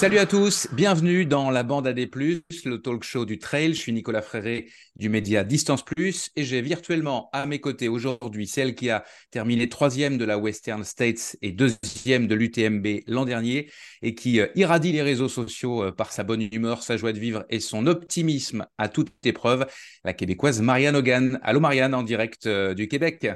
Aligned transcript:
Salut 0.00 0.16
à 0.16 0.24
tous, 0.24 0.66
bienvenue 0.72 1.26
dans 1.26 1.50
la 1.50 1.62
bande 1.62 1.86
AD+, 1.86 1.98
le 1.98 2.76
talk 2.78 3.02
show 3.02 3.26
du 3.26 3.38
trail. 3.38 3.74
Je 3.74 3.80
suis 3.80 3.92
Nicolas 3.92 4.22
Fréré 4.22 4.70
du 4.96 5.10
média 5.10 5.44
Distance 5.44 5.84
Plus 5.84 6.30
et 6.36 6.42
j'ai 6.42 6.62
virtuellement 6.62 7.28
à 7.34 7.44
mes 7.44 7.60
côtés 7.60 7.88
aujourd'hui 7.88 8.46
celle 8.46 8.74
qui 8.74 8.88
a 8.88 9.04
terminé 9.30 9.68
troisième 9.68 10.16
de 10.16 10.24
la 10.24 10.38
Western 10.38 10.84
States 10.84 11.36
et 11.42 11.52
deuxième 11.52 12.28
de 12.28 12.34
l'UTMB 12.34 13.02
l'an 13.08 13.26
dernier 13.26 13.70
et 14.00 14.14
qui 14.14 14.40
euh, 14.40 14.46
irradie 14.54 14.92
les 14.92 15.02
réseaux 15.02 15.28
sociaux 15.28 15.84
euh, 15.84 15.92
par 15.92 16.12
sa 16.12 16.24
bonne 16.24 16.48
humeur, 16.50 16.82
sa 16.82 16.96
joie 16.96 17.12
de 17.12 17.18
vivre 17.18 17.44
et 17.50 17.60
son 17.60 17.86
optimisme 17.86 18.66
à 18.78 18.88
toute 18.88 19.10
épreuve, 19.26 19.66
la 20.04 20.14
québécoise 20.14 20.62
Marianne 20.62 20.96
Hogan. 20.96 21.38
Allô 21.42 21.60
Marianne, 21.60 21.92
en 21.92 22.04
direct 22.04 22.46
euh, 22.46 22.72
du 22.72 22.88
Québec. 22.88 23.28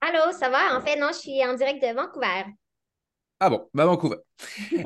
Allô, 0.00 0.32
ça 0.32 0.48
va? 0.48 0.76
En 0.76 0.84
fait, 0.84 0.98
non, 0.98 1.10
je 1.12 1.18
suis 1.18 1.44
en 1.46 1.54
direct 1.54 1.80
de 1.80 1.94
Vancouver. 1.94 2.46
Ah 3.40 3.50
bon, 3.50 3.68
bah 3.72 3.86
Vancouver. 3.86 4.16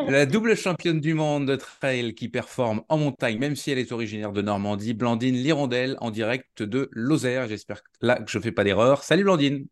la 0.09 0.27
double 0.27 0.55
championne 0.57 1.01
du 1.01 1.15
monde 1.15 1.47
de 1.47 1.57
trail 1.57 2.15
qui 2.15 2.29
performe 2.29 2.83
en 2.91 2.99
montagne, 2.99 3.39
même 3.39 3.57
si 3.57 3.71
elle 3.71 3.79
est 3.79 3.93
originaire 3.93 4.33
de 4.33 4.43
Normandie, 4.43 4.93
Blandine 4.93 5.37
Lirondelle 5.37 5.97
en 6.01 6.11
direct 6.11 6.63
de 6.63 6.91
Lozère. 6.93 7.49
J'espère 7.49 7.83
là 8.03 8.17
que 8.17 8.31
je 8.31 8.37
ne 8.37 8.43
fais 8.43 8.53
pas 8.53 8.63
d'erreur. 8.63 9.05
Salut 9.05 9.25
Blandine. 9.25 9.67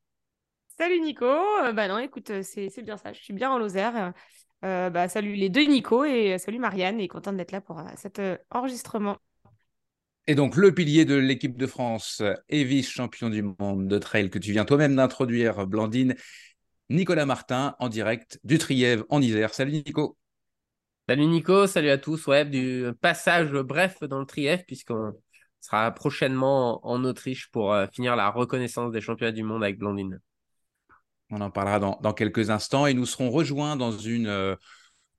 Salut 0.79 0.99
Nico. 1.01 1.27
Euh, 1.27 1.73
bah 1.73 1.89
non, 1.89 1.99
écoute, 1.99 2.31
euh, 2.31 2.43
c'est 2.43 2.83
bien 2.83 2.97
ça. 2.97 3.13
Je 3.13 3.21
suis 3.21 3.35
bien 3.35 3.51
en 3.51 3.59
Lozère. 3.59 4.15
Euh, 4.65 4.89
bah, 4.89 5.09
salut 5.09 5.35
les 5.35 5.51
deux 5.51 5.65
Nico 5.65 6.05
et 6.07 6.39
salut 6.39 6.59
Marianne 6.59 7.01
et 7.01 7.09
contente 7.09 7.37
d'être 7.37 7.53
là 7.53 7.61
pour 7.61 7.83
cet 7.97 8.23
enregistrement. 8.51 9.19
Et 10.27 10.35
donc, 10.35 10.57
le 10.57 10.73
pilier 10.73 11.05
de 11.05 11.17
l'équipe 11.17 11.59
de 11.59 11.67
France 11.67 12.23
et 12.49 12.65
vice-champion 12.65 13.29
du 13.29 13.43
monde 13.43 13.89
de 13.89 13.99
trail 13.99 14.31
que 14.31 14.39
tu 14.39 14.53
viens 14.53 14.65
toi-même 14.65 14.97
d'introduire, 14.97 15.67
Blandine, 15.67 16.15
Nicolas 16.91 17.25
Martin 17.25 17.77
en 17.79 17.89
direct 17.89 18.41
du 18.43 18.59
Trièvre 18.59 19.05
en 19.11 19.23
Isère. 19.23 19.55
Salut 19.55 19.71
Nico. 19.71 20.19
Salut 21.09 21.27
Nico, 21.27 21.69
salut 21.69 21.89
à 21.89 21.99
tous. 21.99 22.27
Ouais, 22.27 22.45
du 22.45 22.85
passage 23.01 23.53
bref 23.53 24.03
dans 24.03 24.19
le 24.19 24.27
Trièvre 24.27 24.65
puisqu'on 24.67 25.13
sera 25.61 25.93
prochainement 25.93 26.85
en 26.85 27.05
Autriche 27.05 27.49
pour 27.53 27.73
euh, 27.73 27.87
finir 27.93 28.17
la 28.17 28.29
reconnaissance 28.29 28.91
des 28.91 29.01
championnats 29.01 29.31
du 29.33 29.45
monde 29.45 29.63
avec 29.63 29.79
Blandine. 29.79 30.21
On 31.31 31.41
en 31.41 31.51
parlera 31.53 31.79
dans, 31.79 32.13
quelques 32.13 32.51
instants 32.51 32.87
et 32.87 32.95
nous 32.95 33.07
serons 33.07 33.31
rejoints 33.31 33.77
dans 33.77 33.97
une 33.97 34.27
euh, 34.27 34.57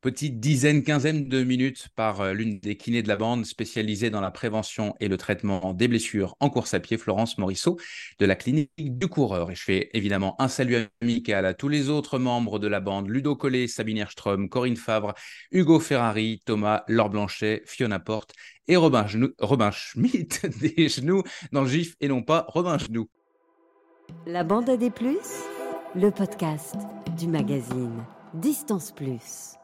petite 0.02 0.40
dizaine, 0.40 0.84
quinzaine 0.84 1.28
de 1.28 1.44
minutes 1.44 1.90
par 1.96 2.22
euh, 2.22 2.34
l'une 2.34 2.60
des 2.60 2.76
kinés 2.76 3.04
de 3.04 3.08
la 3.08 3.16
bande 3.16 3.46
spécialisée 3.46 4.10
dans 4.10 4.20
la 4.20 4.32
prévention 4.32 4.96
et 5.00 5.08
le 5.08 5.16
traitement 5.16 5.74
des 5.74 5.88
blessures 5.88 6.36
en 6.40 6.50
course 6.50 6.74
à 6.74 6.80
pied, 6.80 6.98
Florence 6.98 7.38
Morisseau, 7.38 7.78
de 8.20 8.26
la 8.26 8.36
clinique 8.36 8.72
du 8.78 9.08
coureur. 9.08 9.52
Et 9.52 9.56
je 9.56 9.64
fais 9.64 9.90
évidemment 9.94 10.36
un 10.42 10.48
salut 10.48 10.88
amical 11.02 11.46
à 11.46 11.54
tous 11.54 11.70
les 11.70 11.90
autres 11.90 12.18
membres 12.18 12.58
de 12.58 12.68
la 12.68 12.80
bande, 12.80 13.10
Ludo 13.10 13.36
Collet, 13.36 13.68
Sabine 13.68 14.00
Erstrom, 14.00 14.50
Corinne 14.50 14.76
Favre, 14.76 15.14
Hugo 15.52 15.80
Ferrari, 15.80 16.42
Thomas 16.46 16.84
Laure 16.88 17.10
Blanchet, 17.10 17.62
Fiona 17.66 18.00
Porte 18.00 18.34
et 18.68 18.76
Robin, 18.76 19.06
Schmitt, 19.72 20.46
des 20.62 20.90
genoux 20.90 21.24
dans 21.52 21.62
le 21.62 21.68
gif 21.68 21.96
et 22.02 22.08
non 22.08 22.24
pas 22.24 22.46
Robin 22.48 22.78
Genoux. 22.78 23.08
La 24.26 24.44
bande 24.44 24.70
à 24.70 24.78
des 24.78 24.90
plus, 24.90 25.18
le 25.96 26.10
podcast 26.10 26.76
du 27.18 27.28
magazine 27.28 28.04
Distance 28.34 28.92
Plus. 28.92 29.61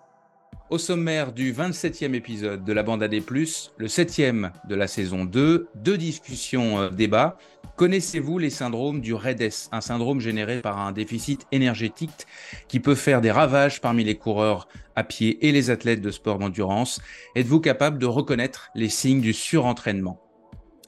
Au 0.69 0.77
sommaire 0.77 1.31
du 1.31 1.53
27e 1.53 2.13
épisode 2.13 2.65
de 2.65 2.73
la 2.73 2.83
bande 2.83 3.01
AD+, 3.01 3.13
le 3.13 3.87
7e 3.87 4.51
de 4.67 4.75
la 4.75 4.87
saison 4.87 5.23
2, 5.23 5.69
deux 5.75 5.97
discussions 5.97 6.79
euh, 6.79 6.89
débat. 6.89 7.37
Connaissez-vous 7.77 8.37
les 8.37 8.49
syndromes 8.49 8.99
du 8.99 9.13
REDES, 9.13 9.69
un 9.71 9.79
syndrome 9.79 10.19
généré 10.19 10.59
par 10.59 10.77
un 10.77 10.91
déficit 10.91 11.47
énergétique 11.53 12.27
qui 12.67 12.81
peut 12.81 12.95
faire 12.95 13.21
des 13.21 13.31
ravages 13.31 13.79
parmi 13.79 14.03
les 14.03 14.15
coureurs 14.15 14.67
à 14.97 15.05
pied 15.05 15.47
et 15.47 15.53
les 15.53 15.69
athlètes 15.69 16.01
de 16.01 16.11
sport 16.11 16.37
d'endurance. 16.37 16.99
Êtes-vous 17.35 17.61
capable 17.61 17.97
de 17.97 18.05
reconnaître 18.05 18.69
les 18.75 18.89
signes 18.89 19.21
du 19.21 19.31
surentraînement? 19.31 20.19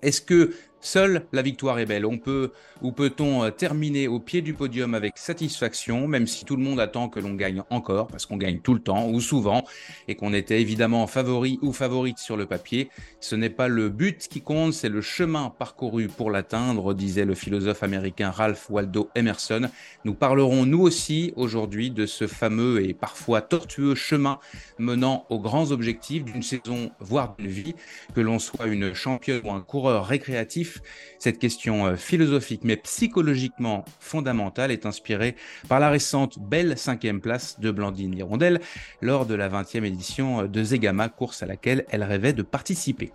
Est-ce 0.02 0.22
que 0.22 0.54
Seule 0.82 1.26
la 1.34 1.42
victoire 1.42 1.78
est 1.80 1.86
belle. 1.86 2.06
On 2.06 2.18
peut 2.18 2.52
ou 2.82 2.94
peut-on 2.94 3.44
euh, 3.44 3.50
terminer 3.50 4.08
au 4.08 4.20
pied 4.20 4.42
du 4.42 4.54
podium 4.54 4.94
avec 4.94 5.18
satisfaction, 5.18 6.08
même 6.08 6.26
si 6.26 6.46
tout 6.46 6.56
le 6.56 6.64
monde 6.64 6.80
attend 6.80 7.10
que 7.10 7.20
l'on 7.20 7.34
gagne 7.34 7.64
encore, 7.70 8.08
parce 8.08 8.26
qu'on 8.26 8.38
gagne 8.38 8.60
tout 8.60 8.74
le 8.74 8.80
temps 8.80 9.10
ou 9.10 9.20
souvent, 9.20 9.66
et 10.08 10.16
qu'on 10.16 10.34
était 10.34 10.62
évidemment 10.62 11.06
favori 11.08 11.60
ou 11.62 11.74
favorite 11.74 12.18
sur 12.18 12.38
le 12.38 12.46
papier. 12.46 12.90
Ce 13.20 13.36
n'est 13.36 13.50
pas 13.50 13.68
le 13.68 13.90
but 13.90 14.30
qui 14.30 14.40
compte, 14.40 14.74
c'est 14.74 14.88
le 14.88 15.02
chemin 15.02 15.50
parcouru 15.50 16.08
pour 16.08 16.32
l'atteindre, 16.32 16.94
disait 16.94 17.26
le 17.26 17.36
philosophe 17.36 17.84
américain 17.84 18.32
Ralph 18.32 18.70
Waldo 18.70 19.10
Emerson. 19.16 19.70
Nous 20.06 20.14
parlerons 20.14 20.66
nous 20.66 20.82
aussi 20.82 21.34
aujourd'hui 21.36 21.92
de 21.92 22.06
ce 22.06 22.26
fameux 22.28 22.86
et 22.86 22.94
parfois 22.94 23.42
tortueux 23.42 23.96
chemin 23.96 24.40
menant 24.78 25.26
aux 25.30 25.40
grands 25.40 25.72
objectifs 25.72 26.24
d'une 26.24 26.44
saison, 26.44 26.92
voire 27.02 27.36
d'une 27.38 27.48
vie, 27.48 27.76
que 28.16 28.22
l'on 28.22 28.40
soit 28.40 28.68
une 28.68 28.94
championne 28.94 29.42
ou 29.44 29.52
un 29.52 29.62
coureur 29.62 30.06
récréatif 30.06 30.69
cette 31.18 31.40
question 31.40 31.85
euh, 31.85 31.96
philosophique 31.96 32.62
mais 32.63 32.78
psychologiquement 32.78 33.85
fondamentale 34.00 34.72
est 34.72 34.85
inspirée 34.85 35.35
par 35.68 35.80
la 35.80 35.90
récente 35.90 36.40
belle 36.40 36.78
cinquième 36.78 37.22
place 37.22 37.59
de 37.59 37.72
Blandine 37.72 38.18
Hirondelle 38.18 38.59
lors 39.02 39.25
de 39.25 39.35
la 39.35 39.50
20e 39.50 39.84
édition 39.84 40.41
euh, 40.41 40.47
de 40.47 40.63
Zegama, 40.63 41.09
course 41.09 41.44
à 41.44 41.46
laquelle 41.46 41.85
elle 41.90 42.03
rêvait 42.03 42.34
de 42.34 42.44
participer. 42.44 43.12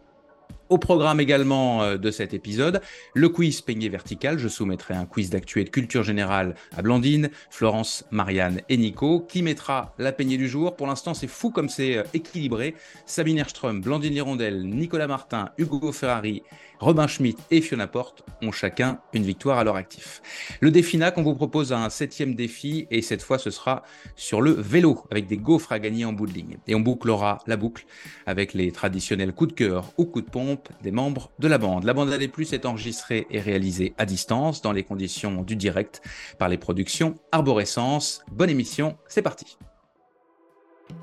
Au 0.70 0.78
programme 0.78 1.20
également 1.20 1.82
euh, 1.82 1.98
de 1.98 2.10
cet 2.10 2.32
épisode, 2.32 2.81
le 3.12 3.28
quiz 3.28 3.60
peigné 3.60 3.91
vertical. 3.91 4.38
Je 4.38 4.48
soumettrai 4.48 4.94
un 4.94 5.04
quiz 5.04 5.28
d'actu 5.28 5.60
et 5.60 5.65
de 5.65 5.69
culture 5.69 6.03
générale 6.03 6.54
à 6.75 6.81
Blandine, 6.81 7.28
Florence, 7.50 8.06
Marianne 8.10 8.62
et 8.71 8.78
Nico, 8.78 9.21
qui 9.21 9.42
mettra 9.42 9.94
la 9.98 10.10
peignée 10.10 10.38
du 10.38 10.48
jour? 10.48 10.75
Pour 10.75 10.86
l'instant, 10.86 11.12
c'est 11.12 11.26
fou 11.26 11.50
comme 11.50 11.69
c'est 11.69 12.03
équilibré. 12.15 12.75
Sabine 13.04 13.38
Erström, 13.38 13.82
Blandine 13.82 14.15
Hirondelle, 14.15 14.65
Nicolas 14.65 15.06
Martin, 15.06 15.50
Hugo 15.59 15.92
Ferrari 15.92 16.42
Robin 16.81 17.07
Schmidt 17.07 17.41
et 17.51 17.61
Fiona 17.61 17.87
Porte 17.87 18.25
ont 18.43 18.53
chacun 18.53 18.99
une 19.12 19.23
victoire 19.23 19.59
à 19.59 19.65
leur 19.65 19.77
actif. 19.77 20.23
Le 20.61 20.71
défi 20.71 20.99
NAC, 20.99 21.17
on 21.19 21.23
vous 21.23 21.35
propose 21.35 21.73
un 21.73 21.89
septième 21.91 22.35
défi 22.35 22.87
et 22.91 23.03
cette 23.03 23.23
fois 23.23 23.39
ce 23.39 23.51
sera 23.51 23.83
sur 24.17 24.41
le 24.41 24.51
vélo 24.51 25.05
avec 25.11 25.27
des 25.27 25.37
gaufres 25.37 25.73
à 25.73 25.79
gagner 25.79 26.05
en 26.05 26.13
bout 26.13 26.27
de 26.27 26.33
ligne. 26.33 26.59
Et 26.67 26.75
on 26.75 26.81
bouclera 26.81 27.39
la 27.47 27.57
boucle 27.57 27.87
avec 28.27 28.55
les 28.55 28.73
traditionnels 28.73 29.33
coups 29.33 29.55
de 29.55 29.57
cœur 29.57 29.93
ou 29.99 30.05
coups 30.05 30.25
de 30.25 30.31
pompe 30.31 30.69
des 30.83 30.91
membres 30.91 31.31
de 31.39 31.49
la 31.49 31.59
bande. 31.59 31.84
La 31.84 31.95
bande 31.95 32.13
AD+, 32.13 32.23
est 32.23 32.67
enregistrée 32.67 33.27
et 33.31 33.41
réalisée 33.41 33.95
à 33.99 34.07
distance 34.07 34.63
dans 34.63 34.73
les 34.73 34.83
conditions 34.83 35.43
du 35.43 35.57
direct 35.57 36.03
par 36.39 36.49
les 36.49 36.59
productions 36.59 37.15
Arborescence. 37.33 38.23
Bonne 38.31 38.51
émission, 38.51 38.97
c'est 39.09 39.23
parti. 39.23 39.57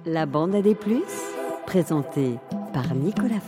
La 0.05 0.25
bande 0.25 0.55
AD+, 0.55 0.75
présentée 1.65 2.37
par 2.73 2.93
Nicolas. 2.93 3.39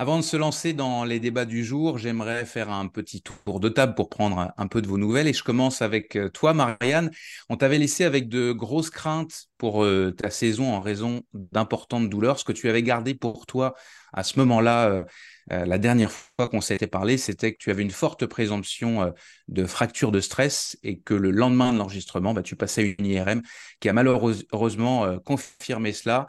Avant 0.00 0.16
de 0.16 0.22
se 0.22 0.36
lancer 0.36 0.72
dans 0.72 1.04
les 1.04 1.20
débats 1.20 1.44
du 1.44 1.64
jour, 1.64 1.98
j'aimerais 1.98 2.44
faire 2.44 2.68
un 2.68 2.88
petit 2.88 3.22
tour 3.22 3.60
de 3.60 3.68
table 3.68 3.94
pour 3.94 4.08
prendre 4.08 4.52
un 4.56 4.66
peu 4.66 4.82
de 4.82 4.88
vos 4.88 4.98
nouvelles. 4.98 5.28
Et 5.28 5.32
je 5.32 5.44
commence 5.44 5.82
avec 5.82 6.16
euh, 6.16 6.28
toi, 6.28 6.52
Marianne. 6.52 7.12
On 7.48 7.56
t'avait 7.56 7.78
laissé 7.78 8.02
avec 8.02 8.28
de 8.28 8.50
grosses 8.50 8.90
craintes 8.90 9.46
pour 9.56 9.84
euh, 9.84 10.10
ta 10.10 10.30
saison 10.30 10.74
en 10.74 10.80
raison 10.80 11.22
d'importantes 11.32 12.10
douleurs. 12.10 12.40
Ce 12.40 12.44
que 12.44 12.52
tu 12.52 12.68
avais 12.68 12.82
gardé 12.82 13.14
pour 13.14 13.46
toi 13.46 13.74
à 14.12 14.24
ce 14.24 14.36
moment-là, 14.40 14.88
euh, 14.88 15.04
la 15.48 15.78
dernière 15.78 16.10
fois 16.10 16.48
qu'on 16.48 16.60
s'était 16.60 16.88
parlé, 16.88 17.16
c'était 17.16 17.52
que 17.52 17.58
tu 17.58 17.70
avais 17.70 17.82
une 17.82 17.90
forte 17.90 18.26
présomption 18.26 19.12
de 19.48 19.64
fracture 19.64 20.10
de 20.10 20.20
stress 20.20 20.76
et 20.82 20.98
que 21.00 21.14
le 21.14 21.30
lendemain 21.30 21.72
de 21.72 21.78
l'enregistrement, 21.78 22.34
bah, 22.34 22.42
tu 22.42 22.56
passais 22.56 22.96
une 22.98 23.06
IRM 23.06 23.42
qui 23.80 23.88
a 23.88 23.92
malheureusement 23.92 25.18
confirmé 25.20 25.92
cela. 25.92 26.26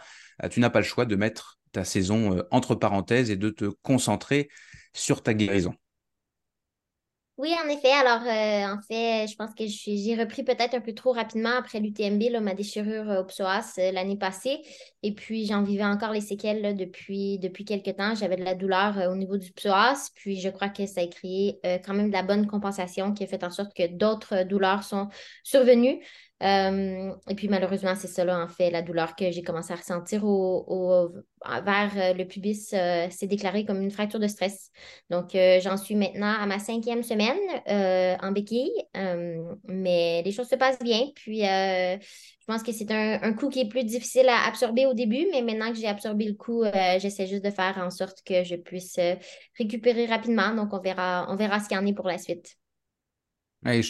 tu 0.52 0.60
n'as 0.60 0.70
pas 0.70 0.80
le 0.80 0.86
choix 0.86 1.06
de 1.06 1.16
mettre 1.16 1.55
ta 1.76 1.84
saison 1.84 2.38
euh, 2.38 2.44
entre 2.52 2.74
parenthèses 2.76 3.30
et 3.30 3.36
de 3.36 3.50
te 3.50 3.66
concentrer 3.84 4.50
sur 4.94 5.22
ta 5.22 5.34
guérison. 5.34 5.74
Oui, 7.38 7.54
en 7.62 7.68
effet. 7.68 7.92
Alors, 7.92 8.22
euh, 8.22 8.78
en 8.78 8.82
fait, 8.82 9.28
je 9.28 9.36
pense 9.36 9.54
que 9.54 9.66
j'ai 9.68 10.16
repris 10.16 10.44
peut-être 10.44 10.74
un 10.74 10.80
peu 10.80 10.94
trop 10.94 11.12
rapidement 11.12 11.58
après 11.58 11.82
l'UTMB, 11.82 12.42
ma 12.42 12.54
déchirure 12.54 13.10
au 13.20 13.26
psoas 13.26 13.74
euh, 13.78 13.92
l'année 13.92 14.18
passée. 14.18 14.62
Et 15.04 15.14
puis, 15.14 15.46
j'en 15.46 15.62
vivais 15.62 15.84
encore 15.84 16.12
les 16.12 16.22
séquelles 16.22 16.78
depuis, 16.78 17.38
depuis 17.40 17.66
quelques 17.66 17.98
temps. 17.98 18.16
J'avais 18.16 18.38
de 18.38 18.46
la 18.46 18.56
douleur 18.56 19.10
au 19.12 19.18
niveau 19.18 19.36
du 19.36 19.52
psoas. 19.52 20.12
Puis, 20.16 20.40
je 20.40 20.48
crois 20.48 20.70
que 20.70 20.86
ça 20.86 21.02
a 21.02 21.08
créé 21.08 21.60
quand 21.86 21.94
même 21.94 22.08
de 22.08 22.14
la 22.14 22.24
bonne 22.24 22.48
compensation 22.48 23.14
qui 23.14 23.26
a 23.26 23.28
fait 23.28 23.44
en 23.44 23.52
sorte 23.52 23.76
que 23.76 23.86
d'autres 23.86 24.44
douleurs 24.44 24.84
sont 24.84 25.10
survenues. 25.44 26.00
Euh, 26.46 27.12
et 27.28 27.36
puis 27.36 27.48
malheureusement, 27.48 27.96
c'est 27.96 28.24
là, 28.24 28.40
en 28.40 28.48
fait, 28.48 28.70
la 28.70 28.84
douleur 28.84 29.16
que 29.16 29.32
j'ai 29.32 29.42
commencé 29.42 29.74
à 29.74 29.78
ressentir 29.78 30.24
au, 30.24 31.10
vers 31.64 31.92
euh, 31.98 32.14
le 32.14 32.26
pubis 32.26 32.70
euh, 32.74 33.10
s'est 33.10 33.26
déclarée 33.26 33.66
comme 33.66 33.82
une 33.82 33.90
fracture 33.90 34.20
de 34.20 34.28
stress. 34.28 34.70
Donc, 35.10 35.32
j'en 35.34 35.78
suis 35.78 35.96
maintenant 35.96 36.34
à 36.40 36.46
ma 36.46 36.60
cinquième 36.60 37.04
semaine 37.04 37.38
en 38.22 38.32
béquille, 38.32 38.74
mais 39.68 40.22
les 40.24 40.32
choses 40.32 40.48
se 40.48 40.56
passent 40.56 40.80
bien. 40.80 41.08
Puis, 41.16 41.42
je 41.42 42.46
pense 42.48 42.62
que 42.62 42.72
c'est 42.72 42.92
un, 42.92 43.20
un, 43.24 43.34
coup 43.34 43.50
qui 43.50 43.62
est 43.62 43.70
plus 43.70 43.84
difficile 43.84 44.30
à 44.30 44.46
absorber 44.48 44.86
au 44.86 44.94
début, 44.94 45.26
mais 45.32 45.42
maintenant 45.42 45.72
que 45.72 45.78
j'ai 45.78 45.88
absorbé 45.88 46.26
le 46.26 46.36
coup, 46.36 46.64
j'essaie 47.00 47.28
juste 47.28 47.44
de 47.44 47.50
faire 47.50 47.78
en 47.78 47.90
sorte 47.90 48.22
que 48.24 48.44
je 48.44 48.56
puisse 48.56 49.00
récupérer 49.58 50.06
rapidement. 50.06 50.54
Donc, 50.54 50.74
on 50.74 50.80
verra, 50.80 51.26
on 51.30 51.36
verra 51.36 51.60
ce 51.60 51.68
qu'il 51.68 51.78
y 51.78 51.80
en 51.80 51.86
est 51.86 51.94
pour 51.94 52.08
la 52.08 52.18
suite 52.18 52.58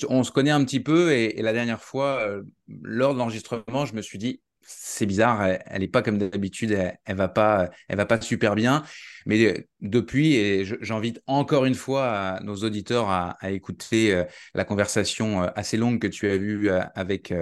on 0.10 0.24
se 0.24 0.32
connaît 0.32 0.52
un 0.52 0.64
petit 0.64 0.80
peu 0.80 1.12
et, 1.12 1.42
la 1.42 1.54
dernière 1.54 1.82
fois, 1.82 2.22
euh, 2.22 2.44
lors 2.68 3.14
de 3.14 3.20
l'enregistrement, 3.20 3.86
je 3.86 3.94
me 3.94 4.02
suis 4.02 4.18
dit, 4.18 4.42
c'est 4.62 5.06
bizarre, 5.06 5.46
elle, 5.46 5.82
n'est 5.82 5.88
pas 5.88 6.02
comme 6.02 6.18
d'habitude, 6.18 6.72
elle, 6.72 6.98
elle, 7.06 7.16
va 7.16 7.28
pas, 7.28 7.70
elle 7.88 7.98
va 7.98 8.06
pas 8.06 8.20
super 8.22 8.56
bien. 8.56 8.84
Mais 9.26 9.44
euh, 9.46 9.68
depuis, 9.82 10.36
et 10.36 10.66
j'invite 10.82 11.22
encore 11.28 11.66
une 11.66 11.76
fois 11.76 12.40
nos 12.44 12.56
auditeurs 12.58 13.10
à, 13.10 13.38
écouter 13.52 14.14
euh, 14.14 14.24
la 14.54 14.66
conversation 14.66 15.44
euh, 15.44 15.48
assez 15.56 15.78
longue 15.78 16.00
que 16.00 16.08
tu 16.08 16.28
as 16.30 16.36
eue 16.36 16.70
avec 16.96 17.34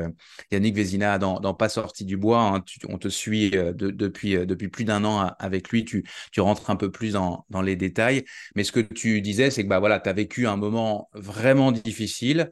Yannick 0.52 0.76
Vézina 0.76 1.18
dans, 1.18 1.54
Pas 1.54 1.70
sorti 1.70 2.06
du 2.06 2.18
bois. 2.18 2.42
Hein. 2.42 2.64
on 2.90 2.98
te 2.98 3.08
suit 3.08 3.52
depuis, 3.52 4.68
plus 4.70 4.86
d'un 4.86 5.04
an 5.04 5.34
avec 5.40 5.70
lui. 5.70 5.86
Tu, 5.86 6.04
rentres 6.38 6.70
un 6.70 6.76
peu 6.76 6.92
plus 6.92 7.14
dans, 7.14 7.46
dans 7.50 7.62
les 7.62 7.76
détails. 7.76 8.24
Mais 8.56 8.64
ce 8.64 8.72
que 8.72 8.80
tu 8.80 9.22
disais, 9.22 9.52
c'est 9.52 9.64
que 9.64 9.70
bah, 9.70 9.80
voilà, 9.80 10.00
tu 10.00 10.10
as 10.10 10.14
vécu 10.14 10.48
un 10.48 10.58
moment 10.58 11.10
vraiment 11.14 11.72
difficile. 11.72 12.50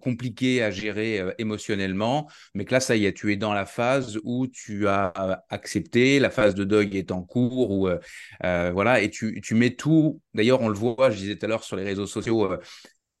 compliqué 0.00 0.62
à 0.62 0.70
gérer 0.70 1.22
émotionnellement, 1.38 2.28
mais 2.54 2.64
que 2.64 2.72
là, 2.72 2.80
ça 2.80 2.96
y 2.96 3.06
est, 3.06 3.12
tu 3.12 3.32
es 3.32 3.36
dans 3.36 3.52
la 3.52 3.66
phase 3.66 4.18
où 4.24 4.46
tu 4.46 4.88
as 4.88 5.44
accepté, 5.50 6.18
la 6.18 6.30
phase 6.30 6.54
de 6.54 6.64
deuil 6.64 6.96
est 6.96 7.12
en 7.12 7.22
cours, 7.22 7.63
euh, 7.72 7.98
euh, 8.44 8.70
voilà, 8.72 9.00
et 9.00 9.10
tu, 9.10 9.42
mets 9.54 9.74
tout. 9.74 10.20
D'ailleurs, 10.34 10.60
on 10.60 10.68
le 10.68 10.74
voit, 10.74 11.10
je 11.10 11.18
disais 11.18 11.36
tout 11.36 11.46
à 11.46 11.48
l'heure 11.48 11.64
sur 11.64 11.76
les 11.76 11.84
réseaux 11.84 12.06
sociaux, 12.06 12.52
euh, 12.52 12.58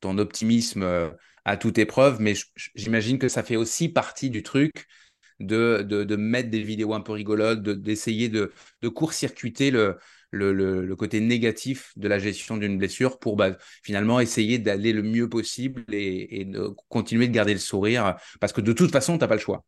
ton 0.00 0.18
optimisme 0.18 1.12
à 1.44 1.56
toute 1.56 1.78
épreuve, 1.78 2.20
mais 2.20 2.34
j'imagine 2.74 3.18
que 3.18 3.28
ça 3.28 3.42
fait 3.42 3.56
aussi 3.56 3.88
partie 3.88 4.30
du 4.30 4.42
truc 4.42 4.86
de, 5.40 6.16
mettre 6.16 6.50
des 6.50 6.62
vidéos 6.62 6.94
un 6.94 7.00
peu 7.00 7.12
rigolotes, 7.12 7.62
d'essayer 7.62 8.28
de, 8.28 8.52
de 8.82 8.88
court-circuiter 8.88 9.70
le, 9.70 10.94
côté 10.96 11.20
négatif 11.20 11.92
de 11.96 12.08
la 12.08 12.18
gestion 12.18 12.56
d'une 12.56 12.78
blessure 12.78 13.18
pour 13.18 13.36
bah, 13.36 13.56
finalement 13.82 14.20
essayer 14.20 14.58
d'aller 14.58 14.92
le 14.92 15.02
mieux 15.02 15.28
possible 15.28 15.84
et, 15.92 16.40
et, 16.40 16.44
de 16.44 16.68
continuer 16.88 17.28
de 17.28 17.32
garder 17.32 17.54
le 17.54 17.60
sourire 17.60 18.16
parce 18.40 18.52
que 18.52 18.60
de 18.60 18.72
toute 18.72 18.90
façon, 18.92 19.14
tu 19.14 19.20
n'as 19.20 19.28
pas 19.28 19.36
le 19.36 19.40
choix. 19.40 19.64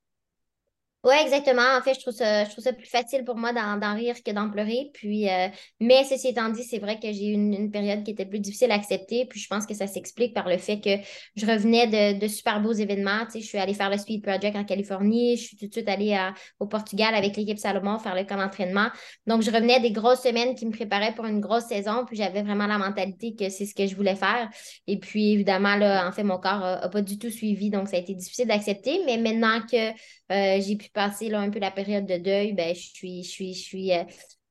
Oui, 1.04 1.14
exactement. 1.22 1.62
En 1.78 1.82
fait, 1.82 1.94
je 1.94 2.00
trouve 2.00 2.14
ça, 2.14 2.44
je 2.44 2.50
trouve 2.50 2.64
ça 2.64 2.72
plus 2.72 2.88
facile 2.88 3.24
pour 3.24 3.36
moi 3.36 3.52
d'en 3.52 3.94
rire 3.94 4.16
que 4.24 4.30
d'en 4.32 4.50
pleurer. 4.50 4.90
Puis, 4.92 5.28
euh, 5.28 5.46
mais 5.78 6.02
ceci 6.02 6.28
étant 6.28 6.48
dit, 6.48 6.64
c'est 6.64 6.80
vrai 6.80 6.98
que 6.98 7.12
j'ai 7.12 7.28
eu 7.28 7.32
une, 7.32 7.70
période 7.70 8.02
qui 8.02 8.10
était 8.10 8.26
plus 8.26 8.40
difficile 8.40 8.72
à 8.72 8.74
accepter. 8.74 9.24
Puis, 9.24 9.38
je 9.38 9.46
pense 9.46 9.66
que 9.66 9.74
ça 9.74 9.86
s'explique 9.86 10.34
par 10.34 10.48
le 10.48 10.58
fait 10.58 10.80
que 10.80 10.90
je 11.36 11.46
revenais 11.46 11.86
de, 11.86 12.18
de 12.18 12.26
super 12.26 12.60
beaux 12.60 12.72
événements. 12.72 13.24
Tu 13.26 13.32
sais, 13.32 13.40
je 13.40 13.46
suis 13.46 13.58
allée 13.58 13.74
faire 13.74 13.88
le 13.88 13.98
Speed 13.98 14.24
Project 14.24 14.56
en 14.56 14.64
Californie. 14.64 15.36
Je 15.36 15.42
suis 15.44 15.56
tout 15.56 15.68
de 15.68 15.72
suite 15.72 15.88
allée 15.88 16.18
au 16.58 16.66
Portugal 16.66 17.14
avec 17.14 17.36
l'équipe 17.36 17.58
Salomon 17.58 18.00
faire 18.00 18.16
le 18.16 18.24
camp 18.24 18.38
d'entraînement. 18.38 18.88
Donc, 19.28 19.42
je 19.42 19.52
revenais 19.52 19.78
des 19.78 19.92
grosses 19.92 20.22
semaines 20.22 20.56
qui 20.56 20.66
me 20.66 20.72
préparaient 20.72 21.14
pour 21.14 21.26
une 21.26 21.40
grosse 21.40 21.66
saison. 21.66 22.04
Puis, 22.04 22.16
j'avais 22.16 22.42
vraiment 22.42 22.66
la 22.66 22.78
mentalité 22.78 23.36
que 23.36 23.48
c'est 23.48 23.66
ce 23.66 23.76
que 23.76 23.86
je 23.86 23.94
voulais 23.94 24.16
faire. 24.16 24.50
Et 24.88 24.98
puis, 24.98 25.34
évidemment, 25.34 25.76
là, 25.76 26.08
en 26.08 26.10
fait, 26.10 26.24
mon 26.24 26.38
corps 26.38 26.60
n'a 26.60 26.88
pas 26.88 27.02
du 27.02 27.16
tout 27.16 27.30
suivi. 27.30 27.70
Donc, 27.70 27.86
ça 27.86 27.96
a 27.96 28.00
été 28.00 28.12
difficile 28.14 28.48
d'accepter. 28.48 29.02
Mais 29.06 29.18
maintenant 29.18 29.60
que 29.60 29.92
euh, 30.32 30.60
j'ai 30.60 30.76
pu 30.76 30.90
passer 30.90 31.28
là, 31.28 31.40
un 31.40 31.50
peu 31.50 31.58
la 31.58 31.70
période 31.70 32.06
de 32.06 32.16
deuil, 32.16 32.52
ben, 32.52 32.74
je 32.74 32.80
suis, 32.80 33.22
je 33.22 33.28
suis, 33.28 33.54
je 33.54 33.62
suis 33.62 33.92
euh, 33.92 34.02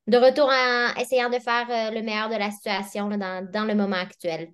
de 0.08 0.18
retour 0.18 0.46
en 0.46 1.02
essayant 1.02 1.30
de 1.30 1.40
faire 1.40 1.68
euh, 1.70 1.92
le 1.94 2.02
meilleur 2.02 2.30
de 2.30 2.36
la 2.36 2.52
situation 2.52 3.10
dans, 3.10 3.50
dans, 3.52 3.66
le 3.66 3.76
moment 3.76 3.98
actuel. 3.98 4.52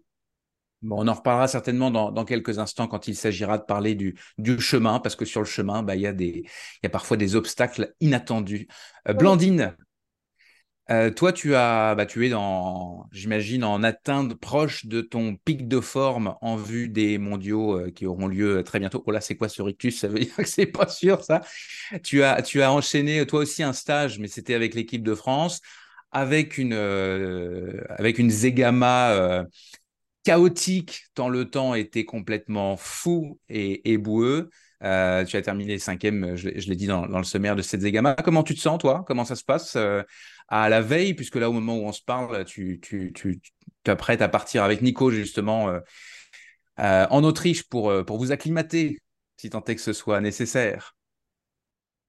Bon, 0.81 1.03
on 1.03 1.07
en 1.07 1.13
reparlera 1.13 1.47
certainement 1.47 1.91
dans, 1.91 2.12
dans 2.12 2.25
quelques 2.25 2.57
instants 2.57 2.88
quand 2.88 3.07
il 3.07 3.15
s'agira 3.15 3.59
de 3.59 3.63
parler 3.63 3.94
du, 3.94 4.18
du, 4.39 4.59
chemin, 4.59 5.00
parce 5.00 5.15
que 5.15 5.25
sur 5.25 5.41
le 5.41 5.45
chemin, 5.45 5.83
bah, 5.83 5.95
il, 5.95 6.01
y 6.01 6.07
a 6.07 6.13
des, 6.13 6.44
il 6.45 6.83
y 6.83 6.88
a 6.88 6.89
parfois 6.89 7.18
des 7.18 7.35
obstacles 7.35 7.94
inattendus. 8.00 8.68
Blandine, 9.06 9.75
euh, 10.89 11.10
toi, 11.12 11.31
tu 11.31 11.56
as, 11.56 11.95
bah, 11.95 12.06
tu 12.06 12.25
es 12.25 12.30
dans, 12.30 13.07
j'imagine, 13.12 13.63
en 13.63 13.81
atteinte 13.83 14.33
proche 14.36 14.86
de 14.86 15.01
ton 15.01 15.36
pic 15.36 15.68
de 15.68 15.80
forme 15.80 16.36
en 16.42 16.57
vue 16.57 16.89
des 16.89 17.18
mondiaux 17.18 17.78
euh, 17.80 17.92
qui 17.92 18.06
auront 18.06 18.28
lieu 18.28 18.63
très 18.63 18.80
bientôt. 18.80 19.04
Oh 19.06 19.12
là, 19.12 19.22
c'est 19.22 19.36
quoi 19.38 19.48
ce 19.48 19.62
rictus? 19.62 20.00
Ça 20.00 20.07
veut 20.07 20.19
dire 20.19 20.36
que 20.36 20.44
c'est 20.45 20.66
pas 20.66 20.88
sûr, 20.88 21.24
ça. 21.24 21.42
Tu 22.04 22.24
as, 22.24 22.42
tu 22.42 22.62
as 22.62 22.72
enchaîné 22.74 23.25
toi 23.25 23.42
aussi 23.42 23.63
un 23.63 23.74
stage, 23.74 24.19
mais 24.19 24.28
c'était 24.28 24.54
avec 24.54 24.74
l'équipe 24.74 25.04
de 25.04 25.16
France, 25.16 25.62
avec 26.12 26.57
une, 26.57 26.74
euh, 26.74 27.83
avec 27.89 28.19
une 28.19 28.30
Zegama 28.30 29.45
chaotique 30.24 31.06
tant 31.16 31.30
le 31.30 31.50
temps 31.50 31.74
était 31.74 32.06
complètement 32.06 32.78
fou 32.78 33.39
et, 33.50 33.98
boueux. 34.81 35.25
tu 35.25 35.38
as 35.38 35.42
terminé 35.42 35.80
cinquième, 35.80 36.36
je, 36.36 36.50
je 36.56 36.69
l'ai 36.69 36.75
dit 36.75 36.88
dans, 36.88 37.06
le 37.06 37.24
sommaire 37.24 37.56
de 37.56 37.62
cette 37.62 37.81
Zegama. 37.81 38.16
Comment 38.16 38.44
tu 38.44 38.56
te 38.56 38.60
sens, 38.60 38.80
toi? 38.80 39.04
Comment 39.07 39.25
ça 39.25 39.36
se 39.36 39.44
passe 39.44 39.78
à 40.51 40.68
la 40.68 40.81
veille, 40.81 41.13
puisque 41.13 41.38
là, 41.38 41.50
au 41.50 41.54
moment 41.54 41.78
où 41.78 41.86
on 41.86 41.94
se 41.94 42.01
parle, 42.04 42.44
tu, 42.44 42.81
tu, 42.81 43.13
à 43.86 44.28
partir 44.28 44.63
avec 44.63 44.81
Nico, 44.81 45.10
justement, 45.10 45.69
euh, 45.69 45.80
euh, 46.80 47.07
en 47.10 47.24
Autriche 47.24 47.68
pour, 47.68 47.89
euh, 47.89 48.04
vous 48.07 48.31
acclimater, 48.33 49.00
si 49.38 49.50
tant 49.50 49.63
est 49.63 49.75
que 49.75 49.81
ce 49.81 49.94
soit 49.94 50.19
nécessaire. 50.19 50.95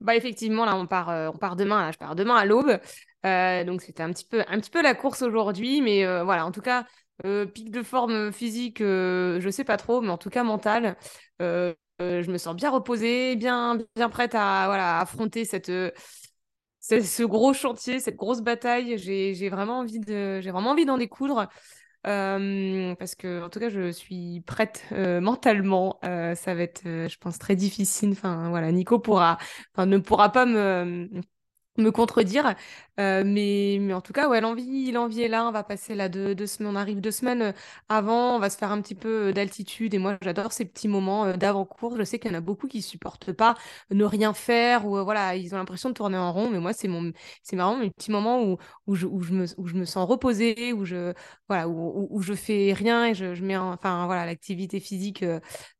Bah 0.00 0.16
effectivement, 0.16 0.64
là, 0.64 0.74
on 0.74 0.86
part, 0.86 1.08
on 1.32 1.38
part 1.38 1.54
demain. 1.54 1.92
Je 1.92 1.98
pars 1.98 2.16
demain 2.16 2.34
à 2.34 2.44
l'aube. 2.44 2.80
donc, 3.22 3.82
c'était 3.82 4.02
un 4.02 4.12
petit 4.12 4.24
peu, 4.24 4.42
un 4.48 4.58
petit 4.58 4.70
peu 4.70 4.82
la 4.82 4.96
course 4.96 5.22
aujourd'hui. 5.22 5.80
Mais 5.80 6.04
voilà, 6.24 6.44
en 6.44 6.50
tout 6.50 6.60
cas, 6.60 6.84
pic 7.22 7.70
de 7.70 7.84
forme 7.84 8.32
physique, 8.32 8.80
je 8.80 9.48
sais 9.52 9.62
pas 9.62 9.76
trop, 9.76 10.00
mais 10.00 10.08
en 10.08 10.18
tout 10.18 10.30
cas 10.30 10.42
mentale. 10.42 10.96
Je 12.22 12.30
me 12.30 12.38
sens 12.38 12.54
bien 12.56 12.70
reposée, 12.70 13.36
bien, 13.36 13.78
bien 13.96 14.08
prête 14.08 14.34
à 14.34 14.64
voilà, 14.66 15.00
affronter 15.00 15.44
cette 15.44 15.70
c'est 16.82 17.00
ce 17.00 17.22
gros 17.22 17.54
chantier, 17.54 18.00
cette 18.00 18.16
grosse 18.16 18.40
bataille. 18.40 18.98
J'ai 18.98 19.48
vraiment 19.48 19.78
envie 19.78 20.00
de, 20.00 20.40
j'ai 20.40 20.50
vraiment 20.50 20.70
envie 20.70 20.84
d'en 20.84 20.98
découdre. 20.98 21.48
Euh, 22.08 22.96
parce 22.96 23.14
que 23.14 23.44
en 23.44 23.48
tout 23.48 23.60
cas 23.60 23.68
je 23.68 23.92
suis 23.92 24.40
prête 24.44 24.84
euh, 24.90 25.20
mentalement 25.20 26.00
euh, 26.04 26.34
ça 26.34 26.52
va 26.52 26.62
être 26.62 26.82
je 26.82 27.16
pense 27.18 27.38
très 27.38 27.54
difficile 27.54 28.10
enfin 28.10 28.48
voilà 28.50 28.72
Nico 28.72 28.98
pourra 28.98 29.38
ne 29.78 29.98
pourra 29.98 30.32
pas 30.32 30.44
me 30.44 31.08
me 31.78 31.90
contredire. 31.90 32.54
Euh, 33.02 33.22
mais, 33.26 33.78
mais 33.80 33.92
en 33.94 34.00
tout 34.00 34.12
cas, 34.12 34.28
ouais, 34.28 34.40
l'envie, 34.40 34.92
l'envie 34.92 35.22
est 35.22 35.28
là. 35.28 35.46
On 35.46 35.52
va 35.52 35.64
passer 35.64 35.94
là 35.94 36.08
deux, 36.08 36.34
deux 36.34 36.46
semaines. 36.46 36.72
On 36.72 36.76
arrive 36.76 37.00
deux 37.00 37.10
semaines 37.10 37.42
euh, 37.42 37.52
avant. 37.88 38.36
On 38.36 38.38
va 38.38 38.50
se 38.50 38.56
faire 38.56 38.70
un 38.70 38.80
petit 38.80 38.94
peu 38.94 39.28
euh, 39.28 39.32
d'altitude. 39.32 39.94
Et 39.94 39.98
moi, 39.98 40.16
j'adore 40.22 40.52
ces 40.52 40.64
petits 40.64 40.88
moments 40.88 41.36
d'avant-cours. 41.36 41.96
Je 41.96 42.04
sais 42.04 42.18
qu'il 42.18 42.30
y 42.30 42.34
en 42.34 42.38
a 42.38 42.40
beaucoup 42.40 42.68
qui 42.68 42.82
supportent 42.82 43.32
pas 43.32 43.54
ne 43.90 44.04
rien 44.04 44.32
faire 44.34 44.86
ou 44.86 45.02
voilà, 45.04 45.36
ils 45.36 45.54
ont 45.54 45.58
l'impression 45.58 45.88
de 45.88 45.94
tourner 45.94 46.16
en 46.18 46.32
rond. 46.32 46.50
Mais 46.50 46.60
moi, 46.60 46.72
c'est 46.72 46.88
mon, 46.88 47.12
c'est 47.42 47.56
marrant, 47.56 47.76
mes 47.76 47.90
petits 47.90 48.10
moments 48.10 48.42
où, 48.44 48.58
où, 48.86 48.94
je, 48.94 49.06
où, 49.06 49.20
je 49.22 49.32
me, 49.32 49.46
où 49.56 49.66
je 49.66 49.74
me 49.74 49.84
sens 49.84 50.08
reposée, 50.08 50.72
où 50.72 50.84
je, 50.84 51.12
voilà, 51.48 51.68
où, 51.68 52.20
je 52.22 52.34
fais 52.34 52.72
rien 52.72 53.06
et 53.06 53.14
je, 53.14 53.42
mets, 53.42 53.56
enfin 53.56 54.06
voilà, 54.06 54.26
l'activité 54.26 54.80
physique. 54.80 55.24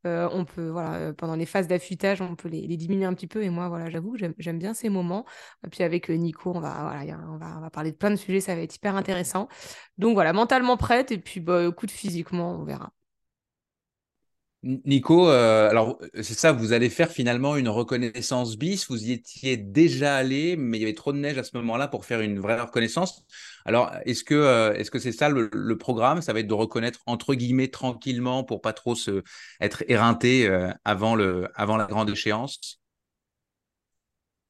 on 0.05 0.45
peut, 0.45 0.69
voilà, 0.69 1.13
pendant 1.15 1.37
les 1.37 1.47
phases 1.47 1.69
d'affûtage, 1.69 2.21
on 2.21 2.35
peut 2.37 2.49
les, 2.49 2.67
diminuer 2.77 3.05
un 3.05 3.15
petit 3.15 3.27
peu. 3.27 3.43
Et 3.43 3.51
moi, 3.51 3.69
voilà, 3.69 3.91
j'avoue, 3.91 4.17
j'aime 4.17 4.59
bien 4.59 4.75
ces 4.75 4.89
moments. 4.89 5.25
Puis 5.71 5.83
avec 5.83 6.09
Nico, 6.11 6.53
on 6.55 6.61
va, 6.61 6.83
voilà, 6.83 7.05
on, 7.29 7.37
va, 7.37 7.57
on 7.59 7.61
va 7.61 7.71
parler 7.71 7.93
de 7.93 7.97
plein 7.97 8.11
de 8.11 8.17
sujets, 8.17 8.41
ça 8.41 8.55
va 8.55 8.63
être 8.63 8.75
hyper 8.75 8.97
intéressant. 8.97 9.49
Donc 9.99 10.15
voilà, 10.15 10.33
mentalement 10.33 10.77
prête 10.77 11.13
et 11.13 11.19
puis 11.19 11.41
bah, 11.41 11.65
écoute, 11.65 11.91
physiquement, 11.91 12.53
on 12.53 12.65
verra. 12.65 12.93
Nico, 14.65 15.29
euh, 15.29 15.69
alors 15.69 15.99
c'est 16.15 16.35
ça, 16.35 16.53
vous 16.53 16.73
allez 16.73 16.89
faire 16.89 17.11
finalement 17.11 17.57
une 17.57 17.69
reconnaissance 17.69 18.57
bis. 18.57 18.89
Vous 18.89 19.07
y 19.07 19.11
étiez 19.11 19.57
déjà 19.57 20.15
allé, 20.15 20.57
mais 20.57 20.79
il 20.79 20.81
y 20.83 20.85
avait 20.85 20.95
trop 20.95 21.13
de 21.13 21.19
neige 21.19 21.37
à 21.37 21.43
ce 21.43 21.57
moment-là 21.57 21.89
pour 21.89 22.05
faire 22.05 22.21
une 22.21 22.39
vraie 22.39 22.61
reconnaissance. 22.61 23.25
Alors, 23.65 23.93
est-ce 24.07 24.23
que 24.23 24.35
euh, 24.35 24.85
que 24.85 25.01
c'est 25.01 25.11
ça 25.11 25.29
le, 25.29 25.77
programme? 25.79 26.23
Ça 26.23 26.33
va 26.33 26.39
être 26.41 26.47
de 26.47 26.55
reconnaître 26.55 27.01
entre 27.07 27.35
guillemets 27.35 27.69
tranquillement 27.69 28.45
pour 28.45 28.61
pas 28.61 28.73
trop 28.73 28.95
se 28.95 29.25
être 29.61 29.83
éreinté 29.89 30.49
avant 30.85 31.17
le 31.17 31.49
avant 31.57 31.77
la 31.77 31.87
grande 31.87 32.11
échéance? 32.11 32.82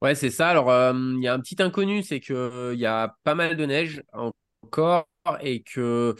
Ouais, 0.03 0.15
c'est 0.15 0.29
ça. 0.31 0.49
Alors, 0.49 0.69
euh, 0.69 0.93
il 0.93 1.23
y 1.23 1.27
a 1.29 1.33
un 1.33 1.39
petit 1.39 1.61
inconnu, 1.61 2.03
c'est 2.03 2.19
qu'il 2.19 2.35
il 2.73 2.79
y 2.79 2.85
a 2.85 3.15
pas 3.23 3.35
mal 3.35 3.55
de 3.55 3.65
neige 3.65 4.03
encore 4.61 5.07
et 5.41 5.63
que 5.63 6.13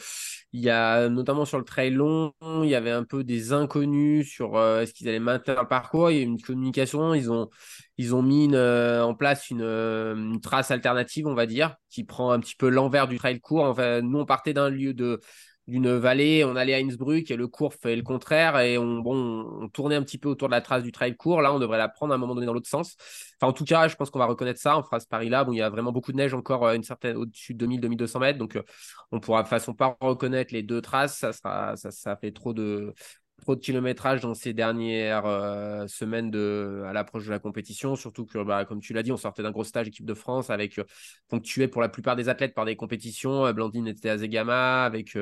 il 0.53 0.61
y 0.61 0.69
a 0.69 1.09
notamment 1.09 1.43
sur 1.43 1.57
le 1.57 1.65
trail 1.65 1.91
long, 1.91 2.33
il 2.41 2.69
y 2.69 2.75
avait 2.75 2.91
un 2.91 3.03
peu 3.03 3.25
des 3.25 3.51
inconnus 3.51 4.29
sur 4.31 4.55
euh, 4.55 4.81
est-ce 4.81 4.93
qu'ils 4.93 5.09
allaient 5.09 5.19
maintenir 5.19 5.61
le 5.61 5.67
parcours. 5.67 6.11
Il 6.11 6.17
y 6.17 6.19
a 6.19 6.23
eu 6.23 6.25
une 6.25 6.41
communication, 6.41 7.13
ils 7.13 7.29
ont 7.29 8.21
mis 8.21 8.49
euh, 8.53 9.03
en 9.03 9.15
place 9.15 9.49
une, 9.49 9.63
une, 9.63 10.39
trace 10.39 10.71
alternative, 10.71 11.27
on 11.27 11.33
va 11.35 11.45
dire, 11.45 11.75
qui 11.89 12.05
prend 12.05 12.31
un 12.31 12.39
petit 12.39 12.55
peu 12.55 12.69
l'envers 12.69 13.09
du 13.09 13.17
trail 13.17 13.41
court. 13.41 13.65
Enfin, 13.65 14.01
nous 14.01 14.19
on 14.19 14.25
partait 14.25 14.53
d'un 14.53 14.69
lieu 14.69 14.93
de 14.93 15.19
d'une 15.67 15.95
vallée, 15.95 16.43
on 16.43 16.55
allait 16.55 16.73
à 16.73 16.77
Innsbruck 16.77 17.31
et 17.31 17.37
le 17.37 17.47
cours 17.47 17.73
fait 17.73 17.95
le 17.95 18.01
contraire 18.01 18.59
et 18.59 18.77
on, 18.77 19.69
tournait 19.69 19.95
un 19.95 20.03
petit 20.03 20.17
peu 20.17 20.29
autour 20.29 20.49
de 20.49 20.53
la 20.53 20.61
trace 20.61 20.83
du 20.83 20.91
trail 20.91 21.15
court. 21.15 21.41
Là, 21.41 21.53
on 21.53 21.59
devrait 21.59 21.77
la 21.77 21.87
prendre 21.87 22.11
à 22.11 22.15
un 22.15 22.19
moment 22.19 22.35
donné 22.35 22.45
dans 22.45 22.53
l'autre 22.53 22.67
sens. 22.67 22.95
Enfin, 23.39 23.49
en 23.49 23.53
tout 23.53 23.63
cas, 23.63 23.87
je 23.87 23.95
pense 23.95 24.09
qu'on 24.09 24.19
va 24.19 24.25
reconnaître 24.25 24.59
ça. 24.59 24.77
On 24.77 24.83
fera 24.83 24.99
ce 24.99 25.07
pari-là. 25.07 25.45
Il 25.51 25.57
y 25.57 25.61
a 25.61 25.69
vraiment 25.69 25.91
beaucoup 25.91 26.11
de 26.11 26.17
neige 26.17 26.33
encore 26.33 26.65
euh, 26.65 26.75
une 26.75 26.83
certaine 26.83 27.15
au-dessus 27.15 27.53
de 27.53 27.65
2000-2200 27.65 28.19
mètres, 28.19 28.39
donc 28.39 28.55
euh, 28.55 28.63
on 29.11 29.19
pourra 29.19 29.43
de 29.43 29.47
façon 29.47 29.73
pas 29.73 29.97
reconnaître 30.01 30.53
les 30.53 30.63
deux 30.63 30.81
traces. 30.81 31.17
Ça 31.17 31.31
sera, 31.31 31.75
ça, 31.77 31.91
ça 31.91 32.15
fait 32.17 32.31
trop 32.31 32.53
de, 32.53 32.93
trop 33.43 33.55
de 33.55 33.59
kilométrage 33.59 34.21
dans 34.21 34.33
ces 34.33 34.53
dernières 34.53 35.25
euh, 35.25 35.87
semaines 35.87 36.31
de, 36.31 36.83
à 36.87 36.93
l'approche 36.93 37.25
de 37.25 37.31
la 37.31 37.39
compétition, 37.39 37.95
surtout 37.95 38.25
que, 38.25 38.43
bah, 38.43 38.65
comme 38.65 38.79
tu 38.79 38.93
l'as 38.93 39.03
dit, 39.03 39.11
on 39.11 39.17
sortait 39.17 39.43
d'un 39.43 39.51
gros 39.51 39.63
stage 39.63 39.87
équipe 39.87 40.05
de 40.05 40.13
France 40.13 40.49
avec 40.49 40.79
euh, 40.79 40.83
ponctué 41.27 41.67
pour 41.67 41.81
la 41.81 41.89
plupart 41.89 42.15
des 42.15 42.29
athlètes 42.29 42.53
par 42.53 42.65
des 42.65 42.75
compétitions. 42.75 43.45
Euh, 43.45 43.53
Blandine 43.53 43.87
était 43.87 44.09
à 44.09 44.17
Zegama 44.17 44.83
avec 44.85 45.17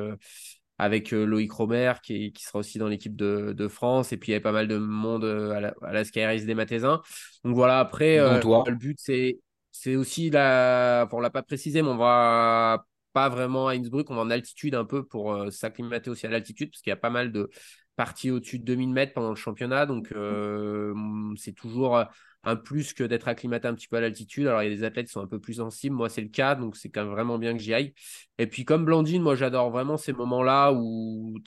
avec 0.77 1.11
Loïc 1.11 1.51
Romer 1.51 1.93
qui, 2.01 2.31
qui, 2.31 2.43
sera 2.43 2.57
aussi 2.59 2.79
dans 2.79 2.87
l'équipe 2.87 3.15
de, 3.15 3.53
de, 3.53 3.67
France. 3.67 4.13
Et 4.13 4.17
puis 4.17 4.29
il 4.29 4.31
y 4.31 4.35
avait 4.35 4.41
pas 4.41 4.51
mal 4.51 4.67
de 4.67 4.77
monde 4.77 5.25
à 5.25 5.59
la, 5.59 5.73
à 5.83 5.93
la 5.93 6.03
des 6.03 6.55
Mathésins. 6.55 7.01
Donc 7.43 7.55
voilà, 7.55 7.79
après, 7.79 8.17
le 8.17 8.75
but 8.75 8.97
c'est 8.99 9.39
c'est 9.71 9.95
aussi 9.95 10.29
la, 10.29 11.07
on 11.11 11.19
l'a 11.19 11.29
pas 11.29 11.43
précisé, 11.43 11.81
mais 11.81 11.89
on 11.89 11.97
va 11.97 12.83
pas 13.13 13.29
vraiment 13.29 13.67
à 13.67 13.73
Innsbruck, 13.73 14.09
on 14.09 14.15
va 14.15 14.21
en 14.21 14.29
altitude 14.29 14.75
un 14.75 14.85
peu 14.85 15.05
pour 15.05 15.33
euh, 15.33 15.49
s'acclimater 15.49 16.09
aussi 16.09 16.25
à 16.25 16.29
l'altitude, 16.29 16.71
parce 16.71 16.81
qu'il 16.81 16.91
y 16.91 16.93
a 16.93 16.97
pas 16.97 17.09
mal 17.09 17.31
de 17.31 17.49
parties 17.95 18.31
au-dessus 18.31 18.59
de 18.59 18.65
2000 18.65 18.89
mètres 18.89 19.13
pendant 19.13 19.29
le 19.29 19.35
championnat, 19.35 19.85
donc 19.85 20.11
euh, 20.13 20.93
c'est 21.35 21.53
toujours 21.53 22.03
un 22.43 22.55
plus 22.55 22.93
que 22.93 23.03
d'être 23.03 23.27
acclimaté 23.27 23.67
un 23.67 23.75
petit 23.75 23.87
peu 23.87 23.97
à 23.97 24.01
l'altitude. 24.01 24.47
Alors 24.47 24.63
il 24.63 24.69
y 24.69 24.73
a 24.73 24.75
des 24.75 24.83
athlètes 24.83 25.07
qui 25.07 25.11
sont 25.11 25.21
un 25.21 25.27
peu 25.27 25.39
plus 25.39 25.55
sensibles, 25.55 25.95
moi 25.95 26.09
c'est 26.09 26.21
le 26.21 26.29
cas, 26.29 26.55
donc 26.55 26.75
c'est 26.75 26.89
quand 26.89 27.03
même 27.03 27.11
vraiment 27.11 27.37
bien 27.37 27.53
que 27.53 27.59
j'y 27.59 27.73
aille. 27.73 27.93
Et 28.37 28.47
puis 28.47 28.65
comme 28.65 28.85
Blandine, 28.85 29.21
moi 29.21 29.35
j'adore 29.35 29.69
vraiment 29.69 29.97
ces 29.97 30.13
moments-là 30.13 30.73
où 30.73 31.37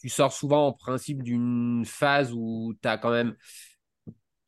tu 0.00 0.08
sors 0.08 0.32
souvent 0.32 0.68
en 0.68 0.72
principe 0.72 1.22
d'une 1.22 1.84
phase 1.86 2.32
où 2.32 2.74
tu 2.82 2.88
as 2.88 2.98
quand 2.98 3.10
même 3.10 3.34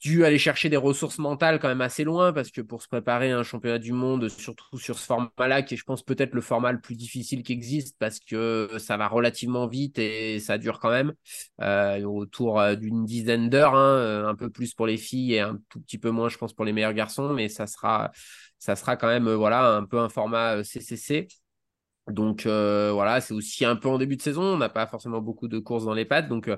dû 0.01 0.25
aller 0.25 0.39
chercher 0.39 0.69
des 0.69 0.77
ressources 0.77 1.19
mentales 1.19 1.59
quand 1.59 1.69
même 1.69 1.81
assez 1.81 2.05
loin 2.05 2.33
parce 2.33 2.51
que 2.51 2.61
pour 2.61 2.83
se 2.83 2.89
préparer 2.89 3.33
à 3.33 3.39
un 3.39 3.43
championnat 3.43 3.79
du 3.79 3.93
monde, 3.93 4.29
surtout 4.29 4.79
sur 4.79 4.99
ce 4.99 5.05
format-là, 5.07 5.63
qui 5.63 5.75
est, 5.75 5.77
je 5.77 5.85
pense, 5.85 6.03
peut-être 6.03 6.35
le 6.35 6.41
format 6.41 6.73
le 6.73 6.81
plus 6.81 6.95
difficile 6.95 7.43
qui 7.43 7.53
existe 7.53 7.97
parce 7.99 8.21
que 8.21 8.71
ça 8.79 8.97
va 8.97 9.09
relativement 9.09 9.67
vite 9.67 9.99
et 9.99 10.39
ça 10.39 10.57
dure 10.59 10.79
quand 10.79 10.91
même 10.91 11.13
euh, 11.61 12.03
autour 12.05 12.61
euh, 12.61 12.77
d'une 12.77 13.05
dizaine 13.05 13.49
d'heures, 13.49 13.75
hein, 13.75 13.97
euh, 13.99 14.29
un 14.29 14.35
peu 14.37 14.51
plus 14.51 14.75
pour 14.75 14.87
les 14.87 14.97
filles 14.97 15.35
et 15.35 15.41
un 15.41 15.59
tout 15.69 15.81
petit 15.81 15.99
peu 15.99 16.11
moins, 16.11 16.29
je 16.29 16.39
pense, 16.39 16.53
pour 16.53 16.65
les 16.65 16.73
meilleurs 16.73 16.95
garçons, 16.95 17.33
mais 17.33 17.49
ça 17.49 17.67
sera, 17.67 18.13
ça 18.59 18.77
sera 18.77 18.97
quand 18.97 19.09
même, 19.09 19.29
voilà, 19.33 19.75
un 19.75 19.85
peu 19.85 19.99
un 19.99 20.09
format 20.09 20.63
CCC. 20.63 21.27
Donc 22.11 22.47
euh, 22.47 22.91
voilà, 22.93 23.21
c'est 23.21 23.35
aussi 23.35 23.65
un 23.65 23.77
peu 23.77 23.89
en 23.89 23.99
début 23.99 24.17
de 24.17 24.23
saison. 24.23 24.43
On 24.43 24.57
n'a 24.57 24.69
pas 24.69 24.87
forcément 24.87 25.21
beaucoup 25.21 25.49
de 25.49 25.59
courses 25.59 25.85
dans 25.85 25.95
les 25.95 26.05
pattes. 26.05 26.29
Donc 26.29 26.49
euh, 26.49 26.57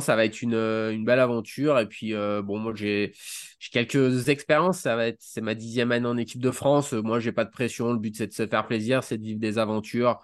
ça 0.00 0.16
va 0.16 0.24
être 0.24 0.42
une, 0.42 0.54
euh, 0.54 0.92
une 0.92 1.04
belle 1.04 1.20
aventure. 1.20 1.78
Et 1.78 1.86
puis 1.86 2.12
bon, 2.12 2.58
moi 2.58 2.72
j'ai 2.74 3.12
quelques 3.72 4.28
expériences. 4.28 4.80
Ça 4.80 4.96
va 4.96 5.06
être 5.08 5.18
c'est 5.20 5.40
ma 5.40 5.54
dixième 5.54 5.92
année 5.92 6.06
en 6.06 6.16
équipe 6.16 6.40
de 6.40 6.50
France. 6.50 6.92
Moi 6.92 7.20
j'ai 7.20 7.32
pas 7.32 7.44
de 7.44 7.50
pression. 7.50 7.92
Le 7.92 7.98
but 7.98 8.16
c'est 8.16 8.26
de 8.26 8.32
se 8.32 8.46
faire 8.46 8.66
plaisir, 8.66 9.02
c'est 9.04 9.18
de 9.18 9.24
vivre 9.24 9.40
des 9.40 9.58
aventures. 9.58 10.20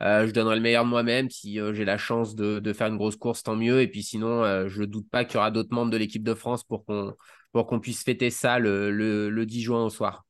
je 0.00 0.30
donnerai 0.32 0.56
le 0.56 0.62
meilleur 0.62 0.84
de 0.84 0.90
moi-même. 0.90 1.30
Si 1.30 1.58
j'ai 1.72 1.84
la 1.84 1.98
chance 1.98 2.34
de, 2.34 2.72
faire 2.72 2.88
une 2.88 2.96
grosse 2.96 3.16
course, 3.16 3.42
tant 3.42 3.56
mieux. 3.56 3.80
Et 3.80 3.88
puis 3.88 4.02
sinon, 4.02 4.68
je 4.68 4.80
ne 4.82 4.86
doute 4.86 5.08
pas 5.10 5.24
qu'il 5.24 5.36
y 5.36 5.38
aura 5.38 5.50
d'autres 5.50 5.74
membres 5.74 5.90
de 5.90 5.96
l'équipe 5.96 6.22
de 6.24 6.34
France 6.34 6.64
pour 6.64 6.84
qu'on 6.84 7.14
pour 7.52 7.66
qu'on 7.66 7.80
puisse 7.80 8.04
fêter 8.04 8.30
ça 8.30 8.60
le, 8.60 8.92
le, 8.92 9.28
le 9.28 9.46
10 9.46 9.62
juin 9.62 9.84
au 9.84 9.90
soir 9.90 10.24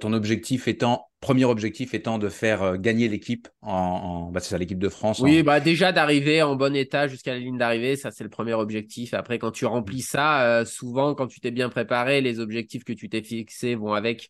ton 0.00 0.12
objectif 0.12 0.68
étant, 0.68 1.08
premier 1.20 1.44
objectif 1.44 1.94
étant 1.94 2.18
de 2.18 2.28
faire 2.28 2.62
euh, 2.62 2.76
gagner 2.76 3.08
l'équipe 3.08 3.48
en, 3.62 4.30
bah, 4.30 4.40
c'est 4.40 4.50
ça 4.50 4.58
l'équipe 4.58 4.78
de 4.78 4.88
France. 4.88 5.20
Oui, 5.20 5.42
bah 5.42 5.60
déjà 5.60 5.92
d'arriver 5.92 6.42
en 6.42 6.56
bon 6.56 6.74
état 6.76 7.08
jusqu'à 7.08 7.32
la 7.32 7.38
ligne 7.38 7.58
d'arrivée, 7.58 7.96
ça 7.96 8.10
c'est 8.10 8.24
le 8.24 8.30
premier 8.30 8.52
objectif. 8.52 9.14
Après, 9.14 9.38
quand 9.38 9.50
tu 9.50 9.64
remplis 9.64 10.02
ça, 10.02 10.42
euh, 10.42 10.64
souvent 10.64 11.14
quand 11.14 11.26
tu 11.26 11.40
t'es 11.40 11.50
bien 11.50 11.68
préparé, 11.68 12.20
les 12.20 12.40
objectifs 12.40 12.84
que 12.84 12.92
tu 12.92 13.08
t'es 13.08 13.22
fixés 13.22 13.74
vont 13.74 13.94
avec. 13.94 14.28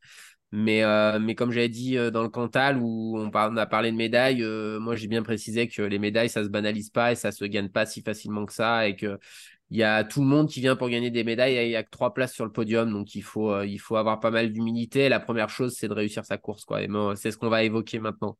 Mais, 0.52 0.82
euh, 0.82 1.20
mais 1.20 1.36
comme 1.36 1.52
j'avais 1.52 1.68
dit 1.68 1.94
dans 2.12 2.24
le 2.24 2.28
Cantal 2.28 2.76
où 2.78 3.16
on, 3.16 3.30
on 3.32 3.56
a 3.56 3.66
parlé 3.66 3.92
de 3.92 3.96
médailles, 3.96 4.44
moi 4.80 4.96
j'ai 4.96 5.06
bien 5.06 5.22
précisé 5.22 5.68
que 5.68 5.82
les 5.82 6.00
médailles 6.00 6.28
ça 6.28 6.42
se 6.42 6.48
banalise 6.48 6.90
pas 6.90 7.12
et 7.12 7.14
ça 7.14 7.30
se 7.30 7.44
gagne 7.44 7.68
pas 7.68 7.86
si 7.86 8.02
facilement 8.02 8.46
que 8.46 8.52
ça 8.52 8.88
et 8.88 8.96
que 8.96 9.18
il 9.70 9.78
y 9.78 9.82
a 9.84 10.04
tout 10.04 10.20
le 10.20 10.26
monde 10.26 10.48
qui 10.48 10.60
vient 10.60 10.76
pour 10.76 10.88
gagner 10.88 11.10
des 11.10 11.24
médailles. 11.24 11.54
Il 11.66 11.70
y 11.70 11.76
a 11.76 11.82
que 11.84 11.90
trois 11.90 12.12
places 12.12 12.32
sur 12.34 12.44
le 12.44 12.52
podium, 12.52 12.92
donc 12.92 13.14
il 13.14 13.22
faut, 13.22 13.52
euh, 13.52 13.66
il 13.66 13.78
faut 13.78 13.96
avoir 13.96 14.18
pas 14.20 14.30
mal 14.30 14.52
d'humilité. 14.52 15.08
La 15.08 15.20
première 15.20 15.48
chose, 15.48 15.76
c'est 15.78 15.88
de 15.88 15.94
réussir 15.94 16.24
sa 16.24 16.38
course, 16.38 16.64
quoi. 16.64 16.82
Et 16.82 16.88
c'est 17.14 17.30
ce 17.30 17.36
qu'on 17.36 17.48
va 17.48 17.62
évoquer 17.62 18.00
maintenant. 18.00 18.36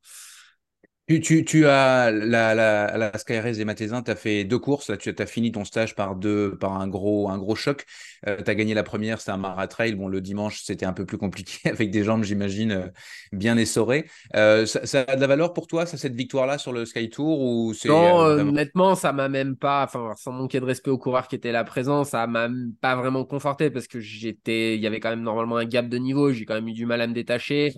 Tu, 1.19 1.45
tu, 1.45 1.67
as 1.67 2.13
la, 2.13 2.55
la, 2.55 2.97
la 2.97 3.19
Sky 3.19 3.41
Race 3.41 3.59
et 3.59 3.65
Matézin, 3.65 4.01
tu 4.01 4.13
as 4.13 4.15
fait 4.15 4.45
deux 4.45 4.61
courses. 4.61 4.89
Là, 4.89 4.97
tu 4.97 5.13
as 5.19 5.27
fini 5.27 5.51
ton 5.51 5.65
stage 5.65 5.97
par, 5.97 6.15
deux, 6.15 6.57
par 6.57 6.81
un, 6.81 6.87
gros, 6.87 7.29
un 7.29 7.37
gros 7.37 7.57
choc. 7.57 7.85
Euh, 8.29 8.37
tu 8.41 8.49
as 8.49 8.55
gagné 8.55 8.75
la 8.75 8.85
première, 8.85 9.19
c'était 9.19 9.33
un 9.33 9.37
maratrail. 9.37 9.95
Bon, 9.95 10.07
le 10.07 10.21
dimanche, 10.21 10.63
c'était 10.63 10.87
un 10.87 10.93
peu 10.93 11.05
plus 11.05 11.19
compliqué 11.19 11.69
avec 11.69 11.91
des 11.91 12.05
jambes, 12.05 12.23
j'imagine, 12.23 12.71
euh, 12.71 12.87
bien 13.33 13.57
essorées. 13.57 14.09
Euh, 14.37 14.67
ça, 14.67 15.05
a 15.09 15.17
de 15.17 15.21
la 15.21 15.27
valeur 15.27 15.53
pour 15.53 15.67
toi, 15.67 15.85
ça, 15.85 15.97
cette 15.97 16.15
victoire-là 16.15 16.59
sur 16.59 16.73
le 16.73 16.85
Sky 16.85 17.11
Tour 17.11 17.41
ou 17.41 17.73
Non, 17.87 18.19
honnêtement, 18.21 18.95
ça 18.95 19.13
m'a 19.13 19.29
même 19.29 19.57
pas, 19.57 19.83
enfin, 19.83 20.15
sans 20.17 20.31
manquer 20.31 20.61
de 20.61 20.65
respect 20.65 20.91
aux 20.91 20.99
coureurs 20.99 21.27
qui 21.27 21.35
étaient 21.35 21.51
là 21.53 21.65
présents, 21.65 22.05
ça 22.05 22.29
m'a 22.29 22.49
pas 22.81 22.95
vraiment 22.95 23.25
conforté 23.25 23.71
parce 23.71 23.89
que 23.89 23.99
j'étais, 23.99 24.77
il 24.77 24.81
y 24.81 24.87
avait 24.87 25.01
quand 25.01 25.11
même 25.11 25.23
normalement 25.23 25.57
un 25.57 25.65
gap 25.65 25.89
de 25.89 25.99
niveau. 25.99 26.31
J'ai 26.31 26.45
quand 26.45 26.55
même 26.55 26.69
eu 26.69 26.73
du 26.73 26.87
mal 26.87 27.01
à 27.01 27.09
me 27.09 27.15
détacher. 27.15 27.75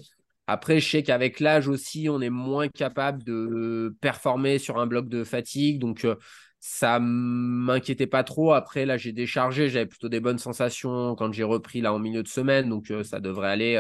Après, 0.47 0.81
je 0.81 0.91
sais 0.91 1.03
qu'avec 1.03 1.41
l'âge 1.41 1.69
aussi, 1.69 2.09
on 2.09 2.21
est 2.21 2.31
moins 2.31 2.69
capable 2.69 3.23
de 3.25 3.97
performer 4.01 4.59
sur 4.59 4.79
un 4.79 4.87
bloc 4.87 5.09
de 5.09 5.25
fatigue. 5.25 5.79
Donc, 5.79 6.05
euh, 6.05 6.17
ça 6.61 6.99
m'inquiétait 7.01 8.07
pas 8.07 8.25
trop. 8.25 8.53
Après, 8.53 8.85
là, 8.87 8.97
j'ai 8.97 9.13
déchargé. 9.13 9.69
J'avais 9.69 9.87
plutôt 9.87 10.09
des 10.09 10.21
bonnes 10.21 10.39
sensations 10.39 11.15
quand 11.17 11.33
j'ai 11.33 11.45
repris 11.45 11.81
là 11.81 11.93
en 11.95 11.99
milieu 11.99 12.23
de 12.23 12.29
semaine. 12.29 12.69
Donc, 12.69 12.91
euh, 12.91 13.05
ça 13.05 13.21
devrait 13.21 13.51
aller. 13.51 13.77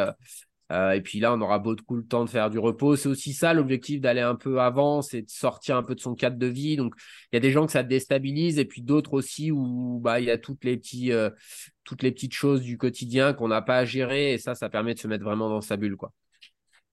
Euh, 0.72 0.92
et 0.92 1.02
puis 1.02 1.20
là, 1.20 1.34
on 1.34 1.40
aura 1.40 1.58
beaucoup 1.58 1.96
le 1.96 2.04
temps 2.06 2.24
de 2.24 2.30
faire 2.30 2.48
du 2.48 2.58
repos. 2.58 2.96
C'est 2.96 3.08
aussi 3.08 3.34
ça 3.34 3.52
l'objectif 3.52 4.00
d'aller 4.00 4.20
un 4.20 4.36
peu 4.36 4.60
avant, 4.60 5.02
c'est 5.02 5.22
de 5.22 5.30
sortir 5.30 5.76
un 5.76 5.82
peu 5.82 5.94
de 5.94 6.00
son 6.00 6.14
cadre 6.14 6.38
de 6.38 6.46
vie. 6.46 6.76
Donc, 6.76 6.94
il 7.32 7.36
y 7.36 7.38
a 7.38 7.40
des 7.40 7.50
gens 7.50 7.66
que 7.66 7.72
ça 7.72 7.82
déstabilise 7.82 8.58
et 8.58 8.64
puis 8.64 8.82
d'autres 8.82 9.12
aussi 9.14 9.50
où 9.50 10.00
bah, 10.00 10.20
il 10.20 10.26
y 10.26 10.30
a 10.30 10.38
toutes 10.38 10.64
les, 10.64 10.78
petites 10.78 12.32
choses 12.32 12.62
du 12.62 12.78
quotidien 12.78 13.34
qu'on 13.34 13.48
n'a 13.48 13.60
pas 13.62 13.78
à 13.78 13.84
gérer. 13.84 14.32
Et 14.32 14.38
ça, 14.38 14.54
ça 14.54 14.70
permet 14.70 14.94
de 14.94 14.98
se 14.98 15.08
mettre 15.08 15.24
vraiment 15.24 15.50
dans 15.50 15.60
sa 15.60 15.76
bulle. 15.76 15.96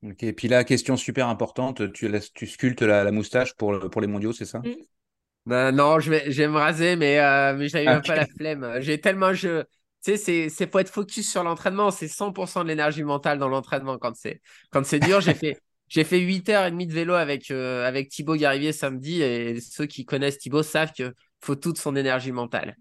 Ok, 0.02 0.24
et 0.24 0.34
puis 0.34 0.48
là, 0.48 0.64
question 0.64 0.96
super 0.96 1.28
importante, 1.28 1.92
tu, 1.92 2.10
tu 2.34 2.48
sculptes 2.48 2.82
la, 2.82 3.12
moustache 3.12 3.54
pour, 3.56 3.90
pour 3.90 4.00
les 4.00 4.08
mondiaux, 4.08 4.32
c'est 4.32 4.46
ça? 4.46 4.62
Ben, 5.46 5.72
Non, 5.72 6.00
je 6.00 6.10
vais, 6.10 6.32
je 6.32 6.42
vais 6.42 6.48
me 6.48 6.58
raser, 6.58 6.96
mais, 6.96 7.20
euh, 7.20 7.56
mais 7.58 7.68
j'avais 7.68 7.86
même 7.86 8.02
pas 8.02 8.16
la 8.16 8.26
flemme. 8.26 8.78
J'ai 8.80 9.02
tellement. 9.02 9.34
Je... 9.34 9.64
Tu 10.04 10.16
sais, 10.16 10.48
c'est 10.50 10.68
pour 10.68 10.80
être 10.80 10.90
focus 10.90 11.30
sur 11.30 11.44
l'entraînement, 11.44 11.92
c'est 11.92 12.08
100% 12.08 12.64
de 12.64 12.70
l'énergie 12.70 13.04
mentale 13.04 13.38
dans 13.38 13.50
l'entraînement 13.50 13.98
quand 13.98 14.16
c'est 14.16 14.42
quand 14.72 14.86
c'est 14.86 15.00
dur. 15.00 15.20
J'ai 15.22 15.34
fait. 15.34 15.58
J'ai 15.90 16.04
fait 16.04 16.20
8h30 16.20 16.86
de 16.86 16.94
vélo 16.94 17.16
avec, 17.16 17.50
euh, 17.50 17.84
avec 17.88 18.10
Thibaut 18.10 18.36
Garivier 18.36 18.74
samedi 18.74 19.24
et 19.24 19.60
ceux 19.60 19.88
qui 19.88 20.06
connaissent 20.06 20.38
Thibaut 20.38 20.62
savent 20.62 20.92
qu'il 20.92 21.12
faut 21.42 21.56
toute 21.56 21.80
son 21.80 21.96
énergie 21.96 22.32
mentale. 22.32 22.78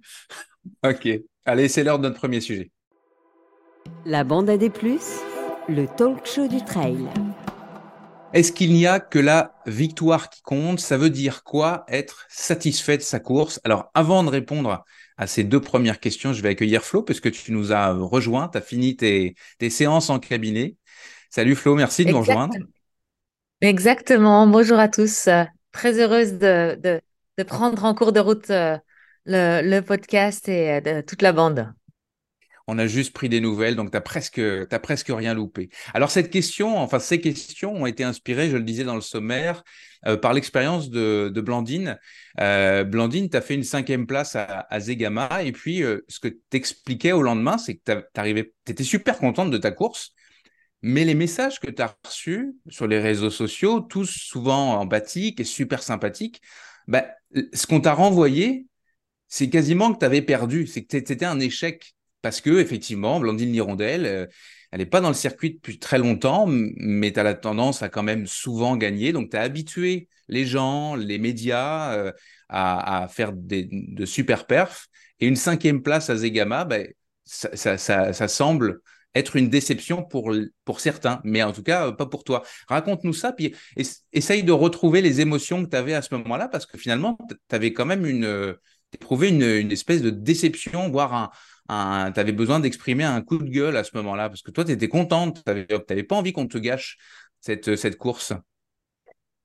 Ok, 0.84 1.08
allez, 1.46 1.68
c'est 1.68 1.84
l'heure 1.84 1.98
de 1.98 2.02
notre 2.06 2.18
premier 2.18 2.42
sujet. 2.42 2.70
La 4.04 4.24
bande 4.24 4.50
à 4.50 4.58
des 4.58 4.68
plus 4.68 5.22
le 5.68 5.86
talk 5.86 6.24
show 6.26 6.48
du 6.48 6.64
trail. 6.64 7.06
Est-ce 8.32 8.52
qu'il 8.52 8.72
n'y 8.72 8.86
a 8.86 9.00
que 9.00 9.18
la 9.18 9.54
victoire 9.66 10.30
qui 10.30 10.40
compte? 10.40 10.80
Ça 10.80 10.96
veut 10.96 11.10
dire 11.10 11.44
quoi 11.44 11.84
être 11.88 12.26
satisfait 12.28 12.96
de 12.96 13.02
sa 13.02 13.20
course? 13.20 13.60
Alors, 13.64 13.90
avant 13.94 14.24
de 14.24 14.30
répondre 14.30 14.84
à 15.18 15.26
ces 15.26 15.44
deux 15.44 15.60
premières 15.60 16.00
questions, 16.00 16.32
je 16.32 16.42
vais 16.42 16.50
accueillir 16.50 16.82
Flo, 16.82 17.02
puisque 17.02 17.30
tu 17.30 17.52
nous 17.52 17.72
as 17.72 17.92
rejoint, 17.92 18.48
tu 18.48 18.58
as 18.58 18.60
fini 18.62 18.96
tes, 18.96 19.34
séances 19.68 20.08
en 20.10 20.18
cabinet. 20.18 20.76
Salut 21.30 21.54
Flo, 21.54 21.74
merci 21.74 22.04
de 22.04 22.12
nous 22.12 22.20
rejoindre. 22.20 22.54
Exactement, 23.60 24.46
bonjour 24.46 24.78
à 24.78 24.88
tous. 24.88 25.28
Très 25.72 26.00
heureuse 26.00 26.34
de, 26.34 27.00
prendre 27.46 27.84
en 27.84 27.94
cours 27.94 28.12
de 28.12 28.20
route 28.20 28.50
euh, 28.50 28.78
le, 29.26 29.80
podcast 29.80 30.48
et 30.48 30.72
euh, 30.72 30.80
de 30.80 31.00
toute 31.02 31.22
la 31.22 31.32
bande 31.32 31.72
on 32.68 32.78
a 32.78 32.86
juste 32.86 33.14
pris 33.14 33.30
des 33.30 33.40
nouvelles, 33.40 33.76
donc 33.76 33.90
tu 33.90 33.96
n'as 33.96 34.02
presque, 34.02 34.40
presque 34.82 35.08
rien 35.08 35.32
loupé. 35.32 35.70
Alors 35.94 36.10
cette 36.10 36.30
question, 36.30 36.78
enfin 36.78 36.98
ces 36.98 37.18
questions 37.18 37.74
ont 37.74 37.86
été 37.86 38.04
inspirées, 38.04 38.50
je 38.50 38.58
le 38.58 38.62
disais 38.62 38.84
dans 38.84 38.94
le 38.94 39.00
sommaire, 39.00 39.64
euh, 40.06 40.18
par 40.18 40.34
l'expérience 40.34 40.90
de, 40.90 41.32
Blandine. 41.40 41.98
Euh, 42.40 42.84
Blandine, 42.84 43.30
tu 43.30 43.36
as 43.38 43.40
fait 43.40 43.54
une 43.54 43.64
cinquième 43.64 44.06
place 44.06 44.36
à, 44.36 44.80
Zegama, 44.80 45.42
et 45.42 45.52
puis 45.52 45.82
euh, 45.82 46.04
ce 46.08 46.20
que 46.20 46.28
tu 46.28 46.38
expliquais 46.52 47.12
au 47.12 47.22
lendemain, 47.22 47.56
c'est 47.56 47.76
que 47.76 48.04
tu 48.14 48.52
étais 48.70 48.84
super 48.84 49.16
contente 49.16 49.50
de 49.50 49.58
ta 49.58 49.70
course, 49.70 50.12
mais 50.82 51.06
les 51.06 51.14
messages 51.14 51.60
que 51.60 51.70
tu 51.70 51.80
as 51.80 51.96
reçus 52.04 52.54
sur 52.68 52.86
les 52.86 53.00
réseaux 53.00 53.30
sociaux, 53.30 53.80
tous 53.80 54.10
souvent 54.10 54.78
empathiques 54.78 55.40
et 55.40 55.44
super 55.44 55.82
sympathiques, 55.82 56.42
bah, 56.86 57.06
ce 57.54 57.66
qu'on 57.66 57.80
t'a 57.80 57.94
renvoyé, 57.94 58.66
c'est 59.26 59.48
quasiment 59.48 59.94
que 59.94 60.00
tu 60.00 60.04
avais 60.04 60.22
perdu, 60.22 60.66
c'est 60.66 60.84
que 60.84 60.98
c'était 60.98 61.24
un 61.24 61.40
échec 61.40 61.94
parce 62.22 62.40
que, 62.40 62.58
effectivement, 62.58 63.20
Blandine 63.20 63.52
Lirondelle, 63.52 64.06
euh, 64.06 64.26
elle 64.70 64.80
n'est 64.80 64.86
pas 64.86 65.00
dans 65.00 65.08
le 65.08 65.14
circuit 65.14 65.54
depuis 65.54 65.78
très 65.78 65.98
longtemps, 65.98 66.46
mais 66.48 67.12
tu 67.12 67.20
as 67.20 67.22
la 67.22 67.34
tendance 67.34 67.82
à 67.82 67.88
quand 67.88 68.02
même 68.02 68.26
souvent 68.26 68.76
gagner. 68.76 69.12
Donc, 69.12 69.30
tu 69.30 69.36
as 69.36 69.42
habitué 69.42 70.08
les 70.28 70.44
gens, 70.44 70.94
les 70.94 71.18
médias 71.18 71.92
euh, 71.94 72.12
à, 72.48 73.08
faire 73.10 73.32
de 73.32 74.04
super 74.04 74.46
perfs. 74.46 74.88
Et 75.20 75.26
une 75.26 75.36
cinquième 75.36 75.82
place 75.82 76.10
à 76.10 76.16
Zegama, 76.16 76.64
ben, 76.64 76.86
ça, 77.24 78.28
semble 78.28 78.80
être 79.14 79.36
une 79.36 79.48
déception 79.48 80.04
pour, 80.04 80.34
pour 80.64 80.80
certains, 80.80 81.20
mais 81.24 81.42
en 81.42 81.52
tout 81.52 81.62
cas, 81.62 81.92
pas 81.92 82.06
pour 82.06 82.24
toi. 82.24 82.42
Raconte-nous 82.68 83.14
ça, 83.14 83.32
puis 83.32 83.54
essaye 84.12 84.42
de 84.42 84.52
retrouver 84.52 85.00
les 85.00 85.20
émotions 85.20 85.64
que 85.64 85.70
tu 85.70 85.76
avais 85.76 85.94
à 85.94 86.02
ce 86.02 86.14
moment-là, 86.14 86.48
parce 86.48 86.66
que 86.66 86.78
finalement, 86.78 87.18
tu 87.28 87.54
avais 87.54 87.72
quand 87.72 87.86
même 87.86 88.04
une, 88.06 88.54
éprouvé 88.92 89.28
une 89.30 89.72
espèce 89.72 90.02
de 90.02 90.10
déception, 90.10 90.90
voire 90.90 91.14
un, 91.14 91.30
tu 91.68 92.20
avais 92.20 92.32
besoin 92.32 92.60
d'exprimer 92.60 93.04
un 93.04 93.22
coup 93.22 93.38
de 93.38 93.44
gueule 93.50 93.76
à 93.76 93.84
ce 93.84 93.96
moment-là, 93.96 94.28
parce 94.28 94.42
que 94.42 94.50
toi, 94.50 94.64
tu 94.64 94.72
étais 94.72 94.88
contente, 94.88 95.42
tu 95.44 95.52
n'avais 95.88 96.02
pas 96.04 96.16
envie 96.16 96.32
qu'on 96.32 96.46
te 96.48 96.58
gâche 96.58 96.98
cette, 97.40 97.76
cette 97.76 97.98
course. 97.98 98.32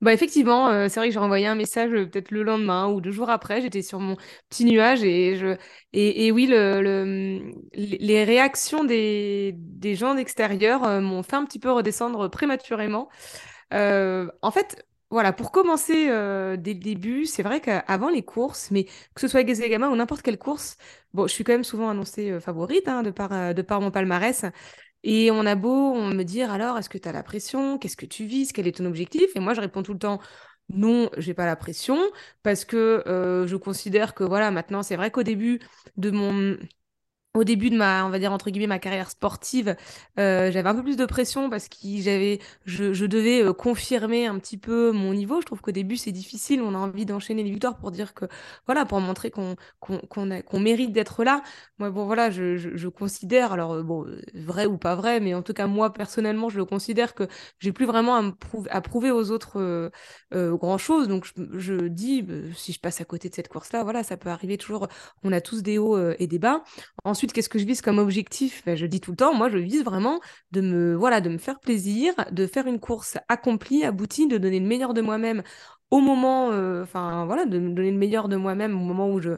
Bah 0.02 0.12
effectivement, 0.12 0.68
euh, 0.70 0.90
c'est 0.90 1.00
vrai 1.00 1.08
que 1.08 1.14
j'ai 1.14 1.20
envoyé 1.20 1.48
un 1.48 1.56
message 1.56 1.92
euh, 1.94 2.06
peut-être 2.06 2.32
le 2.32 2.44
lendemain 2.44 2.90
ou 2.90 3.00
deux 3.00 3.12
jours 3.12 3.30
après, 3.30 3.62
j'étais 3.62 3.82
sur 3.82 4.02
mon 4.02 4.18
petit 4.50 4.66
nuage 4.66 5.02
et 5.02 5.38
je 5.38 5.56
et, 5.94 6.30
oui 6.34 6.46
le, 6.46 6.82
le- 6.82 7.54
les 7.74 8.24
réactions 8.26 8.84
des, 8.84 9.54
des 9.56 9.96
gens 9.96 10.14
d'extérieur 10.16 10.84
euh, 10.84 11.00
m'ont 11.00 11.24
fait 11.24 11.38
un 11.38 11.46
petit 11.46 11.60
peu 11.60 11.72
redescendre 11.72 12.30
prématurément. 12.30 13.08
En 13.72 14.52
fait, 14.52 14.86
voilà, 15.14 15.32
pour 15.32 15.52
commencer 15.52 16.08
euh, 16.10 16.58
dès 16.58 16.74
le 16.74 16.80
début, 16.80 17.26
c'est 17.28 17.44
vrai 17.44 17.62
qu'avant 17.62 18.10
les 18.10 18.24
courses, 18.24 18.72
mais 18.72 18.86
que 19.14 19.22
ce 19.22 19.28
soit 19.28 19.44
Gamma 19.44 19.90
ou 19.90 19.96
n'importe 19.96 20.24
quelle 20.24 20.40
course, 20.40 20.78
bon, 21.14 21.28
je 21.28 21.34
suis 21.34 21.44
quand 21.44 21.54
même 21.54 21.64
souvent 21.64 21.90
annoncée 21.90 22.32
euh, 22.32 22.40
favorite 22.40 22.88
hein, 22.88 23.04
de 23.04 23.12
par, 23.12 23.32
euh, 23.32 23.54
de 23.54 23.62
par 23.62 23.80
mon 23.80 23.92
palmarès. 23.92 24.46
Et 25.04 25.30
on 25.32 25.46
a 25.46 25.56
beau 25.56 25.94
on 25.94 26.10
me 26.10 26.24
dire 26.24 26.52
alors, 26.52 26.80
est-ce 26.80 26.90
que 26.90 26.98
tu 26.98 27.08
as 27.08 27.12
la 27.12 27.22
pression? 27.24 27.78
Qu'est-ce 27.78 27.98
que 27.98 28.08
tu 28.08 28.26
vises? 28.26 28.54
Quel 28.54 28.68
est 28.68 28.78
ton 28.78 28.86
objectif? 28.86 29.24
Et 29.36 29.40
moi, 29.40 29.54
je 29.54 29.62
réponds 29.62 29.84
tout 29.84 29.94
le 29.94 30.00
temps. 30.00 30.20
Non, 30.70 31.10
j'ai 31.18 31.34
pas 31.36 31.46
la 31.46 31.56
pression 31.58 32.00
parce 32.42 32.66
que 32.66 33.04
je 33.06 33.56
considère 33.58 34.16
que 34.16 34.24
voilà, 34.24 34.50
maintenant, 34.50 34.82
c'est 34.82 34.96
vrai 34.96 35.12
qu'au 35.12 35.24
début 35.24 35.60
de 35.98 36.10
mon 36.10 36.58
au 37.36 37.44
début 37.44 37.72
de 37.72 37.78
ma, 37.78 38.06
on 38.06 38.10
va 38.10 38.20
dire 38.20 38.32
entre 38.32 38.52
guillemets, 38.52 38.68
ma 38.68 38.78
carrière 38.80 39.10
sportive, 39.10 39.76
euh, 40.20 40.52
j'avais 40.52 40.70
un 40.70 40.76
peu 40.76 40.84
plus 40.84 40.98
de 40.98 41.06
pression 41.06 41.50
parce 41.50 41.68
que 41.68 41.78
j'avais, 41.84 42.40
je, 42.66 43.06
devais 43.06 43.44
euh, 43.44 43.54
confirmer 43.54 44.28
un 44.28 44.38
petit 44.38 44.58
peu 44.58 44.92
mon 44.92 45.14
niveau. 45.16 45.42
Je 45.42 45.46
trouve 45.48 45.60
qu'au 45.62 45.72
début 45.72 45.98
c'est 45.98 46.12
difficile, 46.12 46.62
on 46.62 46.76
a 46.76 46.78
envie 46.78 47.06
d'enchaîner 47.06 47.42
les 47.44 47.50
victoires 47.50 47.78
pour 47.78 47.90
dire 47.92 48.14
que, 48.14 48.26
voilà, 48.68 48.86
pour 48.86 49.00
montrer 49.00 49.32
qu'on 49.32 49.56
qu'on 49.80 50.30
a- 50.32 50.42
qu'on 50.44 50.60
mérite 50.60 50.92
d'être 50.92 51.24
là. 51.24 51.42
Moi, 51.80 51.90
bon, 51.90 52.06
voilà, 52.06 52.30
je, 52.30 52.88
considère, 52.88 53.52
alors 53.54 53.74
euh, 53.74 53.84
bon, 53.84 54.06
vrai 54.36 54.66
ou 54.68 54.78
pas 54.78 54.96
vrai, 54.96 55.20
mais 55.20 55.34
en 55.34 55.42
tout 55.42 55.54
cas 55.54 55.66
moi 55.68 55.92
personnellement, 55.92 56.50
je 56.50 56.58
le 56.58 56.66
considère 56.66 57.16
que 57.16 57.28
j'ai 57.60 57.72
plus 57.72 57.86
vraiment 57.86 58.16
à, 58.70 58.82
prouver, 58.82 59.10
aux 59.12 59.32
autres 59.32 59.90
euh, 60.34 60.56
grand-chose. 60.56 61.08
Donc 61.08 61.28
je, 61.36 61.88
dis, 61.88 62.26
euh, 62.30 62.52
si 62.56 62.74
je 62.74 62.80
passe 62.80 63.02
à 63.02 63.06
côté 63.06 63.30
de 63.30 63.36
cette 63.36 63.48
course-là, 63.48 63.84
voilà, 63.84 64.04
ça 64.04 64.18
peut 64.18 64.30
arriver 64.30 64.58
toujours. 64.58 64.88
On 65.24 65.32
a 65.32 65.42
tous 65.42 65.64
des 65.64 65.78
hauts 65.78 65.98
et 66.20 66.28
des 66.28 66.40
bas. 66.40 66.64
Ensuite, 67.04 67.23
qu'est-ce 67.32 67.50
que 67.50 67.60
je 67.60 67.66
vise 67.66 67.82
comme 67.82 68.00
objectif? 68.00 68.64
Ben, 68.66 68.76
Je 68.76 68.86
dis 68.86 69.00
tout 69.00 69.12
le 69.12 69.18
temps, 69.18 69.34
moi, 69.34 69.50
je 69.50 69.58
vise 69.58 69.84
vraiment 69.84 70.20
de 70.52 70.62
me, 70.62 70.96
voilà, 70.96 71.22
de 71.22 71.30
me 71.30 71.38
faire 71.38 71.60
plaisir, 71.60 72.14
de 72.32 72.48
faire 72.48 72.68
une 72.68 72.80
course 72.80 73.18
accomplie, 73.30 73.86
aboutie, 73.86 74.28
de 74.28 74.38
donner 74.38 74.60
le 74.60 74.68
meilleur 74.68 74.94
de 74.94 75.02
moi-même 75.02 75.44
au 75.94 76.00
moment, 76.00 76.52
euh, 76.52 76.82
enfin, 76.84 77.26
voilà, 77.26 77.46
de 77.46 77.60
me 77.60 77.72
donner 77.74 77.92
le 77.92 77.98
meilleur 77.98 78.28
de 78.28 78.36
moi-même 78.36 78.76
au 78.76 78.84
moment 78.84 79.12
où 79.12 79.22
je, 79.22 79.32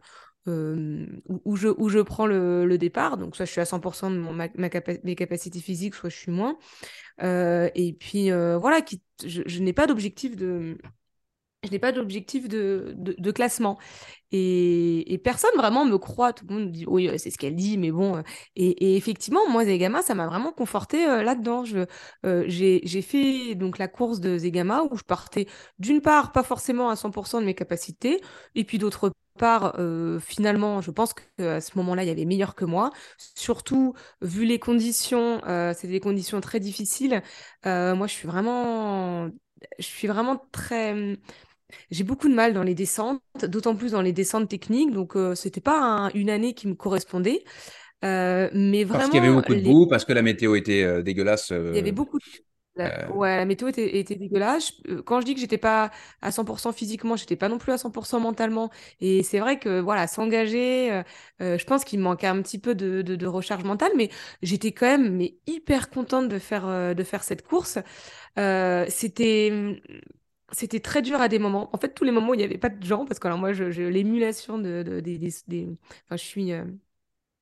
euh, 0.47 1.05
où, 1.27 1.57
je, 1.57 1.67
où 1.67 1.89
je 1.89 1.99
prends 1.99 2.25
le, 2.27 2.77
départ. 2.77 3.17
Donc, 3.17 3.35
soit 3.35 3.45
je 3.45 3.51
suis 3.51 3.61
à 3.61 3.65
100% 3.65 4.09
de 4.09 4.17
mon, 4.17 4.31
ma, 4.31 4.47
ma 4.55 4.69
mes 5.03 5.15
capacités 5.15 5.59
physiques, 5.59 5.95
soit 5.95 6.09
je 6.09 6.15
suis 6.15 6.31
moins. 6.31 6.57
Euh, 7.23 7.69
et 7.75 7.91
puis, 7.91 8.31
voilà, 8.31 8.79
je 9.25 9.59
n'ai 9.59 9.73
pas 9.73 9.85
d'objectif 9.85 10.37
de... 10.37 10.77
Je 11.65 11.71
n'ai 11.71 11.79
pas 11.79 11.91
d'objectif 11.91 12.47
de, 12.47 13.31
classement. 13.31 13.77
Et, 14.31 15.21
personne 15.23 15.55
vraiment 15.57 15.85
me 15.85 15.97
croit. 15.97 16.33
Tout 16.33 16.45
le 16.47 16.55
monde 16.55 16.71
dit, 16.71 16.85
oui, 16.87 17.09
c'est 17.17 17.31
ce 17.31 17.37
qu'elle 17.37 17.55
dit, 17.55 17.77
mais 17.77 17.91
bon. 17.91 18.17
euh, 18.17 18.21
Et, 18.55 18.95
effectivement, 18.97 19.47
moi, 19.49 19.65
Zegama, 19.65 20.01
ça 20.01 20.15
m'a 20.15 20.27
vraiment 20.27 20.51
conforté 20.51 21.07
euh, 21.07 21.23
là-dedans. 21.23 21.63
Euh, 22.25 22.45
j'ai, 22.47 23.01
fait 23.01 23.55
donc 23.55 23.77
la 23.77 23.87
course 23.87 24.19
de 24.19 24.37
Zegama 24.37 24.83
où 24.83 24.97
je 24.97 25.03
partais 25.03 25.47
d'une 25.79 26.01
part, 26.01 26.31
pas 26.31 26.43
forcément 26.43 26.89
à 26.89 26.95
100% 26.95 27.39
de 27.39 27.45
mes 27.45 27.55
capacités, 27.55 28.21
et 28.55 28.63
puis 28.63 28.77
d'autre 28.77 29.11
part, 29.37 29.75
finalement, 30.21 30.81
je 30.81 30.91
pense 30.91 31.13
qu'à 31.13 31.59
ce 31.59 31.77
moment-là, 31.77 32.03
il 32.03 32.07
y 32.07 32.11
avait 32.11 32.25
meilleur 32.25 32.55
que 32.55 32.63
moi. 32.65 32.91
Surtout, 33.35 33.93
vu 34.21 34.45
les 34.45 34.59
conditions, 34.59 35.41
c'était 35.73 35.89
des 35.89 35.99
conditions 35.99 36.39
très 36.41 36.59
difficiles. 36.59 37.21
Moi, 37.65 38.07
je 38.07 38.13
suis 38.13 38.27
vraiment, 38.27 39.29
je 39.79 39.83
suis 39.83 40.07
vraiment 40.07 40.41
très 40.51 41.17
j'ai 41.91 42.03
beaucoup 42.03 42.27
de 42.29 42.33
mal 42.35 42.53
dans 42.53 42.63
les 42.63 42.75
descentes, 42.75 43.21
d'autant 43.43 43.75
plus 43.75 43.91
dans 43.91 44.01
les 44.01 44.13
descentes 44.13 44.49
techniques. 44.49 44.91
Donc, 44.91 45.15
euh, 45.15 45.35
c'était 45.35 45.61
pas 45.61 45.79
un- 45.79 46.09
une 46.11 46.29
année 46.29 46.53
qui 46.53 46.67
me 46.67 46.75
correspondait. 46.75 47.43
Euh, 48.05 48.49
mais 48.53 48.83
Parce 48.91 49.09
qu'il 49.09 49.17
y 49.21 49.23
avait 49.25 49.31
vraiment, 49.31 49.33
beaucoup 49.33 49.55
de 49.55 49.59
les... 49.59 49.61
boue, 49.61 49.87
parce 49.87 50.05
que 50.05 50.13
la 50.13 50.21
météo 50.21 50.55
était 50.55 50.83
euh, 50.83 51.01
dégueulasse. 51.03 51.51
il 51.71 51.77
y 51.77 51.79
avait 51.79 51.91
euh, 51.91 51.91
beaucoup 51.91 52.19
de... 52.19 52.23
la... 52.75 53.11
Ouais, 53.11 53.37
la 53.37 53.45
météo 53.45 53.67
était, 53.69 53.97
était 53.99 54.15
dégueulasse. 54.15 54.73
Quand 55.05 55.21
je 55.21 55.25
dis 55.25 55.33
que 55.35 55.39
j'étais 55.41 55.57
pas 55.57 55.91
à 56.21 56.31
100% 56.31 56.71
physiquement, 56.73 57.15
j'étais 57.15 57.35
pas 57.35 57.49
non 57.49 57.57
plus 57.57 57.71
à 57.73 57.77
100% 57.77 58.19
mentalement. 58.19 58.71
Et 59.01 59.23
c'est 59.23 59.39
vrai 59.39 59.59
que, 59.59 59.79
voilà, 59.79 60.07
s'engager, 60.07 60.91
euh, 61.41 61.57
je 61.57 61.65
pense 61.65 61.85
qu'il 61.85 61.99
me 61.99 62.03
manquait 62.05 62.27
un 62.27 62.41
petit 62.41 62.59
peu 62.59 62.75
de, 62.75 63.01
de, 63.01 63.15
de 63.15 63.27
recharge 63.27 63.63
mentale, 63.63 63.91
mais 63.97 64.09
j'étais 64.41 64.71
quand 64.73 64.87
même 64.87 65.15
mais 65.15 65.37
hyper 65.47 65.89
contente 65.89 66.29
de 66.29 66.39
faire, 66.39 66.95
de 66.95 67.03
faire 67.03 67.23
cette 67.23 67.45
course. 67.47 67.79
Euh, 68.39 68.85
c'était 68.89 69.81
c'était 70.51 70.79
très 70.79 71.01
dur 71.01 71.21
à 71.21 71.27
des 71.27 71.39
moments. 71.39 71.69
En 71.73 71.77
fait, 71.77 71.93
tous 71.93 72.03
les 72.03 72.11
moments 72.11 72.29
où 72.29 72.33
il 72.33 72.37
n'y 72.37 72.43
avait 72.43 72.57
pas 72.57 72.69
de 72.69 72.83
gens, 72.85 73.05
parce 73.05 73.19
que 73.19 73.27
alors 73.27 73.39
moi, 73.39 73.53
je, 73.53 73.63
l'émulation 73.83 74.57
de, 74.57 74.83
de- 74.83 74.99
des, 74.99 75.17
des- 75.17 75.33
des- 75.47 75.67
Enfin, 76.05 76.17
je 76.17 76.23
suis 76.23 76.51
euh, 76.53 76.63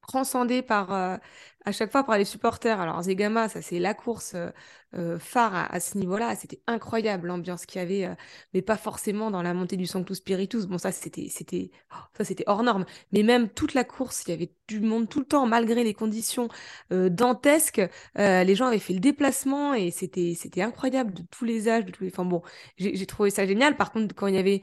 transcendée 0.08 0.62
par, 0.62 0.94
euh, 0.94 1.18
à 1.66 1.72
chaque 1.72 1.92
fois 1.92 2.04
par 2.04 2.18
les 2.18 2.26
supporters. 2.26 2.80
Alors, 2.80 3.02
Zegama, 3.02 3.50
ça, 3.50 3.62
c'est 3.62 3.80
la 3.80 3.94
course 3.94 4.34
euh, 4.36 4.50
euh, 4.96 5.20
phare 5.20 5.72
à, 5.72 5.80
ce 5.80 5.98
niveau-là. 5.98 6.36
C'était 6.36 6.62
incroyable 6.68 7.28
l'ambiance 7.28 7.66
qu'il 7.66 7.80
y 7.80 7.84
avait, 7.84 8.16
mais 8.54 8.62
pas 8.62 8.78
forcément 8.78 9.32
dans 9.32 9.42
la 9.42 9.54
montée 9.54 9.78
du 9.78 9.86
Sanctus 9.88 10.18
Spiritus. 10.18 10.66
Bon, 10.66 10.78
ça, 10.78 10.92
c'était, 10.92 11.30
c'était, 11.30 11.72
oh, 11.92 11.98
ça, 12.18 12.24
c'était 12.26 12.44
hors 12.48 12.64
norme. 12.64 12.86
Mais 13.12 13.24
même 13.24 13.50
toute 13.50 13.74
la 13.74 13.84
course, 13.84 14.24
il 14.28 14.32
y 14.32 14.34
avait 14.34 14.52
du 14.68 14.80
monde 14.82 15.10
tout 15.10 15.20
le 15.20 15.26
temps, 15.26 15.46
malgré 15.46 15.84
les 15.84 15.94
conditions 15.94 16.48
dantesques. 16.92 17.82
Les 18.16 18.56
gens 18.56 18.68
avaient 18.68 18.80
fait 18.80 18.94
le 18.94 19.00
déplacement 19.00 19.74
et 19.74 19.92
c'était, 19.92 20.36
c'était 20.36 20.62
incroyable 20.62 21.14
de 21.14 21.24
tous 21.32 21.46
les 21.46 21.70
âges, 21.70 21.86
de 21.86 21.92
tous 21.92 22.04
les. 22.04 22.10
Enfin 22.12 22.26
bon, 22.26 22.42
j'ai 22.78 23.06
trouvé 23.06 23.30
ça 23.30 23.46
génial. 23.46 23.78
Par 23.78 23.92
contre, 23.92 24.14
quand 24.16 24.28
il 24.28 24.36
y 24.36 24.38
avait 24.38 24.62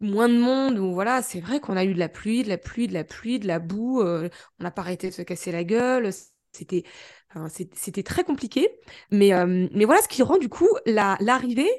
moins 0.00 0.28
de 0.28 0.38
monde, 0.38 0.78
ou 0.78 0.92
voilà, 0.94 1.22
c'est 1.22 1.40
vrai 1.40 1.60
qu'on 1.60 1.76
a 1.76 1.84
eu 1.84 1.94
de 1.94 1.98
la 1.98 2.08
pluie, 2.08 2.42
de 2.42 2.48
la 2.48 2.58
pluie, 2.58 2.88
de 2.88 2.94
la 2.94 3.04
pluie, 3.04 3.38
de 3.38 3.46
la 3.46 3.58
boue. 3.58 4.00
euh, 4.02 4.28
on 4.58 4.64
n'a 4.64 4.70
pas 4.70 4.82
arrêté 4.82 5.08
de 5.10 5.14
se 5.14 5.22
casser 5.22 5.52
la 5.52 5.64
gueule. 5.64 6.10
C'était, 6.52 6.84
c'était 7.74 8.02
très 8.02 8.24
compliqué. 8.24 8.68
Mais, 9.10 9.32
euh, 9.34 9.68
mais 9.72 9.84
voilà, 9.84 10.02
ce 10.02 10.08
qui 10.08 10.22
rend 10.22 10.38
du 10.38 10.48
coup 10.48 10.68
la, 10.86 11.16
l'arrivée. 11.20 11.70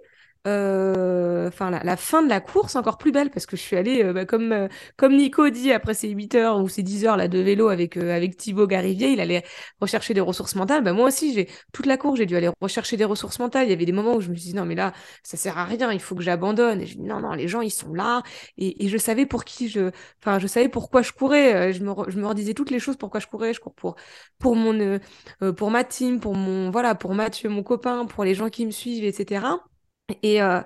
Enfin, 0.44 1.70
la, 1.70 1.84
la 1.84 1.98
fin 1.98 2.24
de 2.24 2.30
la 2.30 2.40
course 2.40 2.76
encore 2.76 2.98
plus 2.98 3.12
belle 3.12 3.30
parce 3.30 3.46
que 3.46 3.56
je 3.58 3.62
suis 3.62 3.76
allée, 3.76 4.04
euh, 4.04 4.14
bah, 4.14 4.26
comme, 4.26 4.52
euh, 4.54 4.68
comme 4.98 5.16
Nico 5.18 5.50
dit, 5.50 5.72
après 5.72 5.94
ces 5.94 6.10
8 6.10 6.34
heures 6.36 6.60
ou 6.60 6.70
ces 6.70 6.82
10 6.84 7.06
heures 7.06 7.18
là, 7.18 7.28
de 7.28 7.40
vélo 7.40 7.68
avec, 7.70 7.98
euh, 7.98 8.16
avec 8.16 8.38
Thibaut 8.38 8.68
Garivier, 8.68 9.10
il 9.12 9.20
allait 9.20 9.44
rechercher 9.82 10.14
des 10.14 10.22
ressources 10.22 10.56
mentales. 10.56 10.84
Bah, 10.84 10.94
moi 10.94 11.08
aussi, 11.08 11.34
j'ai 11.34 11.50
toute 11.74 11.86
la 11.86 11.98
course, 11.98 12.18
j'ai 12.20 12.26
dû 12.26 12.36
aller 12.36 12.50
rechercher 12.62 12.96
des 12.98 13.06
ressources 13.06 13.38
mentales. 13.40 13.68
Il 13.68 13.70
y 13.70 13.74
avait 13.74 13.86
des 13.86 13.92
moments 13.92 14.16
où 14.16 14.22
je 14.22 14.30
me 14.30 14.36
suis 14.36 14.50
dit, 14.52 14.56
non, 14.56 14.66
mais 14.66 14.76
là, 14.76 14.94
ça 15.24 15.36
sert 15.38 15.58
à 15.58 15.66
rien, 15.66 15.92
il 15.92 16.00
faut 16.00 16.16
que 16.16 16.24
j'abandonne. 16.24 16.82
Et 16.82 16.86
je 16.86 16.96
dis, 16.98 17.02
non, 17.04 17.20
non, 17.20 17.34
les 17.34 17.48
gens, 17.48 17.62
ils 17.62 17.70
sont 17.72 17.94
là. 17.94 18.24
Et, 18.58 18.86
et 18.86 18.90
je 18.90 18.98
savais 18.98 19.26
pour 19.26 19.44
qui 19.46 19.70
je. 19.70 19.92
Enfin, 20.22 20.40
je 20.40 20.48
savais 20.48 20.70
pourquoi 20.70 21.02
je 21.02 21.12
courais. 21.12 21.70
Euh, 21.72 21.74
Je 21.74 21.84
me, 21.84 21.94
je 22.10 22.18
me 22.20 22.28
redisais 22.28 22.54
toutes 22.54 22.72
les 22.72 22.80
choses 22.80 22.98
pourquoi 22.98 23.20
je 23.20 23.28
courais. 23.28 23.54
Je 23.54 23.60
cours 23.60 23.74
pour, 23.76 23.96
pour, 24.40 24.56
mon, 24.56 24.74
euh, 24.80 25.00
euh, 25.44 25.54
pour 25.54 25.72
ma 25.72 25.84
team, 25.84 26.20
pour, 26.20 26.36
mon, 26.36 26.72
voilà, 26.72 26.96
pour 26.96 27.14
Mathieu, 27.16 27.50
mon 27.50 27.64
copain, 27.64 28.06
pour 28.06 28.24
les 28.24 28.34
gens 28.36 28.50
qui 28.50 28.66
me 28.66 28.72
suivent, 28.72 29.04
etc. 29.04 29.62
Et, 30.24 30.42
euh, 30.42 30.62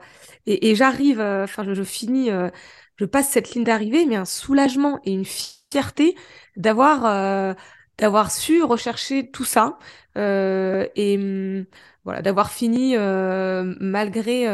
et, 0.45 0.69
et 0.71 0.75
j'arrive, 0.75 1.19
euh, 1.19 1.43
enfin, 1.43 1.63
je, 1.73 1.83
finis, 1.83 2.31
euh, 2.31 2.49
je 2.97 3.05
passe 3.05 3.29
cette 3.29 3.51
ligne 3.53 3.63
d'arrivée, 3.63 4.05
mais 4.05 4.15
un 4.15 4.25
soulagement 4.25 4.99
et 5.05 5.11
une 5.13 5.25
fierté 5.25 6.15
d'avoir 6.55 7.55
d'avoir 7.97 8.29
su 8.31 8.61
rechercher 8.63 9.29
tout 9.31 9.45
ça 9.45 9.77
et 10.15 11.15
hum, 11.17 11.65
voilà, 12.03 12.21
d'avoir 12.21 12.51
fini 12.51 12.95
malgré 13.79 14.45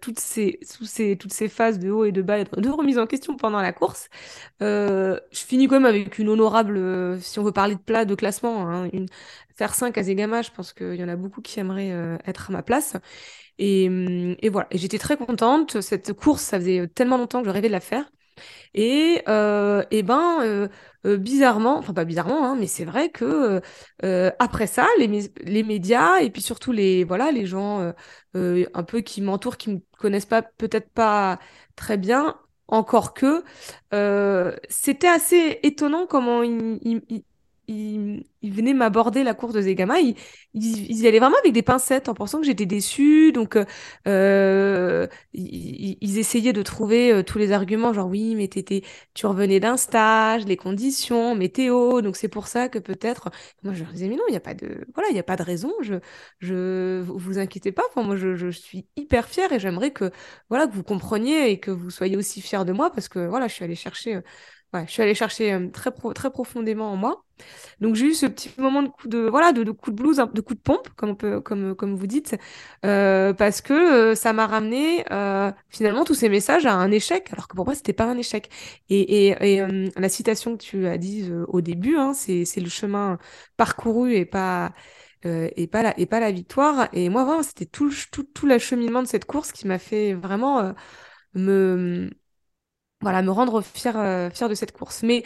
toutes 0.00 0.20
ces, 0.20 0.60
tous 0.78 0.84
ces, 0.86 1.16
toutes 1.16 1.32
ces 1.32 1.48
phases 1.48 1.78
de 1.78 1.90
haut 1.90 2.04
et 2.04 2.12
de 2.12 2.22
bas, 2.22 2.38
et 2.38 2.44
de 2.44 2.68
remise 2.70 2.98
en 2.98 3.06
question 3.06 3.36
pendant 3.36 3.60
la 3.60 3.72
course. 3.72 4.08
Je 4.60 5.18
finis 5.32 5.68
quand 5.68 5.76
même 5.76 5.86
avec 5.86 6.18
une 6.18 6.28
honorable, 6.28 7.20
si 7.20 7.38
on 7.38 7.42
veut 7.44 7.52
parler 7.52 7.74
de 7.74 7.80
plat, 7.80 8.04
de 8.04 8.14
classement, 8.14 8.68
hein, 8.68 8.88
une, 8.92 9.06
faire 9.56 9.74
5 9.74 9.98
à 9.98 10.02
Zegama, 10.02 10.42
je 10.42 10.50
pense 10.50 10.72
qu'il 10.72 10.94
y 10.94 11.04
en 11.04 11.08
a 11.08 11.16
beaucoup 11.16 11.42
qui 11.42 11.60
aimeraient 11.60 11.92
être 12.26 12.50
à 12.50 12.52
ma 12.52 12.62
place. 12.62 12.96
Et, 13.64 14.48
voilà, 14.50 14.66
et 14.72 14.78
j'étais 14.78 14.98
très 14.98 15.16
contente. 15.16 15.80
Cette 15.80 16.12
course, 16.14 16.42
ça 16.42 16.58
faisait 16.58 16.88
tellement 16.88 17.16
longtemps 17.16 17.40
que 17.42 17.46
je 17.46 17.52
rêvais 17.52 17.68
de 17.68 17.72
la 17.72 17.80
faire. 17.80 18.10
Et, 18.74 19.22
euh, 19.28 19.84
et 19.90 20.02
ben, 20.02 20.40
euh, 20.42 20.68
euh, 21.06 21.16
bizarrement, 21.18 21.78
enfin 21.78 21.92
pas 21.94 22.04
bizarrement, 22.04 22.44
hein, 22.46 22.56
mais 22.58 22.66
c'est 22.66 22.84
vrai 22.84 23.10
que 23.10 23.60
euh, 24.04 24.30
après 24.38 24.66
ça, 24.66 24.86
les, 24.98 25.32
les 25.42 25.62
médias 25.62 26.20
et 26.20 26.30
puis 26.30 26.42
surtout 26.42 26.72
les, 26.72 27.04
voilà, 27.04 27.30
les 27.32 27.46
gens 27.46 27.92
euh, 28.36 28.66
un 28.74 28.82
peu 28.84 29.00
qui 29.02 29.20
m'entourent, 29.22 29.58
qui 29.58 29.70
me 29.70 29.80
connaissent 29.98 30.26
pas, 30.26 30.42
peut-être 30.42 30.90
pas 30.90 31.38
très 31.76 31.98
bien, 31.98 32.38
encore 32.68 33.14
que, 33.14 33.44
c'était 34.70 35.08
assez 35.08 35.60
étonnant 35.62 36.06
comment 36.06 36.42
ils, 36.42 36.78
ils, 36.82 37.24
venaient 38.42 38.74
m'aborder 38.74 39.22
la 39.24 39.34
course 39.34 39.54
de 39.54 39.62
Zegama, 39.62 40.00
ils, 40.00 40.16
y 40.54 41.06
allaient 41.06 41.18
vraiment 41.18 41.36
avec 41.38 41.52
des 41.52 41.62
pincettes 41.62 42.08
en 42.08 42.14
pensant 42.14 42.40
que 42.40 42.46
j'étais 42.46 42.66
déçue. 42.66 43.32
Donc, 43.32 43.56
euh, 44.08 45.06
ils, 45.32 46.18
essayaient 46.18 46.52
de 46.52 46.62
trouver 46.62 47.12
euh, 47.12 47.22
tous 47.22 47.38
les 47.38 47.52
arguments, 47.52 47.92
genre 47.92 48.08
oui, 48.08 48.34
mais 48.34 48.48
t'étais, 48.48 48.82
tu 49.14 49.26
revenais 49.26 49.60
d'un 49.60 49.76
stage, 49.76 50.44
les 50.46 50.56
conditions, 50.56 51.34
météo, 51.34 52.02
donc 52.02 52.16
c'est 52.16 52.28
pour 52.28 52.46
ça 52.48 52.68
que 52.68 52.78
peut-être. 52.78 53.30
Moi, 53.62 53.74
je 53.74 53.84
leur 53.84 53.92
disais, 53.92 54.08
mais 54.08 54.16
non, 54.16 54.24
il 54.28 54.32
n'y 54.32 54.36
a 54.36 54.40
pas 54.40 54.54
de, 54.54 54.84
voilà, 54.94 55.08
il 55.10 55.16
y 55.16 55.20
a 55.20 55.22
pas 55.22 55.36
de 55.36 55.42
raison. 55.42 55.72
Je, 55.80 55.94
je, 56.40 57.02
vous 57.02 57.38
inquiétez 57.38 57.72
pas. 57.72 57.82
Enfin, 57.90 58.02
moi, 58.02 58.16
je, 58.16 58.34
je 58.34 58.48
suis 58.48 58.86
hyper 58.96 59.28
fière 59.28 59.52
et 59.52 59.60
j'aimerais 59.60 59.92
que, 59.92 60.10
voilà, 60.48 60.66
que 60.66 60.72
vous 60.74 60.82
compreniez 60.82 61.50
et 61.50 61.60
que 61.60 61.70
vous 61.70 61.90
soyez 61.90 62.16
aussi 62.16 62.40
fiers 62.40 62.64
de 62.64 62.72
moi 62.72 62.90
parce 62.90 63.08
que, 63.08 63.26
voilà, 63.26 63.48
je 63.48 63.54
suis 63.54 63.64
allée 63.64 63.74
chercher. 63.74 64.16
Euh, 64.16 64.20
Ouais, 64.72 64.86
je 64.86 64.92
suis 64.92 65.02
allée 65.02 65.14
chercher 65.14 65.52
euh, 65.52 65.68
très, 65.70 65.90
très 66.14 66.30
profondément 66.30 66.90
en 66.92 66.96
moi. 66.96 67.24
Donc 67.80 67.94
j'ai 67.96 68.06
eu 68.06 68.14
ce 68.14 68.26
petit 68.26 68.50
moment 68.58 68.82
de 68.82 68.88
coup 68.88 69.08
de 69.08 69.18
voilà 69.28 69.52
de, 69.52 69.64
de 69.64 69.70
coup 69.72 69.90
de 69.90 69.96
blues, 69.96 70.16
de 70.32 70.40
coup 70.40 70.54
de 70.54 70.60
pompe 70.60 70.88
comme 70.96 71.10
on 71.10 71.14
peut 71.16 71.40
comme 71.40 71.74
comme 71.74 71.96
vous 71.96 72.06
dites, 72.06 72.36
euh, 72.86 73.34
parce 73.34 73.60
que 73.60 73.72
euh, 73.74 74.14
ça 74.14 74.32
m'a 74.32 74.46
ramené 74.46 75.04
finalement 75.70 76.04
tous 76.04 76.14
ces 76.14 76.28
messages 76.30 76.66
à 76.66 76.74
un 76.74 76.90
échec, 76.92 77.28
alors 77.32 77.48
que 77.48 77.56
pour 77.56 77.66
moi 77.66 77.74
c'était 77.74 77.92
pas 77.92 78.06
un 78.06 78.16
échec. 78.16 78.50
Et, 78.88 79.28
et, 79.28 79.56
et 79.58 79.90
la 79.96 80.08
citation 80.08 80.56
que 80.56 80.62
tu 80.62 80.86
as 80.86 80.98
dit 80.98 81.30
au 81.48 81.60
début, 81.60 81.96
hein, 81.96 82.14
c'est 82.14 82.44
c'est 82.46 82.60
le 82.60 82.70
chemin 82.70 83.18
parcouru 83.56 84.14
et 84.14 84.24
pas 84.24 84.72
et 85.24 85.66
pas 85.68 85.82
la 85.82 85.98
et 86.00 86.06
pas 86.06 86.20
la 86.20 86.30
victoire. 86.32 86.88
Et 86.92 87.08
moi 87.10 87.24
vraiment 87.24 87.42
c'était 87.42 87.66
tout 87.66 87.92
tout 88.12 88.24
tout 88.24 88.46
l'acheminement 88.46 89.02
de 89.02 89.08
cette 89.08 89.24
course 89.26 89.52
qui 89.52 89.66
m'a 89.66 89.78
fait 89.78 90.14
vraiment 90.14 90.74
me 91.34 92.10
voilà, 93.02 93.22
me 93.22 93.30
rendre 93.30 93.60
fière, 93.62 93.98
euh, 93.98 94.30
fière 94.30 94.48
de 94.48 94.54
cette 94.54 94.72
course. 94.72 95.02
Mais 95.02 95.22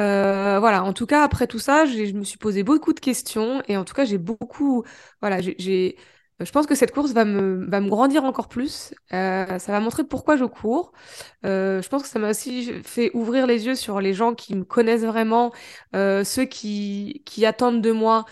euh, 0.00 0.58
voilà, 0.60 0.84
en 0.84 0.92
tout 0.92 1.06
cas, 1.06 1.24
après 1.24 1.46
tout 1.46 1.58
ça, 1.58 1.86
je 1.86 2.12
me 2.12 2.24
suis 2.24 2.38
posé 2.38 2.62
beaucoup 2.62 2.92
de 2.92 3.00
questions 3.00 3.62
et 3.68 3.76
en 3.76 3.84
tout 3.84 3.94
cas, 3.94 4.04
j'ai 4.04 4.18
beaucoup, 4.18 4.84
voilà, 5.20 5.40
j'ai, 5.40 5.96
je 6.40 6.50
pense 6.50 6.66
que 6.66 6.74
cette 6.74 6.92
course 6.92 7.12
va 7.12 7.24
me, 7.24 7.64
va 7.68 7.80
me 7.80 7.88
grandir 7.88 8.24
encore 8.24 8.48
plus. 8.48 8.92
Euh, 9.12 9.58
ça 9.58 9.72
va 9.72 9.78
montrer 9.80 10.02
pourquoi 10.02 10.36
je 10.36 10.44
cours. 10.44 10.92
Euh, 11.44 11.80
je 11.80 11.88
pense 11.88 12.02
que 12.02 12.08
ça 12.08 12.18
m'a 12.18 12.30
aussi 12.30 12.72
fait 12.82 13.12
ouvrir 13.14 13.46
les 13.46 13.66
yeux 13.66 13.76
sur 13.76 14.00
les 14.00 14.14
gens 14.14 14.34
qui 14.34 14.56
me 14.56 14.64
connaissent 14.64 15.04
vraiment, 15.04 15.52
euh, 15.94 16.24
ceux 16.24 16.44
qui, 16.44 17.22
qui 17.24 17.46
attendent 17.46 17.82
de 17.82 17.92
moi 17.92 18.24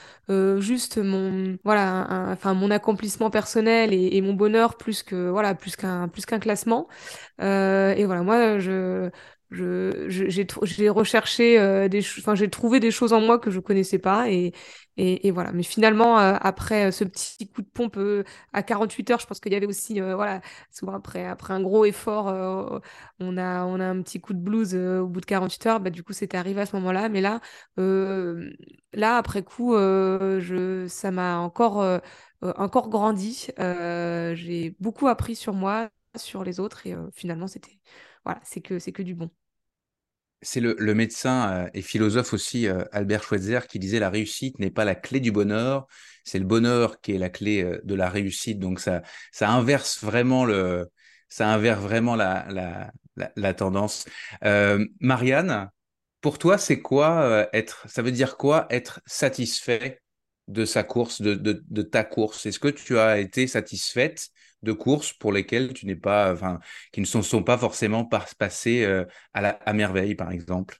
juste 0.60 0.96
mon, 0.96 1.58
voilà, 1.62 2.30
enfin 2.32 2.54
mon 2.54 2.70
accomplissement 2.70 3.28
personnel 3.28 3.92
et, 3.92 4.16
et, 4.16 4.22
mon 4.22 4.32
bonheur 4.32 4.78
plus 4.78 5.02
que 5.02 5.28
voilà, 5.28 5.54
plus 5.54 5.76
qu'un, 5.76 6.08
plus 6.08 6.24
qu'un 6.24 6.38
classement. 6.38 6.88
Et 7.38 8.04
voilà, 8.06 8.22
moi 8.22 8.58
je 8.58 9.10
j'ai 9.52 10.88
recherché 10.88 11.58
euh, 11.60 11.88
des 11.88 12.00
enfin 12.00 12.34
j'ai 12.34 12.48
trouvé 12.48 12.80
des 12.80 12.90
choses 12.90 13.12
en 13.12 13.20
moi 13.20 13.38
que 13.38 13.50
je 13.50 13.60
connaissais 13.60 13.98
pas 13.98 14.30
et 14.30 14.52
et, 14.98 15.30
voilà. 15.30 15.52
Mais 15.52 15.62
finalement 15.62 16.18
euh, 16.20 16.36
après 16.40 16.88
euh, 16.88 16.90
ce 16.90 17.04
petit 17.04 17.48
coup 17.48 17.62
de 17.62 17.66
pompe 17.66 17.98
à 18.52 18.62
48 18.62 19.10
heures 19.10 19.20
je 19.20 19.26
pense 19.26 19.40
qu'il 19.40 19.52
y 19.52 19.56
avait 19.56 19.66
aussi 19.66 20.00
voilà 20.00 20.40
souvent 20.70 20.94
après 20.94 21.26
après 21.26 21.54
un 21.54 21.62
gros 21.62 21.84
effort 21.86 22.26
on 23.18 23.36
a 23.38 23.64
on 23.64 23.80
a 23.80 23.84
un 23.86 24.02
petit 24.02 24.20
coup 24.20 24.34
de 24.34 24.38
blues 24.38 24.74
au 24.74 25.06
bout 25.06 25.20
de 25.20 25.26
48 25.26 25.66
heures 25.66 25.80
bah 25.80 25.90
du 25.90 26.02
coup 26.02 26.12
c'était 26.12 26.36
arrivé 26.36 26.60
à 26.60 26.66
ce 26.66 26.76
moment-là. 26.76 27.08
Mais 27.08 27.20
là 27.20 27.40
là 28.92 29.16
après 29.16 29.42
coup 29.42 29.74
je 29.76 30.86
ça 30.88 31.10
m'a 31.10 31.38
encore 31.38 32.00
encore 32.42 32.88
grandi. 32.90 33.48
J'ai 33.58 34.76
beaucoup 34.80 35.08
appris 35.08 35.36
sur 35.36 35.54
moi 35.54 35.90
sur 36.16 36.44
les 36.44 36.60
autres 36.60 36.86
et 36.86 36.94
finalement 37.14 37.46
c'était 37.46 37.78
voilà 38.24 38.40
c'est 38.44 38.60
que 38.60 38.78
c'est 38.78 38.92
que 38.92 39.02
du 39.02 39.14
bon 39.14 39.30
c'est 40.42 40.60
le, 40.60 40.94
médecin 40.94 41.64
euh, 41.66 41.70
et 41.72 41.82
philosophe 41.82 42.34
aussi 42.34 42.66
euh, 42.66 42.84
Albert 42.92 43.22
Schweitzer 43.22 43.60
qui 43.68 43.78
disait 43.78 44.00
la 44.00 44.10
réussite 44.10 44.58
n'est 44.58 44.70
pas 44.70 44.84
la 44.84 44.96
clé 44.96 45.20
du 45.20 45.30
bonheur, 45.30 45.86
c'est 46.24 46.40
le 46.40 46.44
bonheur 46.44 47.00
qui 47.00 47.12
est 47.12 47.18
la 47.18 47.30
clé 47.30 47.62
euh, 47.62 47.80
de 47.84 47.94
la 47.94 48.10
réussite. 48.10 48.58
Donc 48.58 48.80
ça, 48.80 49.02
ça 49.30 49.50
inverse 49.50 50.02
vraiment 50.02 50.44
le, 50.44 50.90
ça 51.28 51.48
inverse 51.48 51.80
vraiment 51.80 52.16
la, 52.16 52.46
la, 53.36 53.54
tendance. 53.54 54.04
Marianne, 55.00 55.70
pour 56.20 56.38
toi, 56.38 56.58
c'est 56.58 56.82
quoi 56.82 57.48
être, 57.52 57.86
ça 57.88 58.02
veut 58.02 58.12
dire 58.12 58.36
quoi 58.36 58.66
être 58.68 59.00
satisfait 59.06 60.00
de 60.48 60.64
sa 60.64 60.82
course, 60.82 61.22
de, 61.22 61.34
de 61.34 61.82
ta 61.82 62.04
course? 62.04 62.44
Est-ce 62.46 62.58
que 62.58 62.68
tu 62.68 62.98
as 62.98 63.18
été 63.18 63.46
satisfaite 63.46 64.28
de 64.62 64.72
courses 64.72 65.12
pour 65.12 65.32
lesquelles 65.32 65.72
tu 65.72 65.86
n'es 65.86 65.96
pas, 65.96 66.32
enfin, 66.32 66.60
qui 66.92 67.00
ne 67.00 67.06
sont, 67.06 67.22
sont 67.22 67.42
pas 67.42 67.58
forcément 67.58 68.04
passées 68.38 68.84
euh, 68.84 69.04
à 69.34 69.40
la 69.40 69.50
à 69.50 69.72
merveille, 69.72 70.14
par 70.14 70.30
exemple? 70.32 70.78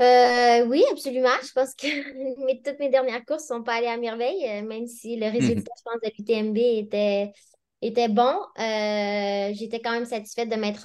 Euh, 0.00 0.64
oui, 0.66 0.84
absolument. 0.92 1.28
Je 1.42 1.52
pense 1.52 1.74
que 1.74 1.86
toutes 2.64 2.78
mes 2.78 2.88
dernières 2.88 3.24
courses 3.24 3.50
ne 3.50 3.56
sont 3.56 3.62
pas 3.62 3.74
allées 3.74 3.88
à 3.88 3.96
merveille, 3.96 4.46
euh, 4.48 4.62
même 4.62 4.86
si 4.86 5.16
le 5.16 5.26
résultat, 5.30 5.70
je 5.78 5.82
pense, 5.82 6.00
de 6.02 6.08
l'UTMB 6.16 6.56
était, 6.58 7.32
était 7.82 8.08
bon. 8.08 8.32
j'étais 8.56 9.80
quand 9.80 9.90
même 9.92 10.04
satisfaite 10.06 10.48
de 10.50 10.56
m'être 10.56 10.82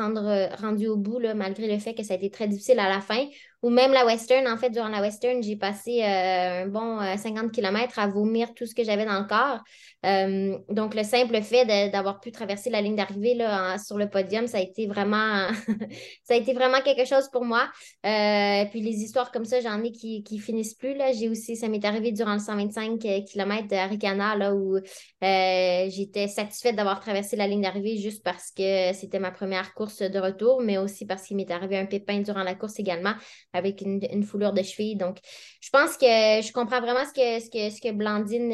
rendue 0.61 0.87
au 0.87 0.97
bout, 0.97 1.19
là, 1.19 1.35
malgré 1.35 1.67
le 1.71 1.79
fait 1.79 1.93
que 1.93 2.03
ça 2.03 2.13
a 2.13 2.17
été 2.17 2.31
très 2.31 2.47
difficile 2.47 2.79
à 2.79 2.89
la 2.89 3.01
fin. 3.01 3.27
Ou 3.63 3.69
même 3.69 3.93
la 3.93 4.05
Western, 4.05 4.47
en 4.47 4.57
fait, 4.57 4.69
durant 4.69 4.89
la 4.89 5.01
Western, 5.01 5.41
j'ai 5.41 5.55
passé 5.55 6.03
un 6.03 6.67
bon 6.67 6.99
50 6.99 7.51
km 7.51 7.97
à 7.97 8.07
vomir 8.07 8.53
tout 8.53 8.65
ce 8.65 8.75
que 8.75 8.83
j'avais 8.83 9.05
dans 9.05 9.19
le 9.19 9.25
corps. 9.25 9.61
Euh, 10.05 10.57
donc, 10.69 10.95
le 10.95 11.03
simple 11.03 11.41
fait 11.41 11.65
d'avoir 11.89 12.19
pu 12.19 12.31
traverser 12.31 12.69
la 12.69 12.81
ligne 12.81 12.95
d'arrivée 12.95 13.37
sur 13.83 13.97
le 13.97 14.09
podium, 14.09 14.47
ça 14.47 14.57
a 14.57 14.61
été 14.61 14.87
vraiment, 14.87 15.47
ça 16.23 16.33
a 16.33 16.37
été 16.37 16.53
vraiment 16.53 16.81
quelque 16.81 17.05
chose 17.05 17.29
pour 17.31 17.45
moi. 17.45 17.69
Euh, 18.05 18.65
puis 18.69 18.81
les 18.81 18.97
histoires 19.01 19.31
comme 19.31 19.45
ça, 19.45 19.61
j'en 19.61 19.81
ai 19.83 19.91
qui, 19.91 20.23
qui 20.23 20.39
finissent 20.39 20.75
plus. 20.75 20.95
J'ai 21.17 21.29
aussi, 21.29 21.55
ça 21.55 21.69
m'est 21.69 21.85
arrivé 21.85 22.11
durant 22.11 22.33
le 22.33 22.39
125 22.39 22.99
km 22.99 23.67
de 23.67 24.39
là, 24.39 24.53
où 24.53 24.75
euh, 24.75 25.89
j'étais 25.89 26.27
satisfaite 26.27 26.75
d'avoir 26.75 26.99
traversé 26.99 27.35
la 27.35 27.47
ligne 27.47 27.61
d'arrivée 27.61 27.97
juste 27.97 28.23
parce 28.23 28.51
que 28.51 28.93
c'était 28.93 29.19
ma 29.19 29.31
première 29.31 29.73
course 29.73 30.01
de 30.01 30.19
retour, 30.19 30.61
mais 30.61 30.77
aussi 30.77 31.05
parce 31.05 31.23
qu'il 31.23 31.37
m'est 31.37 31.49
arrivé 31.51 31.77
un 31.77 31.85
pépin 31.85 32.19
durant 32.19 32.43
la 32.43 32.55
course 32.55 32.79
également 32.79 33.13
avec 33.53 33.81
une, 33.81 34.23
foulure 34.23 34.53
de 34.53 34.63
cheville. 34.63 34.95
Donc, 34.95 35.17
je 35.61 35.69
pense 35.69 35.97
que 35.97 36.05
je 36.05 36.51
comprends 36.51 36.81
vraiment 36.81 37.05
ce 37.05 37.13
que, 37.13 37.43
ce 37.43 37.49
que, 37.49 37.73
ce 37.73 37.81
que 37.81 37.91
Blandine 37.91 38.51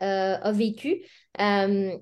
a 0.00 0.52
vécu 0.52 1.02
euh, 1.40 1.96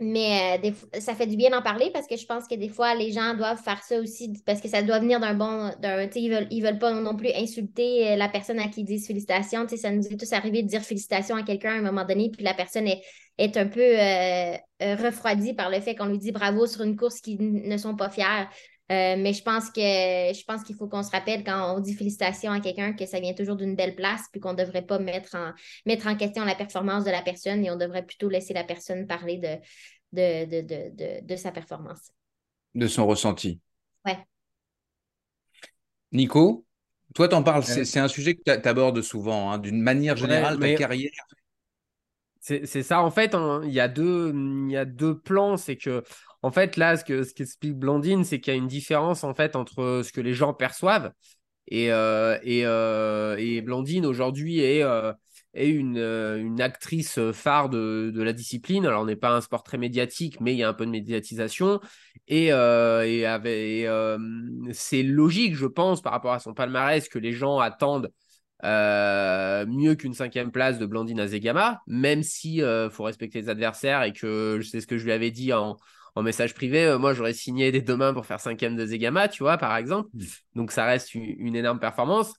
mais 0.00 0.60
euh, 0.64 1.00
ça 1.00 1.14
fait 1.14 1.28
du 1.28 1.36
bien 1.36 1.50
d'en 1.50 1.62
parler 1.62 1.90
parce 1.92 2.08
que 2.08 2.16
je 2.16 2.26
pense 2.26 2.48
que 2.48 2.56
des 2.56 2.68
fois, 2.68 2.94
les 2.96 3.12
gens 3.12 3.34
doivent 3.34 3.62
faire 3.62 3.82
ça 3.84 4.00
aussi 4.00 4.32
parce 4.44 4.60
que 4.60 4.66
ça 4.66 4.82
doit 4.82 4.98
venir 4.98 5.20
d'un 5.20 5.34
bon. 5.34 5.70
ils 6.16 6.28
veulent, 6.28 6.48
ils 6.50 6.60
veulent 6.60 6.80
pas 6.80 6.92
non 6.92 7.14
plus 7.14 7.30
insulter 7.36 8.10
euh, 8.10 8.16
la 8.16 8.28
personne 8.28 8.58
à 8.58 8.66
qui 8.66 8.80
ils 8.80 8.84
disent 8.84 9.06
félicitations. 9.06 9.66
ça 9.68 9.90
nous 9.92 10.04
est 10.08 10.16
tous 10.16 10.32
arrivé 10.32 10.64
de 10.64 10.68
dire 10.68 10.82
félicitations 10.82 11.36
à 11.36 11.44
quelqu'un 11.44 11.70
à 11.70 11.78
un 11.78 11.82
moment 11.82 12.04
donné, 12.04 12.30
puis 12.30 12.42
la 12.42 12.54
personne 12.54 12.88
est, 12.88 13.00
est 13.38 13.56
un 13.56 13.68
peu 13.68 13.94
refroidie 14.80 15.54
par 15.54 15.70
le 15.70 15.80
fait 15.80 15.94
qu'on 15.94 16.06
lui 16.06 16.18
dit 16.18 16.32
bravo 16.32 16.66
sur 16.66 16.82
une 16.82 16.96
course 16.96 17.20
qui 17.20 17.38
ne 17.38 17.76
sont 17.76 17.94
pas 17.94 18.10
fiers. 18.10 18.48
Euh, 18.90 19.16
mais 19.16 19.32
je 19.32 19.42
pense 19.42 19.70
que 19.70 19.80
je 19.80 20.44
pense 20.44 20.64
qu'il 20.64 20.76
faut 20.76 20.88
qu'on 20.88 21.02
se 21.02 21.10
rappelle 21.10 21.44
quand 21.44 21.74
on 21.74 21.80
dit 21.80 21.94
félicitations 21.94 22.50
à 22.50 22.60
quelqu'un 22.60 22.92
que 22.92 23.06
ça 23.06 23.20
vient 23.20 23.32
toujours 23.32 23.56
d'une 23.56 23.76
belle 23.76 23.94
place, 23.94 24.22
puis 24.32 24.40
qu'on 24.40 24.52
ne 24.52 24.58
devrait 24.58 24.84
pas 24.84 24.98
mettre 24.98 25.34
en, 25.34 25.52
mettre 25.86 26.08
en 26.08 26.16
question 26.16 26.44
la 26.44 26.54
performance 26.54 27.04
de 27.04 27.10
la 27.10 27.22
personne 27.22 27.64
et 27.64 27.70
on 27.70 27.76
devrait 27.76 28.04
plutôt 28.04 28.28
laisser 28.28 28.52
la 28.52 28.64
personne 28.64 29.06
parler 29.06 29.38
de, 29.38 29.56
de, 30.12 31.20
de, 31.20 31.36
sa 31.36 31.52
performance. 31.52 32.10
De 32.74 32.86
son 32.86 33.06
ressenti. 33.06 33.60
Ouais. 34.04 34.18
Nico, 36.10 36.66
toi, 37.14 37.28
t'en 37.28 37.42
parles, 37.42 37.62
c'est 37.64 38.00
un 38.00 38.08
sujet 38.08 38.34
que 38.34 38.42
tu 38.42 38.68
abordes 38.68 39.00
souvent, 39.00 39.52
hein, 39.52 39.58
d'une 39.58 39.80
manière 39.80 40.16
générale, 40.16 40.58
ta 40.58 40.74
carrière. 40.74 41.10
C'est 42.40 42.82
ça, 42.82 43.02
en 43.02 43.10
fait, 43.12 43.36
il 43.62 43.70
y, 43.70 43.78
a 43.78 43.86
deux, 43.86 44.34
y 44.68 44.76
a 44.76 44.84
deux 44.84 45.16
plans. 45.16 45.56
C'est 45.56 45.76
que 45.76 46.02
en 46.42 46.50
fait, 46.50 46.76
là, 46.76 46.96
ce 46.96 47.04
que 47.04 47.22
ce 47.22 47.34
qu'explique 47.34 47.74
Blandine, 47.78 48.24
c'est 48.24 48.40
qu'il 48.40 48.52
y 48.52 48.56
a 48.56 48.58
une 48.58 48.68
différence 48.68 49.24
en 49.24 49.34
fait 49.34 49.56
entre 49.56 50.02
ce 50.04 50.12
que 50.12 50.20
les 50.20 50.34
gens 50.34 50.54
perçoivent 50.54 51.12
et 51.68 51.92
euh, 51.92 52.38
euh, 52.44 53.36
et, 53.38 53.60
Blandine 53.62 54.04
aujourd'hui 54.06 54.60
est 54.60 54.82
euh, 54.82 55.12
une, 55.54 56.60
actrice 56.60 57.18
phare 57.32 57.68
de, 57.68 58.10
de 58.14 58.22
la 58.22 58.32
discipline. 58.32 58.86
Alors, 58.86 59.02
on 59.02 59.06
n'est 59.06 59.16
pas 59.16 59.30
un 59.30 59.40
sport 59.40 59.62
très 59.62 59.78
médiatique, 59.78 60.40
mais 60.40 60.52
il 60.52 60.58
y 60.58 60.64
a 60.64 60.68
un 60.68 60.74
peu 60.74 60.86
de 60.86 60.90
médiatisation 60.90 61.80
et 62.28 62.48
et, 62.48 63.86
c'est 64.72 65.02
logique, 65.02 65.54
je 65.56 65.66
pense, 65.66 66.02
par 66.02 66.12
rapport 66.12 66.32
à 66.32 66.40
son 66.40 66.54
palmarès, 66.54 67.08
que 67.08 67.18
les 67.18 67.32
gens 67.32 67.58
attendent 67.58 68.12
mieux 68.62 69.94
qu'une 69.94 70.14
cinquième 70.14 70.50
place 70.50 70.78
de 70.78 70.86
Blandine 70.86 71.20
Azegama, 71.20 71.80
même 71.86 72.22
si 72.22 72.60
faut 72.90 73.04
respecter 73.04 73.40
les 73.42 73.48
adversaires 73.48 74.02
et 74.02 74.12
que 74.12 74.60
c'est 74.62 74.80
ce 74.80 74.86
que 74.86 74.98
je 74.98 75.04
lui 75.04 75.12
avais 75.12 75.30
dit 75.30 75.52
en, 75.52 75.76
en 76.14 76.22
message 76.22 76.54
privé, 76.54 76.84
euh, 76.84 76.98
moi 76.98 77.14
j'aurais 77.14 77.32
signé 77.32 77.72
des 77.72 77.80
deux 77.80 77.96
mains 77.96 78.12
pour 78.12 78.26
faire 78.26 78.40
cinquième 78.40 78.76
de 78.76 78.84
Zegama, 78.84 79.28
tu 79.28 79.42
vois, 79.42 79.56
par 79.56 79.76
exemple. 79.76 80.08
Hmm. 80.14 80.24
Donc 80.54 80.72
ça 80.72 80.84
reste 80.84 81.14
une, 81.14 81.56
énorme 81.56 81.78
performance. 81.78 82.34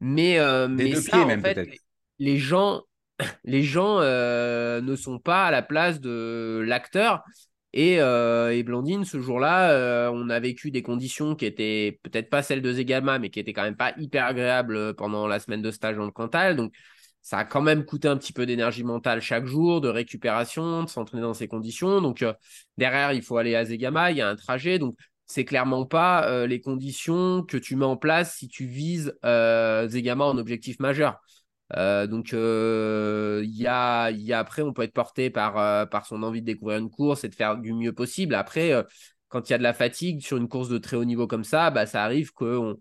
Mais, 0.00 0.38
euh, 0.38 0.68
mais 0.68 0.94
ça, 0.96 1.18
en 1.18 1.40
fait, 1.40 1.68
les 2.18 2.36
gens, 2.36 2.82
les 3.44 3.62
gens 3.62 4.00
euh, 4.00 4.80
ne 4.80 4.96
sont 4.96 5.18
pas 5.18 5.46
à 5.46 5.50
la 5.50 5.62
place 5.62 6.00
de 6.00 6.62
l'acteur 6.66 7.22
Et, 7.72 7.94
et 7.94 8.62
Blandine, 8.62 9.04
ce 9.04 9.20
jour-là, 9.20 10.10
on 10.12 10.28
a 10.28 10.40
vécu 10.40 10.70
des 10.70 10.82
conditions 10.82 11.34
qui 11.34 11.46
étaient 11.46 11.98
peut-être 12.02 12.28
pas 12.28 12.42
celles 12.42 12.62
de 12.62 12.72
Zegama, 12.72 13.18
mais 13.18 13.30
qui 13.30 13.40
étaient 13.40 13.52
quand 13.52 13.62
même 13.62 13.76
pas 13.76 13.94
hyper 13.96 14.26
agréables 14.26 14.94
pendant 14.94 15.26
la 15.26 15.40
semaine 15.40 15.62
de 15.62 15.70
stage 15.70 15.96
dans 15.96 16.04
le 16.04 16.12
Cantal. 16.12 16.56
Donc, 16.56 16.72
ça 17.24 17.38
a 17.38 17.44
quand 17.44 17.62
même 17.62 17.84
coûté 17.84 18.06
un 18.06 18.16
petit 18.16 18.32
peu 18.32 18.46
d'énergie 18.46 18.84
mentale 18.84 19.20
chaque 19.20 19.46
jour, 19.46 19.80
de 19.80 19.88
récupération, 19.88 20.84
de 20.84 20.88
s'entraîner 20.88 21.22
dans 21.22 21.34
ces 21.34 21.48
conditions. 21.48 22.00
Donc, 22.00 22.22
euh, 22.22 22.32
derrière, 22.78 23.12
il 23.12 23.22
faut 23.22 23.36
aller 23.36 23.56
à 23.56 23.64
Zegama, 23.64 24.12
il 24.12 24.18
y 24.18 24.20
a 24.20 24.28
un 24.28 24.36
trajet. 24.36 24.78
Donc, 24.78 24.94
c'est 25.26 25.44
clairement 25.44 25.86
pas 25.86 26.46
les 26.46 26.60
conditions 26.60 27.42
que 27.42 27.56
tu 27.56 27.76
mets 27.76 27.86
en 27.86 27.96
place 27.96 28.36
si 28.36 28.46
tu 28.46 28.66
vises 28.66 29.14
Zegama 29.22 30.24
en 30.24 30.36
objectif 30.36 30.78
majeur. 30.80 31.18
Euh, 31.76 32.06
donc, 32.06 32.32
euh, 32.34 33.42
il 33.44 33.56
y, 33.56 33.66
a, 33.66 34.10
après, 34.38 34.62
on 34.62 34.72
peut 34.72 34.82
être 34.82 34.92
porté 34.92 35.30
par, 35.30 35.58
euh, 35.58 35.86
par 35.86 36.06
son 36.06 36.22
envie 36.22 36.40
de 36.40 36.46
découvrir 36.46 36.78
une 36.78 36.90
course 36.90 37.24
et 37.24 37.28
de 37.28 37.34
faire 37.34 37.56
du 37.58 37.72
mieux 37.72 37.92
possible. 37.92 38.34
Après, 38.34 38.72
quand 39.28 39.48
il 39.48 39.52
y 39.52 39.54
a 39.54 39.58
de 39.58 39.62
la 39.62 39.72
fatigue 39.72 40.20
sur 40.20 40.36
une 40.36 40.48
course 40.48 40.68
de 40.68 40.78
très 40.78 40.96
haut 40.96 41.04
niveau 41.04 41.26
comme 41.26 41.44
ça, 41.44 41.70
bah, 41.70 41.86
ça 41.86 42.04
arrive 42.04 42.32
qu'on 42.32 42.76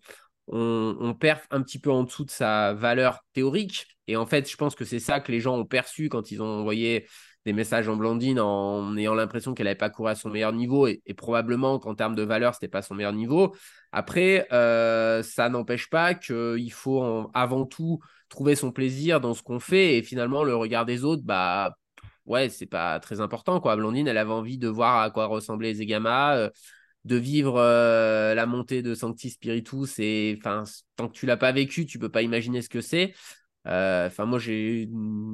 on, 0.48 0.96
on 1.00 1.10
un 1.52 1.62
petit 1.62 1.80
peu 1.80 1.92
en 1.92 2.04
dessous 2.04 2.26
de 2.26 2.32
sa 2.32 2.74
valeur 2.74 3.20
théorique. 3.34 3.88
Et 4.08 4.18
en 4.18 4.26
fait, 4.26 4.50
je 4.50 4.58
pense 4.58 4.76
que 4.76 4.86
c'est 4.86 5.00
ça 5.00 5.20
que 5.20 5.32
les 5.32 5.40
gens 5.40 5.58
ont 5.58 5.66
perçu 5.66 6.10
quand 6.10 6.32
ils 6.32 6.42
ont 6.42 6.60
envoyé 6.60 7.08
des 7.46 7.54
messages 7.54 7.90
en 7.90 7.96
Blandine 7.96 8.40
en 8.40 8.96
ayant 8.98 9.16
l'impression 9.16 9.54
qu'elle 9.54 9.66
n'avait 9.66 9.76
pas 9.76 9.90
couru 9.90 10.10
à 10.10 10.16
son 10.16 10.30
meilleur 10.30 10.54
niveau 10.54 10.88
et, 10.88 11.02
probablement 11.16 11.80
qu'en 11.80 11.96
termes 11.96 12.16
de 12.16 12.24
valeur, 12.24 12.54
ce 12.54 12.60
n'était 12.60 12.72
pas 12.72 12.82
son 12.82 12.96
meilleur 12.96 13.14
niveau. 13.14 13.56
Après, 13.92 14.48
ça 14.50 15.50
n'empêche 15.50 15.90
pas 15.90 16.14
qu'il 16.14 16.72
faut 16.72 17.30
avant 17.34 17.66
tout 17.66 18.00
trouver 18.30 18.56
son 18.56 18.72
plaisir 18.72 19.22
dans 19.22 19.34
ce 19.34 19.44
qu'on 19.44 19.60
fait 19.60 19.98
et 19.98 20.04
finalement 20.04 20.44
le 20.44 20.56
regard 20.56 20.86
des 20.86 21.04
autres, 21.04 21.24
bah 21.24 21.76
ouais, 22.26 22.50
c'est 22.50 22.66
pas 22.66 23.00
très 23.00 23.22
important 23.22 23.60
quoi. 23.60 23.76
Blandine, 23.76 24.08
elle 24.08 24.18
avait 24.18 24.32
envie 24.32 24.58
de 24.58 24.68
voir 24.68 25.02
à 25.02 25.12
quoi 25.12 25.28
ressemblait 25.28 25.74
Zegama, 25.74 26.36
euh, 26.36 26.50
de 27.06 27.16
vivre 27.16 27.58
euh, 27.58 28.34
la 28.34 28.46
montée 28.46 28.82
de 28.82 28.96
Sancti 28.96 29.30
Spiritus 29.30 30.00
et 30.00 30.38
enfin 30.40 30.64
tant 30.96 31.08
que 31.08 31.14
tu 31.14 31.26
l'as 31.26 31.38
pas 31.38 31.52
vécu, 31.52 31.86
tu 31.86 32.00
peux 32.00 32.10
pas 32.10 32.22
imaginer 32.22 32.62
ce 32.62 32.70
que 32.70 32.82
c'est. 32.82 33.14
Euh, 33.66 34.08
enfin 34.08 34.26
moi 34.26 34.40
j'ai 34.40 34.90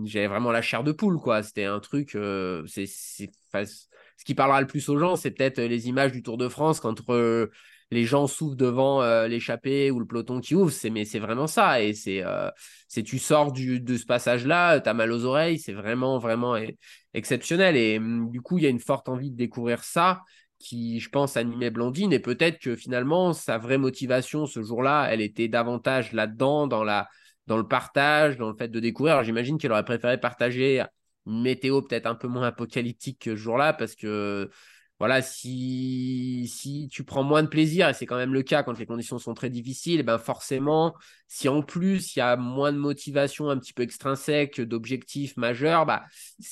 j'avais 0.06 0.28
vraiment 0.28 0.52
la 0.52 0.62
chair 0.62 0.84
de 0.84 0.92
poule 0.92 1.18
quoi. 1.20 1.44
C'était 1.44 1.66
un 1.66 1.80
truc 1.80 2.18
c'est 2.68 2.86
ce 2.86 4.26
qui 4.26 4.36
parlera 4.36 4.62
le 4.62 4.68
plus 4.68 4.90
aux 4.90 4.98
gens, 4.98 5.16
c'est 5.16 5.32
peut-être 5.32 5.62
les 5.62 5.88
images 5.88 6.12
du 6.12 6.24
Tour 6.24 6.38
de 6.38 6.50
France 6.50 6.80
quand 6.80 7.02
les 7.92 8.06
gens 8.06 8.28
souffrent 8.28 8.56
devant 8.56 9.02
euh, 9.02 9.28
l'échappée 9.28 9.92
ou 9.92 10.00
le 10.00 10.06
peloton 10.06 10.40
qui 10.40 10.56
ouvre. 10.56 10.72
C'est, 10.72 10.90
mais 10.90 11.06
c'est 11.06 11.20
vraiment 11.20 11.48
ça. 11.48 11.82
Et 11.82 11.94
c'est, 11.94 12.24
euh, 12.24 12.50
c'est 12.88 13.04
tu 13.04 13.18
sors 13.20 13.52
du, 13.52 13.80
de 13.80 13.98
ce 13.98 14.06
passage-là, 14.06 14.80
tu 14.80 14.90
as 14.90 14.94
mal 14.94 15.12
aux 15.12 15.26
oreilles. 15.26 15.60
C'est 15.60 15.74
vraiment, 15.74 16.20
vraiment 16.20 16.56
exceptionnel. 17.14 17.76
Et 17.78 17.98
hum, 17.98 18.30
du 18.30 18.42
coup, 18.42 18.58
il 18.58 18.64
y 18.64 18.68
a 18.68 18.70
une 18.70 18.80
forte 18.80 19.10
envie 19.10 19.32
de 19.32 19.38
découvrir 19.38 19.84
ça 19.84 20.22
qui, 20.60 21.00
je 21.00 21.10
pense, 21.10 21.38
animait 21.38 21.72
Blandine. 21.72 22.14
Et 22.14 22.20
peut-être 22.20 22.60
que 22.60 22.76
finalement, 22.76 23.34
sa 23.34 23.58
vraie 23.58 23.78
motivation 23.78 24.46
ce 24.46 24.62
jour-là, 24.62 25.08
elle 25.12 25.22
était 25.22 25.48
davantage 25.48 26.14
là-dedans, 26.14 26.68
dans, 26.68 26.84
la, 26.84 27.08
dans 27.48 27.58
le 27.58 27.68
partage, 27.68 28.38
dans 28.38 28.50
le 28.50 28.56
fait 28.56 28.68
de 28.68 28.80
découvrir. 28.80 29.14
Alors, 29.14 29.24
j'imagine 29.24 29.58
qu'elle 29.58 29.72
aurait 29.72 29.86
préféré 29.86 30.20
partager 30.20 30.84
une 31.26 31.42
météo 31.42 31.82
peut-être 31.82 32.06
un 32.08 32.16
peu 32.16 32.28
moins 32.28 32.48
apocalyptique 32.48 33.20
que 33.20 33.32
ce 33.32 33.36
jour-là 33.36 33.74
parce 33.74 33.96
que 33.96 34.50
voilà, 35.00 35.22
si, 35.22 36.52
si 36.54 36.90
tu 36.92 37.06
prends 37.06 37.24
moins 37.24 37.42
de 37.42 37.48
plaisir, 37.48 37.88
et 37.88 37.94
c'est 37.94 38.06
quand 38.06 38.18
même 38.18 38.34
le 38.34 38.44
cas 38.44 38.64
quand 38.64 38.78
les 38.78 38.86
conditions 38.86 39.18
sont 39.18 39.34
très 39.34 39.50
difficiles, 39.50 40.04
ben 40.04 40.18
forcément, 40.18 40.94
si 41.28 41.48
en 41.48 41.62
plus 41.62 42.16
il 42.16 42.20
y 42.20 42.22
a 42.22 42.36
moins 42.36 42.74
de 42.74 42.78
motivation 42.78 43.50
un 43.50 43.58
petit 43.58 43.72
peu 43.72 43.84
extrinsèque, 43.84 44.60
d'objectifs 44.60 45.38
majeurs, 45.38 45.86
bah, 45.86 46.04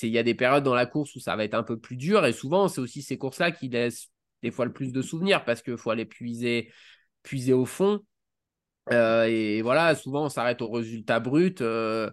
il 0.02 0.10
y 0.10 0.18
a 0.18 0.24
des 0.24 0.34
périodes 0.34 0.64
dans 0.64 0.76
la 0.76 0.86
course 0.86 1.14
où 1.16 1.20
ça 1.20 1.36
va 1.36 1.44
être 1.44 1.56
un 1.56 1.64
peu 1.64 1.78
plus 1.78 1.98
dur. 1.98 2.26
Et 2.26 2.32
souvent, 2.32 2.70
c'est 2.70 2.80
aussi 2.80 3.02
ces 3.02 3.18
courses-là 3.18 3.52
qui 3.52 3.68
laissent 3.68 4.08
des 4.44 4.52
fois 4.52 4.66
le 4.66 4.72
plus 4.74 4.94
de 4.94 5.02
souvenirs 5.02 5.44
parce 5.44 5.62
qu'il 5.62 5.78
faut 5.78 5.90
aller 5.90 6.06
puiser, 6.06 6.72
puiser 7.24 7.54
au 7.54 7.66
fond. 7.66 8.02
Euh, 8.92 9.26
et 9.26 9.62
voilà, 9.62 9.96
souvent 9.96 10.26
on 10.26 10.30
s'arrête 10.30 10.62
au 10.62 10.70
résultat 10.70 11.20
brut. 11.20 11.62
Euh, 11.62 12.10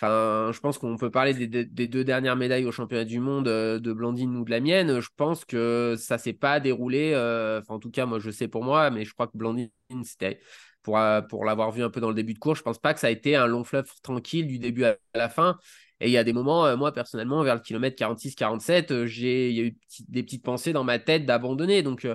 Enfin, 0.00 0.52
je 0.52 0.60
pense 0.60 0.78
qu'on 0.78 0.96
peut 0.96 1.10
parler 1.10 1.34
des, 1.34 1.64
deux 1.64 2.04
dernières 2.04 2.36
médailles 2.36 2.64
au 2.66 2.70
championnat 2.70 3.04
du 3.04 3.18
monde 3.18 3.48
euh, 3.48 3.80
de 3.80 3.92
Blandine 3.92 4.36
ou 4.36 4.44
de 4.44 4.50
la 4.50 4.60
mienne. 4.60 5.00
Je 5.00 5.08
pense 5.16 5.44
que 5.44 5.96
ça 5.98 6.18
s'est 6.18 6.32
pas 6.32 6.60
déroulé. 6.60 7.12
Euh, 7.14 7.60
en 7.68 7.80
tout 7.80 7.90
cas, 7.90 8.06
moi, 8.06 8.20
je 8.20 8.30
sais 8.30 8.46
pour 8.46 8.62
moi, 8.62 8.90
mais 8.90 9.04
je 9.04 9.12
crois 9.12 9.26
que 9.26 9.36
Blandine, 9.36 9.70
c'était 10.04 10.38
pour, 10.84 10.98
euh, 10.98 11.20
pour 11.20 11.44
l'avoir 11.44 11.72
vu 11.72 11.82
un 11.82 11.90
peu 11.90 12.00
dans 12.00 12.10
le 12.10 12.14
début 12.14 12.32
de 12.32 12.38
course, 12.38 12.60
je 12.60 12.62
pense 12.62 12.78
pas 12.78 12.94
que 12.94 13.00
ça 13.00 13.08
a 13.08 13.10
été 13.10 13.34
un 13.34 13.48
long 13.48 13.64
fleuve 13.64 13.90
tranquille 14.02 14.46
du 14.46 14.60
début 14.60 14.84
à 14.84 14.96
la 15.14 15.28
fin. 15.28 15.58
Et 16.00 16.06
il 16.06 16.12
y 16.12 16.16
a 16.16 16.22
des 16.22 16.32
moments, 16.32 16.76
moi 16.76 16.92
personnellement, 16.92 17.42
vers 17.42 17.56
le 17.56 17.60
kilomètre 17.60 17.96
46-47, 17.96 19.06
j'ai 19.06 19.50
il 19.50 19.56
y 19.56 19.60
a 19.60 19.64
eu 19.64 19.76
des 20.06 20.22
petites 20.22 20.44
pensées 20.44 20.72
dans 20.72 20.84
ma 20.84 21.00
tête 21.00 21.26
d'abandonner. 21.26 21.82
Donc 21.82 22.06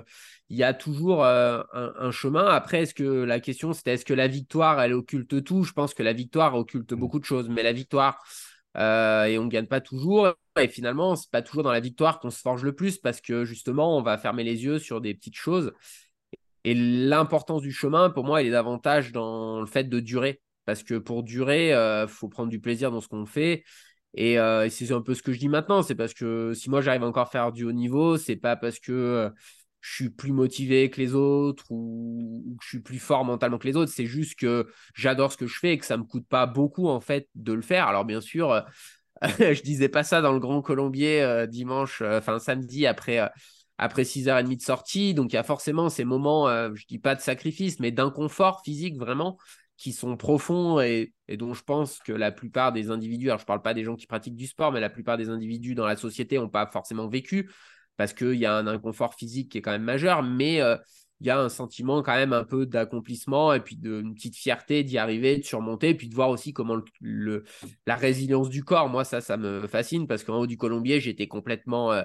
il 0.50 0.56
y 0.58 0.62
a 0.62 0.74
toujours 0.74 1.24
euh, 1.24 1.62
un, 1.72 2.10
chemin. 2.10 2.46
Après, 2.46 2.82
est-ce 2.82 2.94
que 2.94 3.02
la 3.02 3.40
question, 3.40 3.72
c'était 3.72 3.94
est-ce 3.94 4.04
que 4.04 4.14
la 4.14 4.28
victoire, 4.28 4.80
elle 4.80 4.92
occulte 4.92 5.42
tout? 5.42 5.64
Je 5.64 5.72
pense 5.72 5.94
que 5.94 6.02
la 6.02 6.12
victoire 6.12 6.54
occulte 6.54 6.92
mm. 6.92 6.96
beaucoup 6.96 7.18
de 7.18 7.24
choses, 7.24 7.48
mais 7.48 7.62
la 7.62 7.72
victoire, 7.72 8.22
euh, 8.76 9.24
et 9.24 9.38
on 9.38 9.44
ne 9.44 9.48
gagne 9.48 9.66
pas 9.66 9.80
toujours. 9.80 10.28
Et 10.60 10.68
finalement, 10.68 11.16
c'est 11.16 11.30
pas 11.30 11.42
toujours 11.42 11.62
dans 11.62 11.72
la 11.72 11.80
victoire 11.80 12.20
qu'on 12.20 12.30
se 12.30 12.40
forge 12.40 12.62
le 12.62 12.74
plus 12.74 12.98
parce 12.98 13.20
que 13.20 13.44
justement, 13.44 13.96
on 13.96 14.02
va 14.02 14.18
fermer 14.18 14.44
les 14.44 14.64
yeux 14.64 14.78
sur 14.78 15.00
des 15.00 15.14
petites 15.14 15.36
choses. 15.36 15.72
Et 16.64 16.74
l'importance 16.74 17.62
du 17.62 17.72
chemin, 17.72 18.10
pour 18.10 18.24
moi, 18.24 18.40
elle 18.40 18.48
est 18.48 18.50
davantage 18.50 19.12
dans 19.12 19.60
le 19.60 19.66
fait 19.66 19.84
de 19.84 20.00
durer. 20.00 20.40
Parce 20.66 20.82
que 20.82 20.94
pour 20.94 21.22
durer, 21.22 21.68
il 21.68 21.72
euh, 21.72 22.06
faut 22.06 22.28
prendre 22.28 22.48
du 22.48 22.60
plaisir 22.60 22.90
dans 22.90 23.00
ce 23.00 23.08
qu'on 23.08 23.26
fait. 23.26 23.64
Et, 24.16 24.34
et 24.34 24.70
c'est 24.70 24.92
un 24.92 25.00
peu 25.00 25.14
ce 25.14 25.22
que 25.22 25.32
je 25.32 25.40
dis 25.40 25.48
maintenant. 25.48 25.82
C'est 25.82 25.96
parce 25.96 26.14
que 26.14 26.54
si 26.54 26.70
moi, 26.70 26.80
j'arrive 26.80 27.02
encore 27.02 27.26
à 27.26 27.30
faire 27.30 27.50
du 27.50 27.64
haut 27.64 27.72
niveau, 27.72 28.16
c'est 28.16 28.36
pas 28.36 28.54
parce 28.54 28.78
que 28.78 29.32
je 29.84 29.92
suis 29.96 30.08
plus 30.08 30.32
motivé 30.32 30.88
que 30.88 30.98
les 30.98 31.14
autres 31.14 31.66
ou, 31.68 32.56
que 32.58 32.64
je 32.64 32.68
suis 32.70 32.80
plus 32.80 32.98
fort 32.98 33.22
mentalement 33.22 33.58
que 33.58 33.68
les 33.68 33.76
autres. 33.76 33.92
C'est 33.92 34.06
juste 34.06 34.38
que 34.38 34.66
j'adore 34.94 35.30
ce 35.30 35.36
que 35.36 35.46
je 35.46 35.58
fais 35.58 35.74
et 35.74 35.78
que 35.78 35.84
ça 35.84 35.98
me 35.98 36.04
coûte 36.04 36.26
pas 36.26 36.46
beaucoup 36.46 36.88
en 36.88 37.00
fait 37.00 37.28
de 37.34 37.52
le 37.52 37.60
faire. 37.60 37.86
Alors 37.86 38.06
bien 38.06 38.22
sûr, 38.22 38.50
euh, 38.50 38.62
je 39.38 39.60
disais 39.60 39.90
pas 39.90 40.02
ça 40.02 40.22
dans 40.22 40.32
le 40.32 40.40
Grand 40.40 40.62
Colombier 40.62 41.20
euh, 41.20 41.46
dimanche, 41.46 42.00
euh, 42.00 42.18
enfin 42.18 42.38
samedi 42.38 42.86
après. 42.86 43.30
après 43.76 44.04
6h30 44.04 44.56
de 44.56 44.62
sortie, 44.62 45.12
donc 45.12 45.32
il 45.32 45.36
y 45.36 45.38
a 45.38 45.42
forcément 45.42 45.90
ces 45.90 46.04
moments, 46.04 46.48
je 46.74 46.86
dis 46.86 46.98
pas 46.98 47.14
de 47.14 47.20
sacrifice, 47.20 47.78
mais 47.78 47.90
d'inconfort 47.90 48.62
physique 48.64 48.96
vraiment, 48.96 49.36
qui 49.76 49.92
sont 49.92 50.16
profonds 50.16 50.80
et, 50.80 51.12
dont 51.36 51.52
je 51.52 51.62
pense 51.62 51.98
que 51.98 52.12
la 52.12 52.30
plupart 52.30 52.72
des 52.72 52.90
individus, 52.90 53.28
alors 53.28 53.40
je 53.40 53.44
parle 53.44 53.62
pas 53.62 53.74
des 53.74 53.84
gens 53.84 53.96
qui 53.96 54.06
pratiquent 54.06 54.36
du 54.36 54.46
sport, 54.46 54.72
mais 54.72 54.80
la 54.80 54.90
plupart 54.90 55.18
des 55.18 55.28
individus 55.28 55.74
dans 55.74 55.86
la 55.86 55.96
société 55.96 56.38
n'ont 56.38 56.48
pas 56.48 56.66
forcément 56.68 57.08
vécu 57.08 57.50
parce 57.96 58.12
qu'il 58.12 58.34
y 58.34 58.46
a 58.46 58.54
un 58.54 58.66
inconfort 58.66 59.14
physique 59.14 59.52
qui 59.52 59.58
est 59.58 59.62
quand 59.62 59.70
même 59.70 59.82
majeur, 59.82 60.22
mais 60.22 60.60
euh, 60.60 60.76
il 61.20 61.26
y 61.26 61.30
a 61.30 61.38
un 61.38 61.48
sentiment 61.48 62.02
quand 62.02 62.14
même 62.14 62.32
un 62.32 62.44
peu 62.44 62.66
d'accomplissement 62.66 63.52
et 63.52 63.60
puis 63.60 63.76
d'une 63.76 64.14
petite 64.14 64.36
fierté 64.36 64.82
d'y 64.82 64.98
arriver, 64.98 65.38
de 65.38 65.44
surmonter, 65.44 65.90
et 65.90 65.94
puis 65.94 66.08
de 66.08 66.14
voir 66.14 66.28
aussi 66.30 66.52
comment 66.52 66.78
le, 67.00 67.44
la 67.86 67.96
résilience 67.96 68.48
du 68.48 68.64
corps, 68.64 68.88
moi 68.88 69.04
ça, 69.04 69.20
ça 69.20 69.36
me 69.36 69.66
fascine 69.66 70.06
parce 70.06 70.24
qu'en 70.24 70.40
haut 70.40 70.46
du 70.46 70.56
Colombier, 70.56 71.00
j'étais 71.00 71.28
complètement 71.28 71.92
euh, 71.92 72.02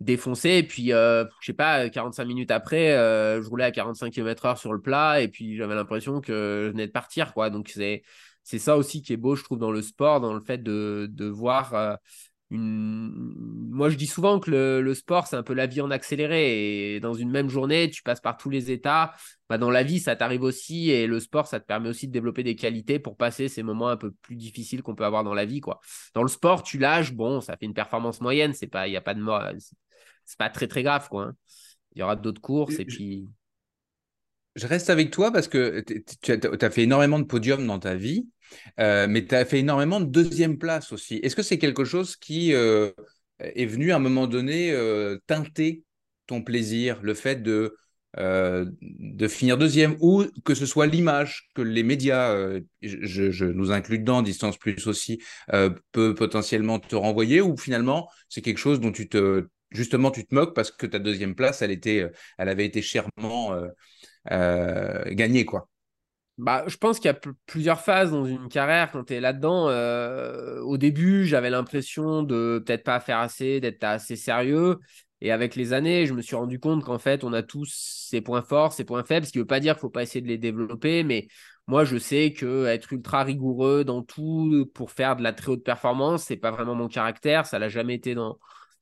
défoncé, 0.00 0.50
et 0.50 0.62
puis 0.62 0.92
euh, 0.92 1.24
je 1.40 1.46
sais 1.46 1.52
pas, 1.52 1.88
45 1.88 2.24
minutes 2.24 2.50
après, 2.50 2.90
je 2.90 3.48
roulais 3.48 3.64
à 3.64 3.70
45 3.70 4.12
km/h 4.12 4.58
sur 4.58 4.72
le 4.72 4.80
plat, 4.80 5.20
et 5.20 5.28
puis 5.28 5.56
j'avais 5.56 5.74
l'impression 5.74 6.20
que 6.20 6.64
je 6.66 6.70
venais 6.70 6.86
de 6.86 6.92
partir, 6.92 7.32
quoi. 7.34 7.50
Donc 7.50 7.68
c'est 7.68 8.02
c'est 8.44 8.58
ça 8.58 8.76
aussi 8.76 9.02
qui 9.02 9.12
est 9.12 9.16
beau, 9.16 9.36
je 9.36 9.44
trouve, 9.44 9.58
dans 9.58 9.70
le 9.70 9.82
sport, 9.82 10.20
dans 10.20 10.34
le 10.34 10.40
fait 10.40 10.60
de, 10.60 11.08
de 11.10 11.26
voir 11.26 11.98
moi, 12.58 13.88
je 13.88 13.96
dis 13.96 14.06
souvent 14.06 14.38
que 14.38 14.50
le, 14.50 14.94
sport, 14.94 15.26
c'est 15.26 15.36
un 15.36 15.42
peu 15.42 15.54
la 15.54 15.66
vie 15.66 15.80
en 15.80 15.90
accéléré. 15.90 16.94
Et 16.94 17.00
dans 17.00 17.14
une 17.14 17.30
même 17.30 17.48
journée, 17.48 17.90
tu 17.90 18.02
passes 18.02 18.20
par 18.20 18.36
tous 18.36 18.50
les 18.50 18.70
états. 18.70 19.14
Bah, 19.48 19.58
dans 19.58 19.70
la 19.70 19.82
vie, 19.82 20.00
ça 20.00 20.16
t'arrive 20.16 20.42
aussi. 20.42 20.90
Et 20.90 21.06
le 21.06 21.20
sport, 21.20 21.46
ça 21.46 21.60
te 21.60 21.66
permet 21.66 21.88
aussi 21.88 22.08
de 22.08 22.12
développer 22.12 22.42
des 22.42 22.54
qualités 22.54 22.98
pour 22.98 23.16
passer 23.16 23.48
ces 23.48 23.62
moments 23.62 23.88
un 23.88 23.96
peu 23.96 24.10
plus 24.22 24.36
difficiles 24.36 24.82
qu'on 24.82 24.94
peut 24.94 25.04
avoir 25.04 25.24
dans 25.24 25.34
la 25.34 25.46
vie. 25.46 25.60
Quoi. 25.60 25.80
Dans 26.14 26.22
le 26.22 26.28
sport, 26.28 26.62
tu 26.62 26.78
lâches, 26.78 27.14
bon, 27.14 27.40
ça 27.40 27.56
fait 27.56 27.66
une 27.66 27.74
performance 27.74 28.20
moyenne. 28.20 28.52
C'est 28.52 28.66
pas, 28.66 28.86
il 28.86 28.92
y 28.92 28.96
a 28.96 29.00
pas 29.00 29.14
de 29.14 29.22
c'est 30.24 30.38
pas 30.38 30.50
très 30.50 30.68
très 30.68 30.82
grave, 30.82 31.08
quoi. 31.08 31.24
Hein. 31.24 31.36
Il 31.94 32.00
y 32.00 32.02
aura 32.02 32.16
d'autres 32.16 32.40
courses 32.40 32.78
et 32.78 32.84
puis. 32.84 33.26
Je 34.54 34.66
reste 34.66 34.90
avec 34.90 35.10
toi 35.10 35.32
parce 35.32 35.48
que 35.48 35.82
tu 36.20 36.32
as 36.32 36.70
fait 36.70 36.82
énormément 36.82 37.18
de 37.18 37.24
podiums 37.24 37.66
dans 37.66 37.78
ta 37.78 37.94
vie. 37.94 38.26
Euh, 38.80 39.06
mais 39.08 39.24
tu 39.26 39.34
as 39.34 39.44
fait 39.44 39.60
énormément 39.60 40.00
de 40.00 40.06
deuxième 40.06 40.58
place 40.58 40.92
aussi. 40.92 41.16
Est-ce 41.22 41.36
que 41.36 41.42
c'est 41.42 41.58
quelque 41.58 41.84
chose 41.84 42.16
qui 42.16 42.54
euh, 42.54 42.90
est 43.38 43.66
venu 43.66 43.92
à 43.92 43.96
un 43.96 44.00
moment 44.00 44.26
donné 44.26 44.72
euh, 44.72 45.18
teinter 45.26 45.84
ton 46.26 46.42
plaisir, 46.42 47.00
le 47.02 47.14
fait 47.14 47.42
de, 47.42 47.76
de 48.16 49.28
finir 49.28 49.58
deuxième 49.58 49.96
ou 50.00 50.24
que 50.44 50.54
ce 50.54 50.66
soit 50.66 50.86
l'image 50.86 51.50
que 51.54 51.62
les 51.62 51.82
médias, 51.82 52.34
je, 52.80 53.44
nous 53.44 53.72
inclus 53.72 53.98
dedans, 53.98 54.22
Distance 54.22 54.56
Plus 54.56 54.86
aussi, 54.86 55.20
peut 55.90 56.14
potentiellement 56.14 56.78
te 56.78 56.94
renvoyer 56.94 57.40
ou 57.40 57.56
finalement 57.56 58.08
c'est 58.28 58.40
quelque 58.40 58.58
chose 58.58 58.80
dont 58.80 58.92
tu 58.92 59.08
te, 59.08 59.48
justement, 59.72 60.10
tu 60.10 60.24
te 60.24 60.34
moques 60.34 60.54
parce 60.54 60.70
que 60.70 60.86
ta 60.86 61.00
deuxième 61.00 61.34
place, 61.34 61.60
elle, 61.60 61.72
était, 61.72 62.08
elle 62.38 62.48
avait 62.48 62.66
été 62.66 62.82
chèrement 62.82 63.58
gagnée, 64.26 65.44
quoi 65.44 65.68
bah, 66.38 66.64
je 66.66 66.76
pense 66.76 66.98
qu'il 66.98 67.06
y 67.06 67.14
a 67.14 67.20
plusieurs 67.46 67.80
phases 67.80 68.10
dans 68.10 68.24
une 68.24 68.48
carrière 68.48 68.90
quand 68.90 69.04
tu 69.04 69.14
es 69.14 69.20
là-dedans. 69.20 69.68
Euh, 69.68 70.60
au 70.62 70.78
début, 70.78 71.26
j'avais 71.26 71.50
l'impression 71.50 72.22
de 72.22 72.62
peut-être 72.64 72.84
pas 72.84 73.00
faire 73.00 73.18
assez, 73.18 73.60
d'être 73.60 73.84
assez 73.84 74.16
sérieux. 74.16 74.78
Et 75.20 75.30
avec 75.30 75.54
les 75.54 75.72
années, 75.72 76.06
je 76.06 76.14
me 76.14 76.22
suis 76.22 76.34
rendu 76.34 76.58
compte 76.58 76.84
qu'en 76.84 76.98
fait, 76.98 77.22
on 77.22 77.32
a 77.32 77.42
tous 77.42 77.66
ses 77.72 78.20
points 78.22 78.42
forts, 78.42 78.72
ses 78.72 78.84
points 78.84 79.04
faibles, 79.04 79.26
ce 79.26 79.32
qui 79.32 79.38
ne 79.38 79.42
veut 79.42 79.46
pas 79.46 79.60
dire 79.60 79.74
qu'il 79.74 79.78
ne 79.78 79.82
faut 79.82 79.90
pas 79.90 80.02
essayer 80.02 80.20
de 80.20 80.26
les 80.26 80.38
développer, 80.38 81.04
mais 81.04 81.28
moi, 81.68 81.84
je 81.84 81.96
sais 81.96 82.32
que 82.32 82.66
être 82.66 82.92
ultra 82.92 83.22
rigoureux 83.22 83.84
dans 83.84 84.02
tout 84.02 84.68
pour 84.74 84.90
faire 84.90 85.14
de 85.14 85.22
la 85.22 85.32
très 85.32 85.52
haute 85.52 85.62
performance, 85.62 86.24
c'est 86.24 86.36
pas 86.36 86.50
vraiment 86.50 86.74
mon 86.74 86.88
caractère, 86.88 87.46
ça 87.46 87.60
l'a 87.60 87.68
jamais 87.68 87.94
été 87.94 88.14
dans 88.16 88.38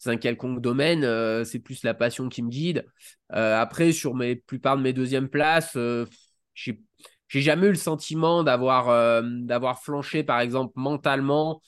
un 0.09 0.17
quelconque 0.17 0.61
domaine, 0.61 1.05
euh, 1.05 1.45
c'est 1.45 1.59
plus 1.59 1.83
la 1.85 1.93
passion 1.93 2.29
qui 2.29 2.43
me 2.43 2.49
guide. 2.49 2.87
Euh, 3.35 3.61
après, 3.61 3.93
sur 3.93 4.15
mes 4.15 4.35
plupart 4.35 4.77
de 4.79 4.83
mes 4.83 4.95
deuxièmes 4.95 5.29
places, 5.29 5.77
euh, 5.77 6.07
j'ai 6.55 6.81
jamais 7.29 7.67
eu 7.67 7.71
le 7.71 7.77
sentiment 7.77 8.43
d'avoir 8.43 9.83
flanché, 9.83 10.25
par 10.25 10.41
exemple, 10.41 10.73
mentalement 10.77 11.61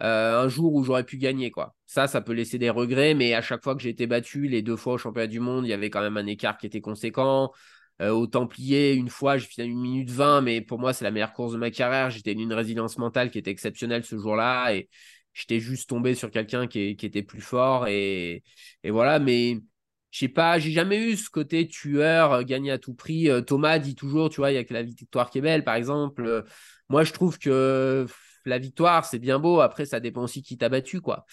un 0.00 0.46
jour 0.48 0.74
où 0.74 0.84
j'aurais 0.84 1.04
pu 1.04 1.16
gagner. 1.16 1.50
quoi. 1.50 1.74
Ça, 1.86 2.06
ça 2.06 2.20
peut 2.20 2.32
laisser 2.32 2.58
des 2.58 2.70
regrets, 2.70 3.14
mais 3.14 3.34
à 3.34 3.40
chaque 3.40 3.64
fois 3.64 3.74
que 3.74 3.82
j'ai 3.82 3.88
été 3.88 4.06
battu, 4.06 4.46
les 4.46 4.62
deux 4.62 4.76
fois 4.76 4.92
au 4.94 4.98
championnat 4.98 5.26
du 5.26 5.40
monde, 5.40 5.66
il 5.66 5.70
y 5.70 5.72
avait 5.72 5.90
quand 5.90 6.02
même 6.02 6.16
un 6.16 6.26
écart 6.26 6.56
qui 6.56 6.66
était 6.66 6.80
conséquent. 6.80 7.50
Au 8.00 8.28
Templier, 8.28 8.92
une 8.94 9.08
fois, 9.08 9.38
j'ai 9.38 9.46
fini 9.46 9.66
une 9.66 9.80
minute 9.80 10.10
20, 10.10 10.40
mais 10.42 10.60
pour 10.60 10.78
moi, 10.78 10.92
c'est 10.92 11.04
la 11.04 11.10
meilleure 11.10 11.32
course 11.32 11.52
de 11.52 11.58
ma 11.58 11.72
carrière. 11.72 12.10
J'étais 12.10 12.32
une 12.32 12.52
résilience 12.52 12.96
mentale 12.96 13.30
qui 13.30 13.38
était 13.38 13.50
exceptionnelle 13.50 14.04
ce 14.04 14.16
jour-là 14.16 14.72
j'étais 15.38 15.60
juste 15.60 15.88
tombé 15.88 16.14
sur 16.14 16.30
quelqu'un 16.30 16.66
qui, 16.66 16.90
était 16.90 17.22
plus 17.22 17.40
fort. 17.40 17.86
Et, 17.86 18.42
voilà, 18.84 19.18
mais 19.18 19.58
je 20.10 20.26
sais 20.26 20.70
jamais 20.70 20.98
eu 20.98 21.16
ce 21.16 21.30
côté 21.30 21.68
tueur, 21.68 22.32
euh, 22.32 22.42
gagné 22.42 22.70
à 22.72 22.78
tout 22.78 22.94
prix. 22.94 23.30
Euh, 23.30 23.40
Thomas 23.40 23.78
dit 23.78 23.94
toujours, 23.94 24.30
tu 24.30 24.40
vois, 24.40 24.50
il 24.50 24.54
y 24.54 24.58
a 24.58 24.64
que 24.64 24.74
la 24.74 24.82
victoire 24.82 25.30
qui 25.30 25.38
est 25.38 25.42
belle, 25.42 25.64
par 25.64 25.76
exemple. 25.76 26.44
moi, 26.88 27.04
je 27.04 27.12
trouve 27.12 27.38
que 27.38 28.06
la 28.44 28.58
victoire, 28.58 29.04
c'est 29.04 29.18
bien 29.18 29.38
beau. 29.38 29.60
Après, 29.60 29.86
ça 29.86 30.00
dépend 30.00 30.22
aussi 30.22 30.42
qui 30.42 30.58
t'a 30.58 30.68
battu, 30.68 31.00
quoi. 31.00 31.24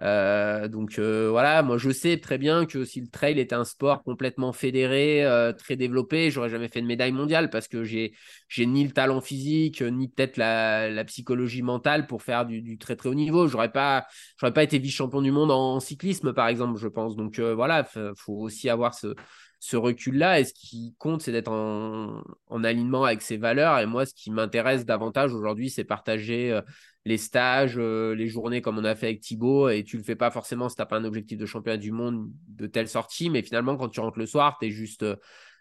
Euh, 0.00 0.68
donc 0.68 0.98
euh, 0.98 1.28
voilà, 1.30 1.62
moi 1.62 1.76
je 1.76 1.90
sais 1.90 2.18
très 2.18 2.38
bien 2.38 2.64
que 2.64 2.84
si 2.84 3.00
le 3.00 3.08
trail 3.08 3.38
était 3.38 3.54
un 3.54 3.64
sport 3.64 4.02
complètement 4.02 4.52
fédéré, 4.52 5.24
euh, 5.24 5.52
très 5.52 5.76
développé, 5.76 6.30
j'aurais 6.30 6.48
jamais 6.48 6.68
fait 6.68 6.80
de 6.80 6.86
médaille 6.86 7.12
mondiale 7.12 7.50
parce 7.50 7.68
que 7.68 7.84
j'ai 7.84 8.14
j'ai 8.48 8.64
ni 8.66 8.84
le 8.84 8.92
talent 8.92 9.20
physique, 9.20 9.82
ni 9.82 10.08
peut-être 10.08 10.38
la, 10.38 11.04
psychologie 11.04 11.62
mentale 11.62 12.06
pour 12.06 12.22
faire 12.22 12.46
du, 12.46 12.78
très 12.78 12.96
très 12.96 13.08
haut 13.10 13.14
niveau. 13.14 13.46
J'aurais 13.48 13.70
pas 13.70 14.06
j'aurais 14.38 14.54
pas 14.54 14.62
été 14.62 14.78
vice-champion 14.78 15.20
du 15.20 15.30
monde 15.30 15.50
en, 15.50 15.78
cyclisme 15.78 16.32
par 16.32 16.48
exemple, 16.48 16.78
je 16.78 16.88
pense. 16.88 17.14
Donc 17.16 17.38
voilà, 17.38 17.84
faut 18.16 18.34
aussi 18.34 18.70
avoir 18.70 18.94
ce 18.94 19.76
recul-là. 19.76 20.40
Et 20.40 20.44
ce 20.44 20.54
qui 20.54 20.94
compte, 20.98 21.22
c'est 21.22 21.32
d'être 21.32 21.52
en, 21.52 22.64
alignement 22.64 23.04
avec 23.04 23.22
ses 23.22 23.36
valeurs. 23.36 23.78
Et 23.78 23.86
moi, 23.86 24.06
ce 24.06 24.14
qui 24.14 24.30
m'intéresse 24.30 24.84
davantage 24.86 25.34
aujourd'hui, 25.34 25.70
c'est 25.70 25.84
partager 25.84 26.58
les 27.04 27.18
stages, 27.18 27.74
euh, 27.78 28.14
les 28.14 28.28
journées 28.28 28.62
comme 28.62 28.78
on 28.78 28.84
a 28.84 28.94
fait 28.94 29.06
avec 29.06 29.20
Thibaut. 29.20 29.68
Et 29.68 29.84
tu 29.84 29.96
le 29.96 30.02
fais 30.02 30.16
pas 30.16 30.30
forcément 30.30 30.68
si 30.68 30.76
tu 30.76 30.82
n'as 30.82 30.86
pas 30.86 30.96
un 30.96 31.04
objectif 31.04 31.38
de 31.38 31.46
championnat 31.46 31.78
du 31.78 31.92
monde 31.92 32.30
de 32.48 32.66
telle 32.66 32.88
sortie. 32.88 33.30
Mais 33.30 33.42
finalement, 33.42 33.76
quand 33.76 33.88
tu 33.88 34.00
rentres 34.00 34.18
le 34.18 34.26
soir, 34.26 34.58
tu 34.60 34.66
es 34.66 34.70
juste 34.70 35.02
euh, 35.02 35.16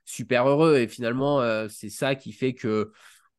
super 0.05 0.47
heureux. 0.47 0.77
Et 0.77 0.87
finalement, 0.87 1.41
c'est 1.69 1.89
ça 1.89 2.15
qui 2.15 2.31
fait 2.31 2.53
que 2.53 2.91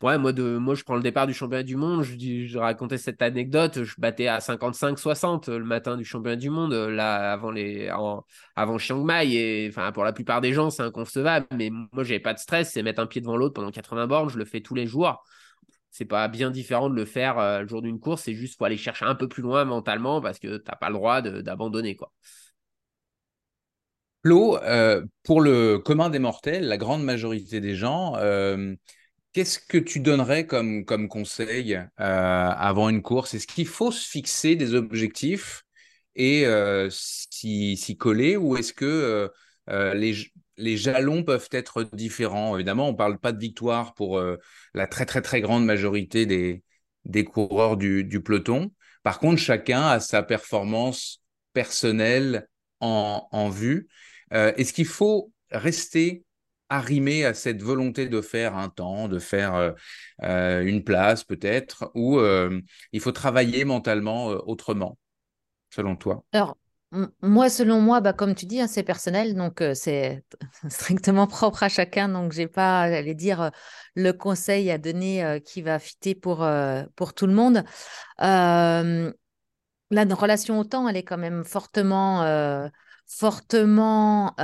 Ouais, 0.02 0.18
moi, 0.18 0.32
de, 0.32 0.56
moi, 0.58 0.74
je 0.74 0.82
prends 0.82 0.96
le 0.96 1.02
départ 1.02 1.28
du 1.28 1.32
championnat 1.32 1.62
du 1.62 1.76
monde. 1.76 2.02
Je, 2.02 2.58
racontais 2.58 2.98
cette 2.98 3.22
anecdote. 3.22 3.84
Je 3.84 3.94
battais 3.98 4.26
à 4.26 4.40
55-60 4.40 5.48
le 5.48 5.64
matin 5.64 5.96
du 5.96 6.04
championnat 6.04 6.34
du 6.34 6.50
monde, 6.50 6.72
là, 6.72 7.32
avant, 7.32 7.52
les, 7.52 7.88
avant 8.56 8.78
Chiang 8.78 9.04
Mai. 9.04 9.32
Et 9.32 9.68
enfin, 9.68 9.92
pour 9.92 10.02
la 10.02 10.12
plupart 10.12 10.40
des 10.40 10.52
gens, 10.52 10.70
c'est 10.70 10.82
inconcevable. 10.82 11.46
Mais 11.54 11.70
moi, 11.70 12.02
j'avais 12.02 12.18
pas 12.18 12.34
de 12.34 12.40
stress. 12.40 12.72
C'est 12.72 12.82
mettre 12.82 13.00
un 13.00 13.06
pied 13.06 13.20
devant 13.20 13.36
l'autre 13.36 13.54
pendant 13.54 13.70
80 13.70 14.08
bornes. 14.08 14.28
Je 14.28 14.38
le 14.38 14.44
fais 14.44 14.60
tous 14.60 14.74
les 14.74 14.88
jours. 14.88 15.24
C'est 15.92 16.06
pas 16.06 16.26
bien 16.26 16.50
différent 16.50 16.88
de 16.88 16.94
le 16.94 17.04
faire 17.04 17.38
euh, 17.38 17.60
le 17.60 17.68
jour 17.68 17.82
d'une 17.82 18.00
course. 18.00 18.22
C'est 18.22 18.34
juste 18.34 18.56
faut 18.56 18.64
aller 18.64 18.78
chercher 18.78 19.04
un 19.04 19.14
peu 19.14 19.28
plus 19.28 19.42
loin 19.42 19.66
mentalement 19.66 20.22
parce 20.22 20.38
que 20.38 20.56
tu 20.56 20.64
n'as 20.66 20.76
pas 20.76 20.88
le 20.88 20.94
droit 20.94 21.20
d'abandonner. 21.20 21.96
quoi. 21.96 22.10
Euh, 24.24 25.04
pour 25.22 25.42
le 25.42 25.78
commun 25.78 26.08
des 26.08 26.18
mortels, 26.18 26.66
la 26.66 26.78
grande 26.78 27.04
majorité 27.04 27.60
des 27.60 27.76
gens, 27.76 28.16
euh, 28.16 28.74
Qu'est-ce 29.34 29.58
que 29.58 29.78
tu 29.78 30.00
donnerais 30.00 30.46
comme, 30.46 30.84
comme 30.84 31.08
conseil 31.08 31.80
avant 31.96 32.90
une 32.90 33.00
course? 33.00 33.32
Est-ce 33.32 33.46
qu'il 33.46 33.66
faut 33.66 33.90
se 33.90 34.06
fixer 34.06 34.56
des 34.56 34.74
objectifs 34.74 35.64
et 36.14 36.44
s'y 36.90 37.96
coller 37.98 38.36
ou 38.36 38.58
est-ce 38.58 38.74
que 38.74 39.30
les, 39.68 40.14
les, 40.56 40.76
jalons 40.76 41.24
peuvent 41.24 41.48
être 41.52 41.84
différents 41.92 42.56
Évidemment, 42.56 42.88
on 42.88 42.92
ne 42.92 42.96
parle 42.96 43.18
pas 43.18 43.32
de 43.32 43.38
victoire 43.38 43.94
pour 43.94 44.22
la 44.74 44.86
très 44.86 45.06
très 45.06 45.22
très 45.22 45.40
grande 45.40 45.64
majorité 45.64 46.26
des, 46.26 46.62
des 47.04 47.24
coureurs 47.24 47.76
du, 47.76 48.04
du 48.04 48.22
peloton. 48.22 48.72
Par 49.02 49.18
contre, 49.18 49.40
chacun 49.40 49.82
a 49.82 50.00
sa 50.00 50.22
performance 50.22 51.22
personnelle 51.52 52.48
en, 52.80 53.28
en 53.32 53.48
vue. 53.48 53.88
est-ce 54.30 54.72
qu'il 54.72 54.86
faut 54.86 55.32
rester 55.50 56.24
arrimer 56.72 57.26
à 57.26 57.34
cette 57.34 57.62
volonté 57.62 58.08
de 58.08 58.20
faire 58.22 58.56
un 58.56 58.70
temps, 58.70 59.06
de 59.06 59.18
faire 59.18 59.54
euh, 59.54 59.72
euh, 60.22 60.62
une 60.62 60.82
place 60.82 61.22
peut-être, 61.22 61.90
ou 61.94 62.18
euh, 62.18 62.60
il 62.92 63.00
faut 63.00 63.12
travailler 63.12 63.64
mentalement 63.64 64.28
autrement, 64.28 64.96
selon 65.70 65.96
toi? 65.96 66.24
Moi, 67.22 67.48
selon 67.48 67.80
moi, 67.80 68.00
bah, 68.00 68.12
comme 68.12 68.34
tu 68.34 68.46
dis, 68.46 68.60
hein, 68.60 68.66
c'est 68.66 68.82
personnel, 68.82 69.34
donc 69.34 69.62
c'est 69.74 70.24
strictement 70.68 71.26
propre 71.26 71.62
à 71.62 71.68
chacun, 71.68 72.08
donc 72.08 72.32
j'ai 72.32 72.48
pas, 72.48 72.82
à 72.82 73.02
dire, 73.14 73.50
le 73.94 74.12
conseil 74.12 74.70
à 74.70 74.78
donner 74.78 75.40
qui 75.44 75.62
va 75.62 75.78
fitter 75.78 76.14
pour, 76.14 76.46
pour 76.94 77.14
tout 77.14 77.26
le 77.26 77.34
monde. 77.34 77.64
la 78.18 79.12
relation 79.90 80.58
au 80.58 80.64
temps, 80.64 80.88
elle 80.88 80.96
est 80.96 81.02
quand 81.02 81.18
même 81.18 81.44
fortement, 81.44 82.68
fortement 83.06 84.34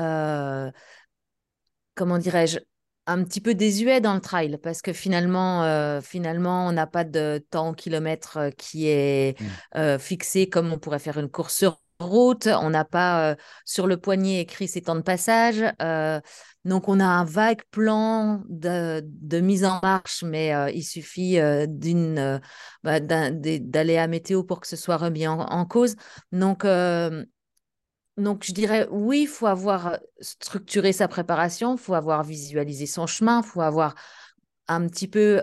comment 1.98 2.18
dirais-je, 2.18 2.61
un 3.06 3.24
petit 3.24 3.40
peu 3.40 3.54
désuet 3.54 4.00
dans 4.00 4.14
le 4.14 4.20
trail 4.20 4.56
parce 4.62 4.80
que 4.80 4.92
finalement, 4.92 5.64
euh, 5.64 6.00
finalement 6.00 6.68
on 6.68 6.72
n'a 6.72 6.87
pas 6.87 7.04
de 7.04 7.44
temps 7.50 7.70
au 7.70 7.74
kilomètre 7.74 8.37
euh, 8.37 8.50
qui 8.50 8.88
est 8.88 9.38
mmh. 9.40 9.44
euh, 9.76 9.98
fixé 9.98 10.48
comme 10.48 10.72
on 10.72 10.78
pourrait 10.78 11.00
faire 11.00 11.18
une 11.18 11.28
course 11.28 11.56
sur 11.56 11.80
route. 12.00 12.46
On 12.46 12.70
n'a 12.70 12.84
pas 12.84 13.37
sur 13.64 13.87
le 13.87 13.96
poignet 13.96 14.40
écrit 14.40 14.68
ses 14.68 14.82
temps 14.82 14.94
de 14.94 15.02
passage. 15.02 15.64
donc, 16.64 16.88
on 16.88 17.00
a 17.00 17.04
un 17.04 17.24
vague 17.24 17.62
plan 17.70 18.42
de, 18.48 19.40
mise 19.40 19.64
en 19.64 19.80
marche, 19.82 20.22
mais 20.22 20.52
il 20.74 20.82
suffit 20.82 21.38
bah, 21.38 23.00
d'aller 23.00 23.96
à 23.96 24.06
météo 24.06 24.42
pour 24.44 24.61
que 24.61 24.66
ce 24.66 24.76
soit 24.76 24.96
remis 24.96 25.26
en, 25.26 25.40
en 25.40 25.64
cause. 25.64 25.96
Donc, 26.32 26.64
donc, 28.16 28.44
je 28.44 28.52
dirais, 28.52 28.88
oui, 28.90 29.22
il 29.22 29.28
faut 29.28 29.46
avoir 29.46 29.98
structuré 30.20 30.92
sa 30.92 31.06
préparation, 31.06 31.76
il 31.76 31.78
faut 31.78 31.94
avoir 31.94 32.24
visualisé 32.24 32.87
son 32.87 33.06
chemin, 33.06 33.42
il 33.42 33.46
faut 33.46 33.61
avoir 33.61 33.94
un 34.66 34.87
petit 34.87 35.08
peu 35.08 35.42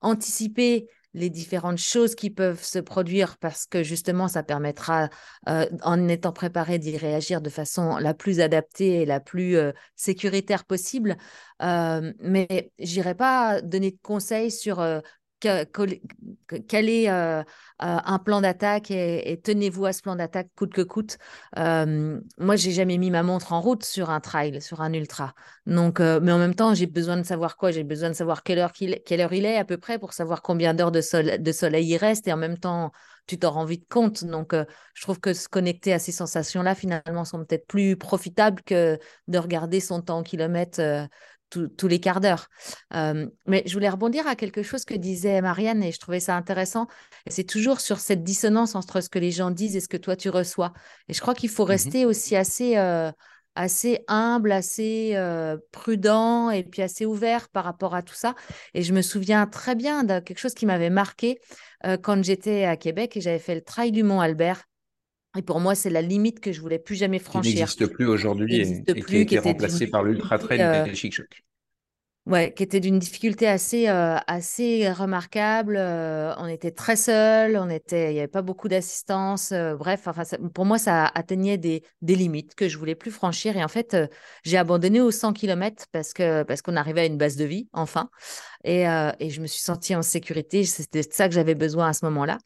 anticipé 0.00 0.88
les 1.14 1.30
différentes 1.30 1.78
choses 1.78 2.14
qui 2.14 2.30
peuvent 2.30 2.62
se 2.62 2.78
produire 2.78 3.36
parce 3.38 3.66
que 3.66 3.82
justement, 3.82 4.28
ça 4.28 4.42
permettra, 4.42 5.08
en 5.46 6.08
étant 6.08 6.32
préparé, 6.32 6.78
d'y 6.78 6.96
réagir 6.96 7.40
de 7.40 7.50
façon 7.50 7.98
la 7.98 8.14
plus 8.14 8.40
adaptée 8.40 9.02
et 9.02 9.06
la 9.06 9.20
plus 9.20 9.56
sécuritaire 9.96 10.64
possible. 10.64 11.16
mais 11.60 12.72
je 12.78 12.94
n'irai 12.94 13.14
pas 13.14 13.60
donner 13.60 13.90
de 13.90 13.98
conseils 14.02 14.50
sur 14.50 14.80
quel 15.42 16.88
est 16.88 17.10
euh, 17.10 17.42
euh, 17.82 17.98
un 18.04 18.18
plan 18.18 18.40
d'attaque 18.40 18.90
et, 18.90 19.40
tenez-vous 19.42 19.86
à 19.86 19.92
ce 19.92 20.02
plan 20.02 20.14
d'attaque 20.14 20.48
coûte 20.54 20.72
que 20.72 20.82
coûte. 20.82 21.18
Euh, 21.58 22.20
moi, 22.38 22.56
j'ai 22.56 22.70
jamais 22.70 22.96
mis 22.96 23.10
ma 23.10 23.22
montre 23.22 23.52
en 23.52 23.60
route 23.60 23.84
sur 23.84 24.10
un 24.10 24.20
trail, 24.20 24.60
sur 24.60 24.82
un 24.82 24.92
ultra. 24.92 25.34
Donc, 25.66 25.98
euh, 25.98 26.20
mais 26.22 26.30
en 26.32 26.38
même 26.38 26.54
temps, 26.54 26.74
j'ai 26.74 26.86
besoin 26.86 27.16
de 27.16 27.24
savoir 27.24 27.56
quoi? 27.56 27.72
J'ai 27.72 27.82
besoin 27.82 28.08
de 28.10 28.14
savoir 28.14 28.42
quelle 28.44 28.58
heure, 28.58 28.72
quelle 28.72 29.20
heure 29.20 29.32
il 29.32 29.44
est 29.44 29.56
à 29.56 29.64
peu 29.64 29.78
près 29.78 29.98
pour 29.98 30.12
savoir 30.12 30.42
combien 30.42 30.74
d'heures 30.74 30.92
de, 30.92 31.36
de 31.36 31.52
soleil 31.52 31.88
il 31.88 31.96
reste 31.96 32.28
et 32.28 32.32
en 32.32 32.36
même 32.36 32.58
temps, 32.58 32.92
tu 33.26 33.38
t'en 33.38 33.50
rends 33.50 33.64
vite 33.64 33.88
compte. 33.88 34.24
Donc, 34.24 34.54
je 34.94 35.02
trouve 35.02 35.18
que 35.18 35.32
se 35.32 35.48
connecter 35.48 35.92
à 35.92 35.98
ces 35.98 36.12
sensations-là, 36.12 36.74
finalement, 36.74 37.24
sont 37.24 37.44
peut-être 37.44 37.66
plus 37.66 37.96
profitables 37.96 38.62
que 38.62 38.98
de 39.28 39.38
regarder 39.38 39.80
son 39.80 40.02
temps 40.02 40.18
en 40.18 40.22
kilomètres 40.22 41.08
tous 41.76 41.88
les 41.88 42.00
quarts 42.00 42.20
d'heure. 42.20 42.48
Euh, 42.94 43.26
mais 43.46 43.62
je 43.66 43.72
voulais 43.72 43.88
rebondir 43.88 44.26
à 44.26 44.36
quelque 44.36 44.62
chose 44.62 44.84
que 44.84 44.94
disait 44.94 45.40
Marianne 45.40 45.82
et 45.82 45.92
je 45.92 45.98
trouvais 45.98 46.20
ça 46.20 46.36
intéressant. 46.36 46.86
C'est 47.28 47.44
toujours 47.44 47.80
sur 47.80 47.98
cette 47.98 48.22
dissonance 48.22 48.74
entre 48.74 49.00
ce 49.00 49.08
que 49.08 49.18
les 49.18 49.30
gens 49.30 49.50
disent 49.50 49.76
et 49.76 49.80
ce 49.80 49.88
que 49.88 49.96
toi 49.96 50.16
tu 50.16 50.30
reçois. 50.30 50.72
Et 51.08 51.14
je 51.14 51.20
crois 51.20 51.34
qu'il 51.34 51.50
faut 51.50 51.64
mmh 51.64 51.72
rester 51.72 52.06
aussi 52.06 52.36
assez, 52.36 52.76
euh, 52.76 53.10
assez 53.54 54.04
humble, 54.08 54.52
assez 54.52 55.12
euh, 55.14 55.56
prudent 55.70 56.50
et 56.50 56.64
puis 56.64 56.82
assez 56.82 57.06
ouvert 57.06 57.48
par 57.48 57.64
rapport 57.64 57.94
à 57.94 58.02
tout 58.02 58.14
ça. 58.14 58.34
Et 58.74 58.82
je 58.82 58.92
me 58.92 59.02
souviens 59.02 59.46
très 59.46 59.74
bien 59.74 60.04
de 60.04 60.20
quelque 60.20 60.38
chose 60.38 60.54
qui 60.54 60.66
m'avait 60.66 60.90
marqué 60.90 61.38
quand 62.02 62.22
j'étais 62.22 62.64
à 62.64 62.76
Québec 62.76 63.16
et 63.16 63.20
j'avais 63.20 63.40
fait 63.40 63.56
le 63.56 63.60
trail 63.60 63.90
du 63.90 64.04
Mont 64.04 64.20
Albert. 64.20 64.62
Et 65.36 65.42
pour 65.42 65.60
moi, 65.60 65.74
c'est 65.74 65.90
la 65.90 66.02
limite 66.02 66.40
que 66.40 66.52
je 66.52 66.60
voulais 66.60 66.78
plus 66.78 66.94
jamais 66.94 67.18
franchir. 67.18 67.52
Qui 67.52 67.58
n'existe 67.58 67.86
plus 67.86 68.06
aujourd'hui 68.06 68.56
et, 68.56 69.02
qui 69.02 69.16
a 69.16 69.20
été 69.20 69.38
remplacé 69.38 69.86
par 69.86 70.02
l'ultra 70.02 70.38
trail 70.38 70.90
et 70.90 70.94
chic 70.94 71.14
choc. 71.14 71.42
Ouais, 72.24 72.54
qui 72.54 72.62
était 72.62 72.78
d'une 72.78 73.00
difficulté 73.00 73.48
assez, 73.48 73.88
euh, 73.88 74.16
assez 74.28 74.88
remarquable. 74.92 75.74
euh, 75.76 76.32
on 76.38 76.46
était 76.46 76.70
très 76.70 76.94
seuls, 76.94 77.56
on 77.56 77.68
était, 77.68 78.10
il 78.10 78.14
n'y 78.14 78.18
avait 78.20 78.28
pas 78.28 78.42
beaucoup 78.42 78.68
d'assistance. 78.68 79.50
euh, 79.50 79.74
bref, 79.74 80.06
pour 80.54 80.64
moi, 80.64 80.78
ça 80.78 81.06
atteignait 81.06 81.58
des, 81.58 81.82
des 82.00 82.14
limites 82.14 82.54
que 82.54 82.68
je 82.68 82.78
voulais 82.78 82.94
plus 82.94 83.10
franchir. 83.10 83.56
Et 83.56 83.64
en 83.64 83.68
fait, 83.68 83.96
j'ai 84.44 84.56
abandonné 84.56 85.00
aux 85.00 85.10
100 85.10 85.32
km 85.32 85.86
parce 85.90 86.12
que, 86.12 86.44
parce 86.44 86.62
qu'on 86.62 86.76
arrivait 86.76 87.00
à 87.00 87.06
une 87.06 87.18
base 87.18 87.34
de 87.34 87.44
vie, 87.44 87.68
enfin. 87.72 88.08
Et, 88.64 88.82
et 89.20 89.30
je 89.30 89.40
me 89.40 89.46
suis 89.46 89.62
sentie 89.62 89.96
en 89.96 90.02
sécurité. 90.02 90.64
C'était 90.64 91.02
ça 91.02 91.28
que 91.28 91.34
j'avais 91.34 91.54
besoin 91.56 91.88
à 91.88 91.92
ce 91.92 92.04
moment-là. 92.06 92.38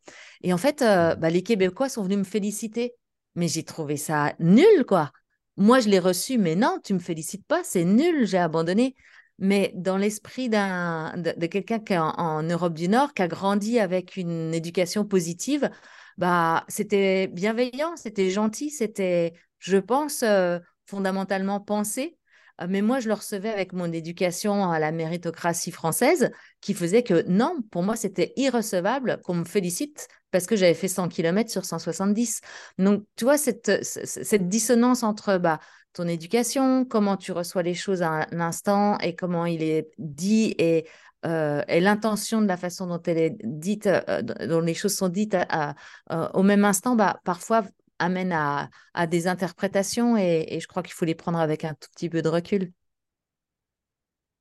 Et 0.42 0.52
en 0.52 0.58
fait, 0.58 0.80
bah, 0.80 1.30
les 1.30 1.42
Québécois 1.42 1.88
sont 1.88 2.02
venus 2.02 2.18
me 2.18 2.24
féliciter. 2.24 2.94
Mais 3.34 3.48
j'ai 3.48 3.64
trouvé 3.64 3.96
ça 3.98 4.34
nul, 4.40 4.84
quoi. 4.86 5.12
Moi, 5.58 5.80
je 5.80 5.88
l'ai 5.88 5.98
reçu, 5.98 6.38
mais 6.38 6.54
non, 6.54 6.78
tu 6.84 6.94
me 6.94 6.98
félicites 6.98 7.46
pas, 7.46 7.62
c'est 7.64 7.84
nul, 7.84 8.26
j'ai 8.26 8.38
abandonné. 8.38 8.94
Mais 9.38 9.72
dans 9.74 9.98
l'esprit 9.98 10.48
d'un, 10.48 11.14
de, 11.16 11.46
quelqu'un 11.46 11.78
qui 11.78 11.92
est 11.92 11.98
en, 11.98 12.42
Europe 12.42 12.74
du 12.74 12.88
Nord, 12.88 13.12
qui 13.12 13.22
a 13.22 13.28
grandi 13.28 13.78
avec 13.78 14.16
une 14.16 14.54
éducation 14.54 15.04
positive, 15.04 15.70
bah, 16.16 16.64
c'était 16.68 17.26
bienveillant, 17.28 17.96
c'était 17.96 18.30
gentil, 18.30 18.70
c'était, 18.70 19.34
je 19.58 19.76
pense, 19.76 20.22
euh, 20.22 20.58
fondamentalement 20.86 21.60
pensé. 21.60 22.16
Euh, 22.62 22.66
Mais 22.68 22.80
moi, 22.80 23.00
je 23.00 23.08
le 23.08 23.14
recevais 23.14 23.50
avec 23.50 23.72
mon 23.74 23.92
éducation 23.92 24.70
à 24.70 24.78
la 24.78 24.92
méritocratie 24.92 25.70
française, 25.70 26.30
qui 26.62 26.72
faisait 26.72 27.02
que 27.02 27.22
non, 27.28 27.58
pour 27.70 27.82
moi, 27.82 27.96
c'était 27.96 28.32
irrecevable 28.36 29.20
qu'on 29.24 29.34
me 29.34 29.44
félicite 29.44 30.08
parce 30.30 30.46
que 30.46 30.56
j'avais 30.56 30.74
fait 30.74 30.88
100 30.88 31.08
km 31.08 31.50
sur 31.50 31.64
170. 31.64 32.40
Donc, 32.78 33.04
tu 33.16 33.24
vois, 33.24 33.38
cette, 33.38 33.84
cette 33.84 34.48
dissonance 34.48 35.02
entre 35.02 35.38
bah, 35.38 35.60
ton 35.96 36.06
éducation, 36.06 36.84
comment 36.84 37.16
tu 37.16 37.32
reçois 37.32 37.62
les 37.62 37.74
choses 37.74 38.02
à 38.02 38.26
l'instant 38.30 38.98
et 38.98 39.16
comment 39.16 39.46
il 39.46 39.62
est 39.62 39.88
dit 39.98 40.54
et, 40.58 40.86
euh, 41.24 41.62
et 41.68 41.80
l'intention 41.80 42.42
de 42.42 42.46
la 42.46 42.58
façon 42.58 42.86
dont 42.86 43.00
elle 43.06 43.16
est 43.18 43.36
dite, 43.42 43.86
euh, 43.86 44.20
dont 44.22 44.60
les 44.60 44.74
choses 44.74 44.94
sont 44.94 45.08
dites 45.08 45.34
euh, 45.34 46.28
au 46.34 46.42
même 46.42 46.66
instant, 46.66 46.96
bah, 46.96 47.18
parfois 47.24 47.64
amène 47.98 48.32
à, 48.32 48.68
à 48.92 49.06
des 49.06 49.26
interprétations 49.26 50.18
et, 50.18 50.44
et 50.48 50.60
je 50.60 50.68
crois 50.68 50.82
qu'il 50.82 50.92
faut 50.92 51.06
les 51.06 51.14
prendre 51.14 51.38
avec 51.38 51.64
un 51.64 51.72
tout 51.72 51.88
petit 51.94 52.10
peu 52.10 52.20
de 52.20 52.28
recul. 52.28 52.72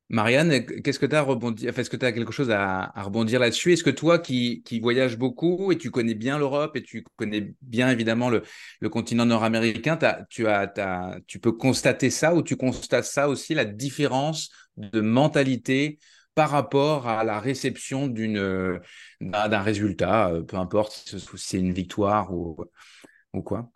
Marianne, 0.10 0.52
est-ce 0.52 1.00
que 1.00 1.06
tu 1.98 2.06
as 2.06 2.12
quelque 2.12 2.32
chose 2.32 2.52
à, 2.52 2.92
rebondir 2.96 3.40
là-dessus? 3.40 3.74
Est-ce 3.74 3.84
que 3.84 3.90
toi 3.90 4.20
qui, 4.20 4.62
qui 4.64 4.80
voyages 4.80 5.18
beaucoup 5.18 5.72
et 5.72 5.78
tu 5.78 5.90
connais 5.90 6.14
bien 6.14 6.38
l'Europe 6.38 6.76
et 6.76 6.84
tu 6.84 7.04
connais 7.16 7.56
bien 7.62 7.90
évidemment 7.90 8.30
le, 8.30 8.44
continent 8.90 9.26
nord-américain, 9.26 9.98
tu, 10.30 10.46
tu 11.28 11.40
peux 11.40 11.52
constater 11.52 12.12
ça 12.12 12.36
ou 12.36 12.44
tu 12.44 12.56
constates 12.56 13.06
ça 13.06 13.28
aussi, 13.28 13.56
la 13.56 13.66
différence 13.66 14.52
de 14.78 15.02
mentalité 15.02 15.98
par 16.36 16.50
rapport 16.52 17.08
à 17.08 17.24
la 17.24 17.40
réception 17.40 18.08
d'une, 18.08 18.80
d'un 19.22 19.62
résultat, 19.62 20.30
euh, 20.32 20.44
peu 20.44 20.58
importe 20.58 20.92
si 20.92 21.10
ce- 21.10 21.38
si 21.38 21.48
c'est 21.48 21.60
une 21.60 21.72
victoire 21.72 22.34
ou, 22.34 22.58
ou 23.34 23.42
quoi? 23.42 23.72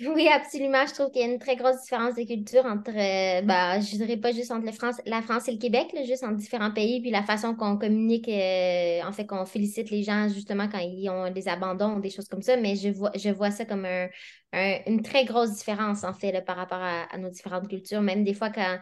Oui, 0.00 0.28
absolument. 0.28 0.86
Je 0.86 0.94
trouve 0.94 1.10
qu'il 1.10 1.22
y 1.22 1.24
a 1.24 1.28
une 1.32 1.40
très 1.40 1.56
grosse 1.56 1.80
différence 1.82 2.14
de 2.14 2.22
culture 2.22 2.64
entre, 2.64 2.90
euh, 2.90 3.42
bah, 3.42 3.80
je 3.80 3.96
dirais 3.96 4.16
pas 4.16 4.30
juste 4.32 4.52
entre 4.52 4.64
la 4.64 4.70
France, 4.72 4.96
la 5.06 5.22
France 5.22 5.48
et 5.48 5.52
le 5.52 5.58
Québec, 5.58 5.88
juste 6.06 6.22
entre 6.22 6.36
différents 6.36 6.70
pays, 6.72 7.00
puis 7.00 7.10
la 7.10 7.24
façon 7.24 7.54
qu'on 7.56 7.76
communique, 7.78 8.28
euh, 8.28 9.00
en 9.04 9.10
fait, 9.12 9.26
qu'on 9.26 9.44
félicite 9.44 9.90
les 9.90 10.04
gens 10.04 10.28
justement 10.28 10.68
quand 10.68 10.78
ils 10.78 11.08
ont 11.10 11.30
des 11.32 11.48
abandons 11.48 11.96
ou 11.96 12.00
des 12.00 12.10
choses 12.10 12.28
comme 12.28 12.42
ça. 12.42 12.56
Mais 12.56 12.76
je 12.76 12.90
vois, 12.90 13.10
je 13.16 13.28
vois 13.30 13.50
ça 13.50 13.64
comme 13.64 13.84
un, 13.86 14.06
un- 14.52 14.78
une 14.86 15.02
très 15.02 15.24
grosse 15.24 15.52
différence, 15.54 16.04
en 16.04 16.12
fait, 16.14 16.44
par 16.44 16.56
rapport 16.56 16.80
à 16.80 17.18
nos 17.18 17.30
différentes 17.30 17.68
cultures. 17.68 18.00
Même 18.00 18.22
des 18.22 18.34
fois, 18.34 18.50
quand 18.50 18.78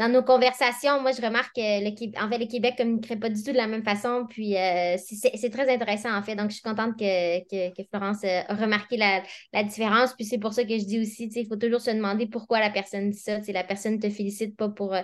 dans 0.00 0.08
nos 0.08 0.22
conversations, 0.22 1.02
moi, 1.02 1.12
je 1.12 1.20
remarque 1.20 1.54
que 1.54 1.60
fait, 1.60 2.38
le 2.38 2.46
Québec 2.46 2.74
ne 2.78 2.84
communiquerait 2.84 3.18
pas 3.18 3.28
du 3.28 3.42
tout 3.42 3.52
de 3.52 3.56
la 3.58 3.66
même 3.66 3.84
façon. 3.84 4.24
Puis 4.26 4.56
euh, 4.56 4.96
c'est 4.96 5.50
très 5.50 5.70
intéressant, 5.70 6.16
en 6.16 6.22
fait. 6.22 6.34
Donc, 6.34 6.48
je 6.48 6.54
suis 6.54 6.62
contente 6.62 6.98
que, 6.98 7.70
que, 7.70 7.82
Florence 7.90 8.24
a 8.24 8.54
remarqué 8.54 8.96
la 8.96 9.22
la 9.52 9.62
différence. 9.62 10.14
Puis 10.14 10.24
c'est 10.24 10.38
pour 10.38 10.54
ça 10.54 10.64
que 10.64 10.78
je 10.78 10.86
dis 10.86 11.00
aussi, 11.00 11.30
il 11.34 11.46
faut 11.46 11.56
toujours 11.56 11.82
se 11.82 11.90
demander 11.90 12.26
pourquoi 12.26 12.60
la 12.60 12.70
personne 12.70 13.10
dit 13.10 13.18
ça. 13.18 13.40
La 13.48 13.62
personne 13.62 13.96
ne 13.96 14.00
te 14.00 14.08
félicite 14.08 14.56
pas 14.56 14.70
pour, 14.70 14.94
euh, 14.94 15.02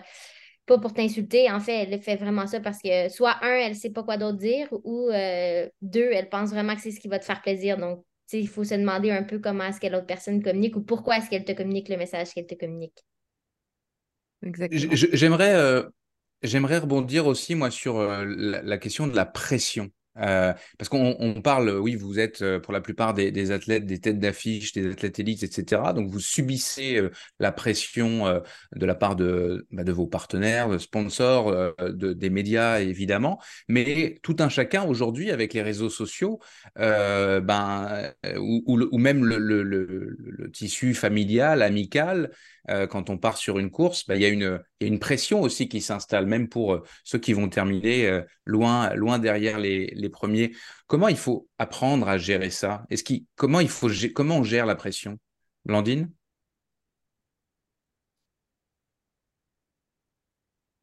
pas 0.65 0.79
pour 0.79 0.95
t'insulter. 0.95 1.51
En 1.51 1.61
fait, 1.61 1.83
elle 1.91 2.01
fait 2.01 2.17
vraiment 2.17 2.47
ça 2.47 2.61
parce 2.61 2.81
que 2.81 3.11
soit 3.11 3.37
un, 3.43 3.55
elle 3.55 3.73
ne 3.73 3.77
sait 3.77 3.91
pas 3.91 4.03
quoi 4.03 4.17
d'autre 4.17 4.39
dire, 4.39 4.67
ou 4.73 5.11
euh, 5.11 5.69
deux, 5.83 6.09
elle 6.11 6.31
pense 6.31 6.49
vraiment 6.51 6.75
que 6.75 6.81
c'est 6.81 6.91
ce 6.91 7.01
qui 7.01 7.09
va 7.09 7.19
te 7.19 7.27
faire 7.27 7.43
plaisir. 7.43 7.77
Donc, 7.77 8.03
il 8.33 8.49
faut 8.49 8.65
se 8.65 8.75
demander 8.75 9.11
un 9.11 9.25
peu 9.25 9.41
comment 9.41 9.65
est-ce 9.65 9.81
que 9.81 9.89
l'autre 9.89 10.07
personne 10.07 10.43
communique 10.43 10.75
ou 10.77 10.81
pourquoi 10.83 11.19
est-ce 11.19 11.29
qu'elle 11.29 11.45
te 11.45 11.53
communique 11.53 11.91
le 11.91 11.99
message 11.99 12.33
qu'elle 12.33 12.47
te 12.47 12.55
communique. 12.55 13.05
Euh, 14.45 15.89
j'aimerais 16.43 16.79
rebondir 16.79 17.27
aussi 17.27 17.55
moi 17.55 17.71
sur 17.71 17.99
euh, 17.99 18.25
la, 18.63 18.79
question 18.79 19.07
de 19.07 19.17
la 19.17 19.27
pression. 19.27 19.91
Euh, 20.19 20.55
parce 20.79 20.89
qu'on 20.89 21.15
on 21.19 21.43
parle, 21.43 21.69
oui, 21.69 21.95
vous 21.95 22.19
êtes 22.19 22.43
pour 22.61 22.73
la 22.73 22.81
plupart 22.81 23.13
des, 23.13 23.51
athlètes, 23.51 23.85
des 23.85 23.99
têtes 24.01 24.19
d'affiche, 24.19 24.73
des 24.73 24.91
athlètes 24.91 25.19
élites, 25.19 25.43
etc. 25.43 25.93
Donc 25.95 26.09
vous 26.09 26.21
subissez 26.21 27.03
la 27.39 27.53
pression 27.53 28.25
de 28.75 28.87
la 28.87 28.95
part 28.95 29.15
de, 29.15 29.67
bah, 29.71 29.85
de 29.85 29.93
vos 29.93 30.07
partenaires, 30.07 30.71
de 30.71 30.79
sponsors, 30.79 31.53
de, 31.79 32.15
des 32.15 32.31
médias 32.31 32.81
évidemment. 32.81 33.39
Mais 33.69 34.19
tout 34.23 34.37
un 34.39 34.49
chacun 34.49 34.85
aujourd'hui 34.85 35.31
avec 35.31 35.53
les 35.53 35.61
réseaux 35.61 35.91
sociaux, 35.91 36.41
ben, 36.77 38.11
ou, 38.39 38.97
même 38.97 39.23
le- 39.23 39.63
le 39.63 40.51
tissu 40.51 40.95
familial, 40.95 41.61
amical, 41.61 42.31
euh, 42.71 42.87
quand 42.87 43.11
on 43.11 43.19
part 43.19 43.37
sur 43.37 43.59
une 43.59 43.71
course, 43.71 44.07
bah, 44.07 44.17
il 44.17 44.23
y 44.23 44.25
a 44.25 44.29
une, 44.29 44.99
pression 44.99 45.41
aussi 45.43 45.69
qui 45.69 45.81
s'installe, 45.81 46.27
même 46.27 46.49
pour 46.49 46.75
euh, 46.75 46.83
ceux 47.05 47.19
qui 47.19 47.33
vont 47.33 47.49
terminer 47.49 48.07
euh, 48.07 48.23
loin, 48.45 48.93
loin 48.95 49.19
derrière 49.19 49.59
les, 49.59 50.09
premiers. 50.11 50.53
Comment 50.87 51.09
il 51.09 51.17
faut 51.17 51.49
apprendre 51.59 52.09
à 52.09 52.19
gérer 52.19 52.51
ça? 52.51 52.85
Comment, 53.37 53.61
il 53.61 53.69
faut, 53.69 53.89
comment 54.15 54.39
on 54.39 54.43
gère 54.45 54.67
la 54.67 54.77
pression? 54.77 55.19
Blandine 55.65 56.11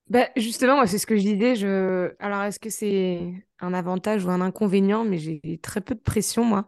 Bah, 0.09 0.29
justement, 0.35 0.85
c'est 0.85 0.99
ce 0.99 1.07
que 1.07 1.15
je 1.15 1.21
disais. 1.21 1.65
Alors, 2.19 2.43
est-ce 2.43 2.59
que 2.59 2.69
c'est 2.69 3.19
un 3.59 3.73
avantage 3.73 4.25
ou 4.25 4.29
un 4.29 4.41
inconvénient? 4.41 5.03
Mais 5.05 5.17
j'ai 5.17 5.59
très 5.61 5.81
peu 5.81 5.95
de 5.95 5.99
pression, 6.01 6.43
moi. 6.43 6.67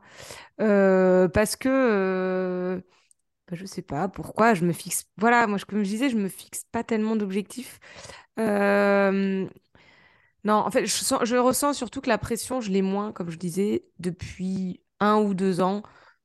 Parce 0.58 1.56
que, 1.56 2.82
bah, 3.48 3.56
je 3.56 3.66
sais 3.66 3.82
pas 3.82 4.08
pourquoi, 4.10 4.54
je 4.54 4.66
me 4.66 4.74
fixe. 4.74 5.06
Voilà, 5.18 5.48
moi, 5.48 5.58
je- 5.58 5.66
comme 5.66 5.80
je 5.84 5.90
disais, 5.90 6.10
je 6.10 6.18
me 6.18 6.30
fixe 6.30 6.66
pas 6.72 6.84
tellement 6.84 7.16
d'objectifs. 7.16 7.80
Non, 10.44 10.56
en 10.56 10.70
fait, 10.72 10.86
je 10.86 10.92
sens- 10.92 11.24
je 11.26 11.36
ressens 11.38 11.74
surtout 11.74 12.02
que 12.02 12.10
la 12.10 12.18
pression, 12.18 12.62
je 12.62 12.72
l'ai 12.72 12.82
moins, 12.84 13.12
comme 13.12 13.32
je 13.32 13.38
disais, 13.38 13.86
depuis 14.00 14.82
un 15.00 15.18
ou 15.18 15.34
deux 15.34 15.60
ans. 15.62 15.82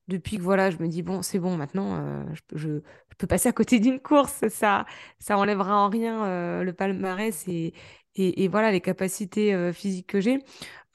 Depuis 0.09 0.37
que 0.39 0.43
voilà, 0.43 0.71
je 0.71 0.77
me 0.79 0.89
dis, 0.89 1.03
bon, 1.03 1.23
c'est 1.23 1.39
bon, 1.39 1.57
maintenant, 1.57 1.97
euh, 1.97 2.25
je, 2.35 2.41
peux- 2.47 2.57
je- 2.59 2.81
je 3.11 3.17
peux 3.17 3.27
passer 3.27 3.49
à 3.49 3.53
côté 3.53 3.79
d'une 3.81 4.01
course. 4.01 4.45
Ça, 4.49 4.85
ça 5.21 5.39
enlèvera 5.39 5.77
en 5.77 5.89
rien 5.89 6.25
euh, 6.27 6.65
le 6.65 6.73
palmarès 6.73 7.47
et, 7.49 7.73
et, 8.17 8.49
voilà 8.49 8.71
les 8.73 8.81
capacités 8.81 9.73
physiques 9.73 10.07
que 10.09 10.21
j'ai. 10.21 10.39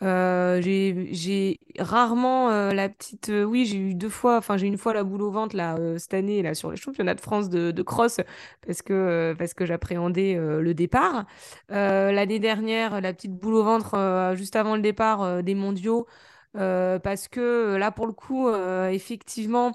J'ai, 0.02 1.60
rarement 1.80 2.50
la 2.74 2.90
petite. 2.90 3.32
oui, 3.46 3.66
j'ai 3.66 3.78
eu 3.78 3.96
deux 3.96 4.10
fois, 4.10 4.38
enfin, 4.38 4.58
j'ai 4.58 4.68
une 4.68 4.78
fois 4.78 4.94
la 4.94 5.04
boule 5.04 5.22
au 5.24 5.32
ventre 5.32 5.56
là, 5.56 5.78
cette 5.98 6.14
année 6.14 6.42
là, 6.42 6.54
sur 6.54 6.72
les 6.72 6.78
championnats 6.78 7.16
de 7.16 7.22
France 7.22 7.50
de, 7.50 7.72
de 7.72 7.82
cross 7.84 8.20
parce 8.66 8.82
que, 8.82 9.36
parce 9.38 9.54
que 9.54 9.66
j'appréhendais 9.66 10.36
le 10.36 10.74
départ. 10.74 11.26
L'année 11.70 12.40
dernière, 12.40 13.02
la 13.02 13.14
petite 13.14 13.34
boule 13.34 13.56
au 13.56 13.64
ventre 13.64 14.34
juste 14.36 14.56
avant 14.56 14.76
le 14.76 14.82
départ 14.82 15.44
des 15.44 15.56
mondiaux, 15.56 16.08
parce 16.54 17.28
que 17.28 17.76
là, 17.78 17.92
pour 17.92 18.08
le 18.08 18.14
coup, 18.14 18.50
effectivement, 18.92 19.72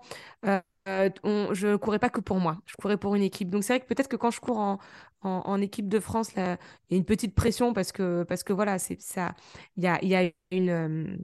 on- 1.25 1.53
je 1.55 1.69
ne 1.69 1.77
courais 1.77 1.99
pas 1.99 2.11
que 2.11 2.21
pour 2.21 2.39
moi, 2.41 2.59
je 2.67 2.75
courais 2.77 2.97
pour 2.97 3.15
une 3.15 3.23
équipe. 3.23 3.51
Donc 3.51 3.65
c'est 3.65 3.75
vrai 3.75 3.81
que 3.81 3.87
peut-être 3.87 4.09
que 4.09 4.17
quand 4.17 4.31
je 4.31 4.41
cours 4.41 4.59
en, 4.59 4.79
en, 5.23 5.61
équipe 5.61 5.89
de 5.89 6.01
France, 6.01 6.33
il 6.37 6.41
y 6.41 6.43
a 6.43 6.59
une 6.91 7.05
petite 7.05 7.35
pression 7.35 7.73
parce 7.73 7.93
que, 7.93 8.25
parce 8.25 8.43
que 8.43 8.53
voilà, 8.53 8.79
c'est 8.79 9.01
ça, 9.01 9.35
il 9.77 9.85
y 9.85 9.87
a, 9.87 10.03
y 10.05 10.15
a 10.15 10.31
une... 10.51 10.71
euh, 10.71 11.17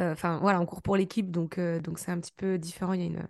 euh, 0.00 0.12
Enfin, 0.12 0.38
voilà, 0.40 0.60
on 0.60 0.66
court 0.66 0.82
pour 0.82 0.96
l'équipe, 0.96 1.30
donc 1.30 1.58
euh, 1.58 1.80
donc 1.80 1.98
c'est 1.98 2.10
un 2.10 2.20
petit 2.20 2.32
peu 2.36 2.58
différent. 2.58 2.92
Il 2.92 3.00
y 3.00 3.04
a 3.04 3.06
une, 3.06 3.28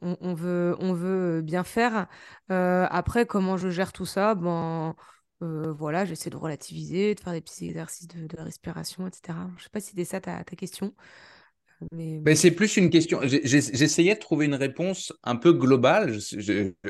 on, 0.00 0.34
veut, 0.34 0.76
on 0.80 0.94
veut 0.94 1.42
bien 1.42 1.64
faire. 1.64 2.06
Après, 2.48 3.26
comment 3.26 3.56
je 3.56 3.68
gère 3.68 3.92
tout 3.92 4.06
ça? 4.06 4.34
Ben, 4.34 4.94
voilà, 5.40 6.04
j'essaie 6.04 6.30
de 6.30 6.36
relativiser, 6.36 7.14
de 7.14 7.20
faire 7.20 7.32
des 7.32 7.40
petits 7.40 7.66
exercices 7.66 8.08
de, 8.08 8.40
respiration, 8.40 9.06
etc. 9.06 9.38
Je 9.58 9.64
sais 9.64 9.70
pas 9.70 9.80
si 9.80 9.90
c'était 9.90 10.04
ça 10.04 10.20
ta, 10.20 10.42
ta 10.42 10.56
question, 10.56 10.94
mais 11.92 12.18
Ben, 12.18 12.34
c'est 12.34 12.50
plus 12.50 12.76
une 12.76 12.90
question. 12.90 13.20
J'essayais 13.22 14.14
de 14.14 14.20
trouver 14.20 14.46
une 14.46 14.54
réponse 14.54 15.12
un 15.22 15.36
peu 15.36 15.52
globale. 15.52 16.18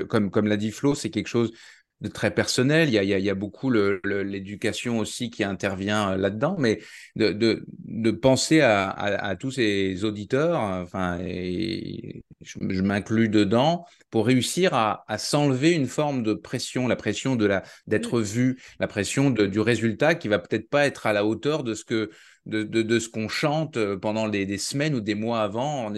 Comme 0.09 0.31
comme 0.31 0.47
l'a 0.47 0.57
dit 0.57 0.71
Flo, 0.71 0.95
c'est 0.95 1.11
quelque 1.11 1.27
chose 1.27 1.53
de 2.01 2.09
très 2.09 2.33
personnel. 2.33 2.89
Il 2.89 2.95
y 2.95 2.99
a, 2.99 3.03
il 3.03 3.25
y 3.25 3.31
a, 3.31 3.35
beaucoup 3.35 3.71
l'éducation 3.71 4.99
aussi 4.99 5.31
qui 5.31 5.45
intervient 5.45 6.17
là-dedans, 6.17 6.57
mais 6.59 6.81
de, 7.17 7.33
de, 7.33 7.65
de 7.85 8.11
penser 8.11 8.61
à, 8.61 8.89
à, 8.91 9.37
tous 9.37 9.53
ces 9.53 10.05
auditeurs, 10.05 10.61
enfin, 10.61 11.19
et 11.21 12.23
je, 12.41 12.83
m'inclus 12.83 13.29
dedans, 13.29 13.85
pour 14.11 14.27
réussir 14.27 14.75
à, 14.75 15.05
à 15.09 15.19
s'enlever 15.19 15.73
une 15.73 15.87
forme 15.87 16.23
de 16.23 16.35
pression, 16.35 16.89
la 16.89 16.97
pression 16.97 17.37
de 17.37 17.47
la 17.47 17.63
d'être 17.87 18.21
vu, 18.21 18.61
la 18.81 18.87
pression 18.87 19.31
de, 19.31 19.47
du 19.47 19.61
résultat 19.61 20.15
qui 20.15 20.29
va 20.29 20.39
peut-être 20.39 20.69
pas 20.69 20.87
être 20.87 21.07
à 21.07 21.13
la 21.13 21.25
hauteur 21.25 21.65
de 21.65 21.75
ce 21.75 21.85
que 21.85 22.11
de, 22.49 22.63
de, 22.63 22.99
ce 22.99 23.09
qu'on 23.09 23.29
chante 23.29 23.77
euh, 23.77 23.97
pendant 23.97 24.29
des, 24.29 24.59
semaines 24.59 24.95
ou 24.95 25.01
des 25.01 25.15
mois 25.15 25.43
avant, 25.43 25.87
en 25.87 25.93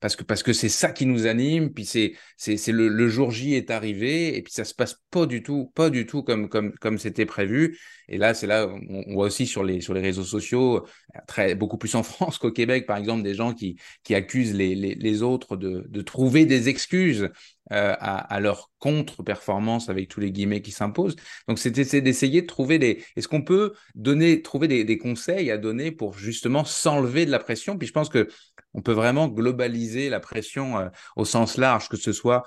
parce 0.00 0.16
que 0.16 0.24
parce 0.24 0.42
que 0.42 0.52
c'est 0.52 0.68
ça 0.68 0.90
qui 0.90 1.06
nous 1.06 1.26
anime. 1.26 1.72
Puis 1.72 1.84
c'est 1.84 2.14
c'est 2.36 2.72
le, 2.72 2.88
le 2.88 3.08
jour 3.08 3.30
J 3.30 3.54
est 3.54 3.70
arrivé 3.70 4.36
et 4.36 4.42
puis 4.42 4.52
ça 4.52 4.64
se 4.64 4.74
passe 4.74 5.00
pas 5.10 5.26
du 5.26 5.42
tout, 5.42 5.70
pas 5.74 5.90
du 5.90 6.06
tout 6.06 6.22
comme 6.22 6.48
comme 6.48 6.72
comme 6.72 6.98
c'était 6.98 7.26
prévu. 7.26 7.78
Et 8.08 8.18
là, 8.18 8.34
c'est 8.34 8.46
là 8.46 8.68
on, 8.88 9.14
voit 9.14 9.26
aussi 9.26 9.46
sur 9.46 9.62
les 9.62 9.80
sur 9.80 9.94
les 9.94 10.00
réseaux 10.00 10.24
sociaux, 10.24 10.86
très 11.26 11.54
beaucoup 11.54 11.78
plus 11.78 11.94
en 11.94 12.02
France 12.02 12.38
qu'au 12.38 12.50
Québec, 12.50 12.86
par 12.86 12.96
exemple, 12.96 13.22
des 13.22 13.34
gens 13.34 13.52
qui 13.52 13.76
qui 14.02 14.14
accusent 14.14 14.54
les 14.54 14.74
les, 14.74 14.94
les 14.94 15.22
autres 15.22 15.56
de 15.56 15.84
de 15.88 16.00
trouver 16.02 16.46
des 16.46 16.68
excuses 16.68 17.30
euh, 17.72 17.94
à, 17.98 18.18
à, 18.18 18.40
leur 18.40 18.70
contre-performance 18.78 19.88
avec 19.88 20.08
tous 20.08 20.20
les 20.20 20.30
guillemets 20.30 20.60
qui 20.60 20.70
s'imposent. 20.70 21.16
Donc, 21.48 21.58
c'était 21.58 22.02
d'essayer 22.02 22.42
de 22.42 22.46
trouver 22.46 22.78
des. 22.78 23.02
Est-ce 23.16 23.26
qu'on 23.26 23.40
peut 23.40 23.72
donner, 23.94 24.42
trouver 24.42 24.68
des, 24.68 24.84
des, 24.84 24.98
conseils 24.98 25.50
à 25.50 25.56
donner 25.56 25.90
pour 25.90 26.12
justement 26.12 26.64
s'enlever 26.64 27.24
de 27.24 27.30
la 27.30 27.38
pression? 27.38 27.78
Puis 27.78 27.88
je 27.88 27.92
pense 27.94 28.10
que 28.10 28.28
on 28.74 28.82
peut 28.82 28.92
vraiment 28.92 29.28
globaliser 29.28 30.10
la 30.10 30.20
pression 30.20 30.78
euh, 30.78 30.88
au 31.16 31.24
sens 31.24 31.56
large, 31.56 31.88
que 31.88 31.96
ce 31.96 32.12
soit 32.12 32.42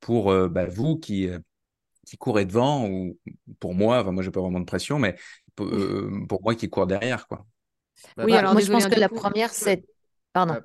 pour 0.00 0.30
euh, 0.30 0.48
bah, 0.48 0.64
vous 0.64 0.96
qui 0.98 1.28
qui 2.06 2.16
courez 2.16 2.46
devant 2.46 2.88
ou 2.88 3.18
pour 3.60 3.74
moi. 3.74 4.00
Enfin, 4.00 4.12
moi, 4.12 4.22
j'ai 4.22 4.30
pas 4.30 4.40
vraiment 4.40 4.60
de 4.60 4.64
pression, 4.64 4.98
mais 4.98 5.16
pour, 5.54 5.70
pour 6.28 6.42
moi 6.42 6.54
qui 6.54 6.70
cours 6.70 6.86
derrière, 6.86 7.26
quoi. 7.26 7.46
Oui, 8.16 8.32
alors 8.32 8.52
moi, 8.54 8.62
je 8.62 8.70
pense 8.70 8.86
que 8.86 8.98
la 8.98 9.08
première, 9.08 9.50
c'est. 9.50 9.84
Pardon. 10.32 10.56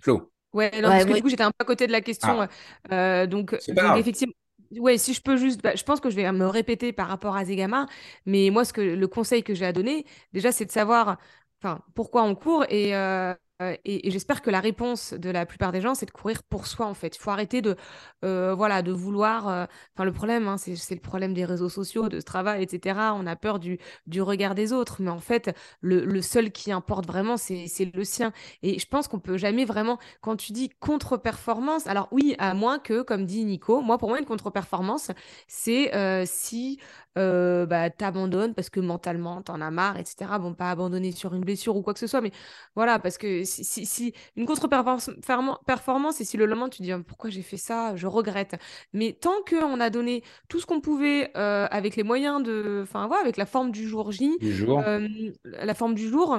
Flo. 0.00 0.31
Ouais, 0.52 0.70
non, 0.80 0.88
parce 0.88 1.04
que 1.04 1.12
du 1.12 1.22
coup, 1.22 1.28
j'étais 1.28 1.42
un 1.42 1.50
peu 1.50 1.62
à 1.62 1.64
côté 1.64 1.86
de 1.86 1.92
la 1.92 2.00
question. 2.00 2.42
Ah. 2.42 2.48
Euh, 2.92 3.26
donc, 3.26 3.52
donc 3.68 3.96
effectivement, 3.96 4.34
ouais, 4.78 4.98
si 4.98 5.14
je 5.14 5.22
peux 5.22 5.36
juste, 5.36 5.62
bah, 5.62 5.74
je 5.74 5.82
pense 5.82 6.00
que 6.00 6.10
je 6.10 6.16
vais 6.16 6.30
me 6.32 6.46
répéter 6.46 6.92
par 6.92 7.08
rapport 7.08 7.36
à 7.36 7.44
Zegama, 7.44 7.86
mais 8.26 8.50
moi, 8.50 8.64
ce 8.64 8.72
que 8.72 8.80
le 8.80 9.08
conseil 9.08 9.42
que 9.42 9.54
j'ai 9.54 9.64
à 9.66 9.72
donner, 9.72 10.04
déjà, 10.32 10.52
c'est 10.52 10.64
de 10.66 10.70
savoir, 10.70 11.18
enfin, 11.62 11.80
pourquoi 11.94 12.22
on 12.24 12.34
court 12.34 12.64
et, 12.68 12.94
euh, 12.94 13.34
euh, 13.62 13.76
et, 13.84 14.10
j'espère 14.10 14.42
que 14.42 14.50
la 14.50 14.60
réponse 14.60 15.12
de 15.14 15.30
la 15.30 15.46
plupart 15.46 15.72
des 15.72 15.80
gens, 15.80 15.94
c'est 15.94 16.06
de 16.06 16.10
courir 16.10 16.42
pour 16.42 16.66
soi, 16.66 16.86
en 16.86 16.94
fait. 16.94 17.16
Il 17.16 17.18
faut 17.18 17.30
arrêter 17.30 17.62
de, 17.62 17.76
euh, 18.24 18.54
voilà, 18.54 18.82
de 18.82 18.92
vouloir. 18.92 19.48
Euh, 19.48 19.66
enfin, 19.94 20.04
le 20.04 20.12
problème, 20.12 20.48
hein, 20.48 20.56
c'est 20.58 20.94
le 20.94 21.00
problème 21.00 21.34
des 21.34 21.44
réseaux 21.44 21.68
sociaux, 21.68 22.08
de 22.08 22.20
ce 22.20 22.24
travail, 22.24 22.62
etc. 22.62 22.98
On 23.14 23.26
a 23.26 23.36
peur 23.36 23.58
du, 23.58 23.78
du 24.06 24.22
regard 24.22 24.54
des 24.54 24.72
autres, 24.72 24.96
mais 25.00 25.10
en 25.10 25.20
fait, 25.20 25.54
le, 25.80 26.04
le 26.04 26.22
seul 26.22 26.50
qui 26.52 26.72
importe 26.72 27.06
vraiment, 27.06 27.36
c'est 27.36 27.90
le 27.94 28.04
sien. 28.04 28.32
Et 28.62 28.78
je 28.78 28.86
pense 28.86 29.08
qu'on 29.08 29.20
peut 29.20 29.36
jamais 29.36 29.64
vraiment, 29.64 29.98
quand 30.20 30.36
tu 30.36 30.52
dis 30.52 30.70
contre-performance, 30.80 31.86
alors 31.86 32.08
oui, 32.12 32.34
à 32.38 32.54
moins 32.54 32.78
que, 32.78 33.02
comme 33.02 33.26
dit 33.26 33.44
Nico, 33.44 33.80
moi, 33.80 33.98
pour 33.98 34.08
moi, 34.08 34.18
une 34.18 34.26
contre-performance, 34.26 35.10
c'est 35.46 35.90
si 36.26 36.78
euh, 37.18 37.66
bah, 37.66 37.90
t'abandonnes 37.90 38.54
parce 38.54 38.70
que 38.70 38.80
mentalement, 38.80 39.42
t'en 39.42 39.60
as 39.60 39.70
marre, 39.70 39.98
etc. 39.98 40.38
Bon, 40.40 40.54
pas 40.54 40.70
abandonner 40.70 41.12
sur 41.12 41.34
une 41.34 41.42
blessure 41.42 41.76
ou 41.76 41.82
quoi 41.82 41.92
que 41.92 42.00
ce 42.00 42.06
soit, 42.06 42.22
mais 42.22 42.32
voilà, 42.74 42.98
parce 42.98 43.18
que 43.18 43.44
si, 43.52 43.86
si, 43.86 44.14
une 44.36 44.46
contre-performance, 44.46 46.20
et 46.20 46.24
si 46.24 46.36
le 46.36 46.46
lendemain 46.46 46.68
tu 46.68 46.82
dis 46.82 46.92
«Ah, 46.92 47.00
pourquoi 47.06 47.30
j'ai 47.30 47.42
fait 47.42 47.56
ça, 47.56 47.94
je 47.96 48.06
regrette. 48.06 48.56
Mais 48.92 49.12
tant 49.12 49.42
qu'on 49.48 49.80
a 49.80 49.90
donné 49.90 50.22
tout 50.48 50.60
ce 50.60 50.66
qu'on 50.66 50.80
pouvait 50.80 51.30
euh, 51.36 51.66
avec 51.70 51.96
les 51.96 52.02
moyens 52.02 52.42
de. 52.42 52.80
Enfin, 52.82 53.06
voilà, 53.06 53.22
avec 53.22 53.36
la 53.36 53.46
forme 53.46 53.70
du 53.70 53.86
jour 53.86 54.12
J, 54.12 54.36
euh, 54.42 55.08
la 55.44 55.74
forme 55.74 55.94
du 55.94 56.08
jour. 56.08 56.38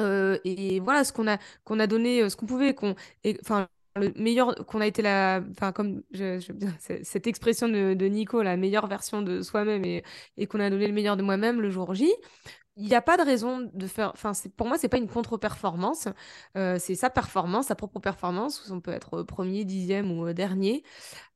Euh, 0.00 0.38
et 0.44 0.80
voilà 0.80 1.04
ce 1.04 1.12
qu'on 1.12 1.28
a 1.28 1.38
qu'on 1.64 1.78
a 1.78 1.86
donné 1.86 2.28
ce 2.30 2.34
qu'on 2.34 2.46
pouvait 2.46 2.74
qu'on 2.74 2.94
enfin 3.42 3.68
le 3.96 4.12
meilleur 4.16 4.54
qu'on 4.66 4.80
a 4.80 4.86
été 4.86 5.02
la 5.02 5.42
enfin 5.50 5.72
comme 5.72 6.02
je, 6.12 6.40
cette 7.02 7.26
expression 7.26 7.68
de, 7.68 7.92
de, 7.92 8.06
Nico 8.06 8.42
la 8.42 8.56
meilleure 8.56 8.86
version 8.86 9.20
de 9.20 9.42
soi-même 9.42 9.84
et, 9.84 10.02
et 10.38 10.46
qu'on 10.46 10.60
a 10.60 10.70
donné 10.70 10.86
le 10.86 10.94
meilleur 10.94 11.18
de 11.18 11.22
moi-même 11.22 11.60
le 11.60 11.68
jour 11.70 11.94
J 11.94 12.10
il 12.80 12.86
n'y 12.86 12.94
a 12.94 13.02
pas 13.02 13.16
de 13.16 13.22
raison 13.22 13.70
de 13.72 13.86
faire 13.86 14.10
enfin 14.14 14.32
pour 14.56 14.66
moi 14.66 14.78
c'est 14.78 14.88
pas 14.88 14.96
une 14.98 15.08
contre-performance. 15.08 16.08
Euh, 16.56 16.78
c'est 16.78 16.94
sa 16.94 17.10
performance 17.10 17.66
sa 17.66 17.74
propre 17.74 18.00
performance 18.00 18.66
où 18.68 18.72
on 18.72 18.80
peut 18.80 18.92
être 18.92 19.22
premier 19.22 19.64
dixième 19.64 20.10
ou 20.10 20.32
dernier. 20.32 20.82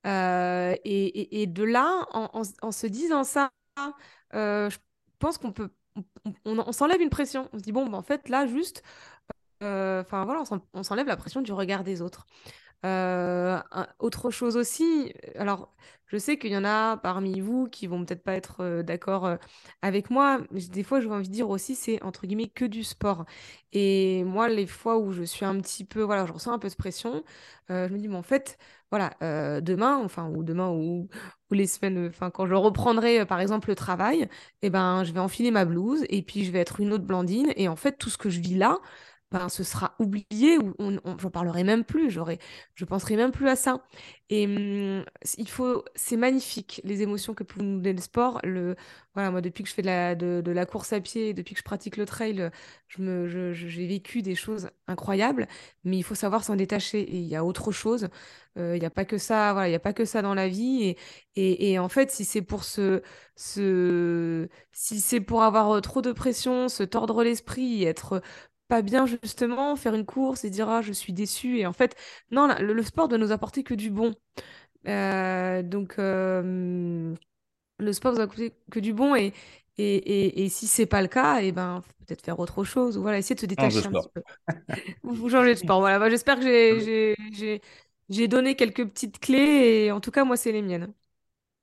Euh, 0.07 0.75
et, 0.85 1.43
et, 1.43 1.47
de 1.47 1.65
là 1.65 2.07
en, 2.13 2.73
se 2.73 2.87
disant 2.87 3.25
ça 3.25 3.51
euh, 4.35 4.71
je 4.71 4.79
pense 5.19 5.39
qu'on 5.39 5.53
peut 5.53 5.71
on, 6.45 6.59
on, 6.59 6.73
s'enlève 6.73 7.01
une 7.01 7.11
pression. 7.11 7.49
On 7.53 7.59
se 7.59 7.63
dit 7.63 7.73
bon 7.73 7.87
ben, 7.87 7.99
en 7.99 8.03
fait 8.03 8.29
là 8.29 8.47
juste 8.47 8.83
euh, 9.63 10.03
enfin 10.03 10.25
voilà, 10.25 10.43
on 10.75 10.83
s'enlève 10.83 11.07
la 11.07 11.17
pression 11.17 11.41
du 11.43 11.53
regard 11.53 11.85
des 11.85 12.03
autres. 12.03 12.27
Euh, 12.85 13.61
autre 13.99 14.31
chose 14.31 14.57
aussi, 14.59 15.13
alors 15.37 15.75
je 16.07 16.19
sais 16.19 16.39
qu'il 16.39 16.51
y 16.53 16.57
en 16.57 16.65
a 16.65 16.99
parmi 16.99 17.41
vous 17.41 17.67
qui 17.67 17.87
vont 17.87 18.05
peut-être 18.05 18.23
pas 18.23 18.35
être 18.35 18.61
euh, 18.61 18.83
d'accord 18.83 19.39
avec 19.81 20.11
moi, 20.11 20.41
mais 20.51 20.61
des 20.67 20.83
fois 20.83 21.01
je 21.01 21.09
envie 21.09 21.29
de 21.29 21.33
dire 21.33 21.49
aussi 21.49 21.77
c'est 21.77 22.03
entre 22.03 22.27
guillemets 22.27 22.49
que 22.49 22.67
du 22.67 22.85
sport. 22.85 23.25
Et 23.73 24.23
moi 24.25 24.49
les 24.51 24.67
fois 24.67 24.99
où 24.99 25.13
je 25.13 25.23
suis 25.23 25.47
un 25.47 25.59
petit 25.61 25.85
peu, 25.87 26.03
voilà, 26.03 26.27
je 26.27 26.33
ressens 26.33 26.53
un 26.53 26.59
peu 26.59 26.69
de 26.69 26.75
pression, 26.75 27.25
je 27.71 27.89
me 27.89 27.97
dis 27.99 28.09
mais 28.09 28.17
en 28.17 28.23
fait 28.23 28.59
voilà 28.91 29.15
demain, 29.63 29.97
enfin 30.05 30.29
ou 30.29 30.43
demain 30.45 30.69
ou, 30.71 31.09
ou 31.51 31.55
les 31.55 31.67
semaines, 31.67 32.09
enfin 32.09 32.31
quand 32.31 32.47
je 32.47 32.55
reprendrai 32.55 33.25
par 33.27 33.41
exemple 33.41 33.71
le 33.71 33.75
travail, 33.77 34.23
et 34.23 34.29
eh 34.63 34.71
ben 34.71 35.05
je 35.05 35.13
vais 35.13 35.21
enfiler 35.21 35.51
ma 35.51 35.65
blouse 35.65 36.05
et 36.11 36.23
puis 36.23 36.45
je 36.45 36.51
vais 36.53 36.59
être 36.61 36.81
une 36.81 36.93
autre 36.93 37.05
Blandine 37.05 37.53
et 37.57 37.67
en 37.69 37.77
fait 37.77 37.93
tout 37.99 38.11
ce 38.11 38.19
que 38.19 38.29
je 38.31 38.41
vis 38.41 38.57
là 38.57 38.79
ben, 39.35 39.49
ce 39.49 39.65
sera 39.65 39.97
oublié 39.99 40.59
ou 40.59 40.75
on, 40.79 41.01
j'en 41.19 41.29
parlerai 41.29 41.65
même 41.65 41.83
plus, 41.83 42.09
je 42.09 42.85
penserai 42.85 43.17
même 43.17 43.33
plus 43.33 43.49
à 43.49 43.57
ça. 43.57 43.85
Et 44.31 44.47
mmh, 44.47 45.05
il 45.39 45.49
faut, 45.49 45.85
c'est 45.97 46.17
magnifique 46.17 46.81
les 46.85 47.03
émotions 47.03 47.35
que 47.35 47.43
peut 47.43 47.61
nous 47.61 47.79
donner 47.79 47.95
le 47.95 48.01
sport. 48.01 48.41
Le, 48.45 48.77
voilà, 49.15 49.33
moi 49.33 49.41
depuis 49.41 49.65
que 49.65 49.69
je 49.69 49.75
fais 49.75 49.83
de 49.83 50.51
la, 50.53 50.67
course 50.67 50.93
à 50.93 51.01
pied, 51.01 51.35
depuis 51.35 51.55
que 51.55 51.59
je 51.59 51.65
pratique 51.65 51.97
le 51.97 52.07
trail, 52.07 52.49
je 52.87 53.03
me, 53.03 53.27
j'ai 53.53 53.87
vécu 53.89 54.23
des 54.23 54.37
choses 54.37 54.71
incroyables, 54.87 55.49
mais 55.83 55.97
il 55.97 56.05
faut 56.05 56.15
savoir 56.15 56.45
s'en 56.45 56.55
détacher. 56.55 57.05
Il 57.13 57.25
y 57.25 57.35
a 57.35 57.45
autre 57.45 57.73
chose. 57.73 58.09
Euh, 58.57 58.77
il 58.77 58.81
n'y 58.81 58.87
a 58.87 58.91
pas 58.91 59.05
que 59.05 59.19
ça, 59.19 59.53
voilà, 59.53 59.69
il 59.69 59.73
y 59.73 59.75
a 59.75 59.81
pas 59.81 59.93
que 59.93 60.05
ça 60.05 60.23
dans 60.23 60.35
la 60.35 60.47
vie. 60.47 60.85
Et, 60.85 60.97
et, 61.35 61.73
et 61.73 61.79
en 61.81 61.89
fait, 61.89 62.13
si 62.13 62.25
c'est 62.25 62.43
pour 62.43 62.63
se, 62.63 63.03
se, 63.35 64.49
si 64.73 65.01
c'est 65.01 65.21
pour 65.21 65.43
avoir 65.43 65.81
trop 65.83 66.03
de 66.03 66.13
pression, 66.13 66.69
se 66.69 66.85
tordre 66.85 67.25
l'esprit, 67.25 67.83
être 67.85 68.23
pas 68.69 68.83
bien 68.83 69.07
justement 69.07 69.77
faire 69.77 69.95
une 69.95 70.07
course 70.07 70.45
et 70.45 70.51
dire 70.51 70.69
ah 70.69 70.83
je 70.83 70.93
suis 70.93 71.13
déçu 71.13 71.59
et 71.59 71.67
en 71.67 71.73
fait 71.73 71.97
non 72.31 72.49
le, 72.59 72.83
sport 72.83 73.09
doit 73.09 73.19
nous 73.19 73.33
apporter 73.33 73.63
que 73.63 73.75
du 73.75 73.91
bon. 73.91 74.15
Euh, 74.87 75.63
donc 75.63 75.99
euh, 75.99 77.15
le 77.79 77.93
sport 77.93 78.13
nous 78.13 78.21
apporter 78.21 78.55
que 78.71 78.81
du 78.81 78.93
bon 78.93 79.15
et 79.15 79.33
et, 79.77 79.97
et, 79.97 80.45
et 80.45 80.49
si 80.49 80.67
c'est 80.69 80.87
pas 80.87 81.03
le 81.03 81.09
cas 81.09 81.43
et 81.43 81.49
eh 81.49 81.53
ben 81.53 81.83
peut-être 82.07 82.23
faire 82.23 82.39
autre 82.39 82.65
chose 82.65 82.97
ou 82.97 83.03
voilà 83.03 83.19
essayer 83.19 83.35
de 83.35 83.41
se 83.41 83.47
détacher 83.47 83.87
un 83.87 83.91
petit 83.91 84.09
peu. 84.15 84.23
Ou 85.03 85.29
changer 85.29 85.55
de 85.55 85.59
sport 85.59 85.81
voilà. 85.81 85.99
Bah, 85.99 86.11
j'espère 86.11 86.39
que 86.39 86.43
j'ai 87.33 87.61
j'ai 88.09 88.29
donné 88.29 88.55
quelques 88.55 88.87
petites 88.87 89.19
clés 89.19 89.85
et 89.87 89.93
en 89.93 90.01
tout 90.01 90.11
cas 90.11 90.25
moi 90.25 90.37
c'est 90.37 90.53
les 90.53 90.63
miennes 90.63 90.93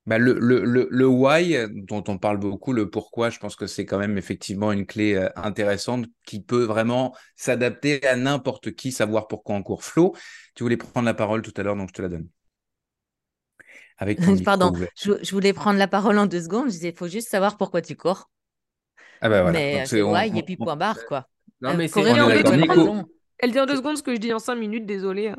bah, 0.08 0.18
le, 0.18 0.34
le, 0.40 0.64
le, 0.64 0.88
le, 0.90 1.08
why, 1.08 1.58
dont 1.70 2.04
on 2.08 2.18
parle 2.18 2.38
beaucoup, 2.38 2.74
le 2.74 2.90
pourquoi, 2.90 3.30
je 3.30 3.38
pense 3.38 3.56
que 3.56 3.68
c'est 3.68 3.86
quand 3.86 4.00
même 4.00 4.18
effectivement 4.18 4.72
une 4.72 4.88
clé 4.88 5.14
euh, 5.14 5.30
intéressante 5.36 6.08
qui 6.26 6.42
peut 6.42 6.64
vraiment 6.64 7.16
s'adapter 7.36 8.06
à 8.08 8.16
n'importe 8.16 8.72
qui, 8.72 8.92
savoir 8.92 9.28
pourquoi 9.28 9.56
on 9.56 9.64
court. 9.64 9.84
Flo, 9.84 10.16
tu 10.56 10.64
voulais 10.64 10.78
prendre 10.78 11.06
la 11.06 11.14
parole 11.14 11.44
tout 11.44 11.54
à 11.56 11.64
l'heure, 11.64 11.76
donc 11.76 11.90
je 11.90 11.94
te 11.94 12.02
la 12.02 12.10
donne. 12.10 12.28
Avec 14.00 14.18
Pardon, 14.44 14.74
je, 14.96 15.12
je, 15.22 15.32
voulais 15.32 15.54
prendre 15.54 15.78
la 15.78 15.88
parole 15.88 16.18
en 16.18 16.26
deux 16.26 16.42
secondes. 16.42 16.66
Je 16.66 16.72
disais, 16.72 16.90
il 16.90 16.96
faut 16.96 17.08
juste 17.08 17.30
savoir 17.30 17.58
pourquoi 17.58 17.84
tu 17.84 17.96
cours. 17.96 18.32
Ah 19.22 19.30
bah 19.30 19.44
voilà. 19.44 19.60
Mais 19.60 19.86
c'est 19.86 20.02
why 20.02 20.36
et 20.36 20.42
puis 20.42 20.58
point 20.58 20.76
barre, 20.76 21.06
quoi. 21.06 21.28
Non, 21.62 21.70
euh, 21.70 21.78
mais 21.78 21.88
c'est 21.88 22.02
Elle 23.38 23.52
dit 23.52 23.60
en 23.60 23.68
deux 23.68 23.76
secondes 23.76 23.98
ce 23.98 24.04
que 24.04 24.16
je 24.16 24.20
dis 24.20 24.34
en 24.34 24.40
cinq 24.40 24.56
minutes, 24.56 24.88
désolé. 24.88 25.28
Hein. 25.28 25.38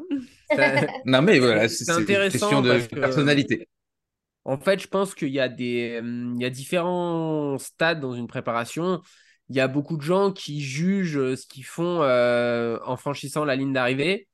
non, 1.04 1.20
mais 1.20 1.40
voilà, 1.40 1.68
c'est 1.68 1.90
une 1.90 2.06
question 2.06 2.62
de 2.62 2.78
personnalité. 2.94 3.68
En 4.44 4.58
fait, 4.58 4.80
je 4.80 4.88
pense 4.88 5.14
qu'il 5.14 5.28
y, 5.28 5.40
a 5.40 5.48
des, 5.48 6.00
il 6.02 6.40
y 6.40 6.44
a 6.44 6.50
différents 6.50 7.58
stades 7.58 8.00
dans 8.00 8.12
une 8.12 8.26
préparation. 8.26 9.00
Il 9.48 9.56
y 9.56 9.60
a 9.60 9.68
beaucoup 9.68 9.96
de 9.96 10.02
gens 10.02 10.32
qui 10.32 10.60
jugent 10.60 11.34
ce 11.36 11.46
qu'ils 11.46 11.64
font 11.64 12.02
en 12.02 12.96
franchissant 12.96 13.44
la 13.44 13.54
ligne 13.56 13.72
d'arrivée. 13.72 14.28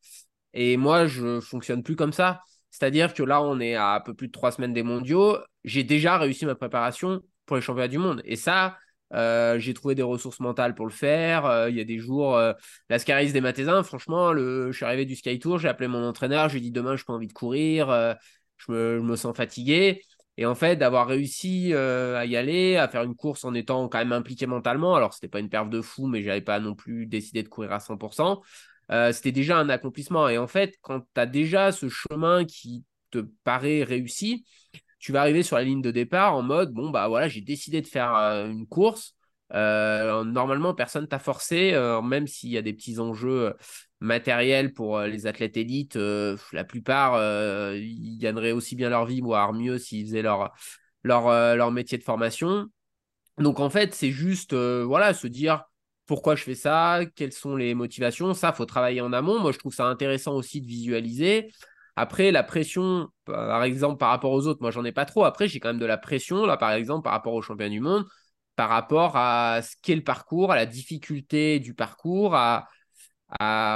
Et 0.54 0.76
moi, 0.76 1.06
je 1.06 1.40
fonctionne 1.40 1.82
plus 1.82 1.96
comme 1.96 2.12
ça. 2.12 2.40
C'est-à-dire 2.70 3.12
que 3.12 3.22
là, 3.22 3.42
on 3.42 3.60
est 3.60 3.74
à 3.74 3.94
un 3.94 4.00
peu 4.00 4.14
plus 4.14 4.28
de 4.28 4.32
trois 4.32 4.52
semaines 4.52 4.72
des 4.72 4.82
mondiaux. 4.82 5.38
J'ai 5.64 5.84
déjà 5.84 6.16
réussi 6.16 6.46
ma 6.46 6.54
préparation 6.54 7.20
pour 7.44 7.56
les 7.56 7.62
championnats 7.62 7.88
du 7.88 7.98
monde. 7.98 8.22
Et 8.24 8.36
ça, 8.36 8.78
j'ai 9.12 9.74
trouvé 9.74 9.94
des 9.94 10.02
ressources 10.02 10.40
mentales 10.40 10.74
pour 10.74 10.86
le 10.86 10.92
faire. 10.92 11.68
Il 11.68 11.76
y 11.76 11.80
a 11.80 11.84
des 11.84 11.98
jours, 11.98 12.36
euh, 12.36 12.52
la 12.88 12.98
Scaris 12.98 13.32
des 13.32 13.40
Matézins, 13.40 13.82
franchement, 13.82 14.32
le, 14.32 14.70
je 14.70 14.76
suis 14.76 14.84
arrivé 14.84 15.04
du 15.04 15.16
Sky 15.16 15.38
Tour, 15.38 15.58
j'ai 15.58 15.68
appelé 15.68 15.88
mon 15.88 16.04
entraîneur, 16.06 16.48
j'ai 16.48 16.60
dit 16.60 16.70
demain, 16.70 16.96
je 16.96 17.02
n'ai 17.02 17.06
pas 17.06 17.12
envie 17.14 17.26
de 17.26 17.32
courir 17.32 18.16
je 18.58 18.72
me, 18.72 19.16
sens 19.16 19.36
fatigué. 19.36 20.02
Et 20.36 20.46
en 20.46 20.54
fait, 20.54 20.76
d'avoir 20.76 21.08
réussi 21.08 21.74
à 21.74 22.24
y 22.24 22.36
aller, 22.36 22.76
à 22.76 22.86
faire 22.88 23.02
une 23.02 23.16
course 23.16 23.44
en 23.44 23.54
étant 23.54 23.88
quand 23.88 23.98
même 23.98 24.12
impliqué 24.12 24.46
mentalement, 24.46 24.94
alors 24.94 25.12
c'était 25.12 25.28
pas 25.28 25.40
une 25.40 25.48
perte 25.48 25.68
de 25.70 25.80
fou, 25.80 26.06
mais 26.06 26.22
j'avais 26.22 26.40
pas 26.42 26.60
non 26.60 26.74
plus 26.76 27.06
décidé 27.06 27.42
de 27.42 27.48
courir 27.48 27.72
à 27.72 27.80
100%, 27.80 28.40
c'était 29.10 29.32
déjà 29.32 29.58
un 29.58 29.68
accomplissement. 29.68 30.28
Et 30.28 30.38
en 30.38 30.46
fait, 30.46 30.76
quand 30.80 31.00
tu 31.00 31.20
as 31.20 31.26
déjà 31.26 31.72
ce 31.72 31.88
chemin 31.88 32.44
qui 32.44 32.84
te 33.10 33.18
paraît 33.42 33.82
réussi, 33.82 34.44
tu 34.98 35.12
vas 35.12 35.20
arriver 35.22 35.42
sur 35.42 35.56
la 35.56 35.64
ligne 35.64 35.82
de 35.82 35.90
départ 35.90 36.34
en 36.34 36.42
mode 36.42 36.72
bon 36.72 36.90
bah 36.90 37.08
voilà 37.08 37.28
j'ai 37.28 37.40
décidé 37.40 37.80
de 37.80 37.86
faire 37.86 38.12
une 38.14 38.66
course 38.66 39.14
euh, 39.54 40.24
normalement, 40.24 40.74
personne 40.74 41.08
t'a 41.08 41.18
forcé, 41.18 41.72
euh, 41.72 42.02
même 42.02 42.26
s'il 42.26 42.50
y 42.50 42.58
a 42.58 42.62
des 42.62 42.72
petits 42.72 42.98
enjeux 42.98 43.48
euh, 43.48 43.52
matériels 44.00 44.72
pour 44.74 45.00
les 45.00 45.26
athlètes 45.26 45.56
élites. 45.56 45.98
la 46.52 46.64
plupart, 46.64 47.20
ils 47.74 48.18
gagneraient 48.18 48.52
aussi 48.52 48.76
bien 48.76 48.90
leur 48.90 49.06
vie, 49.06 49.20
voire 49.20 49.52
mieux, 49.52 49.78
s'ils 49.78 50.06
faisaient 50.06 50.22
leur, 50.22 50.52
leur, 51.02 51.56
leur 51.56 51.70
métier 51.72 51.98
de 51.98 52.04
formation. 52.04 52.66
Donc 53.38 53.58
en 53.60 53.70
fait, 53.70 53.94
c'est 53.94 54.12
juste 54.12 54.54
voilà, 54.54 55.14
se 55.14 55.26
dire 55.26 55.64
pourquoi 56.06 56.36
je 56.36 56.44
fais 56.44 56.54
ça, 56.54 57.00
quelles 57.16 57.32
sont 57.32 57.56
les 57.56 57.74
motivations. 57.74 58.34
Ça, 58.34 58.52
faut 58.52 58.66
travailler 58.66 59.00
en 59.00 59.12
amont. 59.12 59.40
Moi, 59.40 59.50
je 59.50 59.58
trouve 59.58 59.74
ça 59.74 59.86
intéressant 59.86 60.34
aussi 60.34 60.60
de 60.60 60.66
visualiser. 60.66 61.50
Après, 61.96 62.30
la 62.30 62.44
pression, 62.44 63.08
par 63.24 63.64
exemple, 63.64 63.98
par 63.98 64.10
rapport 64.10 64.30
aux 64.30 64.46
autres, 64.46 64.60
moi, 64.62 64.70
j'en 64.70 64.84
ai 64.84 64.92
pas 64.92 65.06
trop. 65.06 65.24
Après, 65.24 65.48
j'ai 65.48 65.58
quand 65.58 65.70
même 65.70 65.80
de 65.80 65.86
la 65.86 65.98
pression, 65.98 66.46
là, 66.46 66.56
par 66.56 66.70
exemple, 66.70 67.02
par 67.02 67.12
rapport 67.12 67.34
aux 67.34 67.42
champions 67.42 67.68
du 67.68 67.80
monde 67.80 68.06
par 68.58 68.70
rapport 68.70 69.12
à 69.14 69.62
ce 69.62 69.76
qu'est 69.82 69.94
le 69.94 70.02
parcours, 70.02 70.50
à 70.50 70.56
la 70.56 70.66
difficulté 70.66 71.60
du 71.60 71.74
parcours, 71.74 72.34
à, 72.34 72.66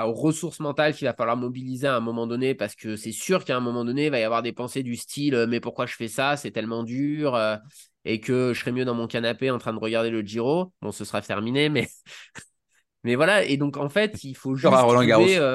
aux 0.08 0.12
ressources 0.12 0.58
mentales 0.58 0.92
qu'il 0.92 1.06
va 1.06 1.14
falloir 1.14 1.36
mobiliser 1.36 1.86
à 1.86 1.94
un 1.94 2.00
moment 2.00 2.26
donné, 2.26 2.56
parce 2.56 2.74
que 2.74 2.96
c'est 2.96 3.12
sûr 3.12 3.44
qu'à 3.44 3.56
un 3.56 3.60
moment 3.60 3.84
donné, 3.84 4.06
il 4.06 4.10
va 4.10 4.18
y 4.18 4.24
avoir 4.24 4.42
des 4.42 4.52
pensées 4.52 4.82
du 4.82 4.96
style 4.96 5.36
euh, 5.36 5.46
Mais 5.46 5.60
pourquoi 5.60 5.86
je 5.86 5.94
fais 5.94 6.08
ça? 6.08 6.36
C'est 6.36 6.50
tellement 6.50 6.82
dur, 6.82 7.36
euh, 7.36 7.56
et 8.04 8.18
que 8.18 8.52
je 8.54 8.58
serais 8.58 8.72
mieux 8.72 8.84
dans 8.84 8.96
mon 8.96 9.06
canapé 9.06 9.52
en 9.52 9.58
train 9.58 9.72
de 9.72 9.78
regarder 9.78 10.10
le 10.10 10.22
Giro. 10.22 10.72
Bon, 10.82 10.90
ce 10.90 11.04
sera 11.04 11.22
terminé, 11.22 11.68
mais. 11.68 11.86
mais 13.04 13.14
voilà, 13.14 13.44
et 13.44 13.58
donc 13.58 13.76
en 13.76 13.88
fait, 13.88 14.24
il 14.24 14.34
faut 14.34 14.56
juste. 14.56 14.74
Roland 14.74 15.04
Garros. 15.04 15.28
Euh, 15.28 15.54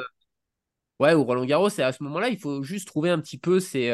ouais, 1.00 1.12
ou 1.12 1.22
Roland 1.24 1.44
Garros, 1.44 1.68
et 1.68 1.82
à 1.82 1.92
ce 1.92 2.02
moment-là, 2.02 2.30
il 2.30 2.38
faut 2.38 2.62
juste 2.62 2.86
trouver 2.86 3.10
un 3.10 3.20
petit 3.20 3.36
peu 3.36 3.60
ces 3.60 3.90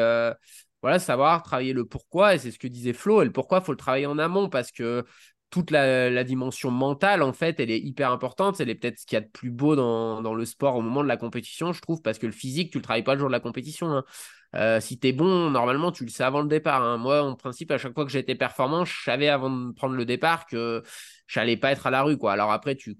voilà, 0.85 0.99
savoir 0.99 1.41
travailler 1.41 1.73
le 1.73 1.83
pourquoi, 1.83 2.35
et 2.35 2.37
c'est 2.37 2.51
ce 2.51 2.59
que 2.59 2.67
disait 2.67 2.93
Flo, 2.93 3.23
et 3.23 3.25
le 3.25 3.31
pourquoi, 3.31 3.57
il 3.57 3.65
faut 3.65 3.71
le 3.71 3.77
travailler 3.77 4.05
en 4.05 4.19
amont, 4.19 4.49
parce 4.49 4.71
que 4.71 5.03
toute 5.49 5.71
la, 5.71 6.23
dimension 6.23 6.69
mentale, 6.69 7.23
en 7.23 7.33
fait, 7.33 7.59
elle 7.59 7.71
est 7.71 7.79
hyper 7.79 8.11
importante. 8.11 8.59
Elle 8.59 8.69
est 8.69 8.75
peut-être 8.75 8.99
ce 8.99 9.07
qu'il 9.07 9.15
y 9.15 9.17
a 9.17 9.21
de 9.21 9.29
plus 9.31 9.49
beau 9.49 9.75
dans, 9.75 10.33
le 10.35 10.45
sport 10.45 10.75
au 10.75 10.81
moment 10.81 11.01
de 11.01 11.07
la 11.07 11.17
compétition, 11.17 11.73
je 11.73 11.81
trouve, 11.81 12.03
parce 12.03 12.19
que 12.19 12.27
le 12.27 12.31
physique, 12.31 12.71
tu 12.71 12.77
le 12.77 12.83
travailles 12.83 13.03
pas 13.03 13.15
le 13.15 13.19
jour 13.19 13.29
de 13.29 13.33
la 13.33 13.39
compétition. 13.39 13.87
Hein. 13.87 14.03
Euh, 14.53 14.79
si 14.79 14.99
tu 14.99 15.07
es 15.07 15.11
bon, 15.11 15.49
normalement, 15.49 15.91
tu 15.91 16.03
le 16.03 16.11
sais 16.11 16.23
avant 16.23 16.43
le 16.43 16.47
départ. 16.47 16.83
Hein. 16.83 16.97
Moi, 16.97 17.23
en 17.23 17.35
principe, 17.35 17.71
à 17.71 17.79
chaque 17.79 17.95
fois 17.95 18.05
que 18.05 18.15
été 18.15 18.35
performant, 18.35 18.85
je 18.85 18.93
savais 19.05 19.27
avant 19.27 19.49
de 19.49 19.71
prendre 19.71 19.95
le 19.95 20.05
départ 20.05 20.45
que 20.45 20.83
je 21.25 21.39
n'allais 21.39 21.57
pas 21.57 21.71
être 21.71 21.87
à 21.87 21.89
la 21.89 22.03
rue. 22.03 22.17
Quoi. 22.17 22.33
Alors 22.33 22.51
après, 22.51 22.75
tu, 22.75 22.95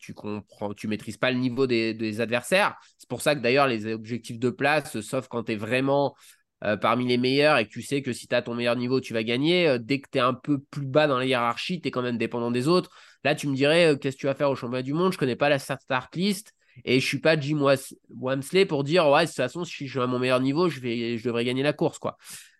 tu 0.00 0.14
comprends, 0.14 0.74
tu 0.74 0.88
maîtrises 0.88 1.18
pas 1.18 1.30
le 1.30 1.38
niveau 1.38 1.68
des, 1.68 1.94
des 1.94 2.20
adversaires. 2.20 2.76
C'est 2.98 3.08
pour 3.08 3.22
ça 3.22 3.36
que 3.36 3.40
d'ailleurs, 3.40 3.68
les 3.68 3.86
objectifs 3.86 4.40
de 4.40 4.50
place, 4.50 5.00
sauf 5.02 5.28
quand 5.28 5.44
tu 5.44 5.52
es 5.52 5.56
vraiment 5.56 6.16
euh, 6.64 6.76
parmi 6.76 7.06
les 7.06 7.18
meilleurs 7.18 7.58
et 7.58 7.66
que 7.66 7.70
tu 7.70 7.82
sais 7.82 8.02
que 8.02 8.12
si 8.12 8.26
tu 8.26 8.34
as 8.34 8.42
ton 8.42 8.54
meilleur 8.54 8.76
niveau, 8.76 9.00
tu 9.00 9.12
vas 9.12 9.22
gagner. 9.22 9.68
Euh, 9.68 9.78
dès 9.78 10.00
que 10.00 10.08
tu 10.10 10.18
es 10.18 10.20
un 10.20 10.34
peu 10.34 10.58
plus 10.58 10.86
bas 10.86 11.06
dans 11.06 11.18
la 11.18 11.24
hiérarchie, 11.24 11.80
tu 11.80 11.88
es 11.88 11.90
quand 11.90 12.02
même 12.02 12.18
dépendant 12.18 12.50
des 12.50 12.66
autres. 12.66 12.90
Là, 13.24 13.34
tu 13.34 13.46
me 13.46 13.54
dirais, 13.54 13.92
euh, 13.92 13.96
qu'est-ce 13.96 14.16
que 14.16 14.20
tu 14.20 14.26
vas 14.26 14.34
faire 14.34 14.50
au 14.50 14.56
championnat 14.56 14.82
du 14.82 14.92
monde? 14.92 15.12
Je 15.12 15.18
connais 15.18 15.36
pas 15.36 15.48
la 15.48 15.58
start 15.58 16.14
list 16.16 16.52
et 16.84 17.00
je 17.00 17.06
suis 17.06 17.20
pas 17.20 17.38
Jim 17.38 17.64
Wamsley 18.10 18.64
pour 18.66 18.84
dire, 18.84 19.08
ouais, 19.08 19.22
de 19.22 19.26
toute 19.28 19.36
façon, 19.36 19.64
si 19.64 19.86
je 19.86 19.90
suis 19.90 20.00
à 20.00 20.06
mon 20.06 20.18
meilleur 20.18 20.40
niveau, 20.40 20.68
je, 20.68 20.80
vais, 20.80 21.18
je 21.18 21.24
devrais 21.24 21.44
gagner 21.44 21.62
la 21.62 21.72
course. 21.72 21.98
quoi. 21.98 22.16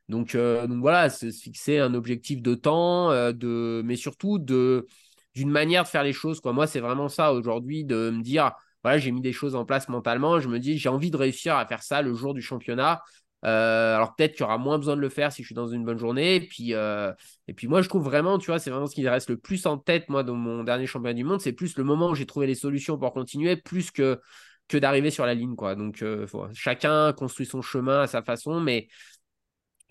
Donc, 0.09 0.35
donc 0.35 0.81
voilà, 0.81 1.11
se 1.11 1.31
fixer 1.31 1.79
un 1.79 1.95
objectif 1.95 2.43
de 2.43 2.55
temps, 2.55 3.11
de, 3.13 3.83
mais 3.85 3.95
surtout 3.95 4.39
de 4.39 4.87
d'une 5.35 5.51
manière 5.51 5.85
de 5.85 5.89
faire 5.89 6.03
les 6.03 6.13
choses. 6.13 6.41
Quoi. 6.41 6.53
Moi, 6.53 6.67
c'est 6.67 6.81
vraiment 6.81 7.09
ça 7.09 7.33
aujourd'hui, 7.33 7.85
de 7.85 8.11
me 8.11 8.23
dire, 8.23 8.53
voilà, 8.83 8.99
j'ai 8.99 9.13
mis 9.13 9.21
des 9.21 9.33
choses 9.33 9.55
en 9.55 9.65
place 9.65 9.89
mentalement. 9.89 10.41
Je 10.41 10.49
me 10.49 10.59
dis, 10.59 10.79
j'ai 10.79 10.89
envie 10.89 11.11
de 11.13 11.17
réussir 11.17 11.57
à 11.57 11.65
faire 11.67 11.83
ça 11.83 12.03
le 12.03 12.13
jour 12.15 12.35
du 12.35 12.43
championnat. 12.43 13.03
Euh, 13.45 13.95
alors 13.95 14.17
peut-être 14.17 14.33
qu'il 14.33 14.41
y 14.41 14.45
aura 14.45 14.59
moins 14.59 14.79
besoin 14.79 14.97
de 14.97 15.01
le 15.01 15.09
faire 15.09 15.31
si 15.33 15.43
je 15.43 15.47
suis 15.47 15.55
dans 15.55 15.69
une 15.69 15.85
bonne 15.85 15.99
journée. 15.99 16.37
Et 16.37 16.41
puis, 16.41 16.75
euh, 16.75 17.13
et 17.47 17.55
puis 17.55 17.69
moi, 17.69 17.83
je 17.83 17.89
trouve 17.89 18.03
vraiment, 18.03 18.39
tu 18.39 18.47
vois, 18.47 18.59
c'est 18.59 18.71
vraiment 18.71 18.87
ce 18.87 18.95
qui 18.95 19.09
reste 19.09 19.31
le 19.31 19.39
plus 19.39 19.67
en 19.67 19.79
tête, 19.79 20.09
moi, 20.09 20.23
dans 20.23 20.35
mon 20.35 20.65
dernier 20.65 20.87
championnat 20.87 21.15
du 21.15 21.25
monde. 21.25 21.41
C'est 21.41 21.53
plus 21.53 21.77
le 21.77 21.85
moment 21.85 22.11
où 22.11 22.15
j'ai 22.15 22.27
trouvé 22.27 22.47
les 22.47 22.55
solutions 22.55 22.99
pour 22.99 23.13
continuer, 23.13 23.57
plus 23.57 23.91
que, 23.91 24.21
que 24.69 24.77
d'arriver 24.77 25.11
sur 25.11 25.27
la 25.27 25.35
ligne. 25.35 25.55
Quoi. 25.57 25.75
Donc, 25.77 26.03
euh, 26.03 26.27
chacun 26.53 27.13
construit 27.13 27.47
son 27.47 27.63
chemin 27.63 28.03
à 28.03 28.07
sa 28.07 28.23
façon. 28.23 28.61
Mais 28.61 28.89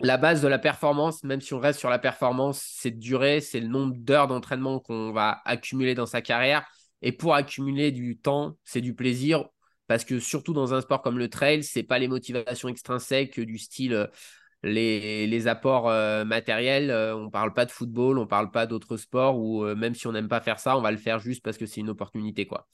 la 0.00 0.16
base 0.16 0.42
de 0.42 0.48
la 0.48 0.58
performance, 0.58 1.24
même 1.24 1.40
si 1.40 1.54
on 1.54 1.58
reste 1.58 1.80
sur 1.80 1.90
la 1.90 1.98
performance, 1.98 2.62
c'est 2.62 2.92
de 2.92 3.00
durée, 3.00 3.40
c'est 3.40 3.60
le 3.60 3.68
nombre 3.68 3.94
d'heures 3.96 4.28
d'entraînement 4.28 4.78
qu'on 4.78 5.12
va 5.12 5.40
accumuler 5.44 5.94
dans 5.94 6.06
sa 6.06 6.22
carrière. 6.22 6.64
Et 7.02 7.12
pour 7.12 7.34
accumuler 7.34 7.92
du 7.92 8.18
temps, 8.18 8.56
c'est 8.64 8.80
du 8.80 8.94
plaisir 8.94 9.48
parce 9.88 10.04
que 10.04 10.20
surtout 10.20 10.52
dans 10.52 10.74
un 10.74 10.80
sport 10.80 11.02
comme 11.02 11.18
le 11.18 11.28
trail, 11.28 11.64
c'est 11.64 11.82
pas 11.82 11.98
les 11.98 12.06
motivations 12.06 12.68
extrinsèques 12.68 13.40
du 13.40 13.58
style 13.58 13.94
euh, 13.94 14.06
les, 14.62 15.48
apports 15.48 15.88
euh, 15.88 16.24
matériels. 16.24 16.90
Euh, 16.90 17.16
on 17.16 17.30
parle 17.30 17.54
pas 17.54 17.64
de 17.64 17.70
football, 17.72 18.18
on 18.18 18.26
parle 18.26 18.50
pas 18.50 18.66
d'autres 18.66 18.96
sports 18.96 19.38
où 19.38 19.64
même 19.74 19.94
si 19.94 20.06
on 20.06 20.12
n'aime 20.12 20.28
pas 20.28 20.40
faire 20.40 20.60
ça, 20.60 20.76
on 20.76 20.82
va 20.82 20.92
le 20.92 20.98
faire 20.98 21.18
juste 21.18 21.42
parce 21.42 21.58
que 21.58 21.66
c'est 21.66 21.80
une 21.80 21.90
opportunité 21.90 22.46
quoi 22.46 22.68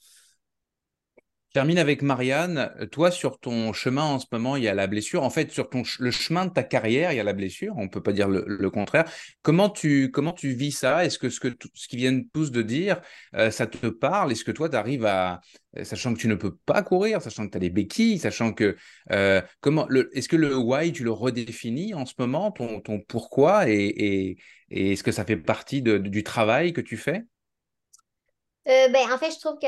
termine 1.55 1.77
avec 1.77 2.01
Marianne. 2.01 2.69
Toi, 2.91 3.11
sur 3.11 3.39
ton 3.39 3.71
chemin 3.71 4.03
en 4.03 4.19
ce 4.19 4.25
moment, 4.29 4.57
il 4.57 4.63
y 4.63 4.67
a 4.67 4.73
la 4.73 4.87
blessure. 4.87 5.23
En 5.23 5.29
fait, 5.29 5.53
sur 5.53 5.69
ton, 5.69 5.83
le 5.99 6.11
chemin 6.11 6.47
de 6.47 6.51
ta 6.51 6.63
carrière, 6.63 7.13
il 7.13 7.15
y 7.15 7.19
a 7.21 7.23
la 7.23 7.31
blessure. 7.31 7.73
On 7.77 7.83
ne 7.83 7.87
peut 7.87 8.03
pas 8.03 8.11
dire 8.11 8.27
le, 8.27 8.69
contraire. 8.69 9.05
Comment 9.41 9.69
tu, 9.69 10.11
comment 10.11 10.33
tu 10.33 10.49
vis 10.49 10.73
ça? 10.73 11.05
Est-ce 11.05 11.17
que 11.17 11.29
ce, 11.29 11.39
que 11.39 11.47
ce 11.73 11.87
qu'ils 11.87 11.99
viennent 11.99 12.27
tous 12.33 12.51
de 12.51 12.61
dire, 12.61 12.99
euh, 13.35 13.51
ça 13.51 13.67
te 13.67 13.87
parle? 13.87 14.33
Est-ce 14.33 14.43
que 14.43 14.51
toi, 14.51 14.67
tu 14.67 14.75
arrives 14.75 15.05
à, 15.05 15.39
sachant 15.83 16.13
que 16.13 16.19
tu 16.19 16.27
ne 16.27 16.35
peux 16.35 16.57
pas 16.65 16.83
courir, 16.83 17.21
sachant 17.21 17.45
que 17.45 17.51
tu 17.51 17.57
as 17.57 17.61
des 17.61 17.69
béquilles, 17.69 18.19
sachant 18.19 18.51
que, 18.51 18.75
euh, 19.11 19.41
comment, 19.61 19.87
est-ce 20.13 20.27
que 20.27 20.35
le 20.35 20.57
why, 20.57 20.91
tu 20.91 21.05
le 21.05 21.11
redéfinis 21.11 21.93
en 21.93 22.05
ce 22.05 22.15
moment, 22.19 22.51
ton, 22.51 22.81
ton 22.81 22.99
pourquoi 22.99 23.69
et, 23.69 24.35
et, 24.69 24.91
est-ce 24.91 25.03
que 25.03 25.13
ça 25.13 25.23
fait 25.23 25.37
partie 25.37 25.81
du 25.81 26.23
travail 26.23 26.73
que 26.73 26.81
tu 26.81 26.97
fais? 26.97 27.23
Euh, 28.67 28.87
ben, 28.89 29.11
en 29.13 29.17
fait, 29.19 29.29
je 29.29 29.39
trouve 29.39 29.59
que 29.59 29.67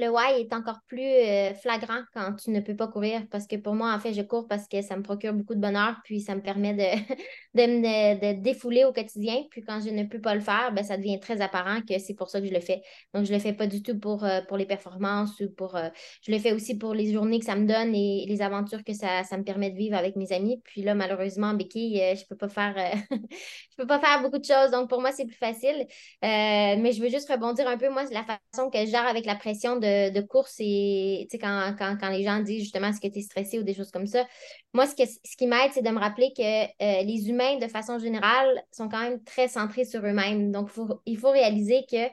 le, 0.00 0.10
why 0.10 0.40
est 0.40 0.52
encore 0.52 0.80
plus 0.88 1.00
euh, 1.00 1.54
flagrant 1.54 2.00
quand 2.12 2.34
tu 2.34 2.50
ne 2.50 2.58
peux 2.58 2.74
pas 2.74 2.88
courir 2.88 3.22
parce 3.30 3.46
que 3.46 3.54
pour 3.54 3.74
moi, 3.74 3.94
en 3.94 4.00
fait, 4.00 4.14
je 4.14 4.22
cours 4.22 4.48
parce 4.48 4.66
que 4.66 4.82
ça 4.82 4.96
me 4.96 5.02
procure 5.02 5.32
beaucoup 5.32 5.54
de 5.54 5.60
bonheur 5.60 6.00
puis 6.02 6.20
ça 6.20 6.34
me 6.34 6.42
permet 6.42 6.74
de, 6.74 7.14
de 7.54 7.62
me 7.62 8.42
défouler 8.42 8.84
au 8.84 8.92
quotidien. 8.92 9.44
Puis 9.48 9.62
quand 9.62 9.80
je 9.80 9.90
ne 9.90 10.02
peux 10.04 10.20
pas 10.20 10.34
le 10.34 10.40
faire, 10.40 10.72
ben, 10.72 10.82
ça 10.82 10.96
devient 10.96 11.20
très 11.20 11.40
apparent 11.40 11.82
que 11.82 11.96
c'est 12.00 12.14
pour 12.14 12.30
ça 12.30 12.40
que 12.40 12.48
je 12.48 12.52
le 12.52 12.58
fais. 12.58 12.82
Donc, 13.14 13.26
je 13.26 13.32
le 13.32 13.38
fais 13.38 13.52
pas 13.52 13.68
du 13.68 13.80
tout 13.80 13.96
pour, 13.98 14.24
euh, 14.24 14.40
pour 14.48 14.56
les 14.56 14.66
performances 14.66 15.38
ou 15.40 15.48
pour. 15.50 15.78
je 16.22 16.32
le 16.32 16.38
fais 16.40 16.52
aussi 16.52 16.76
pour 16.76 16.94
les 16.94 17.12
journées 17.12 17.38
que 17.38 17.44
ça 17.46 17.54
me 17.54 17.66
donne 17.66 17.94
et 17.94 18.24
les 18.26 18.42
aventures 18.42 18.82
que 18.82 18.92
ça, 18.92 19.22
ça 19.22 19.38
me 19.38 19.44
permet 19.44 19.70
de 19.70 19.76
vivre 19.76 19.96
avec 19.96 20.16
mes 20.16 20.32
amis. 20.32 20.60
Puis 20.64 20.82
là, 20.82 20.96
malheureusement, 20.96 21.54
Becky, 21.54 21.96
je 22.16 22.26
peux 22.26 22.36
pas 22.36 22.48
faire 22.48 22.74
peux 23.76 23.86
pas 23.86 24.00
faire 24.00 24.20
beaucoup 24.20 24.38
de 24.38 24.44
choses. 24.44 24.72
Donc, 24.72 24.88
pour 24.88 25.00
moi, 25.00 25.12
c'est 25.12 25.26
plus 25.26 25.36
facile. 25.36 25.86
mais 26.22 26.90
je 26.92 27.00
veux 27.00 27.08
juste 27.08 27.30
rebondir 27.30 27.68
un 27.68 27.76
peu. 27.76 27.88
Moi, 27.88 28.02
la 28.10 28.24
façon 28.24 28.31
que 28.70 28.78
je 28.78 28.90
gère 28.90 29.06
avec 29.06 29.26
la 29.26 29.34
pression 29.34 29.76
de, 29.76 30.20
course 30.22 30.56
et 30.58 31.28
quand, 31.40 31.74
quand, 31.78 31.96
quand, 32.00 32.10
les 32.10 32.24
gens 32.24 32.40
disent 32.40 32.62
justement 32.62 32.88
est-ce 32.88 33.00
que 33.00 33.12
tu 33.12 33.18
es 33.18 33.22
stressé 33.22 33.58
ou 33.58 33.62
des 33.62 33.74
choses 33.74 33.90
comme 33.90 34.06
ça, 34.06 34.26
moi, 34.74 34.86
ce, 34.86 34.94
que, 34.94 35.04
ce 35.06 35.36
qui 35.36 35.46
m'aide, 35.46 35.70
c'est 35.72 35.82
de 35.82 35.90
me 35.90 35.98
rappeler 35.98 36.32
que 36.36 36.42
euh, 36.42 37.02
les 37.02 37.28
humains, 37.28 37.58
de 37.58 37.68
façon 37.68 37.98
générale, 37.98 38.62
sont 38.70 38.88
quand 38.88 39.00
même 39.00 39.22
très 39.24 39.48
centrés 39.48 39.84
sur 39.84 40.00
eux-mêmes. 40.04 40.52
Donc, 40.52 40.70
il 41.06 41.18
faut 41.18 41.30
réaliser 41.30 41.84
que 41.90 42.08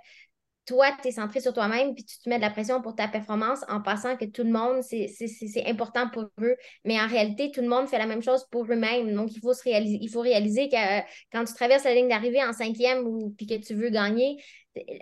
toi, 0.70 0.91
tu 1.01 1.07
es 1.07 1.11
centré 1.11 1.41
sur 1.41 1.51
toi-même, 1.51 1.95
puis 1.95 2.05
tu 2.05 2.20
te 2.20 2.30
mets 2.30 2.38
de 2.38 2.43
la 2.43 2.51
pression 2.51 2.80
pour 2.80 2.95
ta 2.95 3.07
performance 3.07 3.61
en 3.70 3.82
passant 3.82 4.15
que 4.15 4.26
tout 4.26 4.43
le 4.43 4.51
monde, 4.51 4.84
c'est 4.84 5.65
important 5.65 6.07
pour 6.09 6.26
eux. 6.41 6.55
Mais 6.86 7.01
en 7.01 7.07
réalité, 7.07 7.49
tout 7.51 7.61
le 7.61 7.67
monde 7.67 7.88
fait 7.88 7.97
la 7.97 8.05
même 8.05 8.22
chose 8.22 8.45
pour 8.51 8.65
eux-mêmes. 8.65 9.15
Donc, 9.15 9.32
il 9.36 9.39
faut, 9.39 9.53
se 9.53 9.63
réaliser, 9.63 9.97
il 9.99 10.09
faut 10.09 10.22
réaliser 10.22 10.70
que 10.70 10.76
euh, 10.76 11.01
quand 11.34 11.43
tu 11.43 11.55
traverses 11.55 11.86
la 11.86 11.95
ligne 11.95 12.07
d'arrivée 12.07 12.43
en 12.43 12.53
cinquième 12.53 12.99
ou 13.07 13.34
puis 13.36 13.47
que 13.47 13.55
tu 13.55 13.74
veux 13.74 13.89
gagner, 13.89 14.38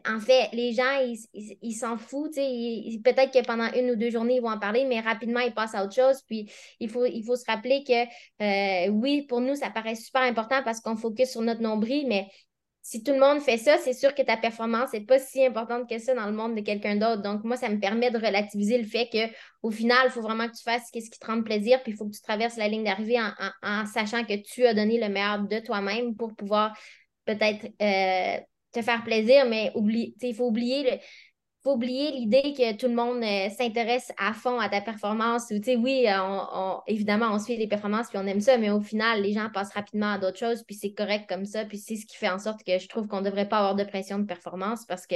en 0.07 0.19
fait, 0.21 0.49
les 0.53 0.71
gens, 0.73 1.03
ils 1.33 1.75
s'en 1.75 1.97
foutent. 1.97 2.35
Peut-être 2.35 3.33
que 3.33 3.45
pendant 3.45 3.69
une 3.73 3.91
ou 3.91 3.95
deux 3.97 4.09
journées, 4.09 4.35
ils 4.35 4.41
vont 4.41 4.49
en 4.49 4.59
parler, 4.59 4.85
mais 4.85 5.01
rapidement, 5.01 5.41
ils 5.41 5.53
passent 5.53 5.75
à 5.75 5.83
autre 5.83 5.93
chose. 5.93 6.21
Puis, 6.27 6.49
il 6.79 6.89
faut, 6.89 7.05
il 7.05 7.23
faut 7.25 7.35
se 7.35 7.43
rappeler 7.45 7.83
que 7.83 8.05
euh, 8.43 8.89
oui, 8.89 9.23
pour 9.23 9.41
nous, 9.41 9.55
ça 9.55 9.69
paraît 9.69 9.95
super 9.95 10.21
important 10.21 10.63
parce 10.63 10.79
qu'on 10.79 10.95
focus 10.95 11.31
sur 11.31 11.41
notre 11.41 11.61
nombril, 11.61 12.07
mais 12.07 12.27
si 12.87 13.03
tout 13.03 13.11
le 13.11 13.19
monde 13.19 13.41
fait 13.41 13.57
ça, 13.57 13.77
c'est 13.79 13.91
sûr 13.91 14.15
que 14.15 14.21
ta 14.21 14.37
performance 14.37 14.93
n'est 14.93 15.01
pas 15.01 15.19
si 15.19 15.45
importante 15.45 15.89
que 15.89 15.99
ça 15.99 16.15
dans 16.15 16.25
le 16.25 16.31
monde 16.31 16.55
de 16.55 16.61
quelqu'un 16.61 16.95
d'autre. 16.95 17.21
Donc, 17.21 17.43
moi, 17.43 17.57
ça 17.57 17.67
me 17.67 17.81
permet 17.81 18.11
de 18.11 18.17
relativiser 18.17 18.77
le 18.77 18.85
fait 18.87 19.09
qu'au 19.11 19.71
final, 19.71 20.03
il 20.05 20.09
faut 20.09 20.21
vraiment 20.21 20.47
que 20.47 20.55
tu 20.55 20.63
fasses 20.63 20.83
ce 20.87 20.97
qui 20.97 21.19
te 21.19 21.27
rend 21.27 21.43
plaisir, 21.43 21.83
puis 21.83 21.91
il 21.91 21.97
faut 21.97 22.05
que 22.05 22.15
tu 22.15 22.21
traverses 22.21 22.55
la 22.55 22.69
ligne 22.69 22.85
d'arrivée 22.85 23.19
en, 23.19 23.85
sachant 23.87 24.23
que 24.23 24.41
tu 24.41 24.65
as 24.65 24.73
donné 24.73 25.01
le 25.01 25.09
meilleur 25.09 25.39
de 25.39 25.59
toi-même 25.59 26.15
pour 26.15 26.33
pouvoir 26.33 26.77
peut-être 27.25 27.65
euh, 27.81 28.39
te 28.71 28.81
faire 28.81 29.03
plaisir, 29.03 29.45
mais 29.49 29.73
il 30.21 30.33
faut 30.33 30.47
oublier 30.47 30.83
le, 30.83 30.97
faut 31.67 31.73
oublier 31.73 32.11
l'idée 32.11 32.53
que 32.53 32.77
tout 32.77 32.87
le 32.87 32.95
monde 32.95 33.21
euh, 33.21 33.49
s'intéresse 33.49 34.13
à 34.17 34.31
fond 34.31 34.57
à 34.57 34.69
ta 34.69 34.79
performance. 34.79 35.51
Ou, 35.51 35.59
oui, 35.81 36.05
euh, 36.07 36.17
on, 36.21 36.79
évidemment, 36.87 37.27
on 37.33 37.39
suit 37.39 37.57
les 37.57 37.67
performances 37.67 38.07
puis 38.07 38.17
on 38.17 38.25
aime 38.25 38.39
ça, 38.39 38.57
mais 38.57 38.69
au 38.69 38.79
final, 38.79 39.21
les 39.21 39.33
gens 39.33 39.49
passent 39.53 39.73
rapidement 39.73 40.13
à 40.13 40.17
d'autres 40.17 40.37
choses, 40.37 40.63
puis 40.63 40.75
c'est 40.75 40.93
correct 40.93 41.25
comme 41.27 41.43
ça. 41.43 41.65
Puis 41.65 41.77
c'est 41.77 41.97
ce 41.97 42.05
qui 42.05 42.15
fait 42.15 42.29
en 42.29 42.39
sorte 42.39 42.63
que 42.63 42.77
je 42.79 42.87
trouve 42.87 43.07
qu'on 43.07 43.19
ne 43.19 43.25
devrait 43.25 43.49
pas 43.49 43.57
avoir 43.57 43.75
de 43.75 43.83
pression 43.83 44.17
de 44.17 44.23
performance 44.23 44.85
parce 44.85 45.05
que 45.05 45.15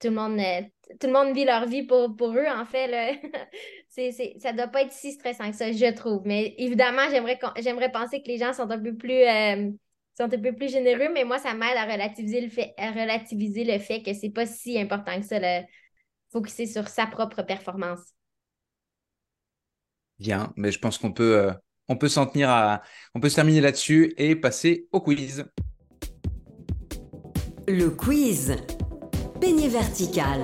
tout 0.00 0.08
le 0.08 0.12
monde, 0.12 0.40
euh, 0.40 0.62
tout 0.98 1.08
le 1.08 1.12
monde 1.12 1.34
vit 1.34 1.44
leur 1.44 1.66
vie 1.66 1.82
pour, 1.82 2.16
pour 2.16 2.30
eux, 2.30 2.48
en 2.48 2.64
fait. 2.64 3.20
Ça 4.38 4.52
ne 4.52 4.56
doit 4.56 4.68
pas 4.68 4.82
être 4.82 4.92
si 4.92 5.12
stressant 5.12 5.50
que 5.50 5.56
ça, 5.56 5.72
je 5.72 5.92
trouve. 5.92 6.22
Mais 6.24 6.54
évidemment, 6.56 7.02
j'aimerais 7.10 7.92
penser 7.92 8.22
que 8.22 8.28
les 8.28 8.38
gens 8.38 8.54
sont 8.54 8.70
un 8.70 8.78
peu 8.78 8.94
plus 8.94 9.24
sont 10.20 10.34
un 10.34 10.40
peu 10.40 10.52
plus 10.54 10.70
généreux, 10.70 11.10
mais 11.12 11.24
moi, 11.24 11.38
ça 11.38 11.54
m'aide 11.54 11.76
à 11.76 11.84
relativiser 11.84 12.40
le 12.40 12.48
fait, 12.48 12.74
à 12.76 12.90
relativiser 12.90 13.64
le 13.64 13.78
fait 13.78 14.02
que 14.02 14.12
c'est 14.12 14.30
pas 14.30 14.46
si 14.46 14.78
important 14.78 15.18
que 15.18 15.26
ça, 15.26 15.38
le 15.38 15.64
focuser 16.30 16.66
sur 16.66 16.88
sa 16.88 17.06
propre 17.06 17.42
performance. 17.42 18.00
Bien, 20.18 20.52
mais 20.56 20.70
je 20.70 20.78
pense 20.78 20.98
qu'on 20.98 21.12
peut, 21.12 21.38
euh, 21.38 21.52
on 21.88 21.96
peut 21.96 22.08
s'en 22.08 22.26
tenir 22.26 22.50
à, 22.50 22.82
on 23.14 23.20
peut 23.20 23.30
se 23.30 23.36
terminer 23.36 23.62
là-dessus 23.62 24.12
et 24.18 24.36
passer 24.36 24.86
au 24.92 25.00
quiz. 25.00 25.46
Le 27.66 27.88
quiz. 27.88 28.56
Peigné 29.40 29.68
vertical. 29.68 30.42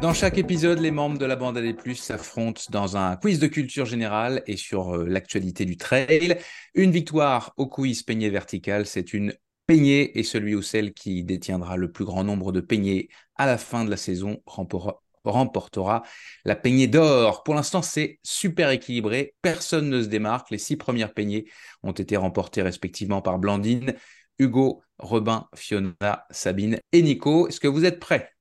Dans 0.00 0.12
chaque 0.12 0.36
épisode, 0.36 0.78
les 0.78 0.90
membres 0.90 1.18
de 1.18 1.24
la 1.24 1.36
bande 1.36 1.56
AD+, 1.56 1.74
s'affrontent 1.94 2.62
dans 2.70 2.98
un 2.98 3.16
quiz 3.16 3.38
de 3.38 3.46
culture 3.46 3.86
générale 3.86 4.42
et 4.46 4.58
sur 4.58 4.94
euh, 4.94 5.06
l'actualité 5.06 5.64
du 5.64 5.78
trail. 5.78 6.38
Une 6.74 6.90
victoire 6.90 7.54
au 7.56 7.66
quiz 7.66 8.02
peigné 8.02 8.28
vertical, 8.28 8.84
c'est 8.84 9.14
une 9.14 9.34
peignée 9.66 10.18
et 10.18 10.22
celui 10.22 10.54
ou 10.54 10.60
celle 10.60 10.92
qui 10.92 11.24
détiendra 11.24 11.78
le 11.78 11.90
plus 11.90 12.04
grand 12.04 12.24
nombre 12.24 12.52
de 12.52 12.60
peignets 12.60 13.08
à 13.36 13.46
la 13.46 13.56
fin 13.56 13.84
de 13.84 13.90
la 13.90 13.96
saison 13.96 14.42
remportera 14.44 16.02
la 16.44 16.56
peignée 16.56 16.86
d'or. 16.88 17.42
Pour 17.42 17.54
l'instant, 17.54 17.80
c'est 17.80 18.20
super 18.22 18.70
équilibré. 18.70 19.34
Personne 19.40 19.88
ne 19.88 20.02
se 20.02 20.08
démarque. 20.08 20.50
Les 20.50 20.58
six 20.58 20.76
premières 20.76 21.14
peignées 21.14 21.46
ont 21.82 21.92
été 21.92 22.18
remportées 22.18 22.62
respectivement 22.62 23.22
par 23.22 23.38
Blandine, 23.38 23.94
Hugo, 24.38 24.82
Robin, 24.98 25.48
Fiona, 25.54 26.26
Sabine 26.30 26.78
et 26.92 27.00
Nico. 27.02 27.48
Est-ce 27.48 27.60
que 27.60 27.68
vous 27.68 27.86
êtes 27.86 27.98
prêts? 27.98 28.35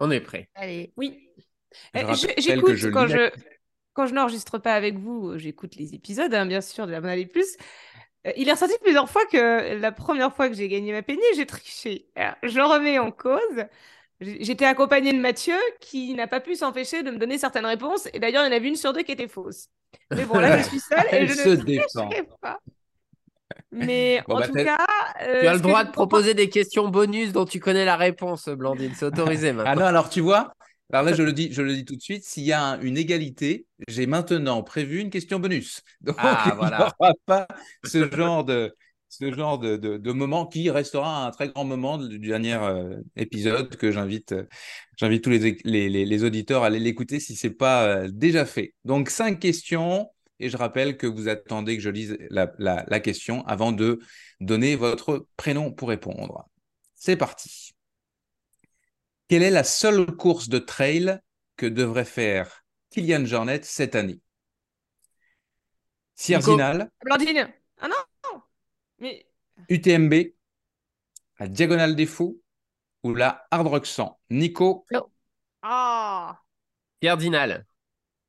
On 0.00 0.10
est 0.10 0.20
prêt. 0.20 0.48
Allez, 0.54 0.92
oui. 0.96 1.28
Eh, 1.94 2.00
j'écoute 2.38 2.90
quand 2.92 3.06
je, 3.06 3.30
quand 3.92 4.06
je 4.06 4.14
n'enregistre 4.14 4.58
pas 4.58 4.74
avec 4.74 4.98
vous, 4.98 5.38
j'écoute 5.38 5.76
les 5.76 5.94
épisodes, 5.94 6.32
hein, 6.34 6.46
bien 6.46 6.60
sûr, 6.60 6.86
de 6.86 6.92
la 6.92 7.00
Bonne 7.00 7.26
Plus. 7.26 7.56
Euh, 8.26 8.32
il 8.36 8.48
est 8.48 8.52
ressorti 8.52 8.74
plusieurs 8.82 9.08
fois 9.08 9.24
que 9.26 9.76
la 9.76 9.92
première 9.92 10.34
fois 10.34 10.48
que 10.48 10.54
j'ai 10.54 10.68
gagné 10.68 10.92
ma 10.92 11.02
peignée, 11.02 11.22
j'ai 11.36 11.46
triché. 11.46 12.08
je 12.42 12.60
remets 12.60 12.98
en 12.98 13.10
cause. 13.10 13.64
J'étais 14.20 14.66
accompagnée 14.66 15.12
de 15.12 15.18
Mathieu 15.18 15.56
qui 15.80 16.12
n'a 16.14 16.26
pas 16.26 16.40
pu 16.40 16.54
s'empêcher 16.54 17.02
de 17.02 17.10
me 17.10 17.16
donner 17.16 17.38
certaines 17.38 17.64
réponses. 17.64 18.06
Et 18.12 18.18
d'ailleurs, 18.18 18.44
il 18.44 18.50
y 18.50 18.52
en 18.52 18.56
avait 18.56 18.68
une 18.68 18.76
sur 18.76 18.92
deux 18.92 19.02
qui 19.02 19.12
était 19.12 19.28
fausse. 19.28 19.68
Mais 20.10 20.26
bon, 20.26 20.38
là, 20.38 20.58
je 20.58 20.64
suis 20.64 20.80
seule 20.80 21.06
et 21.12 21.26
je 21.26 21.48
ne 21.48 21.54
défend. 21.56 22.10
pas. 22.42 22.60
Mais 23.72 24.22
en 24.28 24.38
bah, 24.38 24.48
tout 24.48 24.54
cas. 24.54 24.78
tu 25.20 25.46
as 25.46 25.54
le 25.54 25.60
droit 25.60 25.84
de 25.84 25.90
proposer 25.90 26.34
des 26.34 26.48
questions 26.48 26.88
bonus 26.88 27.32
dont 27.32 27.44
tu 27.44 27.60
connais 27.60 27.84
la 27.84 27.96
réponse, 27.96 28.48
Blandine. 28.48 28.92
C'est 28.94 29.06
autorisé 29.06 29.52
maintenant. 29.52 29.72
Ah 29.72 29.76
non, 29.76 29.86
alors 29.86 30.10
tu 30.10 30.20
vois, 30.20 30.52
alors 30.92 31.04
là, 31.04 31.12
je 31.12 31.22
le 31.22 31.32
dis, 31.32 31.52
je 31.52 31.62
le 31.62 31.74
dis 31.74 31.84
tout 31.84 31.94
de 31.94 32.02
suite, 32.02 32.24
s'il 32.24 32.42
y 32.42 32.52
a 32.52 32.78
une 32.82 32.98
égalité, 32.98 33.66
j'ai 33.86 34.06
maintenant 34.06 34.62
prévu 34.62 35.00
une 35.00 35.10
question 35.10 35.38
bonus. 35.38 35.82
Donc, 36.00 36.16
ah, 36.18 36.44
il 36.46 36.52
n'y 36.54 36.74
aura 36.74 36.94
pas 37.26 37.46
ce 37.84 38.10
genre 38.10 38.44
de, 38.44 38.74
ce 39.08 39.32
genre 39.32 39.58
de, 39.58 39.76
de, 39.76 40.12
moment 40.12 40.46
qui 40.46 40.68
restera 40.68 41.26
un 41.26 41.30
très 41.30 41.48
grand 41.48 41.64
moment 41.64 41.96
du 41.98 42.18
dernier 42.18 42.54
euh, 42.54 42.96
épisode 43.16 43.76
que 43.76 43.92
j'invite, 43.92 44.34
j'invite 44.96 45.22
tous 45.22 45.30
les, 45.30 45.58
les, 45.64 46.04
les, 46.04 46.24
auditeurs 46.24 46.64
à 46.64 46.66
aller 46.66 46.80
l'écouter 46.80 47.20
si 47.20 47.36
ce 47.36 47.46
n'est 47.46 47.54
pas 47.54 47.84
euh, 47.84 48.08
déjà 48.12 48.44
fait. 48.44 48.74
Donc, 48.84 49.10
cinq 49.10 49.38
questions. 49.38 50.10
Et 50.40 50.48
je 50.48 50.56
rappelle 50.56 50.96
que 50.96 51.06
vous 51.06 51.28
attendez 51.28 51.76
que 51.76 51.82
je 51.82 51.90
lise 51.90 52.18
la, 52.30 53.00
question 53.00 53.46
avant 53.46 53.72
de 53.72 54.00
donner 54.40 54.74
votre 54.74 55.26
prénom 55.36 55.70
pour 55.70 55.90
répondre. 55.90 56.48
C'est 56.94 57.16
parti. 57.16 57.72
Quelle 59.28 59.42
est 59.42 59.50
la 59.50 59.64
seule 59.64 60.06
course 60.06 60.48
de 60.48 60.58
trail 60.58 61.20
que 61.56 61.66
devrait 61.66 62.06
faire 62.06 62.64
Kylian 62.88 63.26
Jornet 63.26 63.60
cette 63.62 63.94
année? 63.94 64.20
Sierzinal. 66.14 66.90
Blandine. 67.04 67.52
Ah 67.78 67.88
non, 67.88 68.42
Mais... 68.98 69.26
UTMB, 69.68 70.14
la 71.38 71.48
Diagonale 71.48 71.94
des 71.94 72.06
Fous 72.06 72.40
ou 73.02 73.14
la 73.14 73.46
Hard 73.50 73.66
Rock 73.66 73.86
100 73.86 74.18
Nico. 74.30 74.86
Ah. 75.62 76.40
Cardinal. 77.00 77.66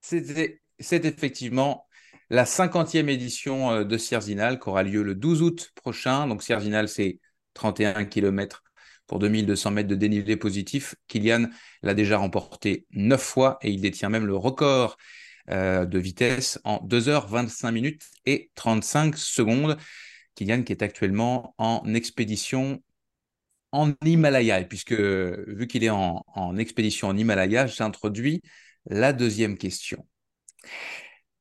C'est 0.01 1.05
effectivement 1.05 1.87
la 2.31 2.45
50e 2.45 3.09
édition 3.09 3.71
euh, 3.71 3.83
de 3.83 3.97
Sierzinal 3.97 4.57
qui 4.57 4.69
aura 4.69 4.83
lieu 4.83 5.03
le 5.03 5.15
12 5.15 5.41
août 5.41 5.71
prochain. 5.75 6.27
Donc 6.27 6.43
Sierzinal, 6.43 6.87
c'est 6.87 7.19
31 7.53 8.05
km 8.05 8.63
pour 9.05 9.19
2200 9.19 9.71
mètres 9.71 9.89
de 9.89 9.95
dénivelé 9.95 10.37
positif. 10.37 10.95
Kylian 11.09 11.49
l'a 11.83 11.93
déjà 11.93 12.17
remporté 12.17 12.85
9 12.91 13.21
fois 13.21 13.57
et 13.61 13.69
il 13.69 13.81
détient 13.81 14.07
même 14.07 14.25
le 14.25 14.35
record 14.37 14.95
euh, 15.49 15.85
de 15.85 15.99
vitesse 15.99 16.57
en 16.63 16.77
2h25 16.77 17.71
minutes 17.71 18.03
et 18.25 18.49
35 18.55 19.17
secondes. 19.17 19.77
Kylian 20.35 20.63
qui 20.63 20.71
est 20.71 20.83
actuellement 20.83 21.53
en 21.57 21.93
expédition 21.93 22.81
en 23.73 23.91
Himalaya. 24.05 24.61
Et 24.61 24.65
puisque, 24.65 24.93
vu 24.93 25.67
qu'il 25.67 25.83
est 25.83 25.89
en, 25.89 26.23
en 26.27 26.57
expédition 26.57 27.09
en 27.09 27.17
Himalaya, 27.17 27.67
j'introduis 27.67 28.41
la 28.85 29.11
deuxième 29.11 29.57
question. 29.57 30.07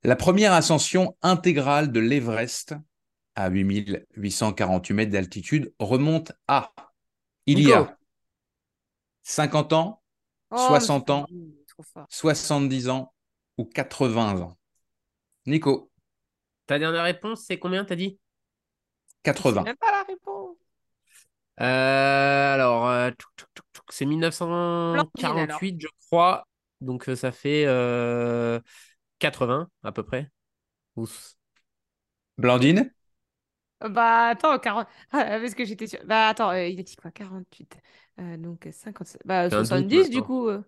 La 0.02 0.16
première 0.16 0.52
ascension 0.52 1.16
intégrale 1.20 1.92
de 1.92 2.00
l'Everest 2.00 2.74
à 3.34 3.48
8848 3.50 4.94
mètres 4.94 5.12
d'altitude 5.12 5.74
remonte 5.78 6.32
à 6.48 6.72
il 7.46 7.60
y 7.60 7.72
a 7.72 7.98
50 9.24 9.72
ans, 9.72 10.02
60 10.54 11.10
ans, 11.10 11.26
70 12.08 12.88
ans 12.88 13.12
ou 13.58 13.64
80 13.64 14.40
ans. 14.40 14.56
Nico. 15.46 15.90
Ta 16.66 16.78
dernière 16.78 17.04
réponse, 17.04 17.44
c'est 17.46 17.58
combien, 17.58 17.84
t'as 17.84 17.96
dit? 17.96 18.18
80. 19.22 19.62
même 19.64 19.76
pas 19.76 19.90
la 19.90 20.02
réponse. 20.04 20.56
Euh, 21.60 22.54
alors, 22.54 22.88
euh, 22.88 23.10
c'est 23.90 24.06
1948, 24.06 25.80
je 25.80 25.88
crois. 26.06 26.46
Donc, 26.80 27.08
euh, 27.08 27.16
ça 27.16 27.32
fait 27.32 27.66
80 29.20 29.68
à 29.84 29.92
peu 29.92 30.02
près. 30.02 30.28
Ouf. 30.96 31.34
Blandine? 32.38 32.92
Bah 33.88 34.28
attends, 34.28 34.58
40... 34.58 34.86
Ah, 35.12 35.38
parce 35.40 35.54
que 35.54 35.64
j'étais 35.64 35.86
sûr. 35.86 36.00
Bah 36.04 36.28
attends, 36.28 36.50
euh, 36.50 36.66
il 36.66 36.80
a 36.80 36.82
dit 36.82 36.96
quoi 36.96 37.10
48. 37.10 37.78
Euh, 38.20 38.36
donc 38.36 38.68
50... 38.70 39.18
Bah 39.24 39.48
70 39.48 40.10
du 40.10 40.22
coup. 40.22 40.48
Euh. 40.48 40.62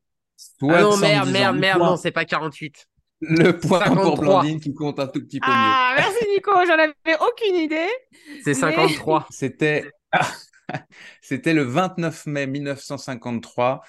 Ah 0.62 0.82
non, 0.82 0.96
merde, 0.96 1.30
merde, 1.30 1.58
merde, 1.58 1.80
non, 1.80 1.96
c'est 1.96 2.10
pas 2.10 2.24
48. 2.24 2.86
Le 3.20 3.52
point 3.52 3.94
pour 3.94 4.18
Blandine 4.18 4.60
qui 4.60 4.74
compte 4.74 4.98
un 4.98 5.06
tout 5.06 5.20
petit 5.20 5.38
peu 5.38 5.46
ah, 5.48 5.94
merci 5.96 6.26
Nico, 6.34 6.50
j'en 6.66 6.74
avais 6.74 7.18
aucune 7.20 7.56
idée. 7.56 7.88
C'est 8.44 8.54
53. 8.54 9.26
C'était... 9.30 9.90
C'était 11.20 11.54
le 11.54 11.62
29 11.62 12.26
mai 12.26 12.46
1953 12.46 13.82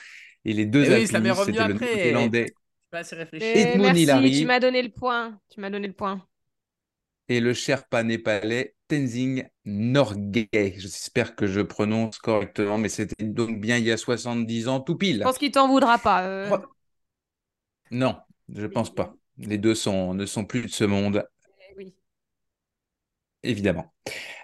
et 0.45 0.53
les 0.53 0.65
deux 0.65 0.83
et 0.83 0.93
oui, 0.95 1.07
c'était 1.07 1.19
le 1.19 2.53
Néerlandais 2.93 4.05
merci, 4.05 4.39
tu 4.39 4.45
m'as 4.45 4.59
donné 4.59 4.81
le 4.81 4.89
point. 4.89 5.39
Tu 5.49 5.59
m'as 5.59 5.69
donné 5.69 5.87
le 5.87 5.93
point. 5.93 6.25
Et 7.29 7.39
le 7.39 7.53
Sherpa 7.53 8.03
népalais 8.03 8.75
Tenzing 8.87 9.47
Norgay. 9.65 10.49
J'espère 10.77 11.35
que 11.35 11.47
je 11.47 11.61
prononce 11.61 12.17
correctement, 12.19 12.77
mais 12.77 12.89
c'était 12.89 13.23
donc 13.23 13.59
bien 13.59 13.77
il 13.77 13.85
y 13.85 13.91
a 13.91 13.97
70 13.97 14.67
ans, 14.67 14.79
tout 14.81 14.95
pile. 14.95 15.17
Je 15.17 15.23
pense 15.23 15.37
qu'il 15.37 15.51
t'en 15.51 15.67
voudra 15.67 15.97
pas. 15.97 16.23
Euh. 16.23 16.57
Non, 17.91 18.17
je 18.53 18.67
pense 18.67 18.93
pas. 18.93 19.15
Les 19.37 19.57
deux 19.57 19.75
sont, 19.75 20.13
ne 20.13 20.25
sont 20.25 20.45
plus 20.45 20.63
de 20.63 20.67
ce 20.67 20.83
monde. 20.83 21.25
Eh 21.69 21.73
oui. 21.77 21.95
Évidemment. 23.41 23.93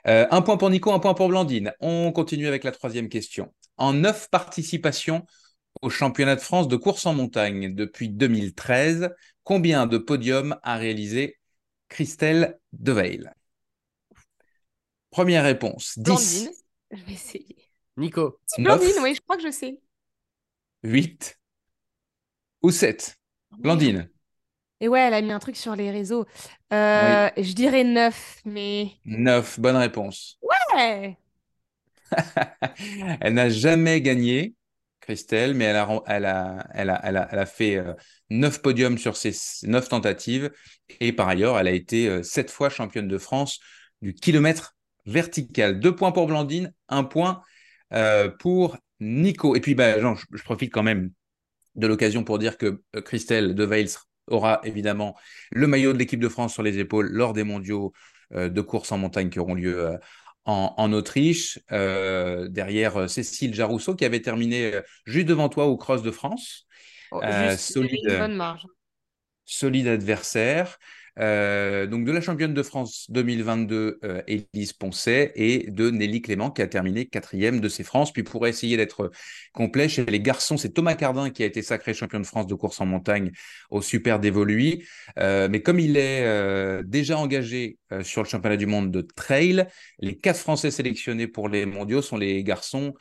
Euh, 0.07 0.25
un 0.31 0.41
point 0.41 0.57
pour 0.57 0.69
Nico, 0.69 0.91
un 0.91 0.99
point 0.99 1.13
pour 1.13 1.27
Blandine. 1.27 1.73
On 1.79 2.11
continue 2.11 2.47
avec 2.47 2.63
la 2.63 2.71
troisième 2.71 3.09
question. 3.09 3.53
En 3.77 3.93
neuf 3.93 4.29
participations 4.29 5.25
au 5.81 5.89
championnat 5.89 6.35
de 6.35 6.41
France 6.41 6.67
de 6.67 6.75
course 6.75 7.05
en 7.05 7.13
montagne 7.13 7.73
depuis 7.73 8.09
2013. 8.09 9.09
Combien 9.43 9.87
de 9.87 9.97
podiums 9.97 10.57
a 10.63 10.75
réalisé 10.77 11.37
Christelle 11.87 12.59
Deveil? 12.73 13.29
Première 15.09 15.43
réponse, 15.43 15.97
10. 15.97 16.49
Je 16.91 17.03
vais 17.03 17.13
essayer. 17.13 17.57
Nico. 17.97 18.39
Blandine, 18.57 19.01
oui, 19.01 19.15
je 19.15 19.21
crois 19.21 19.37
que 19.37 19.43
je 19.43 19.51
sais. 19.51 19.79
8 20.83 21.37
ou 22.61 22.71
7 22.71 23.17
Blandine. 23.57 24.09
Et 24.81 24.87
ouais, 24.87 25.01
elle 25.01 25.13
a 25.13 25.21
mis 25.21 25.31
un 25.31 25.39
truc 25.39 25.57
sur 25.57 25.75
les 25.75 25.91
réseaux. 25.91 26.25
Euh, 26.71 27.29
je 27.35 27.53
dirais 27.53 27.83
9, 27.83 28.41
mais... 28.45 28.91
9, 29.05 29.59
bonne 29.59 29.75
réponse. 29.75 30.39
Ouais 30.73 31.17
Elle 33.19 33.33
n'a 33.33 33.49
jamais 33.49 34.01
gagné 34.01 34.55
Christelle, 35.01 35.53
mais 35.53 35.65
elle 35.65 36.25
a, 36.25 37.45
fait 37.45 37.77
euh, 37.77 37.93
neuf 38.29 38.61
podiums 38.61 38.97
sur 38.97 39.17
ses 39.17 39.33
neuf 39.63 39.89
tentatives. 39.89 40.51
Et 40.99 41.13
par 41.13 41.27
ailleurs, 41.27 41.57
elle 41.57 41.67
a 41.67 41.71
été 41.71 42.07
euh, 42.07 42.23
sept 42.23 42.51
fois 42.51 42.69
championne 42.69 43.07
de 43.07 43.17
France 43.17 43.59
du 44.01 44.13
kilomètre 44.13 44.75
vertical. 45.05 45.79
Deux 45.79 45.95
points 45.95 46.11
pour 46.11 46.27
Blandine, 46.27 46.73
un 46.89 47.03
point 47.03 47.41
euh, 47.93 48.29
pour 48.29 48.77
Nico. 48.99 49.55
Et 49.55 49.61
puis, 49.61 49.75
bah, 49.75 49.99
je, 49.99 50.07
je 50.33 50.43
profite 50.43 50.71
quand 50.71 50.83
même 50.83 51.11
de 51.75 51.87
l'occasion 51.87 52.23
pour 52.23 52.39
dire 52.39 52.57
que 52.57 52.83
Christelle 53.05 53.55
De 53.55 53.65
Weils 53.65 53.95
aura 54.27 54.61
évidemment 54.63 55.15
le 55.51 55.65
maillot 55.65 55.93
de 55.93 55.97
l'équipe 55.97 56.19
de 56.19 56.29
France 56.29 56.53
sur 56.53 56.61
les 56.61 56.77
épaules 56.77 57.09
lors 57.11 57.33
des 57.33 57.43
mondiaux 57.43 57.93
de 58.31 58.61
course 58.61 58.91
en 58.91 58.97
montagne 58.99 59.29
qui 59.29 59.39
auront 59.39 59.55
lieu 59.55 59.97
en, 60.49 60.93
Autriche, 60.93 61.59
euh, 61.71 62.47
derrière 62.47 62.97
euh, 62.97 63.07
Cécile 63.07 63.53
Jarousseau 63.53 63.95
qui 63.95 64.05
avait 64.05 64.21
terminé 64.21 64.73
euh, 64.73 64.81
juste 65.05 65.27
devant 65.27 65.49
toi 65.49 65.65
au 65.65 65.77
Cross 65.77 66.01
de 66.01 66.11
France. 66.11 66.65
Oh, 67.11 67.21
solide, 67.57 68.29
solide 69.45 69.87
adversaire. 69.87 70.77
Euh, 71.19 71.87
donc 71.87 72.05
de 72.05 72.11
la 72.11 72.21
championne 72.21 72.53
de 72.53 72.63
France 72.63 73.05
2022, 73.09 73.99
euh, 74.03 74.21
Élise 74.27 74.73
Poncet, 74.73 75.31
et 75.35 75.69
de 75.69 75.89
Nelly 75.89 76.21
Clément 76.21 76.51
qui 76.51 76.61
a 76.61 76.67
terminé 76.67 77.05
quatrième 77.05 77.59
de 77.59 77.69
ces 77.69 77.83
France. 77.83 78.13
Puis 78.13 78.23
pour 78.23 78.45
essayer 78.47 78.77
d'être 78.77 79.11
complet, 79.53 79.89
chez 79.89 80.05
les 80.05 80.19
garçons, 80.19 80.57
c'est 80.57 80.69
Thomas 80.69 80.95
Cardin 80.95 81.29
qui 81.29 81.43
a 81.43 81.45
été 81.45 81.61
sacré 81.61 81.93
champion 81.93 82.19
de 82.19 82.25
France 82.25 82.47
de 82.47 82.55
course 82.55 82.79
en 82.81 82.85
montagne 82.85 83.31
au 83.69 83.81
Super 83.81 84.19
d'évolue. 84.19 84.87
Euh, 85.17 85.47
mais 85.49 85.61
comme 85.61 85.79
il 85.79 85.97
est 85.97 86.23
euh, 86.23 86.83
déjà 86.85 87.17
engagé 87.17 87.77
sur 88.03 88.21
le 88.21 88.29
championnat 88.29 88.57
du 88.57 88.67
monde 88.67 88.91
de 88.91 89.01
trail, 89.01 89.65
les 89.99 90.15
quatre 90.15 90.39
Français 90.39 90.69
sélectionnés 90.69 91.27
pour 91.27 91.49
les 91.49 91.65
mondiaux 91.65 92.03
sont 92.03 92.17
les 92.17 92.43
garçons 92.43 92.93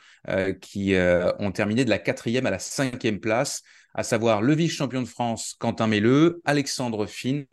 qui 0.61 0.95
ont 0.95 1.51
terminé 1.51 1.85
de 1.85 1.91
la 1.91 1.99
quatrième 1.99 2.47
à 2.47 2.51
la 2.51 2.57
cinquième 2.57 3.19
place 3.19 3.61
à 3.93 4.03
savoir 4.03 4.41
le 4.41 4.53
vice-champion 4.53 5.01
de 5.01 5.07
France 5.07 5.55
Quentin 5.59 5.87
Melleux, 5.87 6.41
Alexandre 6.45 7.05
Finn, 7.05 7.45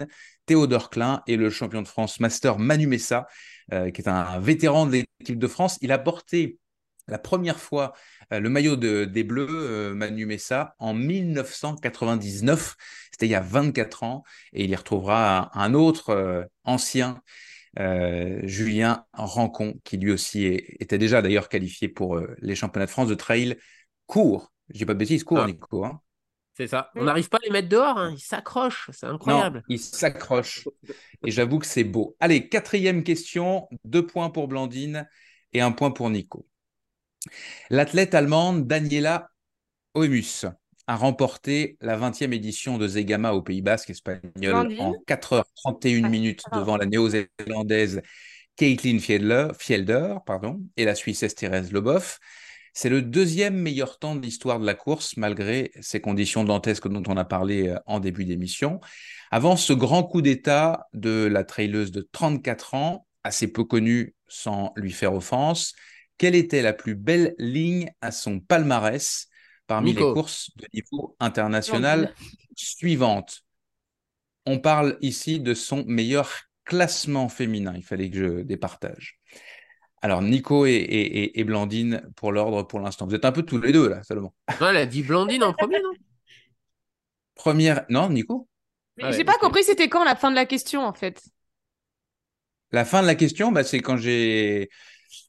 Théodore 0.47 0.91
Klein 0.91 1.23
et 1.27 1.37
le 1.37 1.51
champion 1.51 1.83
de 1.83 1.89
France 1.89 2.21
Master 2.21 2.59
Manu 2.59 2.87
Messa, 2.87 3.27
euh, 3.73 3.91
qui 3.91 4.01
est 4.01 4.09
un, 4.09 4.39
vétéran 4.41 4.87
de 4.87 5.05
l'équipe 5.21 5.39
de 5.39 5.47
France. 5.49 5.79
Il 5.83 5.93
a 5.93 5.99
porté 5.99 6.59
la 7.09 7.19
première 7.19 7.59
fois 7.59 7.93
euh, 8.33 8.41
le 8.41 8.49
maillot 8.49 8.77
des 8.77 9.25
Bleus, 9.25 9.49
euh, 9.51 9.95
Manu 9.95 10.27
Messa, 10.27 10.75
en 10.79 10.95
1999. 10.95 12.77
C'était 13.11 13.27
il 13.27 13.31
y 13.31 13.35
a 13.35 13.41
24 13.41 14.05
ans. 14.05 14.25
Et 14.53 14.65
il 14.65 14.71
y 14.71 14.77
retrouvera 14.77 15.51
un, 15.59 15.75
autre 15.75 16.49
ancien, 16.65 17.21
Julien 17.77 19.05
Rancon, 19.13 19.79
qui 19.85 19.99
lui 19.99 20.11
aussi 20.11 20.47
était 20.47 20.99
déjà 20.99 21.21
d'ailleurs 21.21 21.49
qualifié 21.49 21.89
pour 21.89 22.21
les 22.39 22.55
championnats 22.55 22.87
de 22.87 22.91
France 22.91 23.09
de 23.09 23.15
trail 23.15 23.57
court. 24.07 24.53
Je 24.71 24.79
dis 24.79 24.87
pas 24.87 24.95
de 24.95 24.99
bêtises, 24.99 25.25
court, 25.25 25.41
ah. 25.41 25.47
Nico. 25.47 25.85
Hein. 25.85 26.01
C'est 26.57 26.69
ça. 26.69 26.91
On 26.95 27.05
n'arrive 27.05 27.29
pas 27.29 27.37
à 27.37 27.45
les 27.45 27.51
mettre 27.51 27.69
dehors, 27.69 27.99
hein. 27.99 28.15
ils 28.17 28.21
s'accrochent, 28.21 28.89
c'est 28.93 29.07
incroyable. 29.07 29.59
Non, 29.59 29.65
ils 29.69 29.79
s'accrochent. 29.79 30.67
Et 31.27 31.31
j'avoue 31.31 31.59
que 31.59 31.67
c'est 31.67 31.85
beau. 31.85 32.17
Allez, 32.19 32.49
quatrième 32.49 33.03
question, 33.05 33.69
deux 33.85 34.07
points 34.07 34.31
pour 34.31 34.49
Blandine 34.49 35.07
et 35.53 35.61
un 35.61 35.71
point 35.71 35.91
pour 35.91 36.09
Nico. 36.09 36.47
L'athlète 37.69 38.15
allemande 38.15 38.67
Daniela 38.67 39.29
Oemus 39.95 40.47
a 40.87 40.97
remporté 40.97 41.77
la 41.83 41.99
20e 41.99 42.33
édition 42.33 42.79
de 42.79 42.89
Zegama 42.89 43.33
au 43.33 43.43
Pays 43.43 43.61
Basque 43.61 43.91
espagnol 43.91 44.75
en 44.79 44.95
4h31 45.07 46.09
minutes 46.09 46.45
devant 46.55 46.79
la 46.79 46.87
néo-zélandaise 46.87 48.01
Caitlin 48.57 48.99
Fielder, 48.99 49.49
Fielder 49.59 50.15
pardon, 50.25 50.63
et 50.79 50.87
la 50.87 50.95
Suissesse 50.95 51.35
Thérèse 51.35 51.71
Leboff. 51.71 52.19
C'est 52.77 52.91
le 52.91 53.01
deuxième 53.01 53.57
meilleur 53.57 53.99
temps 53.99 54.15
de 54.15 54.21
l'histoire 54.21 54.61
de 54.61 54.67
la 54.67 54.75
course, 54.75 55.17
malgré 55.17 55.73
ces 55.81 56.03
conditions 56.03 56.45
dantesques 56.45 56.89
dont 56.89 57.03
on 57.07 57.17
a 57.17 57.25
parlé 57.25 57.69
euh, 57.69 57.79
en 57.87 58.01
début 58.01 58.27
d'émission. 58.27 58.81
Avant 59.31 59.57
ce 59.57 59.73
grand 59.73 60.05
coup 60.05 60.21
d'état 60.21 60.87
de 60.93 61.25
la 61.25 61.43
traileuse 61.43 61.91
de 61.91 62.07
34 62.13 62.75
ans, 62.75 63.07
assez 63.25 63.51
peu 63.51 63.65
connue 63.65 64.15
sans 64.29 64.75
lui 64.77 64.93
faire 64.93 65.15
offense, 65.15 65.73
quelle 66.19 66.35
était 66.35 66.61
la 66.61 66.75
plus 66.75 66.95
belle 66.95 67.35
ligne 67.39 67.91
à 68.03 68.13
son 68.13 68.41
palmarès 68.41 69.29
parmi 69.67 69.95
les 69.95 70.03
courses 70.03 70.51
de 70.57 70.67
niveau 70.75 71.17
international 71.19 72.13
suivantes? 72.57 73.41
On 74.45 74.59
parle 74.59 74.99
ici 75.01 75.41
de 75.41 75.55
son 75.55 75.83
meilleur 75.87 76.31
classement 76.67 77.31
féminin. 77.31 77.73
Il 77.75 77.85
fallait 77.85 78.11
que 78.11 78.19
je 78.19 78.43
départage. 78.43 79.19
Alors, 80.07 80.23
Nico 80.23 80.67
et, 80.67 81.45
Blandine 81.45 82.01
pour 82.15 82.31
l'ordre 82.31 82.63
pour 82.63 82.79
l'instant. 82.79 83.09
Vous 83.09 83.17
êtes 83.17 83.25
un 83.25 83.33
peu 83.33 83.43
tous 83.43 83.59
les 83.59 83.73
deux, 83.73 83.89
là, 83.89 84.05
seulement. 84.05 84.33
Non, 84.61 84.69
elle 84.69 84.77
a 84.77 84.87
dit 84.87 85.03
Blandine 85.03 85.43
en 85.43 85.53
premier, 85.53 85.83
non? 85.83 85.91
Première. 87.35 87.85
Non, 87.89 88.09
Nico? 88.09 88.47
Mais 88.99 89.13
J'ai 89.13 89.25
pas 89.25 89.37
compris, 89.41 89.65
c'était 89.65 89.89
quand 89.89 90.05
la 90.05 90.15
fin 90.15 90.31
de 90.31 90.37
la 90.37 90.47
question, 90.47 90.87
en 90.87 90.93
fait? 90.93 91.25
La 92.71 92.85
fin 92.85 93.03
de 93.03 93.09
la 93.09 93.17
question, 93.17 93.51
bah, 93.51 93.65
c'est 93.65 93.81
quand 93.81 93.97
j'ai. 93.97 94.71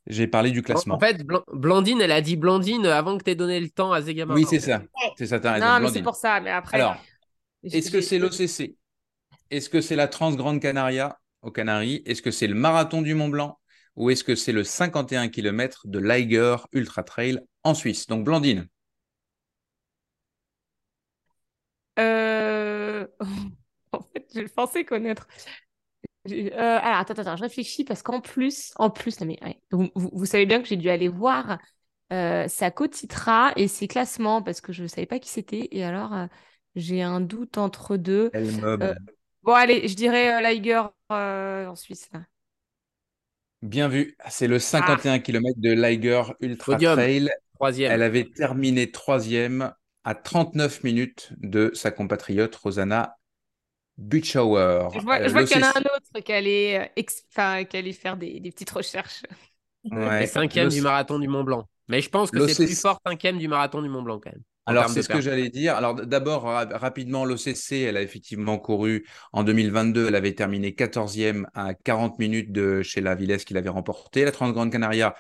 J'ai 0.06 0.28
parlé 0.28 0.52
du 0.52 0.62
classement. 0.62 0.94
En 0.94 1.00
fait, 1.00 1.26
Blandine, 1.52 2.00
elle 2.00 2.12
a 2.12 2.22
dit 2.22 2.36
Blandine 2.36 2.86
avant 2.86 3.18
que 3.18 3.24
tu 3.24 3.32
aies 3.32 3.36
donné 3.36 3.60
le 3.60 3.70
temps 3.70 3.92
à 3.94 4.02
Zegama. 4.04 4.36
Oui, 4.36 4.46
c'est 4.48 4.60
ça. 4.60 4.84
C'est 5.18 5.26
ça, 5.26 5.38
as. 5.38 5.60
Non, 5.60 5.80
mais 5.84 5.92
c'est 5.92 6.04
pour 6.04 6.16
ça. 6.16 6.40
Mais 6.40 6.52
après. 6.52 6.78
Alors, 6.78 6.98
est-ce 7.64 7.90
que 7.90 8.02
c'est 8.02 8.20
l'OCC 8.20 8.76
Est-ce 9.50 9.72
que 9.72 9.82
c'est 9.82 9.96
la 9.96 10.08
Transgrande 10.08 10.62
Canaria 10.62 11.18
aux 11.42 11.50
Canaries? 11.50 12.04
Est-ce 12.06 12.22
que 12.22 12.30
c'est 12.30 12.46
le 12.46 12.54
marathon 12.54 13.02
du 13.02 13.16
Mont 13.16 13.30
Blanc? 13.30 13.58
Ou 13.98 14.12
est-ce 14.12 14.24
que 14.24 14.36
c'est 14.36 14.54
le 14.54 14.64
51 14.64 15.28
km 15.28 15.82
de 15.86 16.00
Liger 16.00 16.56
Ultra 16.72 17.04
Trail 17.04 17.42
en 17.64 17.74
Suisse? 17.74 18.08
Donc, 18.08 18.24
Blandine. 18.24 18.68
Euh... 22.00 23.08
en 23.92 24.02
fait, 24.02 24.28
je 24.34 24.48
pensais 24.54 24.86
connaître. 24.86 25.28
Euh, 26.32 26.50
alors, 26.54 27.00
attends, 27.00 27.14
attends, 27.14 27.36
je 27.36 27.44
réfléchis 27.44 27.84
parce 27.84 28.04
qu'en 28.04 28.22
plus, 28.22 28.74
en 28.76 28.90
plus, 28.90 29.20
mais, 29.22 29.40
vous, 29.72 30.26
savez 30.26 30.46
bien 30.46 30.62
que 30.62 30.68
j'ai 30.68 30.76
dû 30.76 30.90
aller 30.90 31.08
voir 31.08 31.58
euh, 32.14 32.48
sa 32.48 32.70
cotitra 32.70 33.54
et 33.56 33.68
ses 33.68 33.88
classements 33.88 34.44
parce 34.44 34.62
que 34.62 34.74
je 34.74 34.84
ne 34.84 34.88
savais 34.88 35.08
pas 35.08 35.20
qui 35.20 35.30
c'était. 35.30 35.70
Et 35.72 35.84
alors, 35.84 36.14
euh, 36.14 36.28
j'ai 36.76 37.02
un 37.02 37.22
doute 37.22 37.58
entre 37.58 37.98
deux. 37.98 38.30
bon, 39.42 39.54
allez, 39.54 39.88
je 39.88 39.96
dirais 39.96 40.42
Liger 40.42 40.84
en 41.10 41.76
Suisse. 41.76 42.10
Bien 43.62 43.88
vu. 43.88 44.16
C'est 44.30 44.48
le 44.48 44.60
51 44.60 45.14
ah. 45.14 45.20
km 45.20 45.60
de 45.60 45.72
Liger 45.72 46.24
Ultra 46.42 46.78
Trail. 46.78 47.30
Troisième. 47.56 47.92
Elle 47.92 48.04
avait 48.04 48.26
terminé 48.26 48.92
troisième 48.92 49.74
à 50.04 50.16
39 50.16 50.84
minutes 50.84 51.34
de 51.38 51.72
sa 51.74 51.92
compatriote 51.92 52.56
Rosanna 52.56 53.18
Butchauer. 53.98 54.90
Je 54.94 55.00
vois, 55.00 55.20
euh, 55.20 55.46
qu'il 55.46 55.60
y 55.60 55.64
en 55.64 55.68
a 55.68 55.78
un 55.78 55.82
autre 55.82 56.24
qui 56.24 56.32
allait, 56.32 56.92
euh, 56.98 57.94
faire 57.94 58.16
des, 58.16 58.40
petites 58.42 58.70
recherches. 58.70 59.24
Ouais, 59.90 60.28
cinquième 60.28 60.70
du 60.70 60.82
marathon 60.82 61.18
du 61.18 61.28
Mont 61.28 61.44
Blanc. 61.44 61.68
Mais 61.88 62.02
je 62.02 62.10
pense 62.10 62.30
que 62.30 62.48
c'est 62.48 62.66
plus 62.66 62.80
fort 62.80 63.00
cinquième 63.06 63.38
du 63.38 63.48
marathon 63.48 63.82
du 63.82 63.90
Mont 63.90 64.02
Blanc 64.02 64.20
quand 64.20 64.32
même. 64.32 64.44
Alors, 64.68 64.90
c'est 64.90 65.02
ce 65.02 65.10
que 65.10 65.22
j'allais 65.22 65.50
dire. 65.50 65.76
Alors, 65.76 65.96
d'abord, 65.96 66.44
rapidement, 66.44 67.24
l'OCC, 67.24 67.84
elle 67.88 67.96
a 67.96 68.02
effectivement 68.02 68.60
couru 68.60 69.06
en 69.32 69.44
2022. 69.44 70.10
Elle 70.10 70.16
avait 70.16 70.34
terminé 70.34 70.72
14e 70.72 71.46
à 71.56 71.74
40 71.74 72.20
minutes 72.20 72.52
de 72.52 72.82
chez 72.82 73.00
la 73.00 73.16
Villesse 73.16 73.46
qu'il 73.46 73.58
avait 73.58 73.70
remporté. 73.70 74.26
La 74.26 74.32
Transgrande 74.32 74.72
Canaria, 74.72 75.16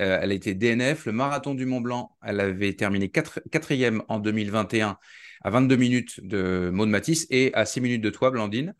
euh, 0.00 0.18
elle 0.22 0.30
a 0.30 0.34
été 0.34 0.54
DNF. 0.54 1.06
Le 1.06 1.12
Marathon 1.12 1.54
du 1.54 1.66
Mont 1.66 1.80
Blanc, 1.80 2.16
elle 2.22 2.38
avait 2.38 2.74
terminé 2.74 3.08
4, 3.08 3.40
e 3.52 4.04
en 4.08 4.20
2021 4.20 4.96
à 5.42 5.50
22 5.50 5.76
minutes 5.76 6.20
de 6.24 6.70
Maud 6.72 6.88
Matisse 6.88 7.26
et 7.30 7.52
à 7.54 7.66
6 7.66 7.80
minutes 7.80 8.02
de 8.02 8.10
toi, 8.10 8.30
Blandine. 8.30 8.74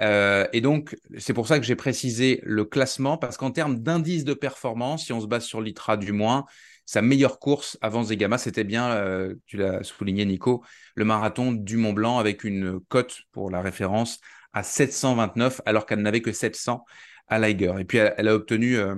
Euh, 0.00 0.46
et 0.52 0.60
donc, 0.60 0.96
c'est 1.18 1.34
pour 1.34 1.46
ça 1.46 1.58
que 1.58 1.64
j'ai 1.64 1.76
précisé 1.76 2.40
le 2.42 2.64
classement, 2.64 3.16
parce 3.16 3.36
qu'en 3.36 3.50
termes 3.50 3.78
d'indice 3.78 4.24
de 4.24 4.34
performance, 4.34 5.06
si 5.06 5.12
on 5.12 5.20
se 5.20 5.26
base 5.26 5.44
sur 5.44 5.60
l'ITRA 5.60 5.96
du 5.96 6.12
moins, 6.12 6.46
sa 6.92 7.00
meilleure 7.00 7.38
course 7.38 7.78
avant 7.80 8.02
Zegama, 8.02 8.36
c'était 8.36 8.64
bien, 8.64 8.90
euh, 8.90 9.34
tu 9.46 9.56
l'as 9.56 9.82
souligné 9.82 10.26
Nico, 10.26 10.62
le 10.94 11.06
marathon 11.06 11.50
du 11.52 11.78
Mont 11.78 11.94
Blanc 11.94 12.18
avec 12.18 12.44
une 12.44 12.80
cote 12.88 13.22
pour 13.32 13.50
la 13.50 13.62
référence 13.62 14.20
à 14.52 14.62
729 14.62 15.62
alors 15.64 15.86
qu'elle 15.86 16.02
n'avait 16.02 16.20
que 16.20 16.32
700 16.32 16.84
à 17.28 17.38
Liger. 17.38 17.72
Et 17.78 17.86
puis 17.86 17.96
elle, 17.96 18.28
a 18.28 18.34
obtenu 18.34 18.76
euh, 18.76 18.94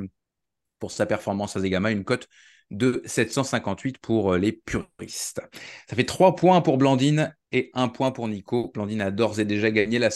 pour 0.80 0.90
sa 0.90 1.06
performance 1.06 1.56
à 1.56 1.60
Zegama 1.60 1.92
une 1.92 2.02
cote 2.02 2.28
de 2.72 3.00
758 3.04 3.98
pour 3.98 4.32
euh, 4.32 4.38
les 4.38 4.50
puristes. 4.50 5.40
Ça 5.88 5.94
fait 5.94 6.04
trois 6.04 6.34
points 6.34 6.60
pour 6.62 6.78
Blandine 6.78 7.32
et 7.52 7.70
un 7.74 7.88
point 7.88 8.10
pour 8.10 8.26
Nico. 8.26 8.72
Blandine 8.74 9.02
a 9.02 9.10
d'ores 9.12 9.38
et 9.38 9.44
déjà 9.44 9.70
gagné. 9.70 10.00
La, 10.00 10.10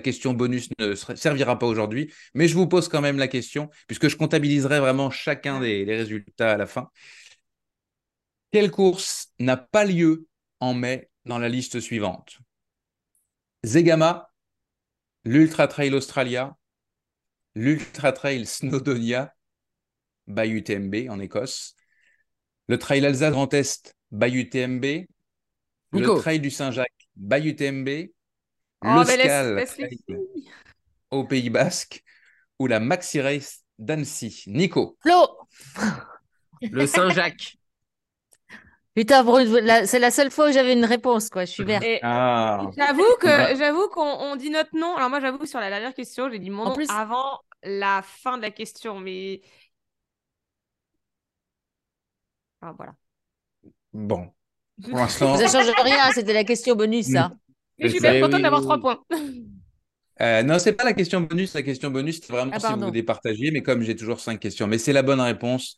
question 0.00 0.34
bonus 0.34 0.68
ne 0.78 0.94
servira 0.94 1.58
pas 1.58 1.66
aujourd'hui, 1.66 2.12
mais 2.34 2.48
je 2.48 2.54
vous 2.54 2.66
pose 2.66 2.88
quand 2.88 3.00
même 3.00 3.18
la 3.18 3.28
question, 3.28 3.70
puisque 3.86 4.08
je 4.08 4.16
comptabiliserai 4.16 4.80
vraiment 4.80 5.10
chacun 5.10 5.60
des, 5.60 5.84
résultats 5.84 6.52
à 6.52 6.56
la 6.58 6.66
fin. 6.66 6.90
Quelle 8.52 8.70
course 8.70 9.32
n'a 9.38 9.56
pas 9.56 9.84
lieu 9.84 10.26
en 10.60 10.74
mai 10.74 11.10
dans 11.24 11.38
la 11.38 11.48
liste 11.48 11.80
suivante? 11.80 12.38
Zegama, 13.64 14.30
l'Ultra 15.24 15.68
Trail 15.68 15.94
Australia, 15.94 16.54
l'Ultra 17.54 18.12
Trail 18.12 18.46
Snowdonia, 18.46 19.34
by 20.26 20.48
UTMB 20.48 21.08
en 21.08 21.18
Écosse, 21.18 21.74
le 22.68 22.78
Trail 22.78 23.04
Alsace 23.06 23.32
Grand 23.32 23.52
Est 23.54 23.94
by 24.10 24.28
UTMB, 24.34 25.06
le 25.92 26.20
trail 26.20 26.40
du 26.40 26.50
Saint-Jacques 26.50 27.08
by 27.16 27.38
UTMB, 27.48 28.10
Oh, 28.84 29.02
laisse- 29.04 29.68
Trail 29.76 29.98
au 31.10 31.24
Pays 31.24 31.50
Basque 31.50 32.02
ou 32.58 32.66
la 32.66 32.80
Maxi 32.80 33.20
Race 33.20 33.60
d'Annecy. 33.78 34.44
Nico. 34.48 34.98
Flo 35.02 35.38
Le 36.62 36.86
Saint-Jacques. 36.86 37.56
Putain, 38.94 39.24
c'est 39.86 39.98
la 39.98 40.10
seule 40.10 40.30
fois 40.30 40.50
où 40.50 40.52
j'avais 40.52 40.74
une 40.74 40.84
réponse, 40.84 41.30
quoi. 41.30 41.44
Je 41.46 41.52
suis 41.52 41.64
verte. 41.64 41.84
Ah. 42.02 42.68
j'avoue 42.76 43.16
que 43.20 43.26
Bah. 43.26 43.54
j'avoue 43.54 43.88
qu'on 43.88 44.02
on 44.02 44.36
dit 44.36 44.50
notre 44.50 44.76
nom. 44.76 44.94
Alors 44.96 45.08
moi, 45.08 45.20
j'avoue 45.20 45.38
que 45.38 45.46
sur 45.46 45.60
la 45.60 45.70
dernière 45.70 45.94
question, 45.94 46.30
j'ai 46.30 46.38
dit 46.38 46.50
mon 46.50 46.64
En 46.64 46.68
nom 46.70 46.74
plus- 46.74 46.90
avant 46.90 47.40
la 47.62 48.02
fin 48.02 48.36
de 48.36 48.42
la 48.42 48.50
question, 48.50 48.98
mais 49.00 49.40
ah, 52.60 52.72
voilà. 52.76 52.94
Bon. 53.92 54.28
Pour 54.88 54.98
l'instant, 54.98 55.36
Ça 55.36 55.48
change 55.48 55.72
rien, 55.82 56.10
c'était 56.12 56.32
la 56.32 56.44
question 56.44 56.74
bonus, 56.74 57.06
ça. 57.06 57.32
Mais 57.78 57.86
je 57.88 57.92
suis 57.92 58.00
bien 58.00 58.20
contente 58.20 58.34
Oui, 58.36 58.42
d'avoir 58.42 58.62
trois 58.62 58.76
oui. 58.76 58.82
points. 58.82 59.04
Euh, 60.20 60.42
non, 60.42 60.58
c'est 60.58 60.72
pas 60.74 60.84
la 60.84 60.92
question 60.92 61.20
bonus. 61.20 61.54
La 61.54 61.62
question 61.62 61.90
bonus, 61.90 62.20
c'est 62.20 62.30
vraiment 62.32 62.52
Ah, 62.54 62.60
si 62.60 62.72
vous 62.72 62.80
vous 62.80 62.90
départagiez. 62.90 63.50
Mais 63.50 63.62
comme 63.62 63.82
j'ai 63.82 63.96
toujours 63.96 64.20
cinq 64.20 64.38
questions, 64.38 64.66
mais 64.66 64.78
c'est 64.78 64.92
la 64.92 65.02
bonne 65.02 65.20
réponse. 65.20 65.76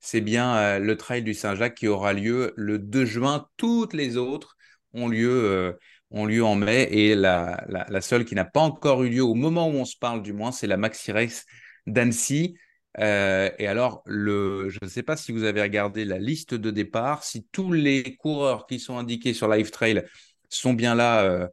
C'est 0.00 0.20
bien 0.20 0.56
euh, 0.56 0.78
le 0.78 0.96
trail 0.96 1.22
du 1.22 1.34
Saint-Jacques 1.34 1.74
qui 1.74 1.88
aura 1.88 2.12
lieu 2.12 2.52
le 2.56 2.78
2 2.78 3.04
juin. 3.04 3.48
Toutes 3.56 3.92
les 3.92 4.16
autres 4.16 4.56
ont 4.92 5.08
lieu, 5.08 5.30
euh, 5.30 5.72
ont 6.10 6.26
lieu 6.26 6.44
en 6.44 6.54
mai. 6.54 6.88
Et 6.90 7.14
la, 7.14 7.64
la, 7.68 8.00
seule 8.00 8.24
qui 8.24 8.34
n'a 8.34 8.44
pas 8.44 8.60
encore 8.60 9.02
eu 9.02 9.10
lieu 9.10 9.22
au 9.22 9.34
moment 9.34 9.68
où 9.68 9.72
on 9.72 9.84
se 9.84 9.96
parle, 9.96 10.22
du 10.22 10.32
moins, 10.32 10.52
c'est 10.52 10.66
la 10.66 10.76
Maxi 10.76 11.12
Race 11.12 11.44
d'Annecy. 11.86 12.56
Euh, 12.98 13.50
et 13.58 13.66
alors, 13.66 14.02
le, 14.06 14.68
je 14.68 14.78
ne 14.82 14.88
sais 14.88 15.02
pas 15.02 15.16
si 15.16 15.32
vous 15.32 15.44
avez 15.44 15.60
regardé 15.62 16.04
la 16.04 16.18
liste 16.18 16.54
de 16.54 16.70
départ, 16.70 17.24
si 17.24 17.46
tous 17.52 17.72
les 17.72 18.16
coureurs 18.16 18.66
qui 18.66 18.78
sont 18.78 18.96
indiqués 18.96 19.34
sur 19.34 19.48
Live 19.48 19.70
Trail 19.70 20.04
sont 20.48 20.72
bien 20.72 20.94
là 20.94 21.50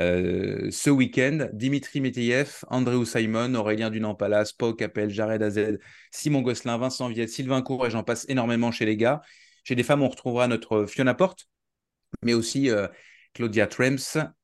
euh, 0.00 0.70
ce 0.70 0.90
week-end. 0.90 1.48
Dimitri 1.52 2.00
Meteyev, 2.00 2.64
Andrew 2.68 3.04
Simon, 3.04 3.54
Aurélien 3.54 3.90
Dunant-Palas, 3.90 4.52
Pau 4.56 4.74
Capel, 4.74 5.10
Jared 5.10 5.42
Azed, 5.42 5.80
Simon 6.10 6.42
Gosselin, 6.42 6.78
Vincent 6.78 7.08
Viette, 7.08 7.30
Sylvain 7.30 7.62
Cour 7.62 7.86
et 7.86 7.90
j'en 7.90 8.02
passe 8.02 8.26
énormément 8.28 8.70
chez 8.70 8.84
les 8.84 8.96
gars. 8.96 9.22
Chez 9.62 9.74
les 9.74 9.82
femmes, 9.82 10.02
on 10.02 10.08
retrouvera 10.08 10.48
notre 10.48 10.86
Fiona 10.86 11.14
Porte, 11.14 11.48
mais 12.22 12.34
aussi 12.34 12.70
euh, 12.70 12.88
Claudia 13.34 13.66
Trems, 13.66 13.98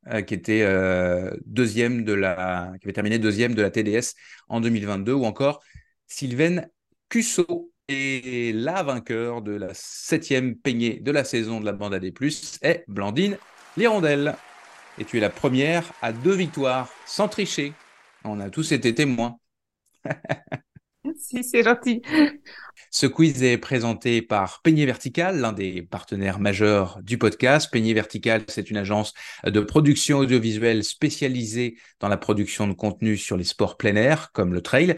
euh, 0.09 0.23
qui 0.23 0.35
était 0.35 0.67
deuxième 1.47 2.05
de 2.05 2.13
la, 2.13 2.73
avait 2.83 2.93
terminé 2.93 3.19
deuxième 3.19 3.55
de 3.55 3.63
la 3.63 3.71
TDS 3.71 4.15
en 4.49 4.61
2022, 4.61 5.13
ou 5.13 5.25
encore 5.25 5.63
Sylvaine 6.07 6.69
Cusso. 7.09 7.73
Et 7.93 8.53
la 8.53 8.85
vainqueur 8.85 9.43
de 9.43 9.51
la 9.51 9.71
septième 9.75 10.55
peignée 10.55 11.01
de 11.01 11.11
la 11.11 11.25
saison 11.25 11.59
de 11.59 11.65
la 11.65 11.73
bande 11.73 11.93
AD+, 11.93 12.05
est 12.63 12.85
Blandine 12.87 13.37
Lirondelle. 13.77 14.37
Et 15.01 15.07
tu 15.07 15.17
es 15.17 15.21
la 15.21 15.31
première 15.31 15.95
à 16.03 16.13
deux 16.13 16.35
victoires, 16.35 16.91
sans 17.07 17.27
tricher. 17.27 17.73
On 18.23 18.39
a 18.39 18.51
tous 18.51 18.73
été 18.73 18.95
témoins. 18.95 19.39
si, 21.17 21.43
c'est 21.43 21.63
gentil. 21.63 22.03
Ce 22.91 23.07
quiz 23.07 23.43
est 23.43 23.57
présenté 23.57 24.21
par 24.21 24.61
Peigné 24.61 24.85
Vertical, 24.85 25.41
l'un 25.41 25.53
des 25.55 25.81
partenaires 25.81 26.39
majeurs 26.39 27.01
du 27.03 27.17
podcast. 27.17 27.73
Peigné 27.73 27.95
Vertical, 27.95 28.45
c'est 28.49 28.71
une 28.71 28.77
agence 28.77 29.15
de 29.43 29.61
production 29.61 30.19
audiovisuelle 30.19 30.85
spécialisée 30.85 31.79
dans 31.99 32.09
la 32.09 32.19
production 32.19 32.69
de 32.69 32.75
contenu 32.75 33.17
sur 33.17 33.39
les 33.39 33.45
sports 33.45 33.79
plein 33.79 33.97
air, 33.97 34.33
comme 34.33 34.53
le 34.53 34.61
trail. 34.61 34.97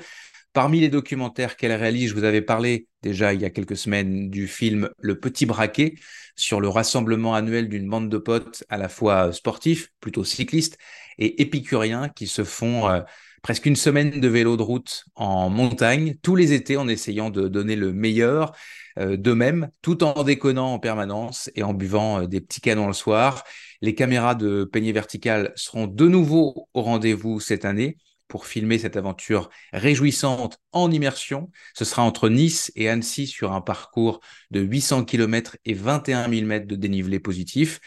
Parmi 0.53 0.81
les 0.81 0.91
documentaires 0.91 1.57
qu'elle 1.57 1.73
réalise, 1.73 2.11
je 2.11 2.15
vous 2.15 2.25
avais 2.25 2.43
parlé 2.43 2.87
déjà 3.03 3.33
il 3.33 3.41
y 3.41 3.47
a 3.47 3.51
quelques 3.51 3.77
semaines 3.77 4.29
du 4.29 4.47
film 4.47 4.91
Le 4.99 5.19
Petit 5.19 5.47
Braquet 5.47 5.95
sur 6.37 6.61
le 6.61 6.69
rassemblement 6.69 7.35
annuel 7.35 7.71
d'une 7.71 7.89
bande 7.89 8.11
de 8.11 8.19
potes 8.19 8.63
à 8.69 8.77
la 8.77 8.91
fois 8.91 9.33
sportifs, 9.33 9.89
plutôt 10.01 10.25
cyclistes, 10.25 10.77
et 11.19 11.41
épicuriens 11.41 12.11
qui 12.11 12.27
se 12.27 12.45
font 12.45 12.87
euh, 12.87 13.01
presque 13.43 13.65
une 13.65 13.77
semaine 13.77 14.21
de 14.21 14.29
vélo 14.29 14.59
de 14.59 14.63
route 14.63 15.05
en 15.15 15.49
montagne 15.49 16.17
tous 16.23 16.37
les 16.37 16.53
étés 16.53 16.77
en 16.77 16.87
essayant 16.87 17.31
de 17.31 17.49
donner 17.49 17.75
le 17.75 17.95
meilleur 17.95 18.53
euh, 18.99 19.17
d'eux-mêmes, 19.17 19.71
tout 19.81 20.05
en 20.05 20.23
déconnant 20.23 20.75
en 20.75 20.79
permanence 20.79 21.51
et 21.55 21.63
en 21.63 21.73
buvant 21.73 22.21
euh, 22.21 22.27
des 22.27 22.43
petits 22.43 22.61
canons 22.61 22.89
le 22.89 22.93
soir. 22.93 23.43
Les 23.81 23.95
caméras 23.95 24.35
de 24.35 24.65
Peigné 24.65 24.93
Vertical 24.93 25.53
seront 25.57 25.87
de 25.87 26.09
nouveau 26.09 26.69
au 26.75 26.83
rendez-vous 26.83 27.41
cette 27.41 27.65
année 27.65 27.97
pour 28.33 28.47
filmer 28.47 28.79
cette 28.79 28.97
aventure 28.97 29.51
réjouissante 29.75 30.59
en 30.73 30.91
immersion. 30.91 31.51
Ce 31.75 31.85
sera 31.85 32.01
entre 32.01 32.31
Nice 32.31 32.73
et 32.77 32.89
Annecy 32.89 33.27
sur 33.27 33.53
un 33.53 33.61
parcours 33.61 34.21
de 34.51 34.61
800 34.61 35.05
km 35.05 35.59
et 35.67 35.75
21 35.75 36.31
000 36.31 36.47
mètres 36.47 36.67
de 36.67 36.75
dénivelé 36.75 37.21
positif. 37.21 37.79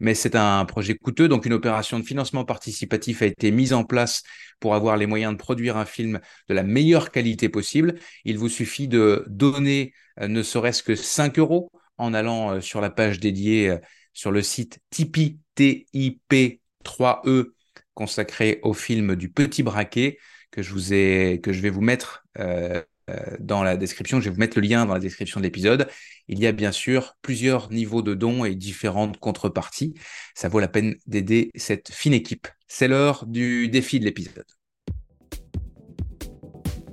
Mais 0.00 0.14
c'est 0.14 0.34
un 0.34 0.64
projet 0.64 0.94
coûteux, 0.94 1.28
donc 1.28 1.44
une 1.44 1.52
opération 1.52 1.98
de 1.98 2.04
financement 2.06 2.46
participatif 2.46 3.20
a 3.20 3.26
été 3.26 3.50
mise 3.50 3.74
en 3.74 3.84
place 3.84 4.22
pour 4.60 4.74
avoir 4.74 4.96
les 4.96 5.04
moyens 5.04 5.34
de 5.34 5.38
produire 5.38 5.76
un 5.76 5.84
film 5.84 6.20
de 6.48 6.54
la 6.54 6.62
meilleure 6.62 7.10
qualité 7.10 7.50
possible. 7.50 7.96
Il 8.24 8.38
vous 8.38 8.48
suffit 8.48 8.88
de 8.88 9.26
donner 9.28 9.92
euh, 10.20 10.26
ne 10.26 10.42
serait-ce 10.42 10.82
que 10.82 10.94
5 10.94 11.38
euros 11.38 11.70
en 11.98 12.14
allant 12.14 12.52
euh, 12.52 12.60
sur 12.62 12.80
la 12.80 12.88
page 12.88 13.20
dédiée 13.20 13.68
euh, 13.68 13.78
sur 14.14 14.30
le 14.30 14.40
site 14.40 14.78
Tipeee, 14.88 15.38
TIP 15.54 16.62
3E, 16.82 17.50
consacré 17.94 18.60
au 18.62 18.74
film 18.74 19.16
du 19.16 19.28
Petit 19.28 19.62
Braquet 19.62 20.18
que 20.50 20.62
je 20.62 21.60
vais 21.60 21.70
vous 21.70 21.80
mettre 21.80 22.24
euh, 22.38 22.82
euh, 23.10 23.36
dans 23.40 23.64
la 23.64 23.76
description. 23.76 24.20
Je 24.20 24.26
vais 24.26 24.34
vous 24.34 24.38
mettre 24.38 24.58
le 24.60 24.66
lien 24.66 24.86
dans 24.86 24.94
la 24.94 25.00
description 25.00 25.40
de 25.40 25.44
l'épisode. 25.44 25.88
Il 26.28 26.38
y 26.38 26.46
a 26.46 26.52
bien 26.52 26.70
sûr 26.70 27.16
plusieurs 27.20 27.72
niveaux 27.72 28.02
de 28.02 28.14
dons 28.14 28.44
et 28.44 28.54
différentes 28.54 29.18
contreparties. 29.18 29.94
Ça 30.34 30.48
vaut 30.48 30.60
la 30.60 30.68
peine 30.68 30.94
d'aider 31.06 31.50
cette 31.54 31.90
fine 31.90 32.14
équipe. 32.14 32.46
C'est 32.68 32.88
l'heure 32.88 33.26
du 33.26 33.68
défi 33.68 33.98
de 33.98 34.04
l'épisode. 34.04 34.44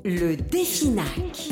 Le 0.04 0.36
défi 0.36 0.90
NAC. 0.90 1.50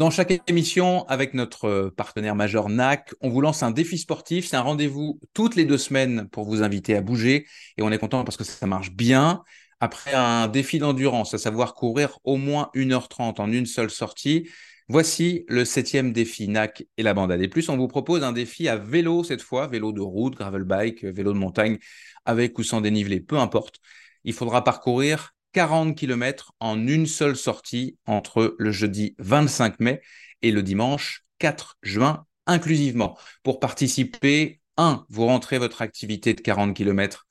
Dans 0.00 0.08
chaque 0.08 0.32
émission, 0.48 1.06
avec 1.08 1.34
notre 1.34 1.92
partenaire 1.94 2.34
majeur 2.34 2.70
NAC, 2.70 3.12
on 3.20 3.28
vous 3.28 3.42
lance 3.42 3.62
un 3.62 3.70
défi 3.70 3.98
sportif. 3.98 4.48
C'est 4.48 4.56
un 4.56 4.62
rendez-vous 4.62 5.20
toutes 5.34 5.56
les 5.56 5.66
deux 5.66 5.76
semaines 5.76 6.26
pour 6.30 6.46
vous 6.46 6.62
inviter 6.62 6.96
à 6.96 7.02
bouger. 7.02 7.46
Et 7.76 7.82
on 7.82 7.92
est 7.92 7.98
content 7.98 8.24
parce 8.24 8.38
que 8.38 8.44
ça 8.44 8.66
marche 8.66 8.92
bien. 8.92 9.42
Après 9.78 10.14
un 10.14 10.48
défi 10.48 10.78
d'endurance, 10.78 11.34
à 11.34 11.38
savoir 11.38 11.74
courir 11.74 12.18
au 12.24 12.38
moins 12.38 12.70
1h30 12.74 13.42
en 13.42 13.52
une 13.52 13.66
seule 13.66 13.90
sortie, 13.90 14.48
voici 14.88 15.44
le 15.48 15.66
septième 15.66 16.14
défi 16.14 16.48
NAC 16.48 16.86
et 16.96 17.02
la 17.02 17.12
bande 17.12 17.30
AD+. 17.30 17.50
On 17.68 17.76
vous 17.76 17.88
propose 17.88 18.24
un 18.24 18.32
défi 18.32 18.68
à 18.68 18.78
vélo 18.78 19.22
cette 19.22 19.42
fois, 19.42 19.66
vélo 19.66 19.92
de 19.92 20.00
route, 20.00 20.34
gravel 20.34 20.64
bike, 20.64 21.04
vélo 21.04 21.34
de 21.34 21.38
montagne, 21.38 21.76
avec 22.24 22.58
ou 22.58 22.62
sans 22.62 22.80
dénivelé, 22.80 23.20
peu 23.20 23.36
importe. 23.36 23.80
Il 24.24 24.32
faudra 24.32 24.64
parcourir 24.64 25.34
40 25.52 25.96
km 25.96 26.52
en 26.60 26.86
une 26.86 27.06
seule 27.06 27.36
sortie 27.36 27.98
entre 28.06 28.54
le 28.58 28.70
jeudi 28.70 29.14
25 29.18 29.80
mai 29.80 30.00
et 30.42 30.52
le 30.52 30.62
dimanche 30.62 31.24
4 31.38 31.78
juin 31.82 32.26
inclusivement. 32.46 33.16
Pour 33.42 33.60
participer, 33.60 34.60
1. 34.76 35.04
Vous 35.08 35.26
rentrez 35.26 35.58
votre 35.58 35.82
activité 35.82 36.34
de 36.34 36.40
40 36.40 36.74
km 36.74 37.26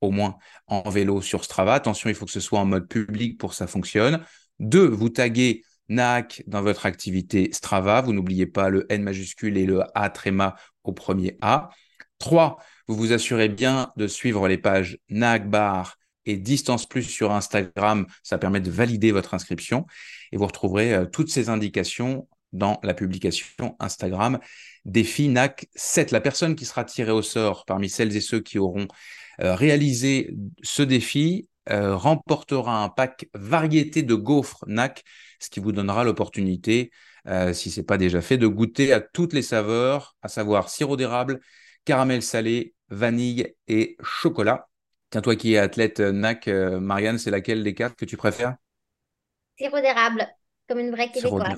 au 0.00 0.10
moins 0.10 0.36
en 0.66 0.88
vélo 0.88 1.20
sur 1.20 1.44
Strava. 1.44 1.74
Attention, 1.74 2.10
il 2.10 2.14
faut 2.14 2.26
que 2.26 2.32
ce 2.32 2.40
soit 2.40 2.60
en 2.60 2.66
mode 2.66 2.88
public 2.88 3.38
pour 3.38 3.50
que 3.50 3.56
ça 3.56 3.66
fonctionne. 3.66 4.24
2. 4.60 4.86
Vous 4.86 5.08
taguez 5.08 5.62
NAC 5.88 6.42
dans 6.46 6.62
votre 6.62 6.86
activité 6.86 7.50
Strava. 7.52 8.00
Vous 8.00 8.12
n'oubliez 8.12 8.46
pas 8.46 8.68
le 8.68 8.86
N 8.90 9.02
majuscule 9.02 9.56
et 9.58 9.66
le 9.66 9.82
A 9.94 10.10
tréma 10.10 10.56
au 10.82 10.92
premier 10.92 11.36
A. 11.40 11.70
3. 12.18 12.56
Vous 12.88 12.96
vous 12.96 13.12
assurez 13.12 13.48
bien 13.48 13.92
de 13.96 14.06
suivre 14.06 14.48
les 14.48 14.58
pages 14.58 14.98
NAC 15.08 15.48
bar 15.48 15.96
et 16.26 16.36
Distance 16.36 16.86
Plus 16.86 17.02
sur 17.02 17.32
Instagram. 17.32 18.06
Ça 18.22 18.38
permet 18.38 18.60
de 18.60 18.70
valider 18.70 19.12
votre 19.12 19.34
inscription 19.34 19.86
et 20.32 20.36
vous 20.36 20.46
retrouverez 20.46 20.94
euh, 20.94 21.06
toutes 21.06 21.30
ces 21.30 21.48
indications 21.48 22.28
dans 22.52 22.78
la 22.82 22.94
publication 22.94 23.76
Instagram 23.80 24.38
Défi 24.84 25.28
NAC 25.28 25.66
7. 25.74 26.10
La 26.10 26.20
personne 26.20 26.54
qui 26.54 26.64
sera 26.64 26.84
tirée 26.84 27.10
au 27.10 27.22
sort 27.22 27.64
parmi 27.64 27.88
celles 27.88 28.16
et 28.16 28.20
ceux 28.20 28.40
qui 28.40 28.58
auront 28.58 28.86
euh, 29.40 29.54
réalisé 29.54 30.34
ce 30.62 30.82
défi 30.82 31.48
euh, 31.70 31.96
remportera 31.96 32.84
un 32.84 32.90
pack 32.90 33.28
variété 33.34 34.02
de 34.02 34.14
gaufres 34.14 34.64
NAC, 34.68 35.02
ce 35.40 35.50
qui 35.50 35.60
vous 35.60 35.72
donnera 35.72 36.04
l'opportunité, 36.04 36.90
si 37.54 37.70
ce 37.70 37.80
n'est 37.80 37.86
pas 37.86 37.96
déjà 37.96 38.20
fait, 38.20 38.36
de 38.36 38.46
goûter 38.46 38.92
à 38.92 39.00
toutes 39.00 39.32
les 39.32 39.40
saveurs, 39.40 40.14
à 40.20 40.28
savoir 40.28 40.68
sirop 40.68 40.98
d'érable, 40.98 41.40
caramel 41.86 42.22
salé, 42.22 42.74
vanille 42.90 43.54
et 43.66 43.96
chocolat. 44.02 44.68
Tiens, 45.14 45.22
toi 45.22 45.36
qui 45.36 45.54
es 45.54 45.58
athlète 45.58 46.00
NAC, 46.00 46.48
euh, 46.48 46.80
Marianne, 46.80 47.18
c'est 47.18 47.30
laquelle 47.30 47.62
des 47.62 47.72
quatre 47.72 47.94
que 47.94 48.04
tu 48.04 48.16
préfères? 48.16 48.56
Sirop 49.56 49.78
d'érable, 49.80 50.26
comme 50.68 50.80
une 50.80 50.90
vraie 50.90 51.12
québécoise. 51.12 51.56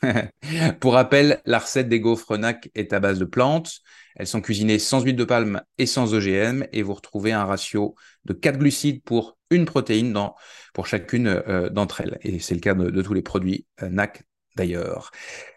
Pour 0.80 0.94
rappel, 0.94 1.42
la 1.44 1.58
recette 1.58 1.90
des 1.90 2.00
gaufres 2.00 2.38
NAC 2.38 2.70
est 2.74 2.94
à 2.94 2.98
base 2.98 3.18
de 3.18 3.26
plantes. 3.26 3.80
Elles 4.16 4.26
sont 4.26 4.40
cuisinées 4.40 4.78
sans 4.78 5.02
huile 5.02 5.16
de 5.16 5.24
palme 5.24 5.60
et 5.76 5.84
sans 5.84 6.14
OGM 6.14 6.64
et 6.72 6.80
vous 6.80 6.94
retrouvez 6.94 7.32
un 7.32 7.44
ratio 7.44 7.94
de 8.24 8.32
4 8.32 8.58
glucides 8.58 9.02
pour 9.02 9.36
une 9.50 9.66
protéine 9.66 10.14
dans, 10.14 10.34
pour 10.72 10.86
chacune 10.86 11.26
euh, 11.26 11.68
d'entre 11.68 12.00
elles. 12.00 12.16
Et 12.22 12.38
c'est 12.38 12.54
le 12.54 12.60
cas 12.62 12.72
de, 12.72 13.02
tous 13.02 13.12
les 13.12 13.20
produits 13.20 13.66
euh, 13.82 13.90
NAC 13.90 14.22
d'ailleurs. 14.56 15.10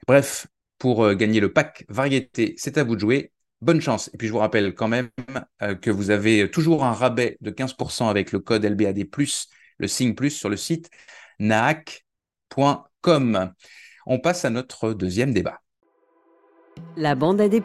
Bref, 0.05 0.47
pour 0.79 1.05
euh, 1.05 1.13
gagner 1.13 1.39
le 1.39 1.53
pack 1.53 1.85
variété, 1.87 2.55
c'est 2.57 2.77
à 2.77 2.83
vous 2.83 2.95
de 2.95 2.99
jouer. 2.99 3.31
Bonne 3.65 3.81
chance. 3.81 4.11
Et 4.13 4.17
puis 4.17 4.27
je 4.27 4.31
vous 4.31 4.37
rappelle 4.37 4.75
quand 4.75 4.87
même 4.87 5.09
que 5.81 5.89
vous 5.89 6.11
avez 6.11 6.51
toujours 6.51 6.85
un 6.85 6.93
rabais 6.93 7.35
de 7.41 7.49
15% 7.49 8.07
avec 8.07 8.31
le 8.31 8.39
code 8.39 8.63
LBAD+, 8.63 9.07
le 9.79 9.87
signe 9.87 10.13
plus 10.13 10.29
sur 10.29 10.49
le 10.49 10.55
site 10.55 10.91
naac.com. 11.39 11.95
On 14.05 14.19
passe 14.19 14.45
à 14.45 14.51
notre 14.51 14.93
deuxième 14.93 15.33
débat. 15.33 15.61
La 16.95 17.15
bande 17.15 17.41
AD+, 17.41 17.59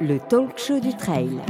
le 0.00 0.18
talk 0.28 0.58
show 0.58 0.80
du 0.80 0.96
trail. 0.96 1.40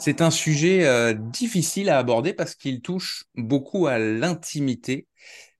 C'est 0.00 0.20
un 0.20 0.32
sujet 0.32 0.84
euh, 0.84 1.12
difficile 1.14 1.90
à 1.90 1.98
aborder 1.98 2.32
parce 2.32 2.56
qu'il 2.56 2.80
touche 2.80 3.22
beaucoup 3.36 3.86
à 3.86 4.00
l'intimité. 4.00 5.06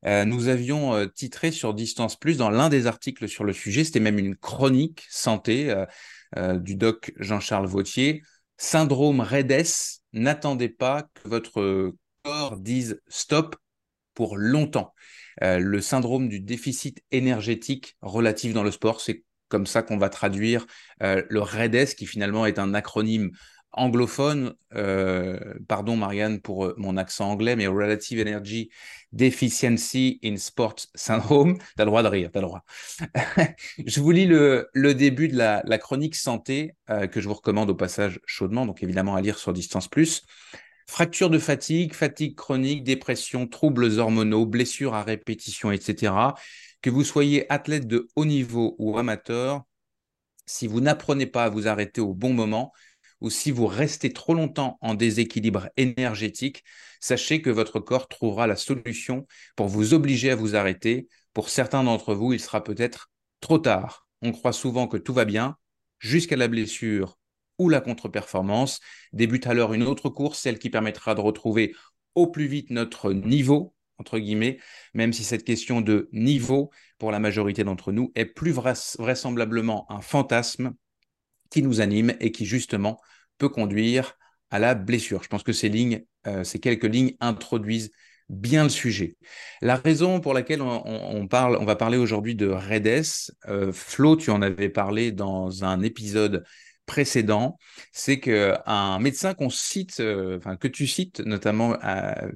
Euh, 0.05 0.24
nous 0.24 0.49
avions 0.49 0.95
euh, 0.95 1.07
titré 1.07 1.53
sur 1.53 1.74
Distance 1.74 2.16
Plus 2.18 2.39
dans 2.39 2.51
l'un 2.51 2.68
des 2.68 2.89
articles 2.89 3.28
sur 3.28 3.45
le 3.45 3.53
sujet, 3.53 3.85
c'était 3.85 4.01
même 4.01 4.18
une 4.18 4.35
chronique 4.35 5.07
santé 5.11 5.72
du 6.37 6.74
doc 6.76 7.12
Jean-Charles 7.18 7.66
Vautier. 7.66 8.22
Syndrome 8.57 9.20
REDES, 9.20 10.01
n'attendez 10.12 10.68
pas 10.68 11.09
que 11.14 11.28
votre 11.28 11.93
corps 12.22 12.57
dise 12.59 13.01
stop 13.09 13.57
pour 14.14 14.37
longtemps. 14.37 14.95
le 15.41 15.80
syndrome 15.80 16.28
du 16.28 16.41
déficit 16.41 17.03
énergétique 17.11 17.97
relatif 18.03 18.53
dans 18.55 18.62
le 18.62 18.70
sport, 18.70 19.01
c'est 19.01 19.24
comme 19.49 19.66
ça 19.66 19.83
qu'on 19.83 19.99
va 19.99 20.09
traduire 20.09 20.66
le 21.01 21.41
REDES, 21.41 21.95
qui 21.97 22.07
finalement 22.07 22.47
est 22.47 22.59
un 22.59 22.74
acronyme 22.74 23.30
anglophone, 23.73 24.55
euh, 24.75 25.39
pardon 25.68 25.97
Marianne 25.97 26.41
pour 26.41 26.66
euh, 26.66 26.75
mon 26.77 26.97
accent 26.97 27.31
anglais, 27.31 27.57
mais 27.57 27.66
Relative 27.66 28.20
Energy 28.20 28.70
Deficiency 29.12 30.20
in 30.25 30.37
Sport 30.37 30.77
Syndrome. 30.95 31.59
T'as 31.77 31.85
le 31.85 31.91
droit 31.91 32.03
de 32.03 32.09
rire, 32.09 32.31
t'as 32.33 32.41
le 32.41 32.47
droit. 32.47 32.64
je 33.87 34.01
vous 34.01 34.11
lis 34.11 34.27
le, 34.27 34.68
début 34.95 35.29
de 35.29 35.37
la, 35.37 35.79
chronique 35.79 36.16
santé 36.16 36.75
euh, 36.91 37.07
que 37.07 37.20
je 37.20 37.29
vous 37.29 37.35
recommande 37.35 37.70
au 37.70 37.75
passage 37.75 38.20
chaudement, 38.27 38.66
donc 38.66 38.83
évidemment 38.83 39.14
à 39.14 39.20
lire 39.20 39.39
sur 39.39 39.53
Distance 39.53 39.89
Plus. 39.89 40.25
Fracture 40.87 41.31
de 41.31 41.39
fatigue, 41.39 41.95
fatigue 41.95 42.35
chronique, 42.35 42.85
dépression, 42.85 43.47
troubles 43.47 43.99
hormonaux, 43.99 44.47
blessures 44.47 44.95
à 44.95 45.03
répétition, 45.03 45.73
etc. 45.73 46.12
Que 46.83 46.91
vous 46.91 47.05
soyez 47.05 47.51
athlète 47.53 47.87
de 47.87 48.09
haut 48.16 48.25
niveau 48.25 48.75
ou 48.79 48.99
amateur, 48.99 49.62
si 50.47 50.66
vous 50.66 50.81
n'apprenez 50.81 51.27
pas 51.27 51.45
à 51.45 51.49
vous 51.49 51.68
arrêter 51.68 52.01
au 52.01 52.14
bon 52.14 52.33
moment, 52.33 52.73
ou 53.23 53.31
si 53.31 53.53
vous 53.53 53.66
restez 53.66 54.12
trop 54.12 54.35
longtemps 54.35 54.79
en 54.81 54.95
déséquilibre 54.95 55.68
énergétique, 55.77 56.64
sachez 57.01 57.41
que 57.41 57.51
votre 57.51 57.81
corps 57.81 58.09
trouvera 58.09 58.47
la 58.47 58.57
solution 58.57 59.27
pour 59.57 59.68
vous 59.68 59.95
obliger 59.95 60.31
à 60.31 60.37
vous 60.37 60.57
arrêter. 60.57 61.09
Pour 61.33 61.49
certains 61.49 61.85
d'entre 61.85 62.14
vous, 62.14 62.33
il 62.33 62.41
sera 62.41 62.62
peut-être 62.64 63.11
trop 63.41 63.59
tard. 63.59 64.09
On 64.23 64.33
croit 64.33 64.53
souvent 64.53 64.89
que 64.89 64.97
tout 64.97 65.14
va 65.14 65.25
bien 65.25 65.57
jusqu'à 66.01 66.37
la 66.37 66.49
blessure 66.49 67.16
ou 67.59 67.68
la 67.68 67.81
contre-performance. 67.81 68.81
Débute 69.12 69.47
alors 69.47 69.73
une 69.73 69.85
autre 69.85 70.09
course, 70.09 70.41
celle 70.41 70.59
qui 70.59 70.68
permettra 70.68 71.14
de 71.14 71.20
retrouver 71.20 71.75
au 72.16 72.27
plus 72.27 72.47
vite 72.47 72.70
notre 72.70 73.12
niveau, 73.12 73.75
entre 73.99 74.18
guillemets, 74.18 74.59
même 74.95 75.12
si 75.12 75.23
cette 75.23 75.45
question 75.45 75.81
de 75.81 76.09
niveau, 76.12 76.70
pour 76.99 77.12
la 77.12 77.20
majorité 77.20 77.62
d'entre 77.62 77.93
nous, 77.93 78.11
est 78.16 78.27
plus 78.27 78.51
vraisemblablement 78.51 79.87
un 79.91 80.01
fantasme 80.01 80.75
qui 81.53 81.62
nous 81.62 81.80
anime 81.80 82.14
et 82.20 82.32
qui 82.32 82.46
justement 82.46 83.00
peut 83.38 83.48
conduire 83.48 84.16
à 84.50 84.59
la 84.59 84.74
blessure. 84.74 85.22
Je 85.22 85.28
pense 85.28 85.42
que 85.42 85.53
ces 85.53 85.68
lignes, 85.68 86.05
euh, 86.26 86.44
ces 86.44 86.59
quelques 86.59 86.84
lignes 86.84 87.14
introduisent 87.20 87.90
bien 88.28 88.64
le 88.64 88.70
sujet. 88.70 89.16
La 89.61 89.76
raison 89.76 90.20
pour 90.20 90.34
laquelle 90.34 90.62
on, 90.62 91.26
parle, 91.28 91.57
on 91.61 91.64
va 91.64 91.76
parler 91.76 91.98
aujourd'hui 91.98 92.34
de 92.34 92.48
REDES, 92.48 93.30
euh, 93.48 93.72
Flo, 93.72 94.16
tu 94.16 94.30
en 94.30 94.40
avais 94.40 94.70
parlé 94.70 95.12
dans 95.12 95.64
un 95.64 95.82
épisode 95.82 96.44
précédent, 96.93 97.59
c'est 97.93 98.20
qu'un 98.20 98.99
médecin 98.99 99.34
qu'on 99.34 99.51
cite, 99.51 100.01
euh, 100.01 100.38
enfin, 100.38 100.57
que 100.57 100.68
tu 100.68 100.86
cites 100.86 101.20
notamment, 101.20 101.76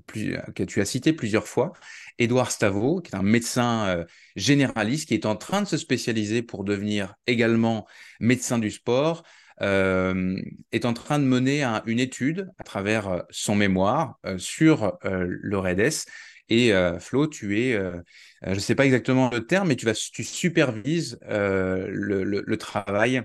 que 0.06 0.62
tu 0.64 0.80
as 0.80 0.84
cité 0.84 1.12
plusieurs 1.12 1.46
fois, 1.46 1.72
Édouard 2.18 2.50
Stavo, 2.50 3.00
qui 3.00 3.12
est 3.12 3.16
un 3.16 3.22
médecin 3.22 4.04
généraliste 4.36 5.08
qui 5.08 5.14
est 5.14 5.26
en 5.26 5.36
train 5.36 5.62
de 5.62 5.66
se 5.66 5.76
spécialiser 5.76 6.42
pour 6.42 6.64
devenir 6.64 7.14
également 7.26 7.86
médecin 8.20 8.58
du 8.58 8.70
sport, 8.70 9.22
euh, 9.62 10.36
est 10.72 10.84
en 10.84 10.92
train 10.92 11.18
de 11.18 11.24
mener 11.24 11.64
une 11.86 11.98
étude 11.98 12.50
à 12.58 12.64
travers 12.64 13.08
euh, 13.08 13.20
son 13.30 13.54
mémoire 13.54 14.18
euh, 14.26 14.36
sur 14.38 14.98
le 15.02 15.58
REDES. 15.58 16.06
Et 16.48 16.72
Flo, 17.00 17.26
tu 17.26 17.58
es, 17.58 17.72
je 17.72 18.50
ne 18.50 18.58
sais 18.60 18.76
pas 18.76 18.86
exactement 18.86 19.30
le 19.30 19.44
terme, 19.44 19.66
mais 19.66 19.74
tu, 19.74 19.84
vas, 19.84 19.94
tu 19.94 20.22
supervises 20.22 21.18
le, 21.28 22.54
travail 22.54 23.24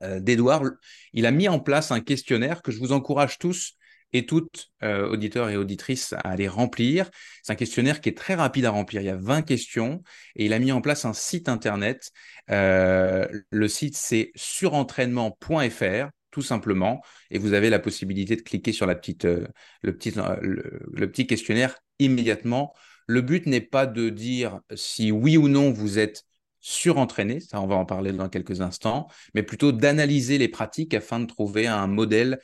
d'Edouard. 0.00 0.64
Il 1.12 1.26
a 1.26 1.30
mis 1.30 1.48
en 1.48 1.60
place 1.60 1.90
un 1.90 2.00
questionnaire 2.00 2.62
que 2.62 2.70
je 2.70 2.78
vous 2.78 2.92
encourage 2.92 3.38
tous 3.38 3.74
et 4.14 4.24
toutes, 4.24 4.70
auditeurs 4.82 5.50
et 5.50 5.56
auditrices, 5.58 6.14
à 6.14 6.30
aller 6.30 6.48
remplir. 6.48 7.10
C'est 7.42 7.52
un 7.52 7.56
questionnaire 7.56 8.00
qui 8.00 8.08
est 8.08 8.16
très 8.16 8.34
rapide 8.34 8.64
à 8.64 8.70
remplir. 8.70 9.02
Il 9.02 9.06
y 9.06 9.10
a 9.10 9.16
20 9.16 9.42
questions 9.42 10.02
et 10.34 10.46
il 10.46 10.54
a 10.54 10.58
mis 10.58 10.72
en 10.72 10.80
place 10.80 11.04
un 11.04 11.12
site 11.12 11.48
internet 11.48 12.10
euh, 12.50 13.26
le 13.50 13.68
site, 13.68 13.96
c'est 13.96 14.32
surentraînement.fr, 14.34 16.10
tout 16.30 16.42
simplement, 16.42 17.02
et 17.30 17.38
vous 17.38 17.52
avez 17.52 17.70
la 17.70 17.78
possibilité 17.78 18.36
de 18.36 18.42
cliquer 18.42 18.72
sur 18.72 18.86
la 18.86 18.94
petite, 18.94 19.24
euh, 19.24 19.46
le, 19.82 19.96
petit, 19.96 20.12
euh, 20.18 20.36
le, 20.40 21.10
petit 21.10 21.26
questionnaire 21.26 21.78
immédiatement. 21.98 22.74
Le 23.06 23.22
but 23.22 23.46
n'est 23.46 23.60
pas 23.60 23.86
de 23.86 24.08
dire 24.08 24.60
si 24.74 25.10
oui 25.12 25.36
ou 25.36 25.48
non 25.48 25.72
vous 25.72 25.98
êtes 25.98 26.24
surentraîné, 26.68 27.40
ça 27.40 27.60
on 27.60 27.66
va 27.66 27.76
en 27.76 27.86
parler 27.86 28.12
dans 28.12 28.28
quelques 28.28 28.60
instants, 28.60 29.08
mais 29.34 29.42
plutôt 29.42 29.72
d'analyser 29.72 30.38
les 30.38 30.48
pratiques 30.48 30.94
afin 30.94 31.20
de 31.20 31.26
trouver 31.26 31.66
un 31.66 31.86
modèle 31.86 32.40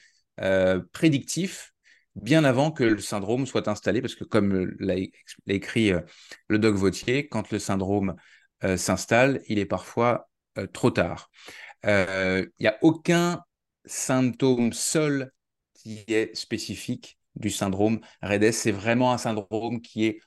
prédictif 0.93 1.73
bien 2.17 2.45
avant 2.45 2.71
que 2.71 2.85
le 2.85 2.99
syndrome 2.99 3.47
soit 3.47 3.69
installé, 3.69 4.01
parce 4.01 4.15
que 4.15 4.25
comme 4.25 4.75
l'a 4.79 4.95
écrit 5.47 5.93
le 6.49 6.59
doc 6.59 6.75
Vautier, 6.75 7.29
quand 7.29 7.51
le 7.51 7.59
syndrome 7.59 8.17
euh, 8.65 8.77
s'installe, 8.77 9.43
il 9.49 9.59
est 9.59 9.67
parfois 9.67 10.29
euh, 10.59 10.67
trop 10.67 10.91
tard. 10.91 11.31
Il 11.85 11.91
euh, 11.91 12.47
n'y 12.61 12.67
a 12.67 12.79
aucun 12.83 13.43
symptôme 13.85 14.73
seul 14.73 15.33
qui 15.75 16.05
est 16.09 16.35
spécifique 16.35 17.19
du 17.37 17.51
syndrome 17.51 18.01
REDES. 18.23 18.53
C'est 18.53 18.73
vraiment 18.73 19.13
un 19.13 19.19
syndrome 19.19 19.83
qui 19.83 20.07
est 20.07 20.21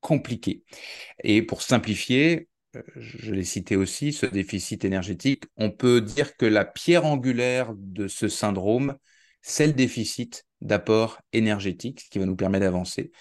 compliqué. 0.00 0.64
Et 1.22 1.42
pour 1.42 1.62
simplifier, 1.62 2.48
je 2.96 3.32
l'ai 3.32 3.44
cité 3.44 3.76
aussi, 3.76 4.12
ce 4.12 4.26
déficit 4.26 4.84
énergétique, 4.84 5.44
on 5.56 5.70
peut 5.70 6.00
dire 6.00 6.36
que 6.36 6.46
la 6.46 6.64
pierre 6.64 7.04
angulaire 7.04 7.72
de 7.76 8.08
ce 8.08 8.28
syndrome, 8.28 8.96
c'est 9.42 9.66
le 9.66 9.72
déficit 9.72 10.46
d'apport 10.60 11.20
énergétique, 11.32 12.00
ce 12.00 12.10
qui 12.10 12.18
va 12.18 12.26
nous 12.26 12.36
permettre 12.36 12.64
d'avancer, 12.64 13.12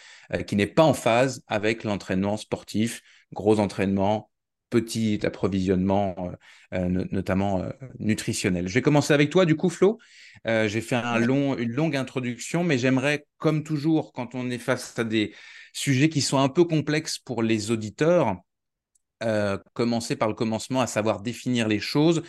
qui 0.48 0.56
n'est 0.56 0.68
pas 0.68 0.84
en 0.84 0.94
phase 0.94 1.44
avec 1.48 1.84
l'entraînement 1.84 2.38
sportif, 2.38 3.02
gros 3.34 3.60
entraînement, 3.60 4.30
petit 4.74 5.20
approvisionnement, 5.24 6.16
euh, 6.18 6.78
euh, 6.80 7.06
notamment 7.12 7.62
euh, 7.62 7.70
nutritionnel. 8.00 8.68
Je 8.68 8.74
vais 8.74 8.82
commencer 8.82 9.14
avec 9.14 9.30
toi, 9.30 9.46
du 9.46 9.56
coup, 9.56 9.70
Flo. 9.70 10.00
J'ai 10.46 10.82
fait 10.82 10.96
un 10.96 11.20
long, 11.20 11.56
une 11.56 11.72
longue 11.72 11.96
introduction, 11.96 12.64
mais 12.64 12.78
j'aimerais, 12.78 13.26
comme 13.38 13.64
toujours, 13.64 14.12
quand 14.14 14.34
on 14.36 14.50
est 14.50 14.58
face 14.58 14.98
à 14.98 15.04
des 15.04 15.34
sujets 15.74 16.10
qui 16.10 16.22
sont 16.22 16.40
un 16.40 16.50
peu 16.50 16.66
complexes 16.66 17.20
pour 17.20 17.44
les 17.44 17.72
auditeurs, 17.72 18.36
commencer 19.74 20.16
par 20.16 20.28
le 20.28 20.34
commencement, 20.34 20.82
à 20.82 20.88
savoir 20.88 21.22
définir 21.22 21.68
les 21.68 21.80
choses. 21.80 22.24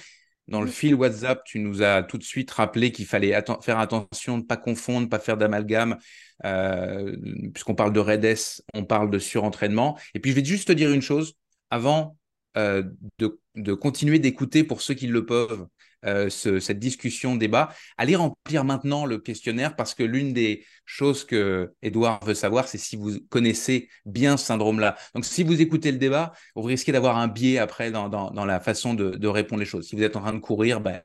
Dans 0.46 0.60
le 0.60 0.66
fil 0.66 0.94
WhatsApp, 0.94 1.42
tu 1.44 1.58
nous 1.58 1.82
as 1.82 2.02
tout 2.02 2.18
de 2.18 2.22
suite 2.22 2.50
rappelé 2.50 2.92
qu'il 2.92 3.06
fallait 3.06 3.34
faire 3.62 3.78
attention, 3.78 4.36
ne 4.36 4.42
pas 4.42 4.58
confondre, 4.58 5.08
pas 5.08 5.18
faire 5.18 5.36
d'amalgame. 5.36 5.96
Puisqu'on 6.42 7.74
parle 7.74 7.92
de 7.92 8.00
REDES, 8.00 8.62
on 8.74 8.84
parle 8.84 9.10
de 9.10 9.18
surentraînement. 9.18 9.98
Et 10.14 10.20
puis, 10.20 10.32
je 10.32 10.36
vais 10.36 10.44
juste 10.44 10.68
te 10.68 10.72
dire 10.72 10.90
une 10.90 11.02
chose 11.02 11.34
avant 11.70 12.16
euh, 12.56 12.84
de, 13.18 13.74
continuer 13.74 14.18
d'écouter 14.18 14.64
pour 14.64 14.80
ceux 14.80 14.94
qui 14.94 15.06
le 15.06 15.26
peuvent 15.26 15.66
euh, 16.04 16.28
cette 16.30 16.78
discussion, 16.78 17.36
débat. 17.36 17.74
Allez 17.96 18.16
remplir 18.16 18.64
maintenant 18.64 19.06
le 19.06 19.18
questionnaire 19.18 19.76
parce 19.76 19.94
que 19.94 20.02
l'une 20.02 20.32
des 20.32 20.64
choses 20.84 21.24
que 21.24 21.72
Edouard 21.82 22.22
veut 22.24 22.34
savoir, 22.34 22.68
c'est 22.68 22.78
si 22.78 22.96
vous 22.96 23.18
connaissez 23.30 23.88
bien 24.04 24.36
ce 24.36 24.46
syndrome-là. 24.46 24.96
Donc, 25.14 25.24
si 25.24 25.42
vous 25.42 25.60
écoutez 25.60 25.92
le 25.92 25.98
débat, 25.98 26.32
vous 26.54 26.62
risquez 26.62 26.92
d'avoir 26.92 27.18
un 27.18 27.28
biais 27.28 27.58
après 27.58 27.90
dans, 27.90 28.30
la 28.32 28.60
façon 28.60 28.94
de, 28.94 29.26
répondre 29.26 29.60
les 29.60 29.66
choses. 29.66 29.88
Si 29.88 29.96
vous 29.96 30.02
êtes 30.02 30.16
en 30.16 30.20
train 30.20 30.34
de 30.34 30.38
courir, 30.38 30.80
ben, 30.80 31.00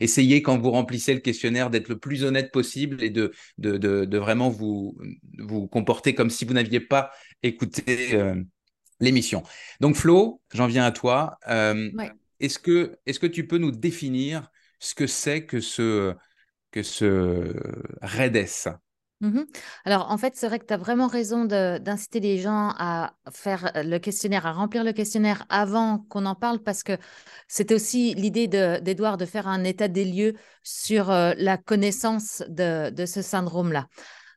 essayez 0.00 0.42
quand 0.42 0.58
vous 0.58 0.70
remplissez 0.70 1.14
le 1.14 1.20
questionnaire 1.20 1.70
d'être 1.70 1.88
le 1.88 1.98
plus 1.98 2.24
honnête 2.24 2.52
possible 2.52 3.02
et 3.02 3.10
de, 3.10 3.32
de, 3.58 4.18
vraiment 4.18 4.48
vous, 4.48 4.96
vous 5.38 5.66
comporter 5.66 6.14
comme 6.14 6.30
si 6.30 6.44
vous 6.44 6.54
n'aviez 6.54 6.80
pas 6.80 7.10
écouté. 7.42 8.14
Euh, 8.14 8.36
l'émission. 9.00 9.42
Donc 9.80 9.96
Flo, 9.96 10.40
j'en 10.52 10.66
viens 10.66 10.84
à 10.84 10.92
toi. 10.92 11.38
Euh. 11.48 11.90
Est-ce 12.40 12.58
que, 12.58 12.98
est 13.06 13.18
que 13.18 13.26
tu 13.26 13.46
peux 13.46 13.58
nous 13.58 13.70
définir 13.72 14.50
ce 14.78 14.94
que 14.94 15.06
c'est 15.06 15.46
que 15.46 15.60
ce, 15.60 16.14
que 16.72 16.82
ce 16.82 17.54
REDES 18.02 18.68
Mhm. 19.20 19.46
Alors, 19.84 20.10
en 20.10 20.18
fait, 20.18 20.36
c'est 20.36 20.48
vrai 20.48 20.58
que 20.58 20.66
tu 20.66 20.74
as 20.74 20.76
vraiment 20.76 21.06
raison 21.06 21.44
d'inciter 21.46 22.20
les 22.20 22.38
gens 22.38 22.74
à 22.78 23.14
faire 23.32 23.70
le 23.76 23.98
questionnaire, 23.98 24.44
à 24.44 24.52
remplir 24.52 24.84
le 24.84 24.92
questionnaire 24.92 25.46
avant 25.48 25.98
qu'on 26.10 26.26
en 26.26 26.34
parle, 26.34 26.58
parce 26.62 26.82
que 26.82 26.98
c'était 27.48 27.74
aussi 27.74 28.14
l'idée 28.14 28.48
de- 28.48 28.80
d'Edouard 28.80 29.16
de 29.16 29.24
faire 29.24 29.48
un 29.48 29.64
état 29.64 29.88
des 29.88 30.04
lieux 30.04 30.34
sur 30.62 31.10
euh, 31.10 31.32
la 31.38 31.56
connaissance 31.56 32.42
de, 32.48 32.90
de 32.90 33.06
ce 33.06 33.22
syndrome-là. 33.22 33.86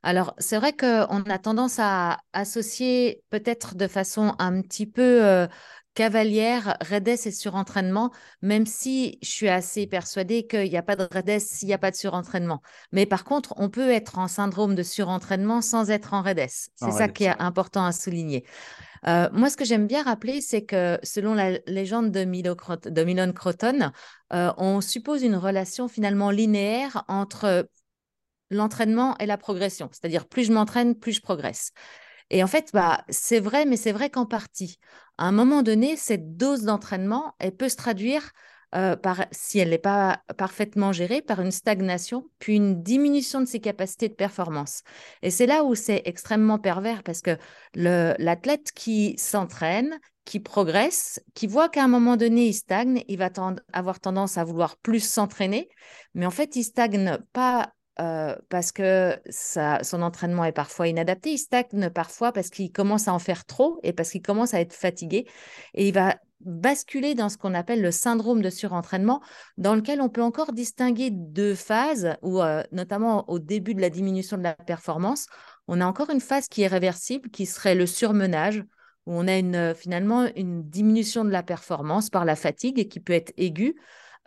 Alors, 0.03 0.36
c'est 0.38 0.57
vrai 0.57 0.74
qu'on 0.74 1.24
a 1.24 1.40
tendance 1.40 1.78
à 1.80 2.19
associer 2.34 3.24
peut-être 3.30 3.76
de 3.76 3.88
façon 3.88 4.36
un 4.40 4.61
petit 4.61 4.86
peu 4.86 5.26
euh, 5.26 5.48
cavalière 5.98 6.78
REDES 6.82 7.26
et 7.26 7.32
surentraînement, 7.32 8.11
même 8.44 8.68
si 8.68 9.18
je 9.24 9.30
suis 9.30 9.49
assez 9.49 9.88
persuadée 9.88 10.45
qu'il 10.45 10.69
n'y 10.69 10.78
a 10.78 10.84
pas 10.84 10.95
de 10.95 11.07
REDES 11.11 11.40
s'il 11.40 11.68
n'y 11.69 11.74
a 11.74 11.80
pas 11.80 11.90
de 11.90 11.95
surentraînement. 11.95 12.61
Mais 12.91 13.07
par 13.07 13.24
contre, 13.24 13.56
on 13.57 13.72
peut 13.72 13.90
être 13.90 14.19
en 14.19 14.28
syndrome 14.28 14.76
de 14.76 14.84
surentraînement 14.84 15.60
sans 15.61 15.90
être 15.90 16.14
en 16.14 16.22
REDES. 16.22 16.69
C'est 16.76 16.91
ça 16.91 17.07
qui 17.07 17.24
est 17.24 17.34
important 17.40 17.84
à 17.84 17.91
souligner. 17.91 18.45
Euh, 19.07 19.28
moi, 19.34 19.49
ce 19.49 19.57
que 19.57 19.65
j'aime 19.65 19.88
bien 19.88 20.03
rappeler, 20.03 20.40
c'est 20.40 20.65
que 20.65 20.99
selon 21.02 21.34
la 21.34 21.57
légende 21.65 22.11
de, 22.11 22.26
Milo 22.26 22.53
Crot- 22.53 22.88
de 22.88 23.03
Milon 23.03 23.34
Croton, 23.34 23.91
euh, 24.34 24.53
on 24.57 24.82
suppose 24.82 25.24
une 25.24 25.36
relation 25.36 25.88
finalement 25.88 26.30
linéaire 26.30 27.06
entre 27.07 27.68
l'entraînement 28.52 29.18
et 29.18 29.26
la 29.26 29.38
progression. 29.38 29.90
C'est-à-dire, 29.91 30.28
plus 30.28 30.44
je 30.44 30.53
m'entraîne, 30.53 30.94
plus 30.94 31.14
je 31.14 31.22
progresse. 31.22 31.72
Et 32.30 32.44
en 32.44 32.48
fait, 32.48 32.72
bah, 32.74 33.04
c'est 33.10 33.40
vrai, 33.40 33.66
mais 33.66 33.78
c'est 33.78 33.91
vrai 33.91 34.10
qu'en 34.10 34.26
partie. 34.26 34.80
À 35.18 35.26
un 35.26 35.32
moment 35.32 35.64
donné, 35.64 35.95
cette 35.95 36.38
dose 36.38 36.64
d'entraînement, 36.64 37.34
elle 37.40 37.56
peut 37.56 37.70
se 37.70 37.76
traduire 37.76 38.32
euh, 38.76 38.98
par, 38.98 39.26
si 39.32 39.60
elle 39.60 39.70
n'est 39.70 39.78
pas 39.78 40.22
parfaitement 40.38 40.91
gérée, 40.91 41.22
par 41.22 41.40
une 41.40 41.52
stagnation, 41.52 42.30
puis 42.38 42.58
une 42.58 42.84
diminution 42.84 43.40
de 43.40 43.45
ses 43.45 43.62
capacités 43.62 44.10
de 44.10 44.14
performance. 44.14 44.84
Et 45.22 45.32
c'est 45.32 45.45
là 45.45 45.64
où 45.64 45.74
c'est 45.74 46.02
extrêmement 46.04 46.60
pervers 46.60 47.02
parce 47.04 47.22
que 47.22 47.38
l'athlète 47.74 48.74
qui 48.74 49.16
s'entraîne, 49.18 49.98
qui 50.26 50.41
progresse, 50.41 51.22
qui 51.34 51.48
voit 51.48 51.70
qu'à 51.70 51.86
un 51.86 51.88
moment 51.88 52.18
donné, 52.18 52.48
il 52.48 52.54
stagne, 52.54 53.04
il 53.08 53.18
va 53.18 53.30
avoir 53.72 54.02
tendance 54.02 54.38
à 54.38 54.44
vouloir 54.44 54.76
plus 54.76 54.99
s'entraîner, 54.99 55.70
mais 56.14 56.26
en 56.26 56.32
fait, 56.32 56.58
il 56.58 56.64
stagne 56.66 57.18
pas 57.32 57.72
parce 58.49 58.72
que 58.72 59.19
son 59.30 60.02
entraînement 60.02 60.45
est 60.45 60.52
parfois 60.52 60.88
inadapté, 60.88 61.32
il 61.32 61.38
stagne 61.38 61.90
parfois 61.90 62.32
parce 62.32 62.49
qu'il 62.49 62.72
commence 62.72 63.07
à 63.07 63.14
en 63.14 63.19
faire 63.19 63.45
trop 63.45 63.80
et 63.84 63.94
parce 63.94 64.11
qu'il 64.11 64.22
commence 64.22 64.53
à 64.53 64.61
être 64.61 64.74
fatigué 64.74 65.26
et 65.74 65.88
il 65.88 65.94
va 65.94 66.15
basculer 66.41 67.15
dans 67.15 67.30
ce 67.30 67.38
qu'on 67.38 67.56
appelle 67.56 67.82
le 67.82 67.91
syndrome 67.91 68.44
de 68.44 68.52
surentraînement, 68.52 69.22
dans 69.57 69.74
lequel 69.74 70.02
on 70.02 70.10
peut 70.10 70.22
encore 70.22 70.53
distinguer 70.53 71.10
deux 71.11 71.56
phases, 71.56 72.15
où, 72.22 72.40
notamment 72.72 73.28
au 73.30 73.40
début 73.40 73.74
de 73.74 73.82
la 73.82 73.90
diminution 73.90 74.38
de 74.38 74.44
la 74.44 74.53
performance, 74.53 75.26
on 75.68 75.82
a 75.82 75.86
encore 75.86 76.11
une 76.11 76.22
phase 76.22 76.48
qui 76.48 76.61
est 76.61 76.68
réversible, 76.68 77.32
qui 77.32 77.48
serait 77.48 77.74
le 77.74 77.88
surmenage, 77.88 78.64
où 79.07 79.14
on 79.14 79.28
a 79.28 79.74
finalement 79.74 80.28
une 80.36 80.64
diminution 80.69 81.26
de 81.26 81.32
la 81.32 81.41
performance 81.41 82.11
par 82.11 82.24
la 82.24 82.36
fatigue 82.36 82.88
qui 82.88 82.99
peut 82.99 83.14
être 83.14 83.34
aiguë. 83.38 83.76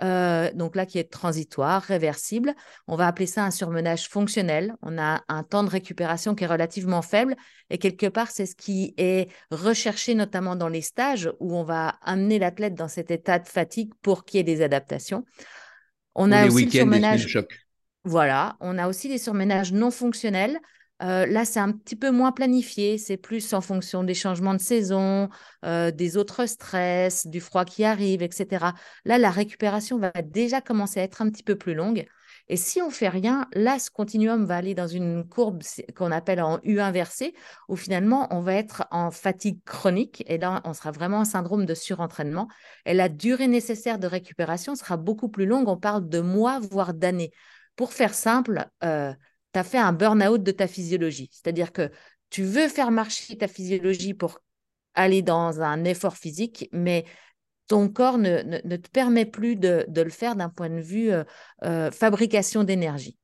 Euh, 0.02 0.50
donc 0.54 0.76
là, 0.76 0.86
qui 0.86 0.98
est 0.98 1.10
transitoire, 1.10 1.82
réversible. 1.82 2.54
On 2.86 2.96
va 2.96 3.06
appeler 3.06 3.26
ça 3.26 3.44
un 3.44 3.50
surmenage 3.50 4.08
fonctionnel. 4.08 4.74
On 4.82 4.98
a 4.98 5.22
un 5.28 5.42
temps 5.42 5.62
de 5.62 5.68
récupération 5.68 6.34
qui 6.34 6.44
est 6.44 6.46
relativement 6.46 7.02
faible 7.02 7.36
et 7.68 7.78
quelque 7.78 8.06
part, 8.06 8.30
c'est 8.30 8.46
ce 8.46 8.54
qui 8.54 8.94
est 8.96 9.30
recherché 9.50 10.14
notamment 10.14 10.56
dans 10.56 10.68
les 10.68 10.80
stages 10.80 11.30
où 11.38 11.54
on 11.54 11.64
va 11.64 11.96
amener 12.02 12.38
l'athlète 12.38 12.74
dans 12.74 12.88
cet 12.88 13.10
état 13.10 13.38
de 13.38 13.48
fatigue 13.48 13.92
pour 14.02 14.24
qu'il 14.24 14.38
y 14.38 14.40
ait 14.40 14.44
des 14.44 14.62
adaptations. 14.62 15.24
On 16.14 16.32
a 16.32 16.44
les 16.44 16.50
aussi 16.50 16.64
le 16.64 16.70
surmenage. 16.70 17.38
Voilà, 18.04 18.56
on 18.60 18.78
a 18.78 18.88
aussi 18.88 19.08
des 19.08 19.18
surménages 19.18 19.72
non 19.72 19.90
fonctionnels. 19.90 20.58
Euh, 21.02 21.24
là, 21.26 21.44
c'est 21.44 21.60
un 21.60 21.72
petit 21.72 21.96
peu 21.96 22.10
moins 22.10 22.32
planifié, 22.32 22.98
c'est 22.98 23.16
plus 23.16 23.54
en 23.54 23.60
fonction 23.60 24.04
des 24.04 24.14
changements 24.14 24.54
de 24.54 24.60
saison, 24.60 25.30
euh, 25.64 25.90
des 25.90 26.16
autres 26.16 26.46
stress, 26.46 27.26
du 27.26 27.40
froid 27.40 27.64
qui 27.64 27.84
arrive, 27.84 28.22
etc. 28.22 28.74
Là, 29.04 29.18
la 29.18 29.30
récupération 29.30 29.98
va 29.98 30.12
déjà 30.22 30.60
commencer 30.60 31.00
à 31.00 31.04
être 31.04 31.22
un 31.22 31.30
petit 31.30 31.42
peu 31.42 31.56
plus 31.56 31.74
longue. 31.74 32.06
Et 32.48 32.56
si 32.56 32.82
on 32.82 32.90
fait 32.90 33.08
rien, 33.08 33.46
là, 33.52 33.78
ce 33.78 33.90
continuum 33.90 34.44
va 34.44 34.56
aller 34.56 34.74
dans 34.74 34.88
une 34.88 35.26
courbe 35.26 35.62
qu'on 35.96 36.10
appelle 36.10 36.42
en 36.42 36.58
U 36.64 36.80
inversé, 36.80 37.32
où 37.68 37.76
finalement, 37.76 38.26
on 38.30 38.40
va 38.40 38.54
être 38.54 38.84
en 38.90 39.10
fatigue 39.10 39.60
chronique. 39.64 40.24
Et 40.26 40.36
là, 40.36 40.60
on 40.64 40.74
sera 40.74 40.90
vraiment 40.90 41.18
en 41.18 41.24
syndrome 41.24 41.64
de 41.64 41.74
surentraînement. 41.74 42.48
Et 42.86 42.94
la 42.94 43.08
durée 43.08 43.46
nécessaire 43.46 43.98
de 44.00 44.08
récupération 44.08 44.74
sera 44.74 44.96
beaucoup 44.96 45.28
plus 45.28 45.46
longue. 45.46 45.68
On 45.68 45.76
parle 45.76 46.08
de 46.08 46.20
mois, 46.20 46.58
voire 46.58 46.92
d'années. 46.92 47.30
Pour 47.76 47.92
faire 47.92 48.14
simple, 48.14 48.66
euh, 48.84 49.14
tu 49.52 49.58
as 49.58 49.64
fait 49.64 49.78
un 49.78 49.92
burn-out 49.92 50.42
de 50.42 50.50
ta 50.52 50.66
physiologie. 50.66 51.28
C'est-à-dire 51.32 51.72
que 51.72 51.90
tu 52.30 52.42
veux 52.44 52.68
faire 52.68 52.90
marcher 52.90 53.36
ta 53.36 53.48
physiologie 53.48 54.14
pour 54.14 54.38
aller 54.94 55.22
dans 55.22 55.60
un 55.60 55.84
effort 55.84 56.16
physique, 56.16 56.68
mais 56.72 57.04
ton 57.68 57.88
corps 57.88 58.18
ne, 58.18 58.42
ne- 58.42 58.60
ne 58.64 58.76
te 58.76 58.88
permet 58.90 59.26
plus 59.26 59.56
de, 59.56 59.84
de 59.88 60.02
le 60.02 60.10
faire 60.10 60.36
d'un 60.36 60.48
point 60.48 60.70
de 60.70 60.80
vue 60.80 61.12
euh, 61.12 61.24
euh, 61.64 61.90
fabrication 61.90 62.64
d'énergie. 62.64 63.16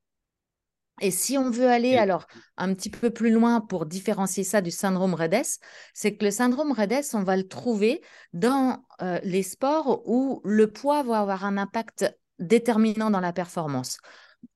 Et 0.99 1.11
si 1.11 1.37
on 1.37 1.51
veut 1.51 1.69
aller 1.69 1.95
alors 1.95 2.25
un 2.57 2.73
petit 2.73 2.89
peu 2.89 3.11
plus 3.11 3.29
loin 3.29 3.61
pour 3.61 3.85
différencier 3.85 4.43
ça 4.43 4.61
du 4.61 4.71
syndrome 4.71 5.13
REDES, 5.13 5.59
c'est 5.93 6.15
que 6.15 6.25
le 6.25 6.31
syndrome 6.31 6.71
REDES, 6.71 7.13
on 7.13 7.21
va 7.23 7.37
le 7.37 7.47
trouver 7.47 8.01
dans 8.33 8.83
euh, 9.03 9.19
les 9.23 9.43
sports 9.43 10.01
où 10.07 10.41
le 10.43 10.71
poids 10.71 11.03
va 11.03 11.19
avoir 11.19 11.45
un 11.45 11.57
impact 11.57 12.11
déterminant 12.39 13.11
dans 13.11 13.19
la 13.19 13.33
performance 13.33 13.99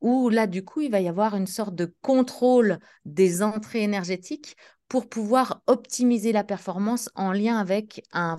où 0.01 0.29
là, 0.29 0.47
du 0.47 0.63
coup, 0.63 0.81
il 0.81 0.91
va 0.91 0.99
y 1.01 1.07
avoir 1.07 1.35
une 1.35 1.47
sorte 1.47 1.75
de 1.75 1.93
contrôle 2.01 2.79
des 3.05 3.43
entrées 3.43 3.83
énergétiques 3.83 4.55
pour 4.87 5.07
pouvoir 5.07 5.61
optimiser 5.67 6.33
la 6.33 6.43
performance 6.43 7.09
en 7.15 7.31
lien 7.31 7.57
avec 7.57 8.03
un, 8.11 8.37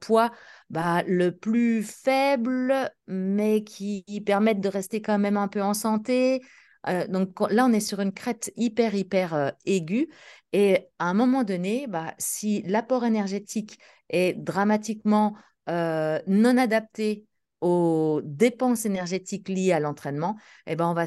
poids 0.00 0.30
bah, 0.70 1.02
le 1.08 1.32
plus 1.32 1.82
faible, 1.82 2.88
mais 3.08 3.64
qui 3.64 4.04
permette 4.24 4.60
de 4.60 4.68
rester 4.68 5.02
quand 5.02 5.18
même 5.18 5.36
un 5.36 5.48
peu 5.48 5.60
en 5.60 5.74
santé. 5.74 6.40
Euh, 6.88 7.06
donc 7.08 7.40
là, 7.50 7.66
on 7.66 7.72
est 7.72 7.80
sur 7.80 8.00
une 8.00 8.12
crête 8.12 8.52
hyper, 8.54 8.94
hyper 8.94 9.34
euh, 9.34 9.50
aiguë. 9.66 10.08
Et 10.52 10.88
à 11.00 11.06
un 11.06 11.14
moment 11.14 11.42
donné, 11.42 11.86
bah, 11.88 12.14
si 12.18 12.62
l'apport 12.62 13.04
énergétique 13.04 13.80
est 14.08 14.34
dramatiquement 14.34 15.34
euh, 15.68 16.20
non 16.26 16.58
adapté 16.58 17.26
aux 17.62 18.20
dépenses 18.24 18.84
énergétiques 18.84 19.48
liées 19.48 19.72
à 19.72 19.80
l'entraînement, 19.80 20.36
eh 20.66 20.76
ben, 20.76 20.86
on 20.86 20.94
va 20.94 21.06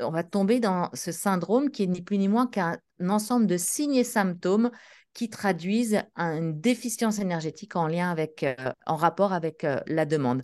on 0.00 0.10
va 0.10 0.22
tomber 0.22 0.60
dans 0.60 0.88
ce 0.94 1.12
syndrome 1.12 1.70
qui 1.70 1.82
est 1.82 1.86
ni 1.88 2.02
plus 2.02 2.18
ni 2.18 2.28
moins 2.28 2.46
qu'un 2.46 2.78
ensemble 3.08 3.46
de 3.46 3.56
signes 3.56 3.96
et 3.96 4.04
symptômes 4.04 4.70
qui 5.14 5.30
traduisent 5.30 6.02
un- 6.16 6.36
une 6.36 6.60
déficience 6.60 7.18
énergétique 7.18 7.76
en 7.76 7.86
lien 7.86 8.10
avec, 8.10 8.42
euh, 8.42 8.54
en 8.86 8.96
rapport 8.96 9.32
avec 9.32 9.64
euh, 9.64 9.80
la 9.86 10.06
demande. 10.06 10.42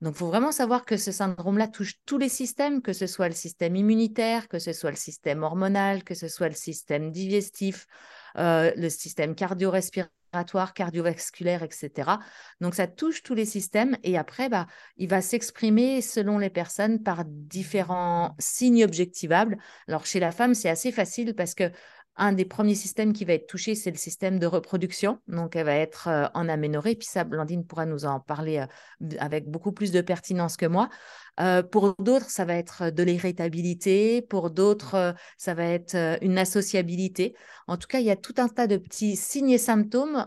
Donc, 0.00 0.14
il 0.14 0.18
faut 0.18 0.26
vraiment 0.26 0.52
savoir 0.52 0.84
que 0.84 0.96
ce 0.96 1.12
syndrome-là 1.12 1.68
touche 1.68 1.94
tous 2.06 2.18
les 2.18 2.28
systèmes, 2.28 2.82
que 2.82 2.92
ce 2.92 3.06
soit 3.06 3.28
le 3.28 3.34
système 3.34 3.76
immunitaire, 3.76 4.48
que 4.48 4.58
ce 4.58 4.72
soit 4.72 4.90
le 4.90 4.96
système 4.96 5.44
hormonal, 5.44 6.02
que 6.02 6.14
ce 6.14 6.28
soit 6.28 6.48
le 6.48 6.54
système 6.54 7.12
digestif, 7.12 7.86
euh, 8.36 8.72
le 8.76 8.88
système 8.88 9.34
cardio-respiratoire, 9.34 10.12
cardiovasculaire, 10.74 11.62
etc. 11.62 12.18
Donc, 12.60 12.74
ça 12.74 12.86
touche 12.86 13.22
tous 13.22 13.34
les 13.34 13.44
systèmes 13.44 13.96
et 14.02 14.16
après, 14.16 14.48
bah, 14.48 14.66
il 14.96 15.08
va 15.08 15.20
s'exprimer 15.20 16.00
selon 16.00 16.38
les 16.38 16.50
personnes 16.50 17.02
par 17.02 17.24
différents 17.26 18.34
signes 18.38 18.84
objectivables. 18.84 19.58
Alors, 19.88 20.06
chez 20.06 20.20
la 20.20 20.32
femme, 20.32 20.54
c'est 20.54 20.70
assez 20.70 20.92
facile 20.92 21.34
parce 21.34 21.54
que 21.54 21.70
un 22.16 22.32
des 22.32 22.44
premiers 22.44 22.74
systèmes 22.74 23.12
qui 23.12 23.24
va 23.24 23.32
être 23.32 23.46
touché, 23.46 23.74
c'est 23.74 23.90
le 23.90 23.96
système 23.96 24.38
de 24.38 24.46
reproduction. 24.46 25.18
Donc, 25.28 25.56
elle 25.56 25.64
va 25.64 25.76
être 25.76 26.08
euh, 26.08 26.26
en 26.34 26.48
aménorrhée. 26.48 26.94
Puis 26.94 27.08
ça, 27.08 27.24
Blandine 27.24 27.66
pourra 27.66 27.86
nous 27.86 28.04
en 28.04 28.20
parler 28.20 28.58
euh, 28.58 29.16
avec 29.18 29.48
beaucoup 29.48 29.72
plus 29.72 29.92
de 29.92 30.00
pertinence 30.02 30.56
que 30.56 30.66
moi. 30.66 30.90
Euh, 31.40 31.62
pour 31.62 31.94
d'autres, 31.98 32.28
ça 32.28 32.44
va 32.44 32.54
être 32.54 32.90
de 32.90 33.02
l'irritabilité. 33.02 34.20
Pour 34.20 34.50
d'autres, 34.50 35.14
ça 35.38 35.54
va 35.54 35.64
être 35.64 36.18
une 36.20 36.36
associabilité. 36.36 37.34
En 37.66 37.78
tout 37.78 37.86
cas, 37.86 38.00
il 38.00 38.06
y 38.06 38.10
a 38.10 38.16
tout 38.16 38.34
un 38.36 38.48
tas 38.48 38.66
de 38.66 38.76
petits 38.76 39.16
signes 39.16 39.50
et 39.50 39.58
symptômes 39.58 40.26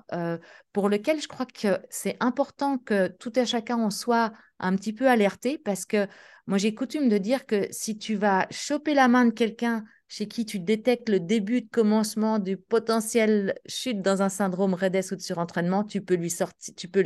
pour 0.74 0.90
lesquels 0.90 1.22
je 1.22 1.28
crois 1.28 1.46
que 1.46 1.80
c'est 1.90 2.18
important 2.20 2.80
que 2.80 3.08
tout 3.08 3.32
à 3.36 3.46
chacun 3.46 3.78
on 3.78 3.92
soit 3.92 4.34
un 4.60 4.76
petit 4.76 4.94
peu 4.94 5.08
alerté 5.08 5.60
parce 5.60 5.86
que 5.86 6.08
moi, 6.48 6.58
j'ai 6.58 6.76
coutume 6.76 7.10
de 7.10 7.18
dire 7.18 7.46
que 7.46 7.68
si 7.72 7.98
tu 7.98 8.16
vas 8.16 8.48
choper 8.52 8.94
la 8.94 9.08
main 9.08 9.26
de 9.26 9.32
quelqu'un 9.32 9.84
chez 10.08 10.28
qui 10.28 10.46
tu 10.46 10.60
détectes 10.60 11.10
le 11.10 11.20
début 11.20 11.62
de 11.62 11.70
commencement 11.70 12.40
du 12.40 12.58
potentiel 12.58 13.56
chute 13.66 14.02
dans 14.02 14.22
un 14.22 14.30
syndrome 14.30 14.74
REDES 14.74 15.12
ou 15.12 15.16
de 15.16 15.22
surentraînement, 15.22 15.84
tu 15.84 16.02
peux 16.02 16.16
lui 16.16 16.30
sortir, 16.30 16.74
tu 16.76 16.88
peux 16.88 17.04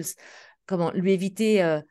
comment, 0.65 0.91
lui 0.91 1.13
éviter 1.13 1.63
euh, 1.63 1.81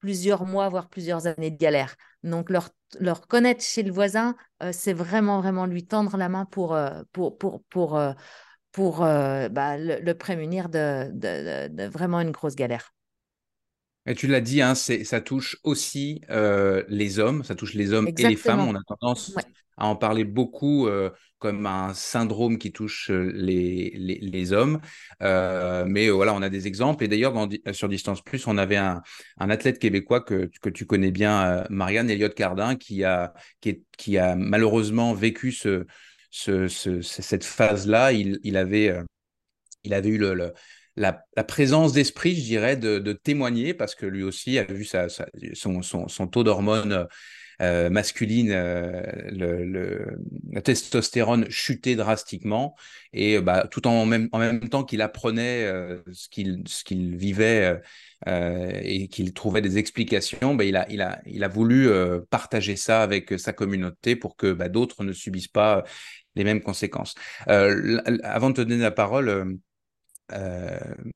plusieurs 0.00 0.44
mois, 0.44 0.68
voire 0.68 0.88
plusieurs 0.88 1.26
années 1.26 1.50
de 1.50 1.56
galère. 1.56 1.96
Donc, 2.22 2.50
leur, 2.50 2.68
leur 3.00 3.26
connaître 3.26 3.64
chez 3.64 3.82
le 3.82 3.92
voisin, 3.92 4.36
euh, 4.62 4.70
c'est 4.72 4.92
vraiment, 4.92 5.40
vraiment 5.40 5.66
lui 5.66 5.86
tendre 5.86 6.16
la 6.16 6.28
main 6.28 6.44
pour, 6.44 6.74
euh, 6.74 7.02
pour, 7.12 7.38
pour, 7.38 7.62
pour, 7.64 8.00
pour 8.72 8.98
bah, 8.98 9.76
le, 9.78 10.12
prémunir 10.12 10.68
de, 10.68 11.10
de, 11.12 11.84
vraiment 11.88 12.20
une 12.20 12.30
grosse 12.30 12.54
galère. 12.54 12.92
Et 14.08 14.14
tu 14.14 14.26
l'as 14.26 14.40
dit, 14.40 14.62
hein, 14.62 14.74
ça 14.74 15.20
touche 15.20 15.58
aussi 15.64 16.22
les 16.88 17.18
hommes, 17.18 17.44
ça 17.44 17.54
touche 17.54 17.74
les 17.74 17.92
hommes 17.92 18.08
et 18.08 18.22
les 18.22 18.36
femmes. 18.36 18.60
On 18.60 18.74
a 18.74 18.82
tendance 18.86 19.34
à 19.76 19.86
en 19.86 19.96
parler 19.96 20.24
beaucoup 20.24 20.88
comme 21.38 21.66
un 21.66 21.92
syndrome 21.92 22.58
qui 22.58 22.72
touche 22.72 23.10
les, 23.10 23.90
les, 23.94 24.52
hommes. 24.54 24.80
mais 25.20 26.08
voilà, 26.08 26.32
on 26.34 26.40
a 26.40 26.48
des 26.48 26.66
exemples. 26.66 27.04
Et 27.04 27.08
d'ailleurs, 27.08 27.34
sur 27.72 27.88
Distance 27.88 28.22
Plus, 28.22 28.46
on 28.46 28.56
avait 28.56 28.76
un, 28.76 29.02
un 29.38 29.50
athlète 29.50 29.78
québécois 29.78 30.22
que, 30.22 30.50
que, 30.62 30.70
tu 30.70 30.86
connais 30.86 31.10
bien, 31.10 31.64
Marianne 31.68 32.08
Elliott 32.08 32.34
Cardin, 32.34 32.76
qui 32.76 33.04
a, 33.04 33.34
qui, 33.60 33.84
qui 33.98 34.16
a 34.16 34.36
malheureusement 34.36 35.12
vécu 35.12 35.52
ce, 35.52 35.84
ce, 36.30 36.66
cette 37.02 37.44
phase-là. 37.44 38.12
Il, 38.12 38.40
il, 38.42 38.56
avait, 38.56 38.96
il 39.84 39.92
avait 39.92 40.08
eu 40.08 40.18
le, 40.18 40.54
la, 40.98 41.44
présence 41.44 41.92
d'esprit, 41.92 42.34
je 42.34 42.42
dirais, 42.42 42.76
de, 42.76 43.12
témoigner, 43.12 43.74
parce 43.74 43.94
que 43.94 44.06
lui 44.06 44.22
aussi 44.22 44.58
a 44.58 44.64
vu 44.64 44.84
sa, 44.84 45.08
son, 45.54 45.82
son, 45.82 46.26
taux 46.26 46.44
d'hormones 46.44 47.06
euh, 47.60 47.90
masculine, 47.90 48.52
euh, 48.52 50.06
la 50.52 50.62
testostérone 50.62 51.50
chutait 51.50 51.96
drastiquement 51.96 52.76
et 53.12 53.40
bah, 53.40 53.66
tout 53.68 53.88
en 53.88 54.06
même, 54.06 54.28
en 54.30 54.38
même 54.38 54.68
temps 54.68 54.84
qu'il 54.84 55.02
apprenait 55.02 55.64
euh, 55.64 56.00
ce 56.12 56.28
qu'il 56.28 57.16
vivait 57.16 57.80
et 58.26 59.08
qu'il 59.08 59.32
trouvait 59.32 59.60
des 59.60 59.78
explications, 59.78 60.54
bah, 60.54 60.64
il, 60.64 60.76
a, 60.76 60.86
il, 60.90 61.00
a, 61.02 61.20
il 61.26 61.42
a 61.44 61.48
voulu 61.48 61.88
partager 62.30 62.76
ça 62.76 63.02
avec 63.02 63.38
sa 63.38 63.52
communauté 63.52 64.16
pour 64.16 64.36
que 64.36 64.52
bah, 64.52 64.68
d'autres 64.68 65.04
ne 65.04 65.12
subissent 65.12 65.48
pas 65.48 65.84
les 66.38 66.44
mêmes 66.44 66.62
conséquences. 66.62 67.14
avant 67.46 68.50
de 68.50 68.54
te 68.54 68.60
donner 68.62 68.82
la 68.82 68.90
parole, 68.90 69.28
euh, 69.28 69.44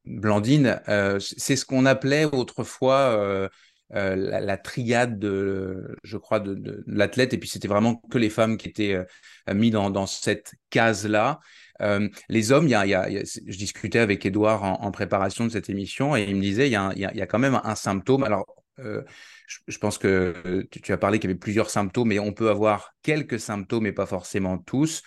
Blandine, 0.05 0.80
euh, 0.89 1.18
c'est 1.20 1.56
ce 1.56 1.64
qu'on 1.64 1.86
appelait 1.86 2.24
autrefois 2.24 3.48
euh, 3.94 4.16
la, 4.16 4.56
triade 4.56 5.18
de, 5.18 5.98
je 6.02 6.16
crois, 6.16 6.40
de, 6.40 6.82
l'athlète, 6.86 7.34
et 7.34 7.39
puis 7.39 7.48
c'était 7.48 7.68
vraiment 7.68 7.97
que 8.10 8.16
les 8.16 8.30
femmes 8.30 8.56
qui 8.56 8.68
étaient 8.68 8.94
euh, 8.94 9.55
mis 9.55 9.70
dans, 9.70 10.06
cette 10.06 10.55
case-là. 10.70 11.40
Euh, 11.82 12.09
les 12.30 12.52
hommes, 12.52 12.68
y 12.68 12.70
y 12.70 12.74
a, 12.74 13.06
je 13.09 13.59
discutais 13.59 13.98
avec 13.98 14.24
Edouard 14.24 14.62
en, 14.64 14.90
préparation 14.93 15.44
de 15.44 15.51
cette 15.51 15.68
émission, 15.68 16.16
et 16.16 16.22
il 16.22 16.36
me 16.36 16.40
disait, 16.40 16.68
il 16.68 16.72
y 16.72 16.76
a, 16.76 16.93
y 16.94 17.20
a 17.20 17.26
quand 17.26 17.39
même 17.39 17.60
un 17.62 17.74
symptôme. 17.74 18.24
Alors, 18.24 18.47
je, 18.78 19.78
pense 19.78 19.98
que 19.98 20.66
tu, 20.70 20.80
tu 20.80 20.93
as 20.93 20.97
parlé 20.97 21.18
qu'il 21.18 21.28
y 21.28 21.32
avait 21.32 21.39
plusieurs 21.39 21.68
symptômes, 21.68 22.09
mais 22.09 22.18
on 22.18 22.32
peut 22.32 22.48
avoir 22.48 22.94
quelques 23.02 23.40
symptômes, 23.40 23.86
et 23.86 23.93
pas 23.93 24.06
forcément 24.06 24.56
tous. 24.56 25.02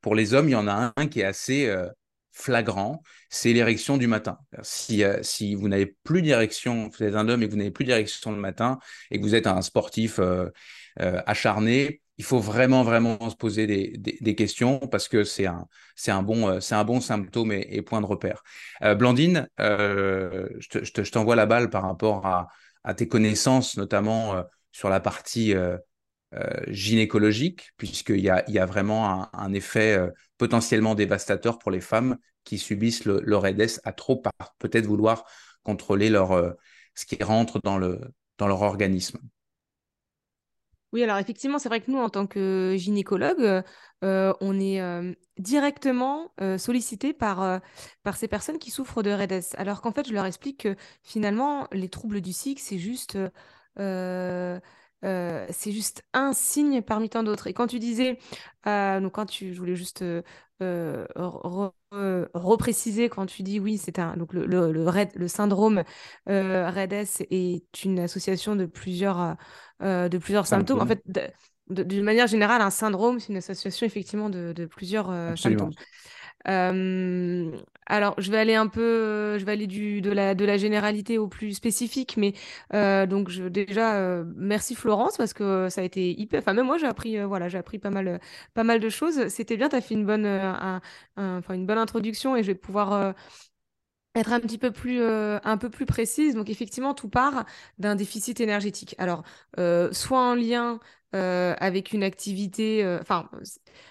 Pour 0.00 0.14
les 0.14 0.32
hommes, 0.32 0.48
il 0.48 0.52
y 0.52 0.56
en 0.56 0.66
a 0.66 0.94
un 0.96 1.08
qui 1.08 1.20
est 1.20 1.24
assez 1.24 1.70
flagrant, 2.32 3.02
c'est 3.28 3.52
l'érection 3.52 3.96
du 3.96 4.06
matin. 4.06 4.38
Si, 4.62 5.04
euh, 5.04 5.18
si 5.22 5.54
vous 5.54 5.68
n'avez 5.68 5.86
plus 6.04 6.22
d'érection, 6.22 6.88
vous 6.88 7.04
êtes 7.04 7.14
un 7.14 7.28
homme 7.28 7.42
et 7.42 7.46
que 7.46 7.52
vous 7.52 7.58
n'avez 7.58 7.70
plus 7.70 7.84
d'érection 7.84 8.32
le 8.32 8.38
matin 8.38 8.78
et 9.10 9.18
que 9.18 9.24
vous 9.24 9.34
êtes 9.34 9.46
un 9.46 9.62
sportif 9.62 10.18
euh, 10.18 10.48
euh, 11.00 11.20
acharné, 11.26 12.00
il 12.18 12.24
faut 12.24 12.38
vraiment, 12.38 12.82
vraiment 12.82 13.30
se 13.30 13.36
poser 13.36 13.66
des, 13.66 13.96
des, 13.96 14.34
questions 14.34 14.78
parce 14.78 15.08
que 15.08 15.24
c'est 15.24 15.46
un, 15.46 15.66
un, 16.08 16.22
bon, 16.22 16.60
un 16.70 16.84
bon 16.84 17.00
symptôme 17.00 17.50
et, 17.50 17.80
point 17.80 18.02
de 18.02 18.06
repère. 18.06 18.42
Blandine, 18.82 19.48
je 19.58 21.10
t'envoie 21.10 21.34
la 21.34 21.46
balle 21.46 21.70
par 21.70 21.84
rapport 21.84 22.26
à, 22.26 22.48
à 22.84 22.92
tes 22.92 23.08
connaissances, 23.08 23.78
notamment 23.78 24.44
sur 24.70 24.90
la 24.90 25.00
partie 25.00 25.54
gynécologique, 26.68 27.72
puisqu'il 27.76 28.20
y 28.20 28.30
a, 28.30 28.44
il 28.48 28.54
y 28.54 28.58
a 28.58 28.66
vraiment 28.66 29.28
un, 29.32 29.52
effet 29.52 29.98
potentiellement 30.38 30.94
dévastateur 30.94 31.58
pour 31.58 31.70
les 31.70 31.80
femmes 31.80 32.18
qui 32.44 32.58
subissent 32.58 33.04
le, 33.04 33.20
leur 33.24 33.44
à 33.44 33.92
trop 33.92 34.22
peut-être 34.58 34.86
vouloir 34.86 35.24
contrôler 35.62 36.10
leur, 36.10 36.32
euh, 36.32 36.52
ce 36.94 37.06
qui 37.06 37.22
rentre 37.22 37.60
dans, 37.62 37.78
le, 37.78 38.00
dans 38.38 38.48
leur 38.48 38.62
organisme. 38.62 39.18
Oui, 40.92 41.04
alors 41.04 41.18
effectivement, 41.18 41.60
c'est 41.60 41.68
vrai 41.68 41.80
que 41.80 41.90
nous, 41.90 41.98
en 41.98 42.08
tant 42.08 42.26
que 42.26 42.74
gynécologue, 42.76 43.62
euh, 44.02 44.34
on 44.40 44.58
est 44.58 44.80
euh, 44.80 45.12
directement 45.38 46.34
sollicité 46.58 47.12
par, 47.12 47.60
par 48.02 48.16
ces 48.16 48.26
personnes 48.26 48.58
qui 48.58 48.72
souffrent 48.72 49.04
de 49.04 49.10
REDES. 49.10 49.54
Alors 49.56 49.82
qu'en 49.82 49.92
fait, 49.92 50.08
je 50.08 50.12
leur 50.12 50.26
explique 50.26 50.62
que 50.62 50.74
finalement, 51.04 51.68
les 51.70 51.88
troubles 51.88 52.20
du 52.20 52.32
cycle, 52.32 52.60
c'est 52.60 52.78
juste 52.78 53.16
euh, 55.04 55.46
c'est 55.50 55.72
juste 55.72 56.04
un 56.12 56.32
signe 56.32 56.82
parmi 56.82 57.08
tant 57.08 57.22
d'autres. 57.22 57.46
Et 57.46 57.52
quand 57.52 57.66
tu 57.66 57.78
disais, 57.78 58.18
euh, 58.66 59.00
donc 59.00 59.12
quand 59.12 59.26
tu, 59.26 59.54
je 59.54 59.58
voulais 59.58 59.76
juste 59.76 60.02
euh, 60.02 61.06
repréciser 62.34 63.08
quand 63.08 63.26
tu 63.26 63.42
dis 63.42 63.60
oui, 63.60 63.78
c'est 63.78 63.98
un 63.98 64.16
donc 64.16 64.32
le, 64.32 64.46
le, 64.46 64.72
le, 64.72 65.28
syndrome 65.28 65.82
REDS 66.26 67.22
est 67.30 67.84
une 67.84 67.98
association 68.00 68.56
de 68.56 68.66
plusieurs 68.66 69.36
de 69.80 70.18
plusieurs 70.18 70.46
symptômes. 70.46 70.80
En 70.80 70.86
fait, 70.86 71.02
d'une 71.68 72.04
manière 72.04 72.26
générale, 72.26 72.60
un 72.60 72.70
syndrome, 72.70 73.20
c'est 73.20 73.28
une 73.28 73.38
association 73.38 73.86
effectivement 73.86 74.28
de, 74.28 74.52
de 74.52 74.66
plusieurs 74.66 75.38
symptômes 75.38 75.72
alors, 76.44 78.14
je 78.18 78.30
vais 78.30 78.38
aller 78.38 78.54
un 78.54 78.66
peu, 78.68 79.38
je 79.38 79.44
vais 79.44 79.52
aller 79.52 79.66
du, 79.66 80.00
de, 80.00 80.10
la, 80.10 80.34
de 80.34 80.44
la 80.44 80.56
généralité 80.56 81.18
au 81.18 81.28
plus 81.28 81.52
spécifique, 81.54 82.16
mais 82.16 82.34
donc 83.06 83.28
je, 83.30 83.44
déjà, 83.44 84.22
merci 84.36 84.74
Florence 84.74 85.16
parce 85.16 85.32
que 85.34 85.68
ça 85.68 85.80
a 85.80 85.84
été 85.84 86.10
hyper. 86.18 86.40
Enfin, 86.40 86.54
même 86.54 86.66
moi, 86.66 86.78
j'ai 86.78 86.86
appris, 86.86 87.20
voilà, 87.24 87.48
j'ai 87.48 87.58
appris 87.58 87.78
pas 87.78 87.90
mal, 87.90 88.20
pas 88.54 88.64
mal 88.64 88.80
de 88.80 88.88
choses. 88.88 89.28
C'était 89.28 89.56
bien, 89.56 89.68
tu 89.68 89.76
as 89.76 89.80
fait 89.80 89.94
une 89.94 90.06
bonne, 90.06 90.26
une 91.16 91.66
bonne 91.66 91.78
introduction 91.78 92.36
et 92.36 92.42
je 92.42 92.48
vais 92.48 92.54
pouvoir 92.54 93.14
être 94.16 94.32
un 94.32 94.40
petit 94.40 94.58
peu 94.58 94.72
plus, 94.72 95.00
un 95.02 95.56
peu 95.58 95.70
plus 95.70 95.86
précise. 95.86 96.34
Donc, 96.34 96.50
effectivement, 96.50 96.94
tout 96.94 97.08
part 97.08 97.44
d'un 97.78 97.94
déficit 97.96 98.40
énergétique. 98.40 98.94
Alors, 98.98 99.22
soit 99.92 100.20
en 100.20 100.34
lien 100.34 100.80
avec 101.12 101.92
une 101.92 102.02
activité, 102.02 102.84
enfin, 103.00 103.28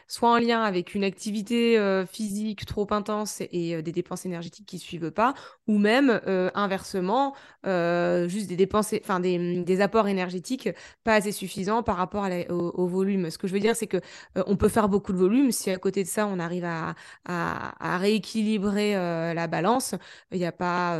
soit 0.09 0.31
en 0.31 0.39
lien 0.39 0.63
avec 0.63 0.95
une 0.95 1.03
activité 1.03 1.77
euh, 1.77 2.05
physique 2.05 2.65
trop 2.65 2.87
intense 2.91 3.41
et 3.41 3.75
euh, 3.75 3.81
des 3.81 3.91
dépenses 3.91 4.25
énergétiques 4.25 4.65
qui 4.65 4.77
ne 4.77 4.81
suivent 4.81 5.11
pas, 5.11 5.35
ou 5.67 5.77
même 5.77 6.19
euh, 6.27 6.49
inversement, 6.55 7.35
juste 7.63 8.47
des 8.47 8.55
dépenses, 8.55 8.93
enfin 9.01 9.19
des, 9.19 9.63
des, 9.63 9.81
apports 9.81 10.07
énergétiques 10.07 10.69
pas 11.03 11.13
assez 11.13 11.31
suffisants 11.31 11.83
par 11.83 11.97
rapport 11.97 12.27
au, 12.49 12.87
volume. 12.87 13.29
Ce 13.29 13.37
que 13.37 13.47
je 13.47 13.53
veux 13.53 13.59
dire, 13.59 13.75
c'est 13.75 13.85
que 13.85 13.97
on 14.35 14.55
peut 14.55 14.69
faire 14.69 14.89
beaucoup 14.89 15.13
de 15.13 15.17
volume 15.17 15.51
si 15.51 15.69
à 15.69 15.77
côté 15.77 16.03
de 16.03 16.07
ça 16.07 16.25
on 16.25 16.39
arrive 16.39 16.65
à, 16.65 16.95
à, 17.25 17.97
rééquilibrer 17.97 18.93
la 18.95 19.47
balance. 19.47 19.93
Il 20.31 20.43
a 20.43 20.51
pas, 20.51 20.97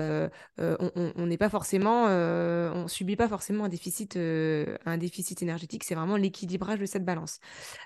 on 0.60 1.26
n'est 1.26 1.38
pas 1.38 1.50
forcément, 1.50 2.06
on 2.06 2.88
subit 2.88 3.16
pas 3.16 3.28
forcément 3.28 3.64
un 3.64 3.70
déficit, 3.70 4.18
un 4.18 4.98
déficit 4.98 5.42
énergétique. 5.42 5.84
C'est 5.84 5.96
vraiment 5.96 6.09
l'équilibrage 6.16 6.80
de 6.80 6.86
cette 6.86 7.06
balance. 7.06 7.40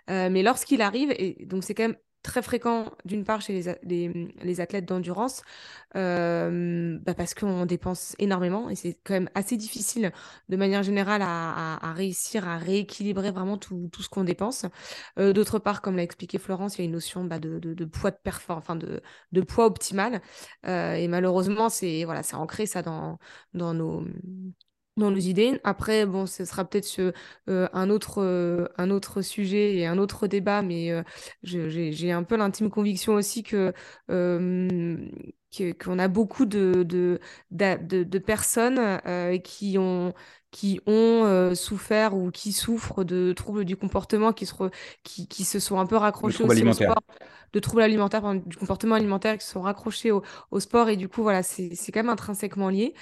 mais 0.08 0.44
lorsqu'il 0.44 0.82
arrive 0.82 1.12
et 1.18 1.46
donc 1.46 1.64
c'est 1.64 1.74
quand 1.74 1.84
même 1.84 1.98
très 2.24 2.42
fréquent, 2.42 2.92
d'une 3.06 3.26
part, 3.26 3.42
chez 3.42 3.76
les, 3.84 4.62
athlètes 4.62 4.86
d'endurance, 4.86 5.44
euh, 5.96 6.98
bah 7.02 7.14
parce 7.14 7.34
qu'on 7.34 7.66
dépense 7.66 8.16
énormément 8.18 8.70
et 8.70 8.76
c'est 8.76 8.98
quand 9.04 9.14
même 9.14 9.30
assez 9.36 9.58
difficile, 9.58 10.12
de 10.50 10.56
manière 10.56 10.84
générale, 10.84 11.22
à, 11.24 11.94
réussir 11.94 12.48
à 12.48 12.58
rééquilibrer 12.58 13.32
vraiment 13.32 13.58
tout, 13.58 13.90
ce 14.00 14.10
qu'on 14.10 14.24
dépense. 14.24 14.66
Euh, 15.20 15.34
d'autre 15.34 15.60
part, 15.60 15.82
comme 15.82 15.98
l'a 15.98 16.04
expliqué 16.04 16.40
Florence, 16.40 16.78
il 16.78 16.80
y 16.80 16.82
a 16.84 16.86
une 16.86 16.94
notion 16.94 17.26
bah, 17.26 17.40
de, 17.40 17.60
de, 17.60 17.86
poids 17.86 18.12
enfin 18.50 18.76
de, 18.78 19.42
poids 19.42 19.66
optimal. 19.66 20.22
Euh, 20.66 20.94
et 20.96 21.08
malheureusement, 21.10 21.70
c'est 21.70 22.06
voilà, 22.06 22.22
ancré 22.34 22.66
ça 22.66 22.82
dans 22.82 23.20
nos 23.54 24.06
dans 24.98 25.12
nos 25.12 25.18
idées. 25.18 25.60
Après, 25.64 26.06
bon, 26.06 26.26
ce 26.26 26.46
sera 26.46 26.66
peut-être 26.66 27.14
euh, 27.50 27.68
un, 27.74 27.90
autre, 27.90 28.22
euh, 28.22 28.68
un 28.78 28.90
autre 28.90 29.22
sujet 29.22 29.76
et 29.76 29.88
un 29.88 29.98
autre 29.98 30.28
débat, 30.28 30.62
mais 30.62 30.92
euh, 30.92 31.04
j'ai 31.44 32.12
un 32.12 32.24
peu 32.24 32.36
l'intime 32.38 32.70
conviction 32.70 33.14
aussi 33.14 33.44
que 33.44 33.74
qu'on 35.84 36.00
a 36.00 36.08
beaucoup 36.08 36.46
de, 36.46 36.84
de, 36.84 37.20
de, 37.52 38.04
de 38.04 38.20
personnes 38.20 39.00
qui 39.44 39.78
ont 39.78 40.14
qui 40.52 40.80
ont 40.86 41.54
souffert 41.56 42.16
ou 42.16 42.30
qui 42.30 42.52
souffrent 42.52 43.04
de 43.04 43.34
troubles 43.34 43.66
du 43.66 43.76
comportement, 43.76 44.34
qui 44.34 44.46
se, 44.46 44.54
qui, 45.04 45.28
qui, 45.28 45.46
se 45.46 45.60
sont 45.60 45.80
un 45.80 45.88
peu 45.88 45.98
raccrochés 45.98 46.44
au 46.44 46.74
sport, 46.74 47.02
de 47.54 47.60
troubles 47.60 47.84
alimentaires, 47.84 48.34
du 48.46 48.58
comportement 48.58 48.96
alimentaire, 48.96 49.38
qui 49.38 49.46
sont 49.46 49.62
raccrochés 49.62 50.12
au, 50.12 50.60
sport. 50.60 50.90
Et 50.90 50.98
du 50.98 51.08
coup, 51.08 51.24
voilà, 51.24 51.44
c'est 51.44 51.70
quand 51.92 52.00
même 52.00 52.10
intrinsèquement 52.10 52.70
lié. 52.70 52.94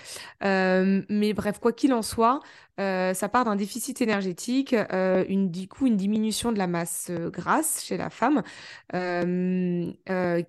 mais 0.41 1.34
bref, 1.34 1.60
quoi 1.60 1.72
qu'il 1.72 1.94
en 1.94 2.02
soit, 2.02 2.41
euh, 2.82 3.14
ça 3.14 3.30
part 3.30 3.45
d'un 3.45 3.56
déficit 3.56 4.02
énergétique, 4.02 4.73
euh, 4.73 5.23
une, 5.28 5.52
du 5.52 5.68
coup 5.68 5.88
une 5.88 5.98
diminution 5.98 6.52
de 6.52 6.57
la 6.57 6.68
masse 6.68 7.07
euh, 7.11 7.30
grasse 7.30 7.84
chez 7.84 7.98
la 7.98 8.10
femme, 8.10 8.41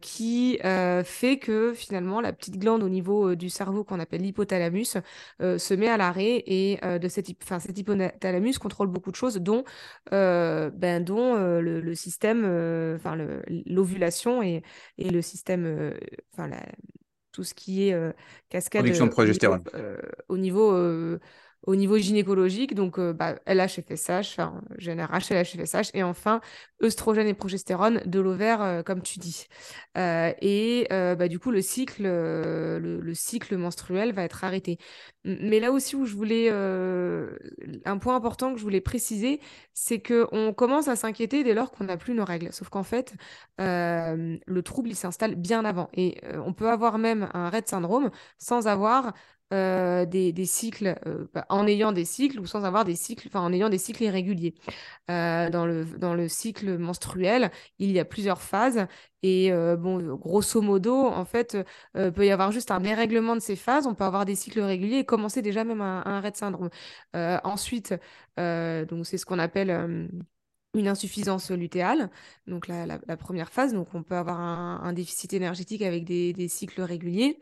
qui 0.01 0.59
fait 1.05 1.39
que 1.39 1.73
finalement 1.74 2.20
la 2.20 2.33
petite 2.33 2.59
glande 2.59 2.83
au 2.83 2.89
niveau 2.89 3.35
du 3.35 3.51
cerveau 3.51 3.85
qu'on 3.85 4.01
appelle 4.01 4.23
l'hypothalamus 4.23 4.97
se 5.41 5.74
met 5.74 5.89
à 5.89 5.97
l'arrêt 5.97 6.43
et 6.47 6.79
de 6.83 7.09
cette, 7.09 7.29
cet 7.61 7.79
hypothalamus 7.79 8.59
contrôle 8.59 8.89
beaucoup 8.89 9.11
de 9.11 9.16
choses, 9.16 9.37
dont, 9.37 9.65
ben, 10.11 11.05
dont 11.05 11.37
le, 11.37 11.95
système, 11.95 12.45
enfin 12.97 13.16
l'ovulation 13.66 13.91
et, 14.43 14.62
et, 14.98 15.10
le 15.10 15.23
système, 15.23 15.94
enfin 16.32 16.51
tout 17.32 17.44
ce 17.44 17.55
qui 17.55 17.89
est 17.89 18.14
cascade. 18.48 18.82
Production 18.82 19.06
de 19.06 19.10
progestérone. 19.10 19.64
Au 20.28 20.39
niveau, 20.39 21.19
au 21.64 21.76
niveau 21.76 21.97
gynécologique, 21.97 22.74
donc 22.74 22.98
euh, 22.98 23.12
bah, 23.12 23.36
enfin 23.47 24.60
GnRH, 24.78 25.30
LH, 25.30 25.56
FSH, 25.64 25.90
et 25.94 26.02
enfin 26.02 26.40
œstrogène 26.82 27.28
et 27.28 27.34
progestérone 27.34 28.02
de 28.05 28.18
l'ovaire, 28.18 28.62
euh, 28.62 28.82
comme 28.82 29.02
tu 29.02 29.20
dis. 29.20 29.47
Euh, 29.97 30.32
et 30.40 30.86
bah, 30.90 31.28
du 31.28 31.39
coup, 31.39 31.51
le 31.51 31.60
cycle, 31.60 32.02
le, 32.02 33.14
cycle 33.14 33.56
menstruel 33.56 34.12
va 34.12 34.24
être 34.24 34.44
arrêté. 34.44 34.78
Mais 35.24 35.60
là 35.60 35.70
aussi 35.70 35.94
où 35.94 36.05
je 36.06 36.14
voulais, 36.14 36.51
un 36.51 37.98
point 37.98 38.16
important 38.16 38.52
que 38.52 38.59
je 38.59 38.64
voulais 38.64 38.80
préciser, 38.80 39.40
c'est 39.74 40.02
qu'on 40.02 40.52
commence 40.52 40.89
à 40.89 40.97
s'inquiéter 40.97 41.44
dès 41.44 41.55
lors 41.55 41.70
qu'on 41.70 41.84
n'a 41.84 41.97
plus 41.97 42.14
nos 42.14 42.24
règles. 42.24 42.52
Sauf 42.52 42.68
qu'en 42.70 42.82
fait, 42.82 43.14
le 43.59 44.60
trouble, 44.62 44.89
il 44.90 44.97
s'installe 44.97 45.34
bien 45.36 45.64
avant. 45.64 45.89
Et 45.94 46.20
on 46.44 46.52
peut 46.52 46.68
avoir 46.68 46.98
même 46.98 47.28
un 47.34 47.48
RED 47.51 47.68
syndrome 47.68 48.10
sans 48.39 48.66
avoir 48.66 49.12
euh, 49.53 50.07
des, 50.07 50.47
cycles, 50.47 50.99
euh, 51.07 51.27
bah, 51.35 51.45
en 51.51 51.66
ayant 51.66 51.93
des 51.93 52.07
cycles 52.07 52.41
ou 52.41 52.47
sans 52.47 52.65
avoir 52.65 52.85
des 52.85 52.97
cycles, 52.97 53.29
enfin 53.29 53.41
en 53.41 53.53
ayant 53.53 53.69
des 53.69 53.79
cycles 53.79 54.05
irréguliers. 54.05 54.55
Euh, 55.11 55.51
dans, 55.51 55.66
le, 55.66 55.85
dans 55.85 56.15
le 56.15 56.29
cycle 56.29 56.79
menstruel, 56.79 57.51
il 57.79 57.91
y 57.93 58.01
a 58.01 58.05
plusieurs 58.07 58.41
phases 58.41 58.87
et 59.23 59.53
bon, 59.53 60.16
grosso 60.16 60.61
modo, 60.61 61.07
en 61.07 61.24
fait, 61.24 61.57
peut 61.95 62.27
y 62.27 62.31
avoir 62.33 62.51
juste 62.51 62.73
un 62.73 62.81
dérèglement 62.81 63.37
de 63.37 63.41
ces 63.41 63.55
phases, 63.55 63.87
on 63.87 63.95
peut 63.95 64.03
avoir 64.03 64.24
des 64.24 64.35
cycles 64.35 64.61
réguliers 64.61 64.99
et 64.99 65.05
commencer 65.05 65.43
déjà 65.43 65.62
même 65.62 65.81
un, 65.81 66.03
un 66.05 66.20
RED 66.20 66.35
syndrome. 66.37 66.70
ensuite, 67.15 67.95
donc 68.37 69.07
c'est 69.07 69.19
ce 69.19 69.24
qu'on 69.27 69.39
appelle 69.39 70.09
une 70.74 70.89
insuffisance 70.89 71.51
lutéale, 71.53 72.11
donc 72.49 72.66
la, 72.66 72.99
première 73.16 73.53
phase, 73.53 73.74
donc 73.74 73.95
on 73.95 74.03
peut 74.03 74.16
avoir 74.16 74.41
un, 74.41 74.93
déficit 74.93 75.33
énergétique 75.35 75.83
avec 75.83 76.05
des, 76.05 76.49
cycles 76.49 76.83
réguliers. 76.83 77.41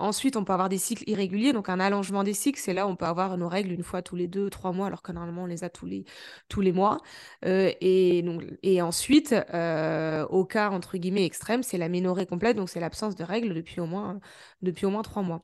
Ensuite, 0.00 0.36
on 0.36 0.44
peut 0.44 0.52
avoir 0.52 0.68
des 0.68 0.78
cycles 0.78 1.04
irréguliers, 1.08 1.52
donc 1.52 1.68
un 1.68 1.80
allongement 1.80 2.24
des 2.24 2.34
cycles, 2.34 2.60
c'est 2.60 2.74
là 2.74 2.86
où 2.86 2.90
on 2.90 2.96
peut 2.96 3.06
avoir 3.06 3.36
nos 3.38 3.48
règles 3.48 3.72
une 3.72 3.82
fois 3.82 4.02
tous 4.02 4.16
les 4.16 4.26
deux, 4.28 4.50
trois 4.50 4.72
mois, 4.72 4.86
alors 4.88 5.02
que 5.02 5.12
normalement 5.12 5.42
on 5.44 5.46
les 5.46 5.64
a 5.64 5.70
tous 5.70 5.86
les, 5.86 6.04
tous 6.48 6.60
les 6.60 6.72
mois. 6.72 6.98
Euh, 7.44 7.72
et, 7.80 8.22
donc, 8.22 8.44
et 8.62 8.82
ensuite, 8.82 9.34
euh, 9.54 10.26
au 10.28 10.44
cas 10.44 10.70
entre 10.70 10.98
guillemets 10.98 11.24
extrême, 11.24 11.62
c'est 11.62 11.78
la 11.78 11.88
ménorrhée 11.88 12.26
complète, 12.26 12.56
donc 12.56 12.68
c'est 12.70 12.80
l'absence 12.80 13.14
de 13.16 13.24
règles 13.24 13.54
depuis 13.54 13.80
au 13.80 13.86
moins, 13.86 14.20
depuis 14.62 14.86
au 14.86 14.90
moins 14.90 15.02
trois 15.02 15.22
mois. 15.22 15.42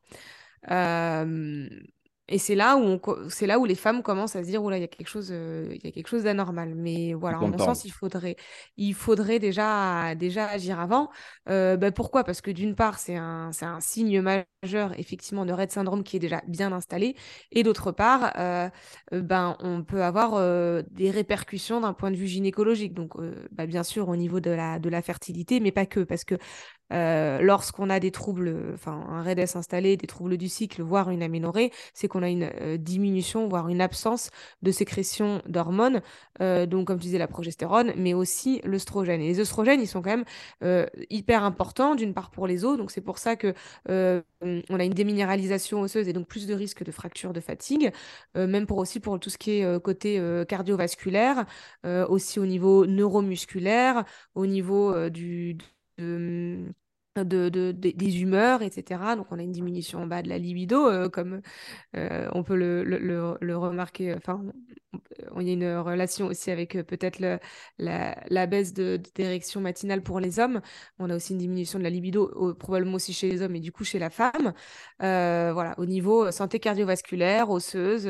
Et 2.28 2.38
c'est 2.38 2.54
là 2.54 2.76
où 2.78 2.98
c'est 3.28 3.46
là 3.46 3.58
où 3.58 3.66
les 3.66 3.74
femmes 3.74 4.02
commencent 4.02 4.34
à 4.34 4.42
se 4.42 4.48
dire 4.48 4.62
là 4.62 4.78
il 4.78 4.80
y 4.80 4.84
a 4.84 4.88
quelque 4.88 5.08
chose 5.08 5.28
euh, 5.30 5.68
il 5.70 5.84
y 5.84 5.88
a 5.88 5.90
quelque 5.92 6.08
chose 6.08 6.22
d'anormal. 6.22 6.74
Mais 6.74 7.12
voilà 7.12 7.38
en 7.40 7.48
mon 7.48 7.58
sens 7.58 7.84
il 7.84 7.90
faudrait 7.90 8.36
il 8.78 8.94
faudrait 8.94 9.38
déjà 9.38 10.14
déjà 10.14 10.46
agir 10.46 10.80
avant. 10.80 11.10
Euh, 11.50 11.76
bah, 11.76 11.92
pourquoi? 11.92 12.24
Parce 12.24 12.40
que 12.40 12.50
d'une 12.50 12.74
part 12.74 12.98
c'est 12.98 13.16
un 13.16 13.52
c'est 13.52 13.66
un 13.66 13.80
signe 13.80 14.22
majeur 14.22 14.98
effectivement 14.98 15.44
de 15.44 15.52
Rett 15.52 15.70
syndrome 15.70 16.02
qui 16.02 16.16
est 16.16 16.20
déjà 16.20 16.40
bien 16.48 16.72
installé. 16.72 17.14
Et 17.52 17.62
d'autre 17.62 17.92
part 17.92 18.32
euh, 18.38 18.70
ben 19.12 19.56
on 19.60 19.82
peut 19.84 20.02
avoir 20.02 20.32
des 20.90 21.10
répercussions 21.10 21.80
d'un 21.82 21.92
point 21.92 22.10
de 22.10 22.16
vue 22.16 22.26
gynécologique. 22.26 22.94
Donc 22.94 23.12
bah, 23.52 23.66
bien 23.66 23.82
sûr 23.82 24.08
au 24.08 24.16
niveau 24.16 24.40
de 24.40 24.50
la 24.50 24.78
de 24.78 24.88
la 24.88 25.02
fertilité 25.02 25.60
mais 25.60 25.72
pas 25.72 25.84
que. 25.84 26.00
Parce 26.00 26.24
que 26.24 26.36
euh, 26.92 27.40
lorsqu'on 27.40 27.90
a 27.90 27.98
des 28.00 28.10
troubles, 28.10 28.72
enfin 28.74 28.92
un 29.08 29.22
REDS 29.22 29.56
installé, 29.56 29.96
des 29.96 30.06
troubles 30.06 30.36
du 30.36 30.48
cycle, 30.48 30.82
voire 30.82 31.10
une 31.10 31.22
aménorrhée, 31.22 31.72
c'est 31.94 32.08
qu'on 32.08 32.22
a 32.22 32.28
une 32.28 32.50
euh, 32.60 32.76
diminution, 32.76 33.48
voire 33.48 33.68
une 33.68 33.80
absence 33.80 34.30
de 34.62 34.70
sécrétion 34.70 35.42
d'hormones, 35.46 36.02
euh, 36.40 36.66
donc 36.66 36.86
comme 36.86 36.98
tu 36.98 37.04
disais 37.06 37.18
la 37.18 37.28
progestérone, 37.28 37.92
mais 37.96 38.14
aussi 38.14 38.60
l'œstrogène. 38.64 39.20
Et 39.22 39.28
les 39.28 39.40
œstrogènes, 39.40 39.80
ils 39.80 39.88
sont 39.88 40.02
quand 40.02 40.16
même 40.16 40.24
hyper 41.10 41.44
importants, 41.44 41.94
d'une 41.94 42.14
part 42.14 42.30
pour 42.30 42.46
les 42.46 42.64
os, 42.64 42.76
donc 42.76 42.90
c'est 42.90 43.00
pour 43.00 43.18
ça 43.18 43.36
que 43.36 43.54
on 43.90 44.78
a 44.78 44.84
une 44.84 44.92
déminéralisation 44.92 45.80
osseuse 45.80 46.08
et 46.08 46.12
donc 46.12 46.26
plus 46.26 46.46
de 46.46 46.54
risques 46.54 46.84
de 46.84 46.92
fracture 46.92 47.32
de 47.32 47.40
fatigue, 47.40 47.92
même 48.34 48.66
pour 48.66 48.78
aussi 48.78 49.00
pour 49.00 49.18
tout 49.20 49.30
ce 49.30 49.38
qui 49.38 49.52
est 49.52 49.82
côté 49.82 50.20
cardiovasculaire, 50.48 51.44
aussi 51.84 52.38
au 52.40 52.46
niveau 52.46 52.86
neuromusculaire, 52.86 54.04
au 54.34 54.46
niveau 54.46 55.10
du 55.10 55.56
de, 57.22 57.48
de, 57.48 57.70
des 57.72 58.20
humeurs, 58.22 58.62
etc. 58.62 59.00
Donc 59.16 59.26
on 59.30 59.38
a 59.38 59.42
une 59.42 59.52
diminution 59.52 60.00
en 60.02 60.06
bas 60.06 60.22
de 60.22 60.28
la 60.28 60.38
libido, 60.38 60.88
euh, 60.88 61.08
comme 61.08 61.40
euh, 61.96 62.28
on 62.32 62.42
peut 62.42 62.56
le, 62.56 63.56
remarquer. 63.56 64.14
Enfin, 64.14 64.42
il 65.40 65.46
y 65.46 65.50
a 65.50 65.52
une 65.52 65.76
relation 65.78 66.26
aussi 66.26 66.50
avec 66.50 66.74
euh, 66.76 66.82
peut-être 66.82 67.20
la, 67.20 67.38
la, 67.78 68.46
baisse 68.46 68.72
d'érection 68.72 69.60
matinale 69.60 70.02
pour 70.02 70.18
les 70.18 70.40
hommes. 70.40 70.60
On 70.98 71.08
a 71.08 71.16
aussi 71.16 71.32
une 71.32 71.38
diminution 71.38 71.78
de 71.78 71.84
la 71.84 71.90
libido, 71.90 72.54
probablement 72.58 72.96
aussi 72.96 73.12
chez 73.12 73.30
les 73.30 73.42
hommes 73.42 73.54
et 73.54 73.60
du 73.60 73.70
coup 73.70 73.84
chez 73.84 74.00
la 74.00 74.10
femme. 74.10 74.52
voilà, 74.98 75.74
au 75.78 75.86
niveau 75.86 76.30
santé 76.32 76.58
cardiovasculaire, 76.58 77.50
osseuse, 77.50 78.08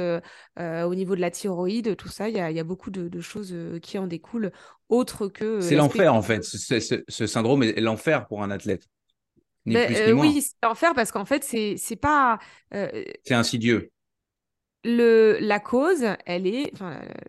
au 0.59 0.95
niveau 0.95 1.15
de 1.15 1.21
la 1.21 1.31
thyroïde, 1.31 1.97
tout 1.97 2.09
ça, 2.09 2.29
il 2.31 2.37
y 2.37 2.41
a, 2.41 2.65
beaucoup 2.65 2.91
de, 2.91 3.21
choses 3.21 3.55
qui 3.83 3.99
en 3.99 4.07
découlent 4.07 4.53
autre 4.89 5.29
que. 5.29 5.61
C'est 5.61 5.77
l'enfer 5.77 6.15
en 6.15 6.23
fait. 6.23 6.45
Ce, 6.45 7.03
ce 7.09 7.27
syndrome 7.27 7.63
est 7.63 7.81
l'enfer 7.81 8.27
pour 8.27 8.43
un 8.43 8.51
athlète. 8.51 8.87
Ben, 9.67 9.95
euh, 9.95 10.13
oui, 10.13 10.43
c'est 10.43 10.67
l'enfer 10.67 10.93
parce 10.95 11.11
qu'en 11.11 11.25
fait, 11.25 11.43
c'est, 11.43 11.77
c'est 11.79 11.97
pas. 11.97 12.39
Euh, 12.75 13.05
c'est 13.25 13.35
insidieux 13.35 13.91
la 14.85 15.61
cause, 15.61 16.05
elle 16.27 16.47
est, 16.47 16.73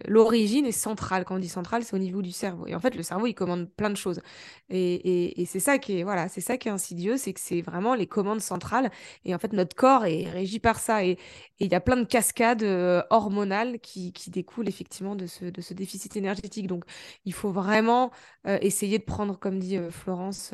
l'origine 0.07 0.65
est 0.65 0.71
centrale. 0.71 1.23
Quand 1.25 1.35
on 1.35 1.39
dit 1.39 1.47
centrale, 1.47 1.83
c'est 1.83 1.95
au 1.95 1.99
niveau 1.99 2.21
du 2.21 2.31
cerveau. 2.31 2.67
Et 2.67 2.75
en 2.75 2.79
fait, 2.79 2.95
le 2.95 3.03
cerveau, 3.03 3.27
il 3.27 3.33
commande 3.33 3.69
plein 3.69 3.89
de 3.89 3.95
choses. 3.95 4.21
Et, 4.69 5.45
c'est 5.47 5.59
ça 5.59 5.77
qui 5.77 5.99
est, 5.99 6.03
voilà, 6.03 6.27
c'est 6.27 6.41
ça 6.41 6.57
qui 6.57 6.67
est 6.67 6.71
insidieux, 6.71 7.17
c'est 7.17 7.33
que 7.33 7.39
c'est 7.39 7.61
vraiment 7.61 7.95
les 7.95 8.07
commandes 8.07 8.41
centrales. 8.41 8.91
Et 9.23 9.33
en 9.33 9.39
fait, 9.39 9.53
notre 9.53 9.75
corps 9.75 10.05
est 10.05 10.29
régi 10.29 10.59
par 10.59 10.79
ça. 10.79 11.05
Et 11.05 11.17
il 11.59 11.71
y 11.71 11.75
a 11.75 11.79
plein 11.79 11.97
de 11.97 12.03
cascades 12.03 12.63
euh, 12.63 13.01
hormonales 13.09 13.79
qui, 13.79 14.11
découlent 14.27 14.67
effectivement 14.67 15.15
de 15.15 15.27
ce, 15.27 15.73
déficit 15.73 16.15
énergétique. 16.17 16.67
Donc, 16.67 16.83
il 17.25 17.33
faut 17.33 17.51
vraiment 17.51 18.11
euh, 18.47 18.57
essayer 18.61 18.99
de 18.99 19.03
prendre, 19.03 19.39
comme 19.39 19.59
dit 19.59 19.77
euh, 19.77 19.91
Florence, 19.91 20.51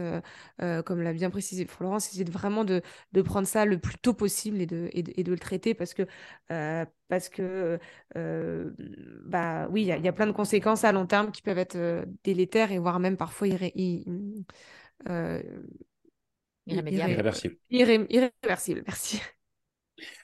comme 0.86 1.02
l'a 1.02 1.14
bien 1.14 1.30
précisé 1.30 1.66
Florence, 1.66 2.08
essayer 2.08 2.24
de 2.26 2.32
vraiment 2.32 2.64
de, 2.64 2.82
prendre 3.24 3.48
ça 3.48 3.66
le 3.66 3.80
plus 3.80 3.98
tôt 3.98 4.14
possible 4.14 4.62
et 4.62 4.66
de, 4.66 4.90
de 4.94 5.32
le 5.32 5.40
traiter 5.40 5.74
parce 5.74 5.94
que 5.94 6.06
parce 7.12 7.28
que, 7.28 7.78
euh, 8.16 8.72
bah 9.26 9.68
oui, 9.70 9.82
il 9.82 9.88
y, 9.88 10.08
a 10.08 10.14
plein 10.14 10.28
de 10.28 10.32
conséquences 10.32 10.86
à 10.86 10.94
long 10.94 11.06
terme 11.06 11.32
qui 11.32 11.42
peuvent 11.42 11.58
être 11.58 11.76
euh, 11.76 12.06
délétères 12.24 12.72
et 12.72 12.80
voire 12.80 13.00
même 13.00 13.18
parfois 13.18 13.50
euh, 13.50 15.42
irréversibles. 16.66 17.58
irréversibles, 17.70 18.84
merci. 18.88 19.20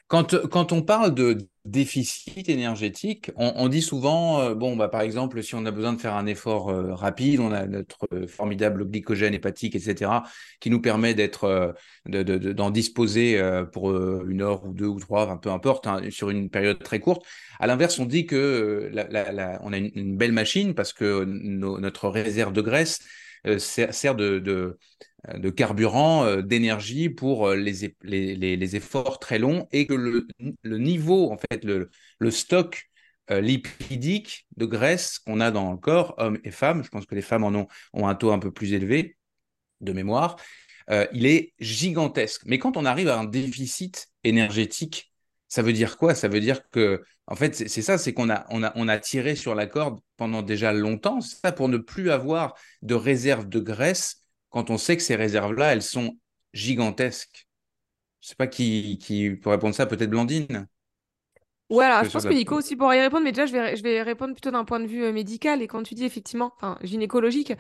Quand, 0.08 0.48
quand, 0.48 0.72
on 0.72 0.82
parle 0.82 1.14
de 1.14 1.38
déficit 1.68 2.48
énergétique, 2.50 3.32
on, 3.36 3.68
dit 3.68 3.82
souvent, 3.82 4.40
euh, 4.40 4.56
bon, 4.56 4.76
bah, 4.76 4.88
par 4.88 5.02
exemple, 5.02 5.44
si 5.44 5.54
on 5.56 5.66
a 5.66 5.72
besoin 5.72 5.94
de 5.94 6.00
faire 6.00 6.16
un 6.16 6.26
effort 6.26 6.70
euh, 6.70 6.94
rapide, 6.94 7.40
on 7.40 7.52
a 7.52 7.66
notre 7.66 8.08
euh, 8.14 8.26
formidable 8.26 8.90
glycogène 8.90 9.34
hépatique, 9.34 9.76
etc., 9.76 10.12
qui 10.60 10.70
nous 10.70 10.82
permet 10.82 11.14
d'être, 11.14 11.76
d'en 12.06 12.72
disposer 12.72 13.42
pour 13.72 13.92
une 13.92 14.42
heure 14.42 14.66
ou 14.66 14.74
deux 14.74 14.88
ou 14.88 15.00
trois, 15.00 15.40
peu 15.40 15.50
importe, 15.52 15.88
hein, 15.88 16.02
sur 16.10 16.30
une 16.30 16.50
période 16.50 16.82
très 16.82 17.00
courte. 17.00 17.26
À 17.60 17.68
l'inverse, 17.68 18.00
on 18.00 18.06
dit 18.06 18.26
que 18.26 18.92
on 19.62 19.74
a 19.74 19.78
une, 19.78 20.18
belle 20.18 20.32
machine 20.32 20.74
parce 20.74 20.94
que 20.94 21.26
notre 21.26 22.10
réserve 22.10 22.54
de 22.54 22.62
graisse 22.62 23.00
sert, 23.58 24.16
de 24.16 24.78
euh, 25.30 25.52
carburant, 25.52 26.24
euh, 26.26 26.42
d'énergie 26.42 27.10
pour 27.10 27.48
euh, 27.48 27.56
les, 27.56 28.76
efforts 28.76 29.20
très 29.20 29.40
longs 29.40 29.68
et 29.72 29.88
que 29.88 29.94
le, 29.94 30.28
niveau, 30.78 31.32
en 31.32 31.38
fait, 31.38 31.66
le, 31.66 31.90
stock 32.32 32.90
lipidique 33.30 34.48
de 34.56 34.66
graisse 34.66 35.20
qu'on 35.20 35.42
a 35.42 35.52
dans 35.52 35.72
le 35.72 35.78
corps, 35.78 36.16
hommes 36.18 36.40
et 36.46 36.52
femmes, 36.52 36.82
je 36.84 36.90
pense 36.90 37.06
que 37.06 37.16
les 37.16 37.22
femmes 37.22 37.44
en 37.44 37.68
ont 37.94 38.08
un 38.08 38.16
taux 38.16 38.32
un 38.32 38.40
peu 38.40 38.52
plus 38.52 38.72
élevé 38.72 39.18
de 39.82 39.92
mémoire, 39.92 40.38
il 41.12 41.26
est 41.26 41.54
gigantesque. 41.60 42.44
Mais 42.46 42.58
quand 42.58 42.78
on 42.78 42.86
arrive 42.86 43.10
à 43.10 43.20
un 43.20 43.26
déficit 43.26 44.08
énergétique, 44.24 45.12
ça 45.48 45.62
veut 45.62 45.74
dire 45.74 45.98
quoi? 45.98 46.16
Ça 46.16 46.28
veut 46.28 46.40
dire 46.40 46.70
que, 46.70 47.04
en 47.28 47.36
fait, 47.36 47.56
c'est 47.56 47.82
ça, 47.82 47.98
c'est 47.98 48.14
qu'on 48.14 48.30
a, 48.30 48.46
on 48.50 48.88
a, 48.88 49.00
tiré 49.00 49.36
sur 49.36 49.56
la 49.56 49.68
corde 49.68 50.00
pendant 50.18 50.42
déjà 50.42 50.74
longtemps, 50.74 51.22
c'est 51.22 51.38
ça 51.40 51.52
pour 51.52 51.70
ne 51.70 51.78
plus 51.78 52.12
avoir 52.12 52.56
de 52.82 52.96
réserve 52.96 53.48
de 53.48 53.60
graisse 53.60 54.24
quand 54.50 54.70
on 54.70 54.78
sait 54.78 54.98
que 54.98 55.04
ces 55.04 55.16
réserves-là, 55.16 55.74
elles 55.74 55.82
sont 55.84 56.18
gigantesques. 56.54 57.48
Je 58.22 58.28
ne 58.28 58.30
sais 58.30 58.36
pas 58.36 58.48
qui, 58.48 58.98
qui 58.98 59.32
peut 59.32 59.50
répondre 59.50 59.76
ça, 59.76 59.86
peut-être 59.86 60.10
Blandine 60.10 60.68
Voilà, 61.70 62.06
je 62.06 62.10
pense 62.12 62.26
que 62.26 62.34
Nico 62.34 62.56
aussi 62.56 62.78
pourra 62.78 62.96
y 62.96 63.02
répondre, 63.02 63.26
mais 63.26 63.34
déjà, 63.34 63.46
je 63.46 63.52
vais, 63.52 63.76
je 63.76 63.84
vais 63.84 64.02
répondre 64.02 64.32
plutôt 64.34 64.52
d'un 64.52 64.64
point 64.64 64.80
de 64.80 64.86
vue 64.88 65.04
euh, 65.04 65.12
médical. 65.12 65.62
Et 65.62 65.68
quand 65.68 65.84
tu 65.84 65.96
dis 65.96 66.06
effectivement, 66.06 66.54
enfin, 66.56 66.78
gynécologique, 66.82 67.52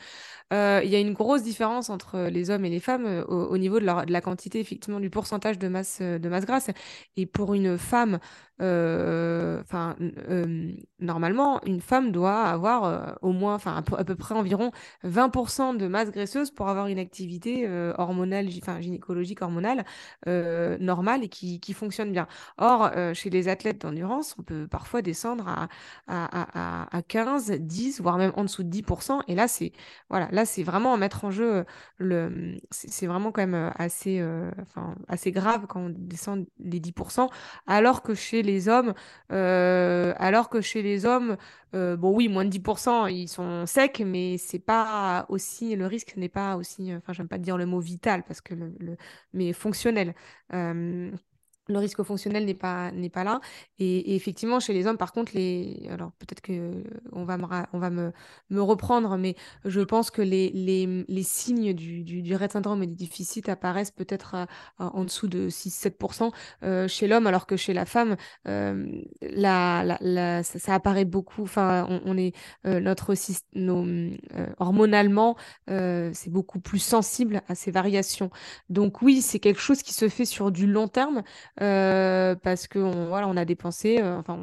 euh, 0.53 0.81
il 0.83 0.91
y 0.91 0.95
a 0.95 0.99
une 0.99 1.13
grosse 1.13 1.43
différence 1.43 1.89
entre 1.89 2.15
euh, 2.15 2.29
les 2.29 2.51
hommes 2.51 2.65
et 2.65 2.69
les 2.69 2.81
femmes 2.81 3.05
euh, 3.07 3.25
au, 3.25 3.47
au 3.53 3.57
niveau 3.57 3.79
de, 3.79 3.85
leur- 3.85 4.05
de 4.05 4.13
la 4.13 4.21
quantité, 4.21 4.59
effectivement, 4.59 4.99
du 4.99 5.09
pourcentage 5.09 5.59
de 5.59 5.67
masse, 5.69 6.01
de 6.01 6.29
masse 6.29 6.45
grasse. 6.45 6.69
Et 7.17 7.25
pour 7.25 7.53
une 7.55 7.77
femme, 7.79 8.19
enfin, 8.59 9.95
n- 9.99 10.13
euh, 10.29 10.71
normalement, 10.99 11.61
une 11.65 11.81
femme 11.81 12.11
doit 12.11 12.43
avoir 12.43 12.83
euh, 12.85 13.13
au 13.21 13.31
moins, 13.31 13.55
enfin, 13.55 13.75
à, 13.75 13.81
peu 13.81 13.95
à 13.97 14.03
près 14.15 14.35
environ 14.35 14.71
20% 15.03 15.73
de 15.75 15.87
masse 15.87 16.11
graisseuse 16.11 16.51
pour 16.51 16.67
avoir 16.69 16.87
une 16.87 16.99
activité 16.99 17.65
euh, 17.67 17.93
hormonale, 17.97 18.47
enfin, 18.61 18.79
gynécologique 18.81 19.41
hormonale 19.41 19.85
euh, 20.27 20.77
normale 20.79 21.23
et 21.23 21.29
qui, 21.29 21.59
fonctionne 21.73 22.11
bien. 22.11 22.27
Or, 22.57 22.89
euh, 22.95 23.13
chez 23.13 23.29
les 23.29 23.47
athlètes 23.49 23.81
d'endurance, 23.81 24.35
on 24.39 24.43
peut 24.43 24.67
parfois 24.67 25.01
descendre 25.01 25.47
à, 25.47 25.67
à, 26.07 26.85
à, 26.87 26.97
à 26.97 27.01
15, 27.01 27.51
10, 27.51 28.01
voire 28.01 28.17
même 28.17 28.31
en 28.35 28.43
dessous 28.43 28.63
de 28.63 28.69
10%. 28.69 29.21
Et 29.27 29.35
là, 29.35 29.47
c'est 29.47 29.71
voilà, 30.09 30.27
là, 30.31 30.45
c'est 30.45 30.63
vraiment 30.63 30.97
mettre 30.97 31.25
en 31.25 31.31
jeu 31.31 31.65
le. 31.97 32.55
C'est 32.71 33.07
vraiment 33.07 33.31
quand 33.31 33.41
même 33.41 33.53
euh, 33.55 33.69
assez, 33.75 34.19
euh, 34.19 34.51
enfin, 34.61 34.95
assez 35.07 35.31
grave 35.31 35.65
quand 35.67 35.81
on 35.81 35.89
descend 35.95 36.45
les 36.59 36.79
10%. 36.79 37.29
Alors 37.67 38.01
que 38.03 38.15
chez 38.15 38.41
hommes, 38.69 38.93
euh, 39.31 40.13
alors 40.17 40.49
que 40.49 40.61
chez 40.61 40.81
les 40.81 41.05
hommes, 41.05 41.37
euh, 41.75 41.95
bon, 41.97 42.11
oui, 42.15 42.27
moins 42.29 42.45
de 42.45 42.49
10%, 42.49 43.07
ils 43.07 43.27
sont 43.27 43.65
secs, 43.65 44.01
mais 44.05 44.37
c'est 44.37 44.59
pas 44.59 45.25
aussi. 45.29 45.75
Le 45.75 45.85
risque 45.87 46.15
n'est 46.17 46.29
pas 46.29 46.55
aussi. 46.55 46.93
Enfin, 46.95 47.13
j'aime 47.13 47.27
pas 47.27 47.37
dire 47.37 47.57
le 47.57 47.65
mot 47.65 47.79
vital 47.79 48.23
parce 48.23 48.41
que 48.41 48.53
le- 48.55 48.97
mais 49.33 49.53
fonctionnel. 49.53 50.13
Euh, 51.69 51.73
le 51.73 51.79
risque 51.79 52.01
fonctionnel 52.03 52.45
n'est 52.45 52.53
pas, 52.53 52.91
n'est 52.91 53.09
pas 53.09 53.23
là. 53.23 53.39
Et, 53.79 54.15
effectivement, 54.15 54.59
chez 54.59 54.73
les 54.73 54.87
hommes, 54.87 54.97
par 54.97 55.11
contre, 55.13 55.31
les... 55.35 55.87
alors 55.91 56.11
peut-être 56.19 56.41
que 56.41 56.83
on 57.11 57.23
va 57.25 57.37
me, 57.37 57.45
on 57.73 57.79
va 57.79 57.89
me, 57.89 58.11
me 58.49 58.61
reprendre, 58.61 59.17
mais 59.17 59.35
je 59.65 59.81
pense 59.81 60.11
que 60.11 60.21
les, 60.21 60.49
les, 60.51 61.05
les 61.07 61.23
signes 61.23 61.73
du, 61.73 62.03
du, 62.03 62.21
du 62.21 62.35
syndrome 62.49 62.83
et 62.83 62.87
du 62.87 62.95
déficit 62.95 63.49
apparaissent 63.49 63.91
peut-être 63.91 64.35
à- 64.35 64.47
en 64.79 65.03
dessous 65.03 65.27
de 65.27 65.49
6-7% 65.49 66.31
euh, 66.63 66.87
chez 66.87 67.07
l'homme, 67.07 67.27
alors 67.27 67.45
que 67.47 67.57
chez 67.57 67.73
la 67.73 67.85
femme, 67.85 68.15
euh, 68.47 68.85
la, 69.21 69.97
la, 70.01 70.43
ça, 70.43 70.73
apparaît 70.75 71.05
beaucoup. 71.05 71.43
Enfin, 71.43 71.87
on, 72.05 72.17
est 72.17 72.33
euh, 72.65 72.79
notre 72.79 73.13
nos, 73.53 73.85
euh, 73.85 74.13
hormonalement, 74.59 75.35
euh, 75.69 76.11
c'est 76.13 76.29
beaucoup 76.29 76.59
plus 76.59 76.79
sensible 76.79 77.41
à 77.47 77.55
ces 77.55 77.71
variations. 77.71 78.29
Donc 78.69 79.01
oui, 79.01 79.21
c'est 79.21 79.39
quelque 79.39 79.59
chose 79.59 79.81
qui 79.83 79.93
se 79.93 80.09
fait 80.09 80.25
sur 80.25 80.51
du 80.51 80.67
long 80.67 80.87
terme 80.87 81.23
euh, 81.61 82.35
parce 82.35 82.67
que 82.67 82.79
on, 82.79 83.07
voilà, 83.07 83.27
on 83.27 83.35
a 83.37 83.45
dépensé, 83.45 83.99
euh, 83.99 84.17
enfin, 84.17 84.37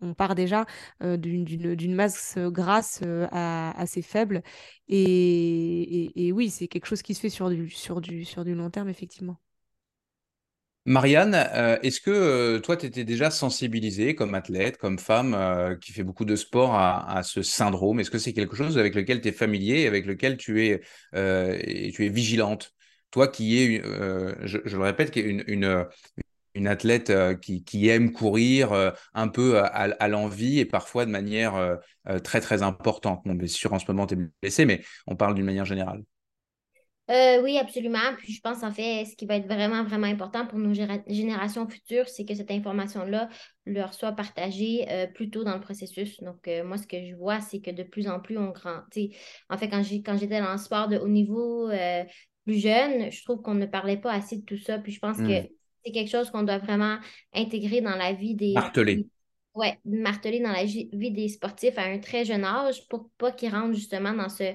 on, 0.00 0.14
part 0.14 0.34
déjà 0.34 0.66
euh, 1.02 1.16
d'une 1.16 1.94
masse 1.94 2.38
grasse 2.38 3.00
euh, 3.04 3.26
à- 3.32 3.78
assez 3.80 4.02
faible. 4.02 4.42
Et, 4.88 6.32
oui, 6.34 6.50
c'est 6.50 6.68
quelque 6.68 6.86
chose 6.86 7.02
qui 7.02 7.14
se 7.14 7.20
fait 7.20 7.28
sur 7.28 7.50
du, 7.50 7.70
sur 7.70 8.00
du, 8.00 8.24
sur 8.24 8.44
du 8.44 8.54
long 8.54 8.70
terme, 8.70 8.88
effectivement. 8.88 9.36
Marianne, 10.86 11.34
est-ce 11.82 11.98
que 11.98 12.58
toi, 12.58 12.76
tu 12.76 12.84
étais 12.84 13.04
déjà 13.04 13.30
sensibilisée 13.30 14.14
comme 14.14 14.34
athlète, 14.34 14.76
comme 14.76 14.98
femme 14.98 15.78
qui 15.80 15.92
fait 15.92 16.02
beaucoup 16.02 16.26
de 16.26 16.36
sport 16.36 16.74
à, 16.74 17.22
ce 17.22 17.42
syndrome? 17.42 18.00
Est-ce 18.00 18.10
que 18.10 18.18
c'est 18.18 18.34
quelque 18.34 18.54
chose 18.54 18.76
avec 18.76 18.94
lequel 18.94 19.22
tu 19.22 19.28
es 19.28 19.32
familier 19.32 19.86
avec 19.86 20.04
lequel 20.04 20.36
tu 20.36 20.66
es, 20.66 20.82
tu 21.14 22.04
es 22.04 22.08
vigilante? 22.10 22.74
Toi 23.10 23.28
qui 23.28 23.58
es, 23.62 23.82
je, 24.42 24.58
le 24.58 24.82
répète, 24.82 25.10
qui 25.10 25.20
est 25.20 25.22
une, 25.22 25.86
une 26.54 26.66
athlète 26.68 27.10
euh, 27.10 27.34
qui, 27.34 27.64
qui 27.64 27.88
aime 27.88 28.12
courir 28.12 28.72
euh, 28.72 28.90
un 29.14 29.28
peu 29.28 29.58
à, 29.58 29.64
à 29.66 30.08
l'envie 30.08 30.58
et 30.58 30.64
parfois 30.64 31.06
de 31.06 31.10
manière 31.10 31.54
euh, 31.56 31.76
euh, 32.08 32.18
très 32.18 32.40
très 32.40 32.62
importante. 32.62 33.22
Bon, 33.24 33.34
bien 33.34 33.48
sûr, 33.48 33.72
en 33.72 33.78
ce 33.78 33.86
moment, 33.88 34.06
tu 34.06 34.14
es 34.14 34.18
blessé, 34.42 34.64
mais 34.66 34.82
on 35.06 35.16
parle 35.16 35.34
d'une 35.34 35.44
manière 35.46 35.64
générale. 35.64 36.02
Euh, 37.10 37.42
oui, 37.42 37.58
absolument. 37.58 38.14
Puis 38.16 38.32
je 38.32 38.40
pense 38.40 38.62
en 38.62 38.72
fait, 38.72 39.04
ce 39.04 39.14
qui 39.14 39.26
va 39.26 39.36
être 39.36 39.46
vraiment, 39.46 39.84
vraiment 39.84 40.06
important 40.06 40.46
pour 40.46 40.58
nos 40.58 40.72
générations 40.72 41.68
futures, 41.68 42.08
c'est 42.08 42.24
que 42.24 42.34
cette 42.34 42.50
information-là 42.50 43.28
leur 43.66 43.92
soit 43.92 44.12
partagée 44.12 44.86
euh, 44.90 45.06
plus 45.06 45.28
tôt 45.28 45.44
dans 45.44 45.52
le 45.54 45.60
processus. 45.60 46.18
Donc, 46.22 46.48
euh, 46.48 46.64
moi, 46.64 46.78
ce 46.78 46.86
que 46.86 46.96
je 47.06 47.14
vois, 47.14 47.42
c'est 47.42 47.60
que 47.60 47.70
de 47.70 47.82
plus 47.82 48.08
en 48.08 48.20
plus, 48.20 48.38
on 48.38 48.50
grand. 48.52 48.80
tu 48.90 49.02
sais, 49.02 49.16
En 49.50 49.58
fait, 49.58 49.68
quand 49.68 49.82
j'étais 49.82 50.40
dans 50.40 50.52
le 50.52 50.58
sport 50.58 50.88
de 50.88 50.96
haut 50.96 51.08
niveau 51.08 51.68
euh, 51.68 52.04
plus 52.46 52.58
jeune, 52.58 53.10
je 53.12 53.22
trouve 53.22 53.42
qu'on 53.42 53.54
ne 53.54 53.66
parlait 53.66 53.98
pas 53.98 54.12
assez 54.12 54.38
de 54.38 54.44
tout 54.44 54.58
ça. 54.58 54.78
Puis 54.78 54.92
je 54.92 54.98
pense 55.00 55.20
que 55.20 55.32
Hmm. 55.32 55.44
C'est 55.84 55.92
quelque 55.92 56.10
chose 56.10 56.30
qu'on 56.30 56.42
doit 56.42 56.58
vraiment 56.58 56.98
intégrer 57.34 57.80
dans 57.80 57.96
la 57.96 58.12
vie 58.12 58.34
des. 58.34 58.52
Martelé. 58.54 59.06
Ouais, 59.54 59.78
marteler 59.84 60.40
dans 60.40 60.50
la 60.50 60.64
vie 60.64 61.12
des 61.12 61.28
sportifs 61.28 61.78
à 61.78 61.82
un 61.84 61.98
très 62.00 62.24
jeune 62.24 62.44
âge 62.44 62.88
pour 62.88 63.10
pas 63.16 63.30
qu'ils 63.30 63.54
rentrent 63.54 63.74
justement 63.74 64.12
dans 64.12 64.28
ce 64.28 64.52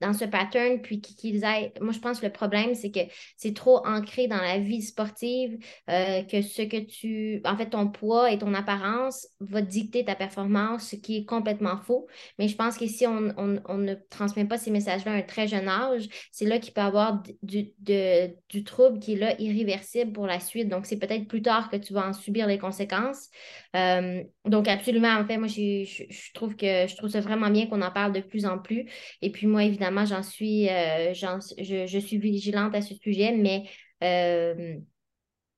dans 0.00 0.12
ce 0.12 0.24
pattern, 0.24 0.80
puis 0.82 1.00
qui- 1.00 1.16
qu'ils 1.16 1.44
aillent. 1.44 1.72
Moi, 1.80 1.92
je 1.92 1.98
pense 2.00 2.20
que 2.20 2.26
le 2.26 2.32
problème, 2.32 2.74
c'est 2.74 2.90
que 2.90 3.00
c'est 3.36 3.54
trop 3.54 3.78
ancré 3.86 4.26
dans 4.28 4.36
la 4.36 4.58
vie 4.58 4.82
sportive, 4.82 5.56
euh, 5.90 6.22
que 6.24 6.42
ce 6.42 6.62
que 6.62 6.78
tu. 6.84 7.40
En 7.44 7.56
fait, 7.56 7.70
ton 7.70 7.88
poids 7.88 8.30
et 8.30 8.38
ton 8.38 8.52
apparence 8.54 9.26
va 9.40 9.62
dicter 9.62 10.04
ta 10.04 10.14
performance, 10.14 10.90
ce 10.90 10.96
qui 10.96 11.16
est 11.18 11.24
complètement 11.24 11.78
faux. 11.78 12.06
Mais 12.38 12.48
je 12.48 12.56
pense 12.56 12.76
que 12.76 12.86
si 12.86 13.06
on, 13.06 13.32
on- 13.38 13.60
on 13.66 13.78
ne 13.78 13.94
transmet 14.10 14.44
pas 14.44 14.58
ces 14.58 14.70
messages-là 14.70 15.12
à 15.12 15.14
un 15.16 15.22
très 15.22 15.48
jeune 15.48 15.68
âge, 15.68 16.08
c'est 16.32 16.44
là 16.46 16.58
qu'il 16.58 16.72
peut 16.72 16.80
y 16.80 16.84
avoir 16.84 17.22
du, 17.42 17.72
de- 17.78 18.30
du 18.48 18.64
trouble 18.64 18.98
qui 18.98 19.14
est 19.14 19.16
là 19.16 19.34
irréversible 19.40 20.12
pour 20.12 20.26
la 20.26 20.40
suite. 20.40 20.68
Donc, 20.68 20.86
c'est 20.86 20.98
peut-être 20.98 21.26
plus 21.28 21.42
tard 21.42 21.70
que 21.70 21.76
tu 21.76 21.92
vas 21.92 22.06
en 22.08 22.12
subir 22.12 22.46
les 22.46 22.58
conséquences. 22.58 23.28
Euh, 23.74 24.22
donc, 24.44 24.68
absolument, 24.68 25.08
en 25.16 25.26
fait, 25.26 25.38
moi, 25.38 25.48
j'ai- 25.48 25.84
je, 25.84 26.04
je 26.08 26.32
trouve 26.32 26.56
que 26.56 26.86
je 26.86 26.96
trouve 26.96 27.10
ça 27.10 27.20
vraiment 27.20 27.50
bien 27.50 27.66
qu'on 27.66 27.82
en 27.82 27.90
parle 27.90 28.12
de 28.12 28.20
plus 28.20 28.46
en 28.46 28.58
plus. 28.58 28.86
Et 29.22 29.30
puis 29.30 29.46
moi, 29.46 29.64
évidemment, 29.64 29.85
j'en 30.06 30.22
suis, 30.22 30.68
euh, 30.68 31.14
j'en- 31.14 31.38
je, 31.58 31.86
je 31.86 31.98
suis 31.98 32.18
vigilante 32.18 32.74
à 32.74 32.82
ce 32.82 32.94
sujet, 32.94 33.32
mais 33.32 33.68
euh, 34.02 34.76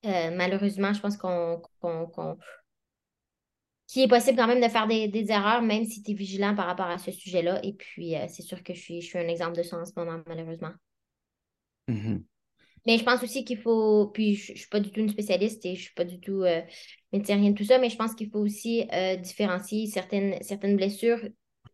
euh, 0.06 0.30
malheureusement, 0.36 0.92
je 0.92 1.00
pense 1.00 1.16
qu'on, 1.16 1.62
qu'on, 1.80 2.06
qu'on- 2.08 2.38
qu'il 3.88 4.02
est 4.02 4.08
possible 4.08 4.36
quand 4.38 4.46
même 4.46 4.62
de 4.62 4.68
faire 4.68 4.86
des, 4.86 5.08
des 5.08 5.30
erreurs, 5.32 5.62
même 5.62 5.84
si 5.84 6.02
tu 6.02 6.10
es 6.12 6.14
vigilant 6.14 6.54
par 6.54 6.66
rapport 6.66 6.86
à 6.86 6.98
ce 6.98 7.10
sujet-là. 7.10 7.60
Et 7.64 7.72
puis, 7.72 8.14
c'est 8.28 8.42
sûr 8.42 8.62
que 8.62 8.74
je 8.74 8.80
suis, 8.80 9.00
je 9.00 9.06
suis 9.06 9.18
un 9.18 9.28
exemple 9.28 9.56
de 9.56 9.62
ça 9.62 9.78
en 9.78 9.84
ce 9.84 9.92
moment, 9.96 10.20
malheureusement. 10.26 10.72
Mhm. 11.88 12.24
Mais 12.86 12.98
je 12.98 13.04
pense 13.04 13.22
aussi 13.22 13.44
qu'il 13.44 13.58
faut, 13.60 14.08
puis 14.08 14.34
je 14.36 14.52
ne 14.52 14.58
suis 14.58 14.68
pas 14.68 14.80
du 14.80 14.90
tout 14.92 15.00
une 15.00 15.10
spécialiste 15.10 15.64
et 15.66 15.74
je 15.74 15.80
ne 15.80 15.84
suis 15.84 15.94
pas 15.94 16.04
du 16.04 16.20
tout 16.20 16.44
médecin, 17.12 17.36
rien 17.36 17.50
de 17.50 17.56
tout 17.56 17.64
ça, 17.64 17.78
mais 17.78 17.90
je 17.90 17.96
pense 17.96 18.14
qu'il 18.14 18.30
faut 18.30 18.40
aussi 18.40 18.86
différencier 19.22 19.86
certaines, 19.86 20.42
certaines 20.42 20.76
blessures 20.76 21.20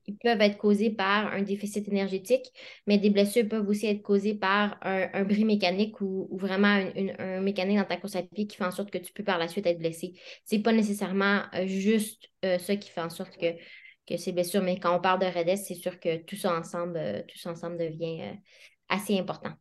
qui 0.05 0.12
peuvent 0.12 0.40
être 0.40 0.59
causées 0.59 0.90
par 0.90 1.32
un 1.32 1.43
déficit 1.43 1.89
énergétique, 1.89 2.47
mais 2.86 2.98
des 2.98 3.10
blessures 3.10 3.48
peuvent 3.48 3.68
aussi 3.68 3.86
être 3.86 4.02
causées 4.02 4.35
par 4.35 4.78
un, 4.82 5.09
un 5.12 5.24
bris 5.24 5.44
mécanique 5.44 6.01
ou, 6.01 6.26
ou 6.31 6.39
vraiment 6.39 6.76
une- 6.94 7.14
un 7.18 7.40
mécanique 7.40 7.78
dans 7.78 7.85
ta 7.85 7.97
course 7.97 8.16
à 8.16 8.22
pied 8.22 8.47
qui 8.47 8.56
fait 8.56 8.64
en 8.64 8.70
sorte 8.70 8.90
que 8.90 8.98
tu 8.98 9.12
peux 9.12 9.24
par 9.24 9.39
la 9.39 9.48
suite 9.48 9.66
être 9.66 9.78
blessé. 9.78 10.14
C'est 10.44 10.60
pas 10.60 10.72
nécessairement 10.72 11.43
euh, 11.55 11.66
juste 11.66 12.28
euh, 12.44 12.59
ça 12.59 12.76
qui 12.76 12.90
fait 12.90 13.01
en 13.01 13.10
sorte 13.10 13.36
que, 13.39 13.55
que 14.06 14.16
ces 14.16 14.32
blessures, 14.32 14.62
mais 14.62 14.78
quand 14.78 14.94
on 14.97 15.01
parle 15.01 15.20
de 15.20 15.26
REDES, 15.26 15.64
c'est 15.64 15.74
sûr 15.74 15.98
que 16.01 16.16
tout 16.24 16.36
ça 16.36 16.55
ensemble, 16.56 16.97
euh, 16.98 17.22
tout 17.28 17.39
ça 17.39 17.51
ensemble 17.51 17.78
devient 17.78 18.35
assez 18.89 19.18
important. 19.18 19.52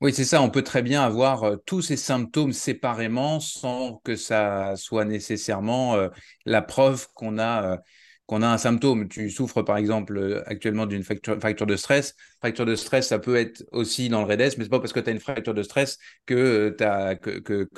Oui, 0.00 0.12
c'est 0.12 0.24
ça. 0.24 0.42
On 0.42 0.50
peut 0.50 0.64
très 0.64 0.82
bien 0.82 1.02
avoir 1.02 1.44
tous 1.64 1.80
ces 1.80 1.96
symptômes 1.96 2.52
séparément 2.52 3.38
sans 3.38 3.98
que 3.98 4.16
ça 4.16 4.74
soit 4.76 5.04
nécessairement 5.04 5.96
la 6.44 6.60
preuve 6.62 7.06
qu'on 7.14 7.38
a, 7.38 7.78
qu'on 8.32 8.42
a 8.42 8.48
un 8.48 8.58
symptôme. 8.58 9.08
Tu 9.08 9.30
souffres 9.30 9.62
par 9.62 9.76
exemple 9.76 10.42
actuellement 10.46 10.86
d'une 10.86 11.02
fracture, 11.04 11.36
de 11.66 11.76
stress. 11.76 12.14
Fracture 12.40 12.66
de 12.66 12.74
stress, 12.76 13.08
ça 13.08 13.18
peut 13.18 13.36
être 13.36 13.64
aussi 13.72 14.08
dans 14.08 14.20
le 14.22 14.26
REDES, 14.26 14.56
mais 14.58 14.64
c'est 14.64 14.70
pas 14.70 14.80
parce 14.80 14.92
que 14.92 15.00
tu 15.00 15.10
as 15.10 15.12
une 15.12 15.20
fracture 15.20 15.54
de 15.54 15.62
stress 15.62 15.98
que, 16.26 16.34
euh, 16.34 16.70
t'as- 16.70 17.16
que, 17.16 17.38
que, 17.40 17.68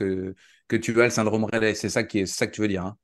que, 0.69 0.77
tu 0.77 1.01
as 1.01 1.05
le 1.05 1.11
syndrome 1.11 1.45
REDES. 1.45 1.75
C'est 1.75 1.89
ça, 1.89 2.05
qui 2.05 2.21
est, 2.21 2.27
ça 2.27 2.47
que 2.47 2.53
tu 2.55 2.61
veux 2.61 2.69
dire. 2.69 2.85
hein. 2.85 2.97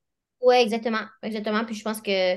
Oui, 0.42 0.56
exactement. 0.56 1.00
Exactement. 1.22 1.64
Puis 1.64 1.74
je 1.74 1.82
pense 1.84 2.00
que 2.00 2.36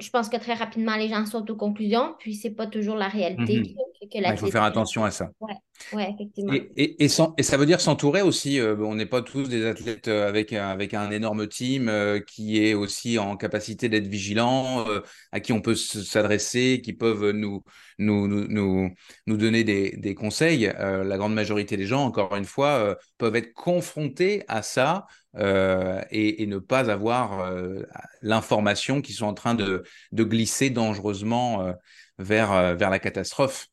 je, 0.00 0.10
pense 0.10 0.28
que 0.28 0.36
très 0.36 0.54
rapidement, 0.54 0.96
les 0.96 1.08
gens 1.08 1.24
sautent 1.26 1.50
aux 1.50 1.56
conclusions, 1.56 2.14
puis 2.18 2.34
c'est 2.34 2.50
pas 2.50 2.66
toujours 2.66 2.96
la 2.96 3.08
réalité 3.08 3.58
Mhm. 3.58 3.64
que, 3.64 3.70
il 4.12 4.36
faut 4.38 4.46
faire 4.50 4.62
attention 4.62 5.04
à 5.04 5.10
ça. 5.10 5.30
Ouais, 5.40 5.54
ouais, 5.92 6.10
effectivement. 6.14 6.52
Et, 6.54 6.70
et, 6.76 7.04
et, 7.04 7.08
sans- 7.08 7.34
et 7.38 7.42
ça 7.42 7.56
veut 7.56 7.66
dire 7.66 7.80
s'entourer 7.80 8.22
aussi. 8.22 8.58
euh, 8.58 8.76
on 8.80 8.94
n'est 8.94 9.06
pas 9.06 9.22
tous 9.22 9.48
des 9.48 9.64
athlètes 9.66 10.08
euh, 10.08 10.28
avec, 10.28 10.52
un- 10.52 10.68
avec 10.68 10.94
un 10.94 11.10
énorme 11.10 11.46
team 11.46 11.88
euh, 11.88 12.18
qui 12.20 12.64
est 12.64 12.74
aussi 12.74 13.18
en 13.18 13.36
capacité 13.36 13.88
d'être 13.88 14.06
vigilant, 14.06 14.86
euh, 14.88 15.00
à 15.32 15.40
qui 15.40 15.52
on 15.52 15.60
peut 15.60 15.74
s'adresser, 15.74 16.80
qui 16.82 16.92
peuvent 16.92 17.30
nous, 17.30 17.62
nous, 17.98 18.26
nous, 18.26 18.46
nous, 18.48 18.90
nous 19.26 19.36
donner 19.36 19.64
des, 19.64 19.96
des 19.96 20.14
conseils. 20.14 20.70
La 20.78 21.16
grande 21.18 21.34
majorité 21.34 21.76
des 21.76 21.86
gens, 21.86 22.04
encore 22.04 22.34
une 22.36 22.44
fois, 22.44 22.96
peuvent 23.18 23.36
être 23.36 23.52
confrontés 23.52 24.42
à 24.48 24.62
ça 24.62 25.06
euh, 25.36 26.02
et, 26.10 26.42
et 26.42 26.46
ne 26.46 26.58
pas 26.58 26.90
avoir 26.90 27.40
euh, 27.40 27.82
l'information 28.20 29.00
qu'ils 29.00 29.14
sont 29.14 29.26
en 29.26 29.34
train 29.34 29.54
de, 29.54 29.84
de 30.10 30.24
glisser 30.24 30.70
dangereusement 30.70 31.62
euh, 31.62 31.72
vers, 32.18 32.76
vers 32.76 32.90
la 32.90 32.98
catastrophe. 32.98 33.68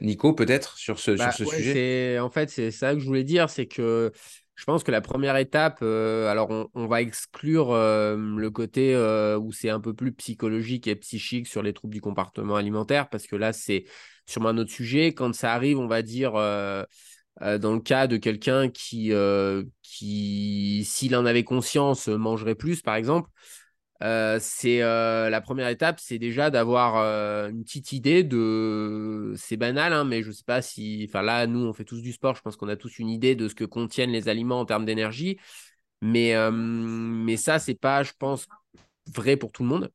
Nico, 0.00 0.34
peut-être 0.34 0.76
sur 0.76 0.98
ce, 0.98 1.12
Bah, 1.12 1.30
sur 1.30 1.46
ce 1.46 1.50
ouais, 1.50 1.56
sujet? 1.56 2.18
en 2.18 2.30
fait 2.30 2.50
c'est 2.50 2.70
ça 2.70 2.94
que 2.94 3.00
je 3.00 3.06
voulais 3.06 3.24
dire, 3.24 3.48
c'est 3.48 3.66
que 3.66 4.12
je 4.54 4.64
pense 4.64 4.84
que 4.84 4.90
la 4.90 5.00
première 5.00 5.36
étape, 5.36 5.82
alors 5.82 6.68
on, 6.74 6.86
va 6.86 7.00
exclure 7.00 7.72
le 7.72 8.48
côté 8.50 8.94
où 9.40 9.50
c'est 9.52 9.70
un 9.70 9.80
peu 9.80 9.94
plus 9.94 10.12
psychologique 10.12 10.86
et 10.88 10.96
psychique 10.96 11.46
sur 11.46 11.62
les 11.62 11.72
troubles 11.72 11.94
du 11.94 12.00
comportement 12.00 12.56
alimentaire, 12.56 13.08
parce 13.08 13.26
que 13.26 13.34
là, 13.34 13.52
c'est 13.52 13.84
sûrement 14.26 14.50
un 14.50 14.58
autre 14.58 14.70
sujet. 14.70 15.14
Quand 15.14 15.34
ça 15.34 15.54
arrive, 15.54 15.78
on 15.78 15.88
va 15.88 16.02
dire, 16.02 16.34
dans 17.40 17.72
le 17.72 17.80
cas 17.80 18.06
de 18.06 18.16
quelqu'un 18.16 18.68
qui, 18.68 19.12
qui 19.82 20.84
s'il 20.84 21.16
en 21.16 21.26
avait 21.26 21.44
conscience, 21.44 22.08
mangerait 22.08 22.54
plus, 22.54 22.82
par 22.82 22.94
exemple, 22.94 23.28
euh, 24.02 24.38
c'est 24.40 24.82
euh, 24.82 25.30
la 25.30 25.40
première 25.40 25.68
étape, 25.68 26.00
c'est 26.00 26.18
déjà 26.18 26.50
d'avoir 26.50 26.96
euh, 26.96 27.50
une 27.50 27.62
petite 27.62 27.92
idée 27.92 28.24
de. 28.24 29.32
C'est 29.36 29.56
banal, 29.56 29.92
hein, 29.92 30.04
mais 30.04 30.22
je 30.22 30.32
sais 30.32 30.42
pas 30.44 30.60
si. 30.60 31.06
Enfin 31.08 31.22
là, 31.22 31.46
nous, 31.46 31.60
on 31.64 31.72
fait 31.72 31.84
tous 31.84 32.02
du 32.02 32.12
sport. 32.12 32.34
Je 32.34 32.42
pense 32.42 32.56
qu'on 32.56 32.68
a 32.68 32.76
tous 32.76 32.98
une 32.98 33.08
idée 33.08 33.36
de 33.36 33.46
ce 33.48 33.54
que 33.54 33.64
contiennent 33.64 34.10
les 34.10 34.28
aliments 34.28 34.58
en 34.60 34.64
termes 34.64 34.84
d'énergie, 34.84 35.38
mais 36.00 36.34
mais 36.50 37.36
ça, 37.36 37.58
c'est 37.58 37.74
pas, 37.74 38.02
je 38.02 38.12
pense, 38.18 38.48
vrai 39.14 39.36
pour 39.36 39.52
tout 39.52 39.62
le 39.62 39.68
monde. 39.68 39.90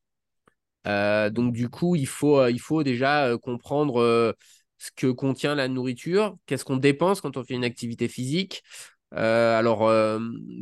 donc 1.34 1.54
du 1.54 1.70
coup, 1.70 1.96
il 1.96 2.08
faut 2.08 2.48
il 2.48 2.60
faut 2.60 2.84
déjà 2.84 3.38
comprendre 3.40 4.36
ce 4.78 4.92
que 4.96 5.08
contient 5.08 5.56
la 5.56 5.68
nourriture, 5.68 6.38
qu'est-ce 6.46 6.66
qu'on 6.66 6.78
dépense 6.78 7.22
quand 7.22 7.38
on 7.38 7.44
fait 7.44 7.56
une 7.56 7.64
activité 7.64 8.08
physique. 8.08 8.64
alors, 9.12 9.90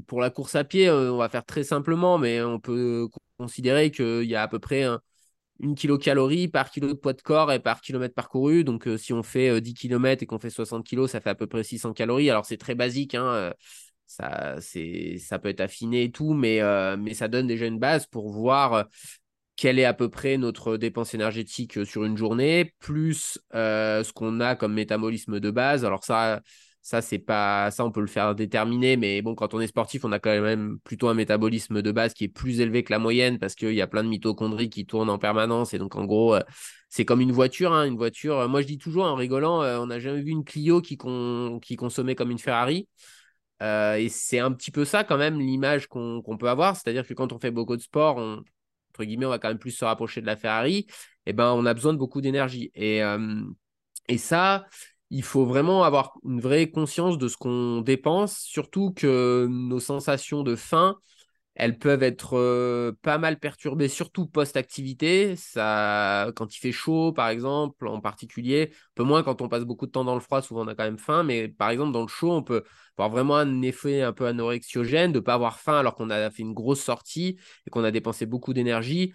pour 0.08 0.22
la 0.22 0.30
course 0.30 0.56
à 0.56 0.64
pied, 0.64 0.90
on 0.90 1.18
va 1.18 1.30
faire 1.30 1.46
très 1.46 1.64
simplement, 1.64 2.18
mais 2.18 2.42
on 2.42 2.60
peut 2.60 3.08
considérer 3.38 3.92
qu'il 3.92 4.24
y 4.24 4.36
a 4.36 4.44
à 4.44 4.48
peu 4.48 4.60
près 4.60 4.86
une 5.60 5.76
kilocalorie 5.76 6.48
par 6.48 6.70
kilo 6.70 6.90
de 6.90 6.94
poids 6.94 7.14
de 7.14 7.22
corps 7.22 7.52
et 7.52 7.60
par 7.60 7.82
kilomètre 7.82 8.14
parcouru. 8.14 8.64
Donc, 8.64 8.88
euh, 8.88 8.98
si 8.98 9.14
on 9.14 9.24
fait 9.24 9.62
10 9.62 9.72
euh, 9.72 9.74
km 9.74 10.24
et 10.24 10.26
qu'on 10.26 10.40
fait 10.40 10.50
60 10.50 10.86
kg, 10.86 11.08
ça 11.08 11.22
fait 11.22 11.30
à 11.30 11.36
peu 11.36 11.48
près 11.48 11.64
600 11.64 11.94
calories. 11.94 12.30
Alors, 12.30 12.46
c'est 12.46 12.58
très 12.58 12.76
basique. 12.76 13.16
Hein, 13.16 13.26
euh, 13.26 13.54
ça, 14.08 14.58
ça 15.20 15.40
peut 15.40 15.50
être 15.50 15.62
affiné 15.62 16.04
et 16.04 16.12
tout, 16.12 16.34
mais, 16.34 16.62
mais 16.98 17.16
ça 17.16 17.28
donne 17.28 17.48
déjà 17.48 17.66
une 17.66 17.80
base 17.80 18.06
pour 18.06 18.30
voir 18.30 18.86
quelle 19.56 19.80
est 19.80 19.86
à 19.86 19.94
peu 19.94 20.10
près 20.10 20.38
notre 20.38 20.78
dépense 20.78 21.14
énergétique 21.14 21.86
sur 21.86 22.04
une 22.06 22.18
journée, 22.18 22.74
plus 22.80 23.40
ce 23.54 24.14
qu'on 24.14 24.40
a 24.40 24.56
comme 24.56 24.74
métabolisme 24.74 25.40
de 25.40 25.52
base. 25.52 25.86
Alors, 25.86 26.04
ça 26.04 26.42
ça, 26.86 27.02
c'est 27.02 27.18
pas 27.18 27.72
ça, 27.72 27.84
on 27.84 27.92
peut 27.92 28.00
le 28.00 28.06
faire 28.06 28.36
déterminer, 28.36 28.96
mais 28.96 29.24
bon, 29.24 29.34
quand 29.34 29.56
on 29.56 29.60
est 29.60 29.66
sportif, 29.66 30.06
on 30.06 30.12
a 30.12 30.20
quand 30.20 30.40
même 30.40 30.78
plutôt 30.84 31.08
un 31.08 31.16
métabolisme 31.16 31.82
de 31.82 31.92
base 31.92 32.14
qui 32.14 32.26
est 32.26 32.28
plus 32.28 32.60
élevé 32.60 32.84
que 32.84 32.94
la 32.94 33.00
moyenne 33.00 33.40
parce 33.40 33.56
qu'il 33.56 33.74
y 33.74 33.82
a 33.82 33.88
plein 33.88 34.04
de 34.04 34.08
mitochondries 34.10 34.70
qui 34.70 34.86
tournent 34.86 35.10
en 35.10 35.18
permanence. 35.18 35.74
Et 35.74 35.80
donc, 35.80 35.96
en 35.96 36.06
gros, 36.06 36.36
euh, 36.36 36.42
c'est 36.90 37.04
comme 37.04 37.22
une 37.22 37.32
voiture. 37.32 37.74
Hein, 37.74 37.86
une 37.88 37.98
voiture, 37.98 38.38
euh, 38.38 38.48
moi, 38.48 38.62
je 38.62 38.68
dis 38.68 38.78
toujours 38.78 39.06
en 39.06 39.16
rigolant, 39.16 39.64
euh, 39.64 39.80
on 39.80 39.88
n'a 39.88 40.00
jamais 40.00 40.22
vu 40.22 40.30
une 40.30 40.44
Clio 40.44 40.80
qui 40.80 40.96
consommait 40.96 42.14
comme 42.14 42.30
une 42.30 42.38
Ferrari. 42.38 42.88
et 43.62 44.08
c'est 44.10 44.40
un 44.40 44.52
petit 44.52 44.72
peu 44.72 44.86
ça, 44.86 45.04
quand 45.04 45.18
même, 45.18 45.40
l'image 45.40 45.88
qu'on 45.88 46.38
peut 46.40 46.50
avoir. 46.50 46.76
C'est-à-dire 46.76 47.08
que 47.08 47.16
quand 47.16 47.34
on 47.34 47.40
fait 47.40 47.52
beaucoup 47.52 47.78
de 47.78 47.82
sport, 47.82 48.18
on, 48.18 48.44
entre 48.96 49.04
guillemets, 49.04 49.26
on 49.26 49.30
va 49.30 49.40
quand 49.40 49.50
même 49.50 49.60
plus 49.60 49.72
se 49.72 49.84
rapprocher 49.84 50.22
de 50.22 50.26
la 50.26 50.38
Ferrari. 50.38 50.88
Eh 51.26 51.34
ben, 51.34 51.52
on 51.52 51.66
a 51.66 51.74
besoin 51.74 51.92
de 51.92 51.98
beaucoup 51.98 52.22
d'énergie. 52.22 52.72
Et, 52.76 53.02
et 54.08 54.18
ça, 54.18 54.66
il 55.10 55.24
faut 55.24 55.46
vraiment 55.46 55.84
avoir 55.84 56.14
une 56.24 56.40
vraie 56.40 56.70
conscience 56.70 57.18
de 57.18 57.28
ce 57.28 57.36
qu'on 57.36 57.82
dépense, 57.82 58.40
surtout 58.40 58.94
que 58.94 59.48
nos 59.50 59.80
sensations 59.80 60.44
de 60.44 60.56
faim, 60.56 60.98
elles 61.56 61.78
peuvent 61.80 62.04
être 62.04 62.38
euh, 62.38 62.92
pas 63.02 63.18
mal 63.18 63.40
perturbées, 63.40 63.88
surtout 63.88 64.28
post-activité. 64.28 65.36
Ça, 65.38 66.32
quand 66.36 66.54
il 66.56 66.60
fait 66.60 66.72
chaud, 66.74 67.14
par 67.14 67.30
exemple, 67.30 67.88
en 67.88 68.02
particulier, 68.02 68.72
un 68.74 68.78
peu 68.96 69.04
moins 69.04 69.24
quand 69.24 69.42
on 69.42 69.50
passe 69.50 69.64
beaucoup 69.64 69.86
de 69.86 69.92
temps 69.92 70.04
dans 70.04 70.16
le 70.16 70.20
froid, 70.22 70.42
souvent 70.42 70.66
on 70.66 70.68
a 70.68 70.76
quand 70.76 70.84
même 70.84 70.98
faim, 70.98 71.24
mais 71.24 71.48
par 71.48 71.70
exemple 71.70 71.94
dans 71.94 72.02
le 72.02 72.08
chaud, 72.08 72.32
on 72.32 72.44
peut 72.44 72.64
avoir 72.98 73.10
vraiment 73.10 73.38
un 73.38 73.62
effet 73.62 74.02
un 74.02 74.14
peu 74.14 74.26
anorexiogène 74.28 75.12
de 75.12 75.20
ne 75.20 75.24
pas 75.24 75.34
avoir 75.36 75.60
faim 75.60 75.78
alors 75.80 75.96
qu'on 75.96 76.10
a 76.10 76.30
fait 76.30 76.44
une 76.44 76.54
grosse 76.54 76.82
sortie 76.82 77.38
et 77.66 77.70
qu'on 77.70 77.84
a 77.84 77.92
dépensé 77.92 78.26
beaucoup 78.26 78.54
d'énergie. 78.54 79.14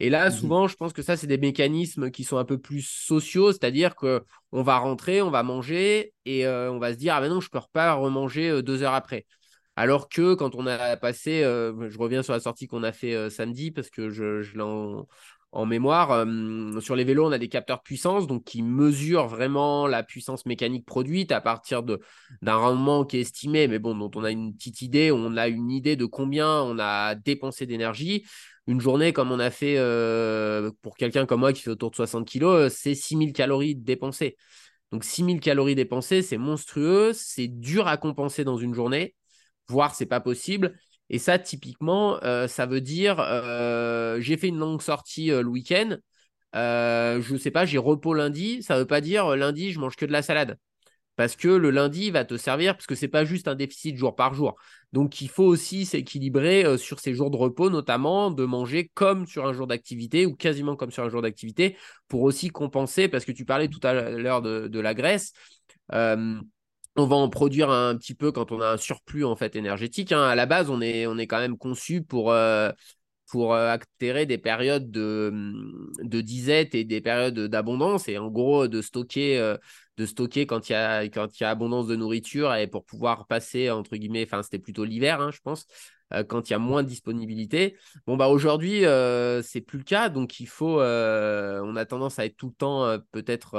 Et 0.00 0.10
là, 0.10 0.30
mmh 0.30 0.32
souvent, 0.32 0.66
je 0.66 0.74
pense 0.76 0.92
que 0.92 1.02
ça, 1.02 1.16
c'est 1.16 1.26
des 1.28 1.38
mécanismes 1.38 2.10
qui 2.10 2.24
sont 2.24 2.36
un 2.36 2.44
peu 2.44 2.58
plus 2.58 2.82
sociaux, 2.82 3.52
c'est-à-dire 3.52 3.94
que 3.94 4.24
on 4.50 4.62
va 4.62 4.78
rentrer, 4.78 5.22
on 5.22 5.30
va 5.30 5.42
manger 5.44 6.12
et 6.24 6.46
euh, 6.46 6.72
on 6.72 6.78
va 6.78 6.92
se 6.92 6.98
dire 6.98 7.14
ah 7.14 7.20
ben 7.20 7.28
non, 7.28 7.40
je 7.40 7.48
peux 7.50 7.60
pas 7.72 7.94
remanger 7.94 8.48
euh, 8.50 8.62
deux 8.62 8.82
heures 8.82 8.94
après. 8.94 9.26
Alors 9.76 10.08
que 10.08 10.34
quand 10.34 10.54
on 10.54 10.66
a 10.66 10.96
passé, 10.96 11.42
euh, 11.42 11.88
je 11.88 11.98
reviens 11.98 12.22
sur 12.22 12.32
la 12.32 12.40
sortie 12.40 12.66
qu'on 12.66 12.82
a 12.82 12.92
fait 12.92 13.30
samedi 13.30 13.70
parce 13.70 13.90
que 13.90 14.10
je, 14.10 14.40
l'ai 14.54 14.62
en, 14.62 15.66
mémoire. 15.66 16.26
sur 16.80 16.96
les 16.96 17.04
vélos, 17.04 17.26
on 17.26 17.32
a 17.32 17.38
des 17.38 17.48
capteurs 17.48 17.82
puissance 17.82 18.26
donc 18.26 18.44
qui 18.44 18.62
mesurent 18.62 19.28
vraiment 19.28 19.86
la 19.86 20.02
puissance 20.02 20.46
mécanique 20.46 20.86
produite 20.86 21.32
à 21.32 21.40
partir 21.40 21.82
d'un 21.82 22.56
rendement 22.56 23.04
qui 23.04 23.18
est 23.18 23.20
estimé, 23.20 23.68
mais 23.68 23.78
bon, 23.78 23.94
dont 23.94 24.10
on 24.14 24.24
a 24.24 24.30
une 24.30 24.54
petite 24.54 24.82
idée, 24.82 25.10
on 25.10 25.36
a 25.36 25.48
une 25.48 25.70
idée 25.70 25.96
de 25.96 26.06
combien 26.06 26.62
on 26.62 26.78
a 26.78 27.14
dépensé 27.14 27.66
d'énergie 27.66 28.24
une 28.66 28.80
journée 28.80 29.12
comme 29.12 29.32
on 29.32 29.40
a 29.40 29.50
fait 29.50 29.76
euh, 29.78 30.70
pour 30.82 30.96
quelqu'un 30.96 31.26
comme 31.26 31.40
moi 31.40 31.52
qui 31.52 31.62
fait 31.62 31.70
autour 31.70 31.90
de 31.90 31.96
60 31.96 32.26
kilos, 32.26 32.54
euh, 32.54 32.68
c'est 32.68 32.94
6000 32.94 33.32
calories 33.32 33.74
dépensées. 33.74 34.36
Donc 34.92 35.04
6000 35.04 35.40
calories 35.40 35.74
dépensées, 35.74 36.22
c'est 36.22 36.36
monstrueux, 36.36 37.12
c'est 37.14 37.48
dur 37.48 37.88
à 37.88 37.96
compenser 37.96 38.44
dans 38.44 38.56
une 38.56 38.74
journée, 38.74 39.14
voire 39.68 39.94
c'est 39.94 40.06
pas 40.06 40.20
possible. 40.20 40.74
Et 41.10 41.18
ça, 41.18 41.38
typiquement, 41.38 42.22
euh, 42.24 42.46
ça 42.48 42.66
veut 42.66 42.80
dire 42.80 43.16
j'ai 44.20 44.36
fait 44.36 44.48
une 44.48 44.58
longue 44.58 44.82
sortie 44.82 45.28
le 45.28 45.46
week-end, 45.46 45.96
je 46.54 47.36
sais 47.38 47.50
pas, 47.50 47.64
j'ai 47.64 47.78
repos 47.78 48.14
lundi, 48.14 48.62
ça 48.62 48.78
veut 48.78 48.86
pas 48.86 49.00
dire 49.00 49.36
lundi 49.36 49.72
je 49.72 49.80
mange 49.80 49.96
que 49.96 50.06
de 50.06 50.12
la 50.12 50.22
salade. 50.22 50.56
Parce 51.16 51.36
que 51.36 51.48
le 51.48 51.70
lundi 51.70 52.10
va 52.10 52.24
te 52.24 52.36
servir, 52.38 52.74
parce 52.74 52.86
que 52.86 52.94
c'est 52.94 53.08
pas 53.08 53.24
juste 53.24 53.46
un 53.46 53.54
déficit 53.54 53.96
jour 53.96 54.16
par 54.16 54.32
jour. 54.32 54.56
Donc 54.92 55.20
il 55.20 55.28
faut 55.28 55.44
aussi 55.44 55.84
s'équilibrer 55.84 56.64
euh, 56.64 56.78
sur 56.78 57.00
ces 57.00 57.14
jours 57.14 57.30
de 57.30 57.36
repos, 57.36 57.68
notamment 57.68 58.30
de 58.30 58.44
manger 58.44 58.90
comme 58.94 59.26
sur 59.26 59.46
un 59.46 59.52
jour 59.52 59.66
d'activité 59.66 60.24
ou 60.24 60.34
quasiment 60.34 60.74
comme 60.74 60.90
sur 60.90 61.04
un 61.04 61.10
jour 61.10 61.20
d'activité 61.20 61.76
pour 62.08 62.22
aussi 62.22 62.48
compenser, 62.48 63.08
parce 63.08 63.24
que 63.26 63.32
tu 63.32 63.44
parlais 63.44 63.68
tout 63.68 63.80
à 63.82 63.92
l'heure 63.92 64.40
de, 64.40 64.80
la 64.80 64.94
graisse. 64.94 65.32
Euh, 65.92 66.40
on 66.96 67.06
va 67.06 67.16
en 67.16 67.28
produire 67.28 67.70
un 67.70 67.96
petit 67.96 68.14
peu 68.14 68.32
quand 68.32 68.52
on 68.52 68.60
a 68.60 68.68
un 68.68 68.76
surplus 68.76 69.24
en 69.24 69.36
fait 69.36 69.56
énergétique. 69.56 70.12
Hein. 70.12 70.22
À 70.22 70.34
la 70.34 70.46
base, 70.46 70.70
on 70.70 70.80
est, 70.80 71.06
on 71.06 71.18
est 71.18 71.26
quand 71.26 71.38
même 71.38 71.56
conçu 71.56 72.02
pour, 72.02 72.32
euh, 72.32 72.70
pour 73.30 73.54
actérer 73.54 74.26
des 74.26 74.38
périodes 74.38 74.90
de, 74.90 75.32
de 76.02 76.20
disette 76.20 76.74
et 76.74 76.84
des 76.84 77.00
périodes 77.00 77.38
d'abondance 77.38 78.08
et 78.08 78.18
en 78.18 78.30
gros 78.30 78.68
de 78.68 78.82
stocker 78.82 79.56
de 79.96 80.06
stocker 80.06 80.46
quand 80.46 80.68
il 80.68 80.72
y 80.72 80.74
a 80.74 81.04
quand 81.04 81.38
il 81.38 81.42
y 81.42 81.46
a 81.46 81.50
abondance 81.50 81.86
de 81.86 81.96
nourriture 81.96 82.54
et 82.54 82.66
pour 82.66 82.84
pouvoir 82.84 83.26
passer 83.26 83.70
entre 83.70 83.96
guillemets 83.96 84.24
enfin 84.26 84.42
c'était 84.42 84.58
plutôt 84.58 84.84
l'hiver 84.84 85.20
hein, 85.20 85.30
je 85.32 85.40
pense 85.40 85.66
euh, 86.14 86.24
quand 86.24 86.48
il 86.48 86.52
y 86.52 86.56
a 86.56 86.58
moins 86.58 86.82
de 86.82 86.88
disponibilité. 86.88 87.76
Bon 88.06 88.16
bah 88.16 88.28
aujourd'hui 88.28 88.84
euh, 88.84 89.42
c'est 89.42 89.60
plus 89.60 89.78
le 89.78 89.84
cas. 89.84 90.08
Donc 90.08 90.40
il 90.40 90.46
faut 90.46 90.80
euh, 90.80 91.60
on 91.64 91.76
a 91.76 91.84
tendance 91.84 92.18
à 92.18 92.26
être 92.26 92.36
tout 92.36 92.48
le 92.48 92.54
temps 92.54 92.98
peut-être 93.12 93.56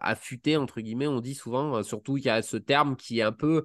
affûté 0.00 0.56
entre 0.56 0.80
guillemets 0.80 1.06
on 1.06 1.20
dit 1.20 1.34
souvent 1.34 1.82
surtout 1.82 2.16
il 2.16 2.24
y 2.24 2.30
a 2.30 2.42
ce 2.42 2.56
terme 2.56 2.96
qui 2.96 3.20
est 3.20 3.22
un 3.22 3.32
peu 3.32 3.64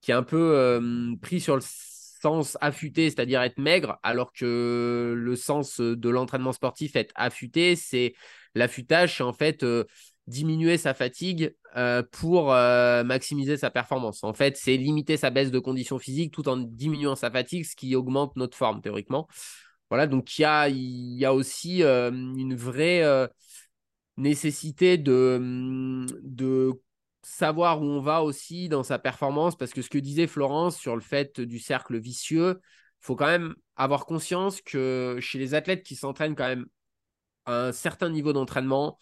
qui 0.00 0.10
est 0.10 0.14
un 0.14 0.22
peu 0.22 0.80
pris 1.20 1.40
sur 1.40 1.56
le 1.56 1.62
sens 1.62 2.56
affûté, 2.60 3.10
c'est-à-dire 3.10 3.42
être 3.42 3.58
maigre, 3.58 3.98
alors 4.02 4.32
que 4.32 5.14
le 5.16 5.36
sens 5.36 5.80
de 5.80 6.08
l'entraînement 6.08 6.52
sportif, 6.52 6.96
être 6.96 7.12
affûté, 7.14 7.76
c'est 7.76 8.14
l'affûtage, 8.54 9.20
en 9.20 9.32
fait 9.32 9.64
diminuer 10.26 10.76
sa 10.78 10.94
fatigue 10.94 11.54
euh, 11.76 12.02
pour 12.10 12.52
euh, 12.52 13.04
maximiser 13.04 13.56
sa 13.56 13.70
performance. 13.70 14.24
En 14.24 14.32
fait, 14.32 14.56
c'est 14.56 14.76
limiter 14.76 15.16
sa 15.16 15.30
baisse 15.30 15.50
de 15.50 15.58
conditions 15.58 15.98
physiques 15.98 16.32
tout 16.32 16.48
en 16.48 16.56
diminuant 16.56 17.14
sa 17.14 17.30
fatigue, 17.30 17.64
ce 17.64 17.76
qui 17.76 17.94
augmente 17.94 18.34
notre 18.36 18.56
forme 18.56 18.80
théoriquement. 18.80 19.28
Voilà, 19.88 20.06
donc 20.06 20.36
il 20.38 20.42
y 20.42 20.44
a, 20.44 20.68
y 20.68 21.24
a 21.24 21.32
aussi 21.32 21.82
euh, 21.82 22.10
une 22.10 22.56
vraie 22.56 23.04
nécessité 24.16 24.98
de, 24.98 26.06
de 26.22 26.72
savoir 27.22 27.82
où 27.82 27.84
on 27.84 28.00
va 28.00 28.22
aussi 28.22 28.68
dans 28.68 28.82
sa 28.82 28.98
performance, 28.98 29.56
parce 29.56 29.72
que 29.72 29.82
ce 29.82 29.90
que 29.90 29.98
disait 29.98 30.26
Florence 30.26 30.76
sur 30.76 30.94
le 30.94 31.02
fait 31.02 31.40
du 31.40 31.58
cercle 31.58 31.98
vicieux, 31.98 32.60
faut 33.00 33.14
quand 33.14 33.26
même 33.26 33.54
avoir 33.76 34.06
conscience 34.06 34.60
que 34.60 35.18
chez 35.20 35.38
les 35.38 35.54
athlètes 35.54 35.82
qui 35.82 35.96
s'entraînent 35.96 36.34
quand 36.34 36.48
même 36.48 36.66
à 37.44 37.66
un 37.66 37.72
certain 37.72 38.08
niveau 38.10 38.32
d'entraînement, 38.32 38.98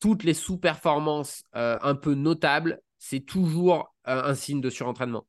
toutes 0.00 0.24
les 0.24 0.34
sous-performances 0.34 1.44
euh, 1.54 1.78
un 1.82 1.94
peu 1.94 2.14
notables, 2.14 2.80
c'est 2.98 3.20
toujours 3.20 3.94
euh, 4.08 4.22
un 4.24 4.34
signe 4.34 4.60
de 4.60 4.70
surentraînement. 4.70 5.26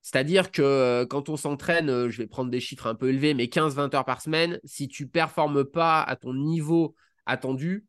C'est-à-dire 0.00 0.50
que 0.50 0.62
euh, 0.62 1.06
quand 1.06 1.28
on 1.28 1.36
s'entraîne, 1.36 2.08
je 2.08 2.18
vais 2.18 2.26
prendre 2.26 2.50
des 2.50 2.60
chiffres 2.60 2.86
un 2.86 2.94
peu 2.94 3.08
élevés, 3.10 3.34
mais 3.34 3.46
15-20 3.46 3.94
heures 3.94 4.04
par 4.04 4.20
semaine, 4.20 4.58
si 4.64 4.88
tu 4.88 5.06
performes 5.06 5.64
pas 5.64 6.02
à 6.02 6.16
ton 6.16 6.34
niveau 6.34 6.94
attendu, 7.26 7.86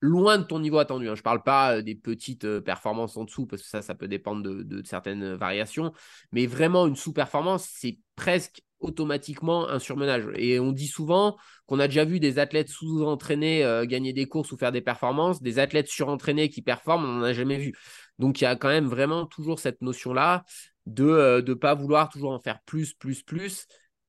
loin 0.00 0.38
de 0.38 0.44
ton 0.44 0.60
niveau 0.60 0.78
attendu. 0.78 1.08
Hein. 1.08 1.14
Je 1.14 1.20
ne 1.20 1.24
parle 1.24 1.42
pas 1.42 1.80
des 1.80 1.94
petites 1.94 2.60
performances 2.60 3.16
en 3.16 3.24
dessous, 3.24 3.46
parce 3.46 3.62
que 3.62 3.68
ça, 3.68 3.82
ça 3.82 3.94
peut 3.94 4.06
dépendre 4.06 4.42
de 4.42 4.82
certaines 4.86 5.34
variations, 5.34 5.92
mais 6.30 6.46
vraiment 6.46 6.86
une 6.86 6.94
sous-performance, 6.94 7.68
c'est 7.72 7.98
presque 8.16 8.62
automatiquement 8.80 9.68
un 9.68 9.78
surmenage. 9.78 10.26
Et 10.36 10.60
on 10.60 10.72
dit 10.72 10.86
souvent 10.86 11.36
qu'on 11.66 11.80
a 11.80 11.88
déjà 11.88 12.04
vu 12.04 12.20
des 12.20 12.38
athlètes 12.38 12.68
sous-entraînés 12.68 13.64
euh, 13.64 13.86
gagner 13.86 14.12
des 14.12 14.26
courses 14.26 14.52
ou 14.52 14.56
faire 14.56 14.72
des 14.72 14.82
performances, 14.82 15.40
des 15.40 15.58
athlètes 15.58 15.88
surentraînés 15.88 16.50
qui 16.50 16.60
performent, 16.62 17.04
on 17.04 17.12
n'en 17.14 17.22
a 17.22 17.32
jamais 17.32 17.56
vu. 17.56 17.74
Donc 18.18 18.40
il 18.40 18.44
y 18.44 18.46
a 18.46 18.56
quand 18.56 18.68
même 18.68 18.86
vraiment 18.86 19.26
toujours 19.26 19.58
cette 19.58 19.80
notion-là 19.80 20.44
de 20.86 21.42
ne 21.46 21.54
pas 21.54 21.74
vouloir 21.74 22.10
toujours 22.10 22.32
en 22.32 22.40
faire 22.40 22.60
plus, 22.66 22.92
plus, 22.92 23.22
plus. 23.22 23.66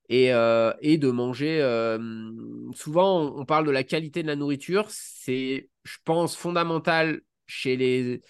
Et, 0.07 0.27
et 0.82 0.98
de 0.99 1.10
manger. 1.10 1.61
souvent, 2.76 3.36
on 3.36 3.44
parle 3.45 3.65
de 3.65 3.72
la 3.72 3.84
qualité 3.84 4.22
de 4.22 4.27
la 4.27 4.36
nourriture. 4.36 4.86
C'est, 4.90 5.69
je 5.84 5.98
pense, 6.03 6.36
fondamental 6.36 7.22
chez 7.48 7.76
les, 7.76 8.22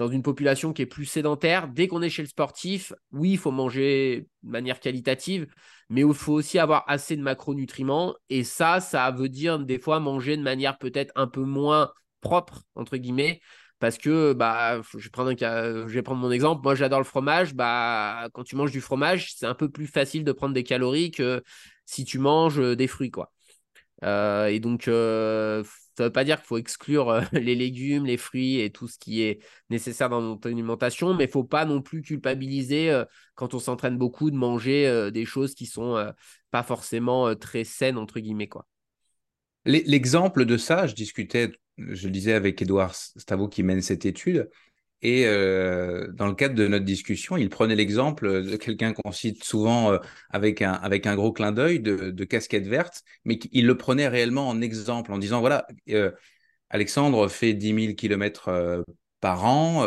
dans 0.00 0.08
une 0.08 0.22
population 0.22 0.72
qui 0.72 0.80
est 0.80 0.86
plus 0.86 1.04
sédentaire. 1.04 1.68
Dès 1.68 1.86
qu'on 1.86 2.00
est 2.00 2.08
chez 2.08 2.22
le 2.22 2.28
sportif, 2.28 2.94
oui, 3.12 3.32
il 3.32 3.38
faut 3.38 3.50
manger 3.50 4.26
de 4.42 4.50
manière 4.50 4.80
qualitative, 4.80 5.46
mais 5.90 6.00
il 6.00 6.14
faut 6.14 6.32
aussi 6.32 6.58
avoir 6.58 6.84
assez 6.88 7.18
de 7.18 7.22
macronutriments. 7.22 8.14
Et 8.30 8.42
ça, 8.42 8.80
ça 8.80 9.10
veut 9.10 9.28
dire 9.28 9.58
des 9.58 9.78
fois 9.78 10.00
manger 10.00 10.38
de 10.38 10.42
manière 10.42 10.78
peut-être 10.78 11.12
un 11.16 11.26
peu 11.26 11.42
moins 11.42 11.92
propre, 12.22 12.62
entre 12.76 12.96
guillemets. 12.96 13.42
Parce 13.78 13.98
que, 13.98 14.32
bah, 14.32 14.80
je 14.96 15.10
vais, 15.92 16.02
prendre 16.02 16.20
mon 16.20 16.30
exemple. 16.30 16.62
Moi, 16.62 16.74
j'adore 16.74 17.00
le 17.00 17.04
fromage. 17.04 17.52
Bah, 17.54 18.28
quand 18.32 18.44
tu 18.44 18.56
manges 18.56 18.72
du 18.72 18.80
fromage, 18.80 19.34
c'est 19.34 19.46
un 19.46 19.54
peu 19.54 19.68
plus 19.68 19.86
facile 19.86 20.24
de 20.24 20.32
prendre 20.32 20.54
des 20.54 20.64
calories 20.64 21.10
que 21.10 21.42
si 21.84 22.06
tu 22.06 22.18
manges 22.18 22.58
des 22.58 22.86
fruits, 22.86 23.10
quoi. 23.10 23.32
Euh, 24.04 24.46
et 24.46 24.60
donc, 24.60 24.88
euh, 24.88 25.62
ça 26.00 26.04
ne 26.04 26.08
veut 26.08 26.12
pas 26.12 26.24
dire 26.24 26.38
qu'il 26.38 26.46
faut 26.46 26.56
exclure 26.56 27.10
euh, 27.10 27.20
les 27.32 27.54
légumes, 27.54 28.06
les 28.06 28.16
fruits 28.16 28.58
et 28.60 28.70
tout 28.70 28.88
ce 28.88 28.98
qui 28.98 29.20
est 29.20 29.40
nécessaire 29.68 30.08
dans 30.08 30.22
notre 30.22 30.48
alimentation, 30.48 31.12
mais 31.12 31.24
il 31.24 31.26
ne 31.26 31.32
faut 31.32 31.44
pas 31.44 31.66
non 31.66 31.82
plus 31.82 32.00
culpabiliser 32.00 32.90
euh, 32.90 33.04
quand 33.34 33.52
on 33.52 33.58
s'entraîne 33.58 33.98
beaucoup 33.98 34.30
de 34.30 34.36
manger 34.36 34.86
euh, 34.86 35.10
des 35.10 35.26
choses 35.26 35.54
qui 35.54 35.66
sont 35.66 36.02
pas 36.50 36.62
forcément 36.62 37.34
très 37.36 37.64
saines, 37.64 37.98
entre 37.98 38.18
guillemets. 38.18 38.48
L'exemple 39.66 40.46
de 40.46 40.56
ça, 40.56 40.86
je 40.86 40.94
discutais, 40.94 41.52
je 41.76 42.06
le 42.06 42.12
disais 42.12 42.32
avec 42.32 42.62
Edouard 42.62 42.94
Stavo 42.94 43.46
qui 43.46 43.62
mène 43.62 43.82
cette 43.82 44.06
étude, 44.06 44.48
et 45.02 45.24
euh, 45.26 46.08
dans 46.12 46.26
le 46.26 46.34
cadre 46.34 46.54
de 46.54 46.66
notre 46.66 46.84
discussion, 46.84 47.36
il 47.36 47.48
prenait 47.48 47.74
l'exemple 47.74 48.42
de 48.42 48.56
quelqu'un 48.56 48.92
qu'on 48.92 49.12
cite 49.12 49.44
souvent 49.44 49.92
euh, 49.92 49.98
avec, 50.28 50.60
un, 50.60 50.72
avec 50.72 51.06
un 51.06 51.16
gros 51.16 51.32
clin 51.32 51.52
d'œil 51.52 51.80
de, 51.80 52.24
casquette 52.24 52.66
verte, 52.66 53.02
mais 53.24 53.38
il 53.52 53.66
le 53.66 53.76
prenait 53.76 54.08
réellement 54.08 54.48
en 54.48 54.60
exemple 54.60 55.12
en 55.12 55.18
disant, 55.18 55.40
voilà, 55.40 55.66
euh, 55.88 56.10
Alexandre 56.68 57.28
fait 57.28 57.54
10 57.54 57.84
000 57.86 57.94
km 57.94 58.84
par 59.20 59.44
an, 59.44 59.86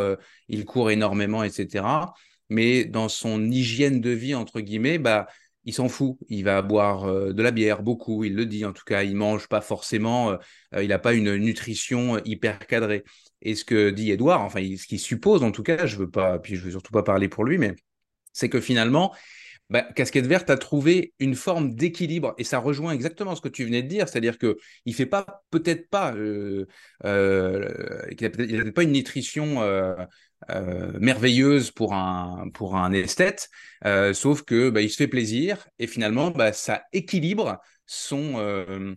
il 0.49 0.65
court 0.65 0.91
énormément, 0.91 1.43
etc. 1.43 2.13
Mais 2.49 2.83
dans 2.85 3.07
son 3.07 3.49
hygiène 3.49 4.01
de 4.01 4.09
vie, 4.09 4.35
entre 4.35 4.59
guillemets, 4.59 4.97
bah, 4.97 5.27
il 5.65 5.73
s'en 5.73 5.89
fout. 5.89 6.17
Il 6.29 6.43
va 6.43 6.61
boire 6.61 7.33
de 7.33 7.43
la 7.43 7.51
bière, 7.51 7.83
beaucoup, 7.83 8.23
il 8.23 8.35
le 8.35 8.45
dit 8.45 8.65
en 8.65 8.73
tout 8.73 8.83
cas. 8.85 9.03
Il 9.03 9.15
mange 9.15 9.47
pas 9.47 9.61
forcément, 9.61 10.37
il 10.79 10.87
n'a 10.87 10.99
pas 10.99 11.13
une 11.13 11.35
nutrition 11.35 12.19
hyper 12.25 12.59
cadrée. 12.59 13.03
Et 13.41 13.55
ce 13.55 13.65
que 13.65 13.89
dit 13.89 14.11
Edouard, 14.11 14.41
enfin, 14.41 14.61
ce 14.77 14.87
qu'il 14.87 14.99
suppose 14.99 15.43
en 15.43 15.51
tout 15.51 15.63
cas, 15.63 15.85
je 15.85 15.97
veux 15.97 16.09
pas, 16.09 16.39
puis 16.39 16.55
je 16.55 16.63
veux 16.63 16.71
surtout 16.71 16.91
pas 16.93 17.03
parler 17.03 17.27
pour 17.27 17.43
lui, 17.43 17.57
mais 17.57 17.75
c'est 18.31 18.49
que 18.49 18.61
finalement, 18.61 19.13
bah, 19.69 19.83
Casquette 19.95 20.27
Verte 20.27 20.49
a 20.49 20.57
trouvé 20.57 21.13
une 21.19 21.35
forme 21.35 21.73
d'équilibre 21.73 22.35
et 22.37 22.43
ça 22.43 22.59
rejoint 22.59 22.91
exactement 22.91 23.35
ce 23.35 23.41
que 23.41 23.49
tu 23.49 23.63
venais 23.65 23.81
de 23.81 23.87
dire, 23.87 24.07
c'est-à-dire 24.07 24.37
que 24.37 24.57
il 24.85 24.93
fait 24.93 25.05
pas, 25.05 25.43
peut-être 25.51 25.89
pas, 25.89 26.13
euh, 26.13 26.67
euh, 27.05 28.05
il 28.11 28.21
n'a 28.21 28.29
peut-être 28.29 28.71
pas 28.71 28.83
une 28.83 28.91
nutrition 28.91 29.61
euh, 30.49 30.91
merveilleuse 30.99 31.71
pour 31.71 31.93
un 31.93 32.49
pour 32.53 32.75
un 32.75 32.91
esthète, 32.93 33.49
sauf 34.13 34.43
que 34.43 34.69
bah, 34.69 34.81
il 34.81 34.89
se 34.89 34.97
fait 34.97 35.07
plaisir 35.07 35.67
et 35.79 35.87
finalement, 35.87 36.31
bah, 36.31 36.53
ça 36.53 36.83
équilibre 36.93 37.59
son 37.85 38.95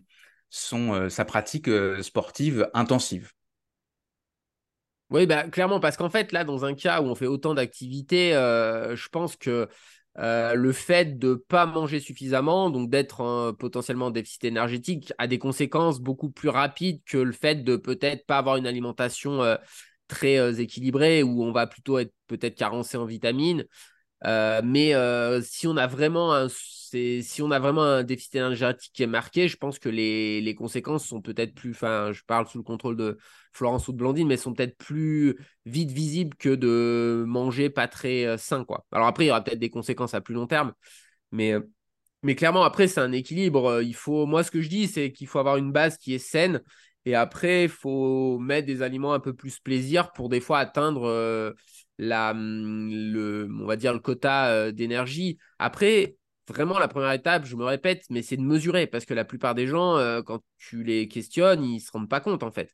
son 0.49 1.09
sa 1.09 1.25
pratique 1.25 1.69
sportive 2.01 2.69
intensive. 2.73 3.31
Oui, 5.09 5.25
bah, 5.25 5.47
clairement, 5.47 5.79
parce 5.79 5.95
qu'en 5.95 6.09
fait, 6.09 6.33
là, 6.33 6.43
dans 6.43 6.65
un 6.65 6.73
cas 6.75 7.01
où 7.01 7.05
on 7.05 7.15
fait 7.15 7.27
autant 7.27 7.53
d'activités, 7.53 8.35
euh, 8.35 8.95
je 8.95 9.07
pense 9.07 9.37
que 9.37 9.69
euh, 10.17 10.53
le 10.53 10.71
fait 10.73 11.17
de 11.17 11.35
pas 11.35 11.65
manger 11.65 12.01
suffisamment, 12.01 12.69
donc 12.69 12.89
d'être 12.89 13.53
potentiellement 13.53 14.07
en 14.07 14.11
déficit 14.11 14.43
énergétique, 14.43 15.13
a 15.17 15.27
des 15.27 15.39
conséquences 15.39 16.01
beaucoup 16.01 16.29
plus 16.29 16.49
rapides 16.49 17.01
que 17.05 17.17
le 17.17 17.31
fait 17.31 17.63
de 17.63 17.77
peut-être 17.77 18.25
pas 18.25 18.37
avoir 18.37 18.57
une 18.57 18.67
alimentation 18.67 19.41
euh, 20.13 20.51
très 20.51 20.61
équilibrée, 20.61 21.23
où 21.23 21.43
on 21.43 21.51
va 21.51 21.67
plutôt 21.67 21.99
être 21.99 22.13
peut-être 22.27 22.55
carencé 22.55 22.97
en 22.97 23.05
vitamines. 23.05 23.65
mais 24.23 24.93
si 25.41 25.67
on 25.67 25.77
a 25.77 25.87
vraiment 25.87 26.33
un 26.33 26.47
si 26.91 27.41
on 27.41 27.51
a 27.51 27.59
vraiment 27.59 27.83
un 27.83 28.03
déficit 28.03 28.35
énergétique 28.35 28.91
qui 28.93 29.03
est 29.03 29.07
marqué, 29.07 29.47
je 29.47 29.57
pense 29.57 29.79
que 29.79 29.89
les, 29.89 30.41
les 30.41 30.55
conséquences 30.55 31.05
sont 31.05 31.21
peut-être 31.21 31.53
plus, 31.53 31.71
enfin, 31.71 32.11
je 32.13 32.21
parle 32.25 32.47
sous 32.47 32.57
le 32.57 32.63
contrôle 32.63 32.95
de 32.95 33.17
Florence 33.53 33.87
ou 33.87 33.91
de 33.91 33.97
Blandine, 33.97 34.27
mais 34.27 34.37
sont 34.37 34.53
peut-être 34.53 34.77
plus 34.77 35.37
vite 35.65 35.91
visibles 35.91 36.35
que 36.37 36.55
de 36.55 37.23
manger 37.27 37.69
pas 37.69 37.87
très 37.87 38.25
euh, 38.25 38.37
sain, 38.37 38.63
quoi. 38.63 38.85
Alors 38.91 39.07
après, 39.07 39.25
il 39.25 39.27
y 39.27 39.31
aura 39.31 39.43
peut-être 39.43 39.59
des 39.59 39.69
conséquences 39.69 40.13
à 40.13 40.21
plus 40.21 40.35
long 40.35 40.47
terme, 40.47 40.73
mais, 41.31 41.53
euh, 41.53 41.61
mais 42.23 42.35
clairement, 42.35 42.63
après, 42.63 42.87
c'est 42.87 43.01
un 43.01 43.11
équilibre. 43.11 43.81
Il 43.81 43.95
faut, 43.95 44.25
moi, 44.25 44.43
ce 44.43 44.51
que 44.51 44.61
je 44.61 44.69
dis, 44.69 44.87
c'est 44.87 45.11
qu'il 45.11 45.27
faut 45.27 45.39
avoir 45.39 45.57
une 45.57 45.71
base 45.71 45.97
qui 45.97 46.13
est 46.13 46.19
saine. 46.19 46.61
Et 47.07 47.15
après, 47.15 47.63
il 47.63 47.69
faut 47.69 48.37
mettre 48.39 48.67
des 48.67 48.81
aliments 48.81 49.13
un 49.13 49.19
peu 49.19 49.33
plus 49.33 49.59
plaisir 49.59 50.11
pour 50.11 50.29
des 50.29 50.41
fois 50.41 50.59
atteindre 50.59 51.05
euh, 51.07 51.53
la, 51.97 52.31
hum, 52.31 52.89
le, 52.91 53.49
on 53.61 53.65
va 53.65 53.75
dire, 53.77 53.93
le 53.93 53.99
quota 53.99 54.71
d'énergie. 54.71 55.37
Après, 55.59 56.17
vraiment 56.47 56.79
la 56.79 56.87
première 56.87 57.11
étape, 57.11 57.45
je 57.45 57.55
me 57.55 57.65
répète, 57.65 58.05
mais 58.09 58.21
c'est 58.21 58.37
de 58.37 58.41
mesurer 58.41 58.87
parce 58.87 59.05
que 59.05 59.13
la 59.13 59.25
plupart 59.25 59.55
des 59.55 59.67
gens, 59.67 59.97
euh, 59.97 60.21
quand 60.21 60.41
tu 60.57 60.83
les 60.83 61.07
questionnes, 61.07 61.63
ils 61.63 61.79
se 61.79 61.91
rendent 61.91 62.09
pas 62.09 62.19
compte 62.19 62.43
en 62.43 62.51
fait. 62.51 62.73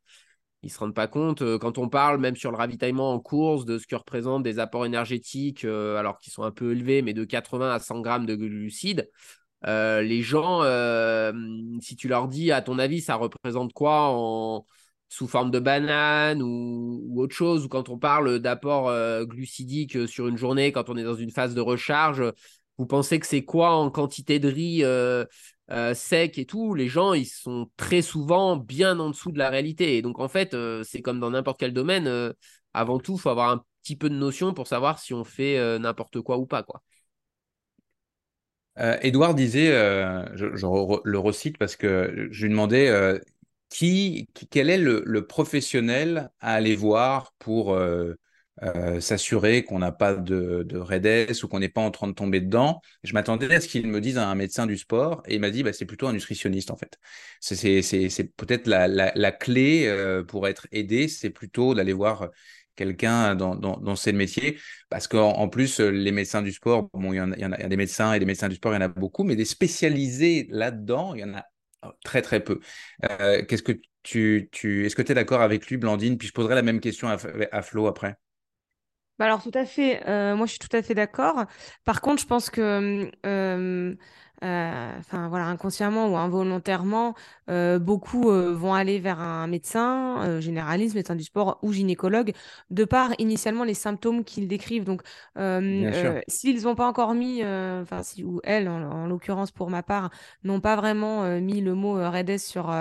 Ils 0.62 0.72
se 0.72 0.80
rendent 0.80 0.96
pas 0.96 1.08
compte 1.08 1.42
euh, 1.42 1.58
quand 1.58 1.78
on 1.78 1.90
parle 1.90 2.20
même 2.20 2.36
sur 2.36 2.52
le 2.52 2.58
ravitaillement 2.58 3.12
en 3.12 3.20
course 3.20 3.66
de 3.66 3.78
ce 3.78 3.88
que 3.88 3.96
représentent 3.96 4.44
des 4.44 4.60
apports 4.60 4.86
énergétiques, 4.86 5.66
euh, 5.66 5.98
alors 5.98 6.20
qu'ils 6.20 6.32
sont 6.32 6.44
un 6.44 6.52
peu 6.52 6.72
élevés, 6.72 7.02
mais 7.02 7.14
de 7.14 7.26
80 7.26 7.72
à 7.74 7.80
100 7.80 8.02
grammes 8.02 8.26
de 8.26 8.36
glucides. 8.36 9.10
Les 9.66 10.22
gens, 10.22 10.62
si 11.82 11.96
tu 11.96 12.08
leur 12.08 12.28
dis, 12.28 12.52
à 12.52 12.62
ton 12.62 12.80
avis, 12.80 13.02
ça 13.02 13.16
représente 13.16 13.74
quoi 13.74 14.10
en 14.10 14.66
sous 15.10 15.28
forme 15.28 15.52
de 15.52 15.60
banane 15.60 16.42
ou, 16.42 17.14
autre 17.22 17.36
chose, 17.36 17.66
ou 17.66 17.70
quand 17.70 17.90
on 17.90 18.00
parle 18.00 18.40
d'apport 18.40 18.92
glucidique 19.26 20.08
sur 20.08 20.28
une 20.28 20.38
journée, 20.38 20.72
quand 20.72 20.90
on 20.90 20.98
est 20.98 21.04
dans 21.04 21.16
une 21.16 21.32
phase 21.32 21.54
de 21.54 21.62
recharge, 21.62 22.24
vous 22.78 22.86
pensez 22.88 23.20
que 23.20 23.28
c'est 23.28 23.44
quoi 23.44 23.76
en 23.76 23.92
quantité 23.92 24.40
de 24.40 24.50
riz 24.50 24.84
euh, 24.84 25.26
euh, 25.72 25.94
sec 25.94 26.38
et 26.38 26.46
tout? 26.46 26.74
Les 26.74 26.88
gens, 26.88 27.14
ils 27.14 27.26
sont 27.26 27.70
très 27.78 28.02
souvent 28.02 28.58
bien 28.58 29.00
en 29.00 29.10
dessous 29.10 29.32
de 29.32 29.38
la 29.38 29.50
réalité. 29.50 29.98
Et 29.98 30.02
donc, 30.02 30.20
en 30.20 30.28
fait, 30.28 30.54
euh, 30.54 30.84
c'est 30.84 31.02
comme 31.02 31.20
dans 31.20 31.32
n'importe 31.32 31.60
quel 31.60 31.74
domaine. 31.74 32.34
avant 32.74 33.00
tout, 33.00 33.14
il 33.16 33.20
faut 33.20 33.30
avoir 33.30 33.52
un 33.52 33.64
petit 33.84 33.96
peu 33.96 34.10
de 34.10 34.16
notion 34.16 34.54
pour 34.54 34.68
savoir 34.68 35.00
si 35.00 35.14
on 35.14 35.24
fait 35.24 35.80
n'importe 35.80 36.22
quoi 36.22 36.38
ou 36.38 36.46
pas. 36.46 36.64
quoi. 36.64 36.82
Edouard 38.78 39.36
disait, 39.36 39.68
je, 40.34 40.46
le 41.04 41.18
recite 41.18 41.58
parce 41.58 41.76
que 41.76 42.28
je 42.32 42.44
lui 42.44 42.50
demandais 42.50 43.20
qui, 43.70 44.30
quel 44.52 44.70
est 44.70 44.78
le, 44.78 45.26
professionnel 45.28 46.30
à 46.40 46.54
aller 46.54 46.76
voir 46.76 47.34
pour 47.40 47.76
euh, 48.62 49.00
s'assurer 49.00 49.64
qu'on 49.64 49.80
n'a 49.80 49.92
pas 49.92 50.14
de, 50.14 50.62
de 50.64 51.44
ou 51.44 51.48
qu'on 51.48 51.60
n'est 51.60 51.70
pas 51.70 51.82
en 51.82 51.90
train 51.90 52.08
de 52.08 52.14
tomber 52.14 52.40
dedans? 52.40 52.82
Je 53.04 53.14
m'attendais 53.14 53.54
à 53.54 53.60
ce 53.60 53.68
qu'il 53.68 53.88
me 53.88 54.00
dise 54.00 54.20
un 54.20 54.36
médecin 54.36 54.68
du 54.68 54.78
sport 54.78 55.24
et 55.28 55.36
il 55.36 55.42
m'a 55.42 55.50
dit 55.50 55.64
bah, 55.64 55.74
c'est 55.74 55.86
plutôt 55.86 56.06
un 56.08 56.14
nutritionniste 56.14 56.70
en 56.70 56.78
fait. 56.78 57.00
C'est 57.40 58.36
peut-être 58.38 58.68
la, 58.68 59.32
clé 59.32 59.88
euh, 59.88 60.24
pour 60.24 60.48
être 60.48 60.68
aidé, 60.72 61.08
c'est 61.08 61.32
plutôt 61.32 61.74
d'aller 61.74 61.94
voir 61.94 62.30
quelqu'un 62.76 63.36
dans, 63.36 63.56
dans, 63.56 63.96
ces 63.96 64.14
métiers 64.14 64.58
parce 64.90 65.08
qu'en 65.08 65.32
en 65.34 65.48
plus 65.48 65.80
les 65.80 66.12
médecins 66.12 66.42
du 66.42 66.52
sport, 66.52 66.90
bon, 66.94 67.14
il 67.14 67.18
y, 67.18 67.22
en 67.22 67.32
a, 67.32 67.36
il 67.36 67.42
y, 67.42 67.44
a, 67.44 67.70
des 67.70 67.78
médecins 67.78 68.14
et 68.14 68.20
des 68.20 68.26
médecins 68.26 68.50
du 68.50 68.56
sport, 68.56 68.74
il 68.74 68.76
y 68.76 68.78
en 68.80 68.82
a 68.82 68.88
beaucoup, 68.88 69.24
mais 69.24 69.36
des 69.36 69.46
spécialisés 69.46 70.48
là-dedans, 70.50 71.14
il 71.14 71.22
y 71.22 71.24
en 71.24 71.34
a 71.36 71.46
très 72.04 72.22
très 72.22 72.40
peu. 72.44 72.60
Euh, 73.10 73.44
Qu'est-ce 73.46 73.64
que 73.64 73.74
tu, 74.04 74.50
tu 74.52 74.86
est-ce 74.86 74.96
que 74.96 75.02
tu 75.02 75.12
es 75.12 75.16
d'accord 75.16 75.42
avec 75.42 75.68
lui, 75.68 75.78
Blandine? 75.78 76.18
Puis 76.18 76.28
je 76.28 76.34
poserai 76.34 76.56
la 76.56 76.62
même 76.62 76.80
question 76.80 77.08
à, 77.08 77.62
Flo 77.62 77.88
après. 77.88 78.16
Bah 79.20 79.26
alors 79.26 79.44
tout 79.44 79.52
à 79.54 79.66
fait, 79.66 80.08
euh, 80.08 80.36
moi 80.36 80.48
je 80.48 80.52
suis 80.52 80.60
tout 80.60 80.76
à 80.76 80.82
fait 80.82 80.96
d'accord. 80.96 81.46
Par 81.86 82.02
contre, 82.02 82.22
je 82.22 82.28
pense 82.28 82.50
que 82.50 83.12
euh, 83.26 83.96
euh, 84.44 84.92
enfin 85.00 85.30
voilà, 85.30 85.46
inconsciemment 85.46 86.10
ou 86.10 86.18
involontairement, 86.18 87.16
euh, 87.50 87.80
beaucoup 87.80 88.30
euh, 88.30 88.54
vont 88.54 88.74
aller 88.74 89.00
vers 89.00 89.22
un 89.22 89.48
médecin 89.48 90.40
généraliste, 90.42 90.96
médecin 90.96 91.16
du 91.16 91.24
sport 91.24 91.60
ou 91.62 91.72
gynécologue, 91.72 92.34
de 92.70 92.84
par 92.84 93.12
initialement 93.20 93.64
les 93.64 93.74
symptômes 93.74 94.24
qu'ils 94.24 94.48
décrivent. 94.48 94.84
Donc, 94.84 95.02
s'ils 96.28 96.64
n'ont 96.64 96.76
pas 96.76 96.88
encore 96.88 97.14
mis, 97.14 97.42
enfin 97.44 98.04
si 98.04 98.24
ou 98.24 98.42
elles, 98.44 98.68
en, 98.68 99.08
l'occurrence 99.08 99.52
pour 99.52 99.70
ma 99.70 99.84
part, 99.84 100.10
n'ont 100.44 100.60
pas 100.60 100.76
vraiment 100.76 101.40
mis 101.40 101.62
le 101.62 101.74
mot 101.74 101.94
REDES 101.94 102.40
sur 102.40 102.74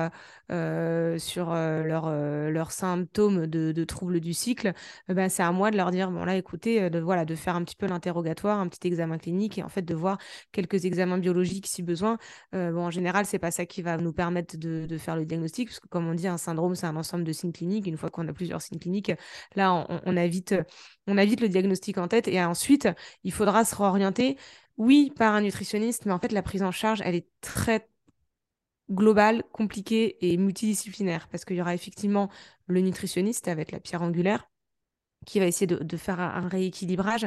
sur 1.18 1.50
leurs 1.54 2.10
leur 2.50 2.72
symptômes 2.72 3.46
de, 3.46 3.72
de, 3.72 3.84
troubles 3.84 4.20
du 4.20 4.34
cycle, 4.34 4.72
ben, 5.08 5.28
c'est 5.28 5.42
à 5.42 5.52
moi 5.52 5.70
de 5.70 5.76
leur 5.76 5.90
dire 5.90 6.10
bon 6.10 6.24
là 6.24 6.36
écoutez, 6.36 6.90
de 6.90 6.98
voilà 6.98 7.24
de 7.24 7.34
faire 7.34 7.56
un 7.56 7.64
petit 7.64 7.76
peu 7.76 7.86
l'interrogatoire, 7.86 8.58
un 8.58 8.68
petit 8.68 8.86
examen 8.86 9.18
clinique 9.18 9.58
et 9.58 9.62
en 9.62 9.68
fait 9.68 9.82
de 9.82 9.94
voir 9.94 10.18
quelques 10.52 10.84
examens 10.84 11.18
biologiques 11.18 11.51
si 11.66 11.82
besoin. 11.82 12.18
bon, 12.52 12.86
en 12.86 12.90
général, 12.90 13.26
c'est 13.26 13.38
pas 13.38 13.50
ça 13.50 13.66
qui 13.66 13.82
va 13.82 13.96
nous 13.96 14.12
permettre 14.12 14.56
de, 14.56 14.98
faire 14.98 15.16
le 15.16 15.24
diagnostic, 15.24 15.68
parce 15.68 15.80
que 15.80 15.88
comme 15.88 16.06
on 16.08 16.14
dit, 16.14 16.28
un 16.28 16.38
syndrome, 16.38 16.74
c'est 16.74 16.86
un 16.86 16.96
ensemble 16.96 17.24
de 17.24 17.32
signes 17.32 17.52
cliniques. 17.52 17.86
Une 17.86 17.96
fois 17.96 18.10
qu'on 18.10 18.26
a 18.28 18.32
plusieurs 18.32 18.62
signes 18.62 18.78
cliniques, 18.78 19.12
là, 19.56 19.72
on, 19.88 20.00
on 20.06 20.16
a 20.16 20.26
vite 20.26 20.54
le 21.06 21.48
diagnostic 21.48 21.98
en 21.98 22.08
tête. 22.08 22.28
Et 22.28 22.42
ensuite, 22.42 22.88
il 23.24 23.32
faudra 23.32 23.64
se 23.64 23.74
réorienter, 23.74 24.36
oui, 24.78 25.12
par 25.16 25.34
un 25.34 25.42
nutritionniste, 25.42 26.06
mais 26.06 26.12
en 26.12 26.18
fait, 26.18 26.32
la 26.32 26.42
prise 26.42 26.62
en 26.62 26.72
charge, 26.72 27.02
elle 27.04 27.14
est 27.14 27.28
très 27.40 27.88
globale, 28.90 29.42
compliquée 29.52 30.16
et 30.20 30.36
multidisciplinaire, 30.36 31.28
parce 31.28 31.44
qu'il 31.44 31.56
y 31.56 31.60
aura 31.60 31.74
effectivement 31.74 32.30
le 32.66 32.80
nutritionniste 32.80 33.48
avec 33.48 33.72
la 33.72 33.80
pierre 33.80 34.02
angulaire, 34.02 34.50
qui 35.24 35.40
va 35.40 35.46
essayer 35.46 35.66
de, 35.66 35.96
faire 35.96 36.20
un, 36.20 36.48
rééquilibrage. 36.48 37.26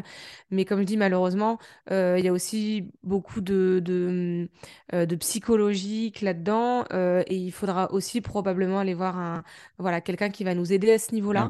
Mais 0.52 0.66
comme 0.66 0.80
je 0.80 0.86
dis, 0.86 0.98
malheureusement, 0.98 1.60
euh, 1.92 2.16
il 2.18 2.26
y 2.26 2.28
a 2.28 2.34
aussi 2.34 2.90
beaucoup 3.04 3.42
de, 3.42 3.82
de, 3.84 4.50
euh, 4.94 5.06
psychologique 5.18 6.22
là-dedans. 6.22 6.86
Euh, 6.94 7.24
et 7.28 7.36
il 7.36 7.52
faudra 7.52 7.92
aussi 7.92 8.22
probablement 8.22 8.80
aller 8.80 8.94
voir 8.94 9.18
un, 9.18 9.44
voilà, 9.78 10.02
quelqu'un 10.02 10.30
qui 10.30 10.44
va 10.44 10.56
nous 10.56 10.74
aider 10.74 10.92
à 10.92 11.00
ce 11.00 11.14
niveau-là. 11.14 11.48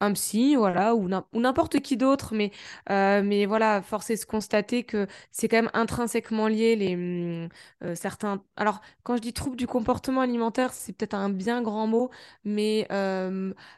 Un 0.00 0.12
psy, 0.12 0.54
voilà, 0.56 0.94
ou 0.94 1.08
n'importe 1.32 1.80
qui 1.80 1.96
d'autre. 1.96 2.34
Mais, 2.34 2.50
mais 2.88 3.46
voilà, 3.46 3.80
force 3.82 4.10
est 4.10 4.20
de 4.20 4.26
constater 4.26 4.82
que 4.84 5.06
c'est 5.30 5.48
quand 5.48 5.56
même 5.56 5.70
intrinsèquement 5.72 6.48
lié 6.48 6.76
les, 6.76 6.94
hum, 6.94 7.48
certains... 7.94 8.42
Alors, 8.56 8.80
quand 9.02 9.16
je 9.16 9.22
dis 9.22 9.32
troubles 9.32 9.56
du 9.56 9.66
comportement 9.66 10.20
alimentaire, 10.20 10.72
c'est 10.72 10.92
peut-être 10.92 11.14
un 11.14 11.30
bien 11.30 11.62
grand 11.62 11.86
mot, 11.86 12.10
mais 12.44 12.86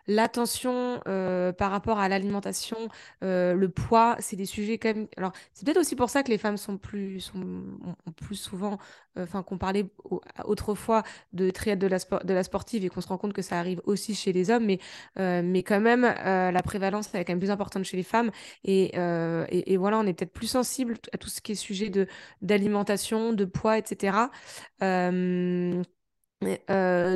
l'attention 0.07 1.01
euh, 1.07 1.53
par 1.53 1.71
rapport 1.71 1.99
à 1.99 2.09
l'alimentation, 2.09 2.77
euh, 3.23 3.55
le 3.55 3.69
poids, 3.69 4.17
c'est 4.19 4.37
des 4.37 4.47
sujets 4.47 4.79
quand 4.79 4.95
même. 4.95 5.09
Alors, 5.17 5.33
c'est 5.53 5.65
peut-être 5.65 5.79
aussi 5.79 5.97
pour 5.97 6.11
ça 6.11 6.23
que 6.23 6.31
les 6.31 6.39
femmes 6.39 6.57
sont 6.57 6.79
plus, 6.79 7.21
sont, 7.21 7.41
ont 8.07 8.13
plus 8.13 8.37
souvent, 8.37 8.79
euh, 9.19 9.25
enfin, 9.25 9.43
qu'on 9.43 9.59
parlait 9.59 9.87
autrefois 10.45 11.03
de 11.33 11.51
triade 11.51 11.79
de 11.79 11.87
la, 11.87 11.99
de 11.99 12.35
la 12.35 12.43
sportive 12.43 12.85
et 12.85 12.89
qu'on 12.89 13.01
se 13.01 13.09
rend 13.09 13.19
compte 13.19 13.33
que 13.33 13.43
ça 13.43 13.59
arrive 13.59 13.81
aussi 13.85 14.15
chez 14.15 14.33
les 14.33 14.51
hommes, 14.51 14.67
mais, 14.67 14.79
mais 15.17 15.63
quand 15.63 15.81
même, 15.81 16.06
la 16.15 16.63
prévalence 16.63 17.15
est 17.15 17.25
quand 17.25 17.33
même 17.33 17.39
plus 17.39 17.51
importante 17.51 17.85
chez 17.85 17.97
les 17.97 18.03
femmes. 18.03 18.31
Et, 18.65 18.97
et, 18.97 19.77
voilà, 19.77 19.99
on 19.99 20.07
est 20.07 20.15
peut-être 20.15 20.33
plus 20.33 20.47
sensible 20.47 20.97
à 21.13 21.19
tout 21.19 21.29
ce 21.29 21.41
qui 21.41 21.53
est 21.53 21.55
sujet 21.55 21.91
d'alimentation, 22.43 23.33
de 23.33 23.45
poids, 23.45 23.79
etc. 23.79 24.31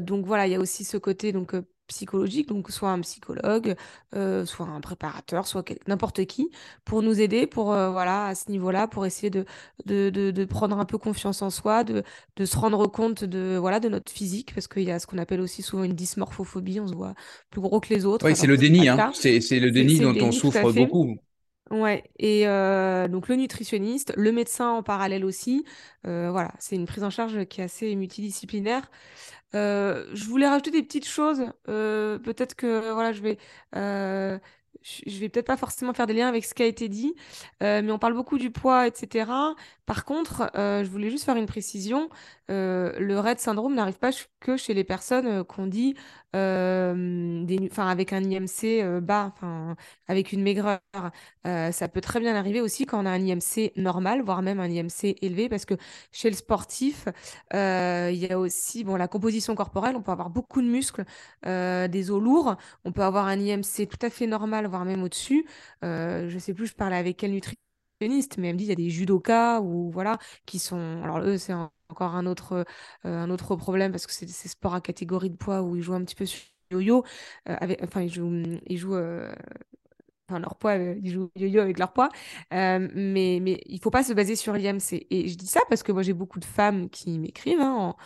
donc 0.01 0.27
voilà, 0.27 0.47
il 0.47 0.53
y 0.53 0.55
a 0.55 0.61
aussi 0.61 0.85
ce 0.85 0.97
côté 0.97 1.33
donc 1.33 1.55
psychologique, 1.91 2.49
donc 2.49 2.71
soit 2.71 2.91
un 2.91 3.01
psychologue, 3.01 3.75
euh, 4.15 4.47
soit 4.47 4.67
un 4.67 4.81
préparateur, 4.81 5.47
soit 5.47 5.65
n'importe 5.87 6.25
qui, 6.25 6.51
pour 6.85 7.03
nous 7.03 7.21
aider, 7.21 7.47
pour 7.47 7.73
euh, 7.73 7.91
voilà 7.91 8.27
à 8.27 8.35
ce 8.35 8.51
niveau-là, 8.51 8.87
pour 8.87 9.05
essayer 9.05 9.29
de, 9.31 9.45
de, 9.85 10.11
de, 10.11 10.45
prendre 10.45 10.79
un 10.79 10.85
peu 10.85 10.99
confiance 10.99 11.43
en 11.43 11.51
soi, 11.51 11.85
de, 11.85 12.03
de 12.37 12.45
se 12.45 12.57
rendre 12.57 12.87
compte 12.87 13.25
de 13.25 13.57
voilà 13.59 13.81
de 13.81 13.89
notre 13.89 14.11
physique, 14.11 14.55
parce 14.55 14.69
qu'il 14.69 14.85
y 14.85 14.91
a 14.91 14.99
ce 14.99 15.07
qu'on 15.07 15.19
appelle 15.19 15.41
aussi 15.41 15.63
souvent 15.63 15.85
une 15.85 15.95
dysmorphophobie, 15.95 16.81
on 16.81 16.89
se 16.89 16.95
voit 16.95 17.15
plus 17.51 17.61
gros 17.61 17.81
que 17.81 17.93
les 17.93 18.07
autres. 18.07 18.25
Oui, 18.25 18.37
c'est 18.37 18.47
le 18.47 18.57
déni, 18.57 18.89
hein. 18.89 19.11
c'est 19.15 19.39
le 19.59 19.71
déni 19.71 19.99
dont 19.99 20.17
on 20.21 20.33
souffre 20.33 20.73
beaucoup. 20.73 21.17
Ouais, 21.71 22.03
et 22.19 22.49
euh, 22.49 23.07
donc 23.07 23.29
le 23.29 23.37
nutritionniste, 23.37 24.13
le 24.17 24.33
médecin 24.33 24.71
en 24.71 24.83
parallèle 24.83 25.25
aussi. 25.25 25.65
voilà, 26.05 26.53
c'est 26.59 26.75
une 26.75 26.87
prise 26.87 27.05
en 27.05 27.11
charge 27.11 27.45
qui 27.47 27.61
est 27.61 27.65
assez 27.65 27.95
multidisciplinaire. 27.95 28.91
Euh, 29.55 30.07
je 30.15 30.25
voulais 30.27 30.49
rajouter 30.49 30.71
des 30.71 30.83
petites 30.83 31.09
choses. 31.09 31.43
Euh, 31.69 32.19
peut-être 32.19 32.55
que 32.55 32.93
voilà, 32.93 33.13
je 33.13 33.21
vais, 33.21 33.39
euh, 33.77 34.39
je 34.85 35.19
vais 35.19 35.29
peut-être 35.29 35.47
pas 35.47 35.57
forcément 35.57 35.93
faire 35.93 36.07
des 36.07 36.15
liens 36.15 36.29
avec 36.29 36.45
ce 36.45 36.55
qui 36.55 36.63
a 36.63 36.67
été 36.67 36.89
dit, 36.89 37.15
mais 37.61 37.91
on 37.91 37.99
parle 37.99 38.15
beaucoup 38.15 38.39
du 38.39 38.51
poids, 38.51 38.87
etc. 38.87 39.31
Par 39.87 40.05
contre, 40.05 40.51
je 40.55 40.89
voulais 40.89 41.11
juste 41.11 41.25
faire 41.25 41.37
une 41.37 41.47
précision. 41.47 42.09
Le 42.51 43.19
RED 43.19 43.39
syndrome 43.39 43.75
n'arrive 43.75 43.99
pas 43.99 44.11
que 44.41 44.57
chez 44.57 44.75
les 44.75 44.85
personnes 44.85 45.45
qu'on 45.45 45.67
dit 45.67 45.95
des, 46.35 47.71
avec 47.77 48.13
un 48.13 48.23
IMC 48.23 49.01
bas, 49.01 49.35
avec 50.09 50.33
une 50.33 50.43
maigreur. 50.43 50.81
ça 51.45 51.89
peut 51.89 52.01
très 52.01 52.21
bien 52.21 52.35
arriver 52.37 52.61
aussi 52.61 52.87
quand 52.87 53.03
on 53.03 53.07
a 53.07 53.11
un 53.11 53.21
IMC 53.21 53.73
normal, 53.77 54.23
voire 54.23 54.43
même 54.43 54.61
un 54.61 54.69
IMC 54.71 55.17
élevé, 55.23 55.49
parce 55.49 55.65
que 55.65 55.75
chez 56.13 56.31
le 56.31 56.37
sportif, 56.37 57.07
il 57.53 58.15
y 58.17 58.29
a 58.31 58.39
aussi 58.39 58.85
bon, 58.85 58.97
la 58.97 59.09
composition 59.09 59.55
corporelle, 59.55 59.97
on 59.97 60.03
peut 60.03 60.13
avoir 60.13 60.31
beaucoup 60.31 60.61
de 60.63 60.67
muscles, 60.69 61.05
des 61.45 62.11
os 62.11 62.21
lourds, 62.23 62.57
on 62.85 62.93
peut 62.93 63.03
avoir 63.03 63.27
un 63.27 63.39
IMC 63.39 63.87
tout 63.89 64.05
à 64.05 64.11
fait 64.11 64.27
normal, 64.27 64.67
voire 64.67 64.85
même 64.85 65.03
au-dessus. 65.03 65.47
je 65.83 66.37
sais 66.39 66.55
plus, 66.55 66.67
je 66.67 66.75
parlais 66.75 66.97
avec 66.97 67.17
quel 67.19 67.33
nutritionniste, 67.33 68.39
mais 68.39 68.49
elle 68.49 68.55
me 68.55 68.59
dit 68.59 68.65
il 68.65 68.69
y 68.69 68.73
a 68.73 68.77
des 68.77 68.91
judokas 68.91 69.61
ou 69.61 69.91
voilà 69.91 70.19
qui 70.47 70.59
sont 70.59 71.03
alors 71.05 71.21
eux 71.21 71.37
c'est 71.39 71.53
encore 71.91 72.15
un 72.15 72.27
autre 72.27 72.65
un 73.05 73.31
autre 73.31 73.57
problème 73.57 73.93
parce 73.93 74.07
que 74.07 74.13
c'est 74.13 74.29
ces 74.29 74.49
sports 74.49 74.75
à 74.75 74.81
catégorie 74.81 75.31
de 75.31 75.37
poids 75.37 75.63
où 75.63 75.77
ils 75.77 75.83
jouent 75.83 75.95
un 75.95 76.05
petit 76.05 76.15
peu 76.15 76.27
sur 76.27 76.41
yo-yo 76.71 77.05
avec 77.47 77.83
enfin 77.83 78.03
ils 78.03 78.13
jouent 78.13 78.43
ils 78.67 78.79
jouent 78.79 78.97
enfin 80.31 80.41
leur 80.41 80.57
poids, 80.57 80.73
euh, 80.79 80.95
ils 81.03 81.11
jouent 81.11 81.31
yo-yo 81.37 81.61
avec 81.61 81.79
leur 81.79 81.93
poids, 81.93 82.09
euh, 82.53 82.89
mais, 82.95 83.39
mais 83.43 83.61
il 83.67 83.81
faut 83.81 83.91
pas 83.91 84.05
se 84.05 84.13
baser 84.13 84.37
sur 84.37 84.53
l'IMC. 84.55 85.07
Et 85.11 85.29
je 85.29 85.37
dis 85.37 85.47
ça 85.47 85.61
parce 85.69 85.83
que 85.83 85.93
moi 85.93 86.03
j'ai 86.03 86.13
beaucoup 86.13 86.39
de 86.39 86.45
femmes 86.45 86.89
qui 86.91 87.19
m'écrivent 87.19 87.61
hein, 87.61 87.75
en, 87.75 87.97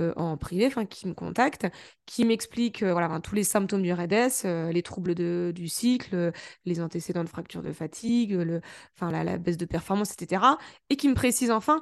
euh, 0.00 0.12
en, 0.16 0.36
privé, 0.36 0.66
enfin 0.66 0.86
qui 0.86 1.06
me 1.06 1.14
contactent, 1.14 1.66
qui 2.06 2.24
m'expliquent 2.24 2.82
voilà, 2.82 3.20
tous 3.20 3.34
les 3.34 3.44
symptômes 3.44 3.82
du 3.82 3.92
REDS, 3.92 4.44
les 4.72 4.82
troubles 4.82 5.14
de, 5.14 5.52
du 5.54 5.68
cycle, 5.68 6.32
les 6.64 6.80
antécédents 6.80 7.24
de 7.24 7.28
fracture 7.28 7.62
de 7.62 7.72
fatigue, 7.72 8.32
le, 8.32 8.60
enfin, 8.96 9.10
la, 9.10 9.24
la, 9.24 9.38
baisse 9.38 9.56
de 9.56 9.66
performance, 9.66 10.12
etc. 10.12 10.42
Et 10.90 10.96
qui 10.96 11.08
me 11.08 11.14
précisent 11.14 11.50
enfin, 11.50 11.80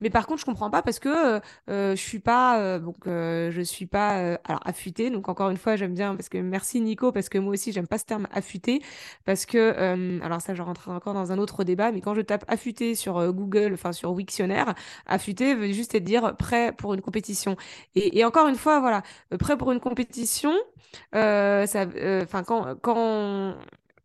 mais 0.00 0.10
par 0.10 0.26
contre, 0.26 0.40
je 0.40 0.44
comprends 0.46 0.70
pas 0.70 0.82
parce 0.82 0.98
que 0.98 1.08
euh, 1.08 1.40
euh 1.68 1.96
je 1.96 2.00
suis 2.00 2.18
pas 2.20 2.60
euh, 2.60 2.78
donc 2.78 2.96
je 3.06 3.62
suis 3.62 3.86
pas 3.86 4.38
alors 4.44 4.60
affûtée. 4.64 5.10
Donc 5.10 5.28
encore 5.28 5.50
une 5.50 5.56
fois, 5.56 5.76
j'aime 5.76 5.94
bien 5.94 6.14
parce 6.16 6.28
que 6.28 6.38
merci 6.38 6.80
Nico 6.80 7.12
parce 7.12 7.28
que 7.28 7.38
moi 7.38 7.52
aussi 7.52 7.72
j'aime 7.72 7.86
pas 7.86 7.98
ce 7.98 8.04
terme 8.04 8.26
affûté 8.32 8.82
parce 9.24 9.46
que 9.46 10.20
alors 10.22 10.40
ça 10.40 10.54
je 10.54 10.62
rentrerai 10.62 10.92
encore 10.96 11.14
dans 11.14 11.32
un 11.32 11.38
autre 11.38 11.64
débat, 11.64 11.92
mais 11.92 12.00
quand 12.00 12.14
je 12.14 12.22
tape 12.22 12.44
affûté 12.48 12.94
sur 12.94 13.32
Google, 13.32 13.72
enfin 13.74 13.92
sur 13.92 14.12
Wiktionnaire, 14.12 14.74
affûté 15.06 15.54
veut 15.54 15.72
juste 15.72 15.96
dire 15.96 16.36
prêt 16.36 16.72
pour 16.72 16.94
une 16.94 17.00
compétition. 17.02 17.56
Et, 17.94 18.18
et 18.18 18.24
encore 18.24 18.48
une 18.48 18.56
fois, 18.56 18.80
voilà, 18.80 19.02
prêt 19.38 19.56
pour 19.56 19.72
une 19.72 19.80
compétition, 19.80 20.52
ça, 21.12 21.86
enfin 22.22 22.42
quand 22.44 22.76
quand 22.80 22.96
on, 22.96 23.54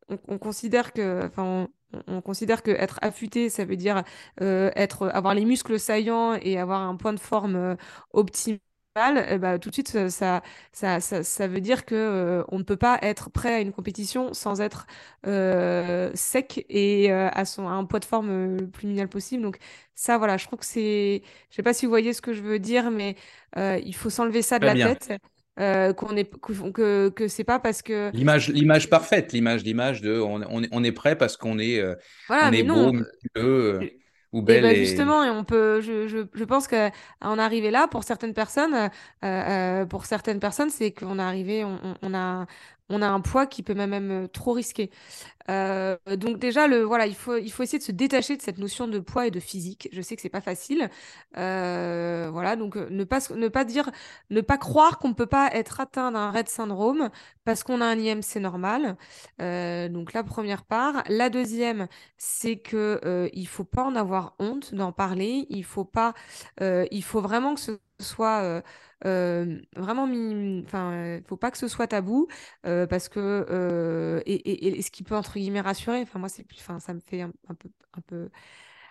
on, 0.09 0.37
considère 0.37 0.93
que, 0.93 1.25
enfin, 1.25 1.67
on 2.07 2.21
considère 2.21 2.63
que 2.63 2.71
être 2.71 2.99
affûté, 3.01 3.49
ça 3.49 3.65
veut 3.65 3.75
dire 3.75 4.03
euh, 4.41 4.71
être, 4.75 5.07
avoir 5.09 5.33
les 5.33 5.45
muscles 5.45 5.79
saillants 5.79 6.33
et 6.35 6.57
avoir 6.57 6.81
un 6.81 6.95
point 6.95 7.13
de 7.13 7.19
forme 7.19 7.55
euh, 7.55 7.75
optimal. 8.13 8.59
Eh 9.29 9.37
ben, 9.37 9.59
tout 9.59 9.69
de 9.69 9.73
suite, 9.73 10.07
ça, 10.09 10.41
ça, 10.71 11.01
ça, 11.01 11.23
ça 11.23 11.47
veut 11.47 11.59
dire 11.59 11.85
que 11.85 11.95
euh, 11.95 12.43
on 12.47 12.59
ne 12.59 12.63
peut 12.63 12.77
pas 12.77 12.97
être 13.01 13.29
prêt 13.29 13.53
à 13.53 13.59
une 13.59 13.73
compétition 13.73 14.33
sans 14.33 14.61
être 14.61 14.87
sec 16.15 16.65
et 16.69 17.11
à, 17.11 17.43
son, 17.45 17.67
un 17.67 17.83
poids 17.85 17.99
de 17.99 18.05
forme 18.05 18.57
le 18.57 18.69
plus 18.69 18.87
minimal 18.87 19.09
possible. 19.09 19.43
Donc 19.43 19.57
ça, 19.95 20.17
voilà, 20.17 20.37
je 20.37 20.45
trouve 20.47 20.59
que 20.59 20.65
c'est... 20.65 21.23
Je 21.49 21.55
sais 21.55 21.63
pas 21.63 21.73
si 21.73 21.85
vous 21.85 21.89
voyez 21.89 22.13
ce 22.13 22.21
que 22.21 22.31
je 22.33 22.41
veux 22.41 22.59
dire, 22.59 22.89
mais 22.89 23.15
il 23.57 23.93
faut 23.95 24.09
s'enlever 24.09 24.41
ça 24.41 24.59
de 24.59 24.65
la 24.65 24.75
tête. 24.75 25.11
Euh, 25.57 25.93
qu'on 25.93 26.17
est 26.17 26.29
que, 26.73 27.07
que 27.07 27.29
c'est 27.29 27.45
pas 27.45 27.59
parce 27.59 27.81
que 27.81 28.11
l'image 28.13 28.49
l'image 28.49 28.89
parfaite 28.89 29.31
l'image 29.31 29.63
l'image 29.63 30.01
de 30.01 30.19
on, 30.19 30.41
on, 30.49 30.63
est, 30.63 30.67
on 30.73 30.83
est 30.83 30.91
prêt 30.91 31.17
parce 31.17 31.37
qu'on 31.37 31.59
est 31.59 31.79
euh, 31.79 31.95
on 32.29 32.51
est 32.51 32.63
beau 32.63 32.91
euh, 33.37 33.79
ou 34.33 34.41
belle 34.41 34.63
bah, 34.63 34.73
justement 34.73 35.23
et 35.23 35.29
on 35.29 35.45
peut 35.45 35.79
je, 35.79 36.09
je, 36.09 36.17
je 36.33 36.43
pense 36.43 36.67
que 36.67 36.89
en 37.21 37.39
arriver 37.39 37.71
là 37.71 37.87
pour 37.87 38.03
certaines 38.03 38.33
personnes 38.33 38.89
pour 39.87 40.03
certaines 40.03 40.41
personnes 40.41 40.71
c'est 40.71 40.91
qu'on 40.91 41.19
est 41.19 41.23
arrivé 41.23 41.63
on, 41.63 41.79
on, 42.01 42.13
a 42.13 42.47
on 42.89 43.01
a 43.01 43.07
un 43.07 43.21
poids 43.21 43.47
qui 43.47 43.63
peut 43.63 43.73
même, 43.73 43.89
même 43.89 44.29
trop 44.29 44.53
risquer 44.53 44.91
euh, 45.49 45.97
donc 46.17 46.39
déjà, 46.39 46.67
il 46.67 47.15
faut, 47.15 47.35
essayer 47.35 47.77
de 47.77 47.83
se 47.83 47.91
détacher 47.91 48.35
de 48.35 48.41
cette 48.41 48.57
notion 48.57 48.87
de 48.87 48.99
poids 48.99 49.27
et 49.27 49.31
de 49.31 49.39
physique. 49.39 49.89
Je 49.91 50.01
sais 50.01 50.15
que 50.15 50.21
c'est 50.21 50.29
pas 50.29 50.41
facile. 50.41 50.89
Euh, 51.37 52.29
voilà, 52.31 52.55
donc 52.55 52.75
euh, 52.77 52.87
ne 52.89 53.03
pas, 53.03 53.19
ne 53.35 53.63
dire, 53.63 53.89
ne 54.29 54.41
pas 54.41 54.57
croire 54.57 54.97
qu'on 54.99 55.09
ne 55.09 55.13
peut 55.13 55.25
pas 55.25 55.49
être 55.53 55.79
atteint 55.79 56.11
d'un 56.11 56.31
RED 56.31 56.49
syndrome 56.49 57.09
parce 57.43 57.63
qu'on 57.63 57.81
a 57.81 57.85
un 57.85 57.97
IMC 57.99 58.37
normal. 58.37 58.97
donc 59.39 60.13
la 60.13 60.23
première 60.23 60.63
part. 60.63 61.03
La 61.09 61.29
deuxième, 61.29 61.87
c'est 62.17 62.57
que 62.57 63.29
il 63.33 63.47
faut 63.47 63.63
pas 63.63 63.83
en 63.83 63.95
avoir 63.95 64.35
honte 64.39 64.73
d'en 64.73 64.91
parler. 64.91 65.45
Il 65.49 65.63
faut 65.63 65.87
vraiment 67.21 67.53
que 67.53 67.61
ce 67.61 67.79
soit 67.99 68.61
vraiment 69.75 70.03
enfin, 70.65 71.19
faut 71.27 71.37
pas 71.37 71.51
que 71.51 71.57
ce 71.57 71.67
soit 71.67 71.87
tabou 71.87 72.27
parce 72.63 73.09
que 73.09 74.21
et, 74.25 74.81
ce 74.81 74.91
qui 74.91 75.03
peut 75.03 75.15
entre 75.15 75.33
guillemets 75.33 75.61
rassurer. 75.61 76.01
Enfin, 76.01 76.19
moi, 76.19 76.29
c'est, 76.29 76.45
enfin, 76.59 76.79
ça 76.79 76.93
me 76.93 76.99
fait 76.99 77.21
un, 77.21 77.31
peu, 77.57 77.69
un 77.93 78.01
peu 78.01 78.29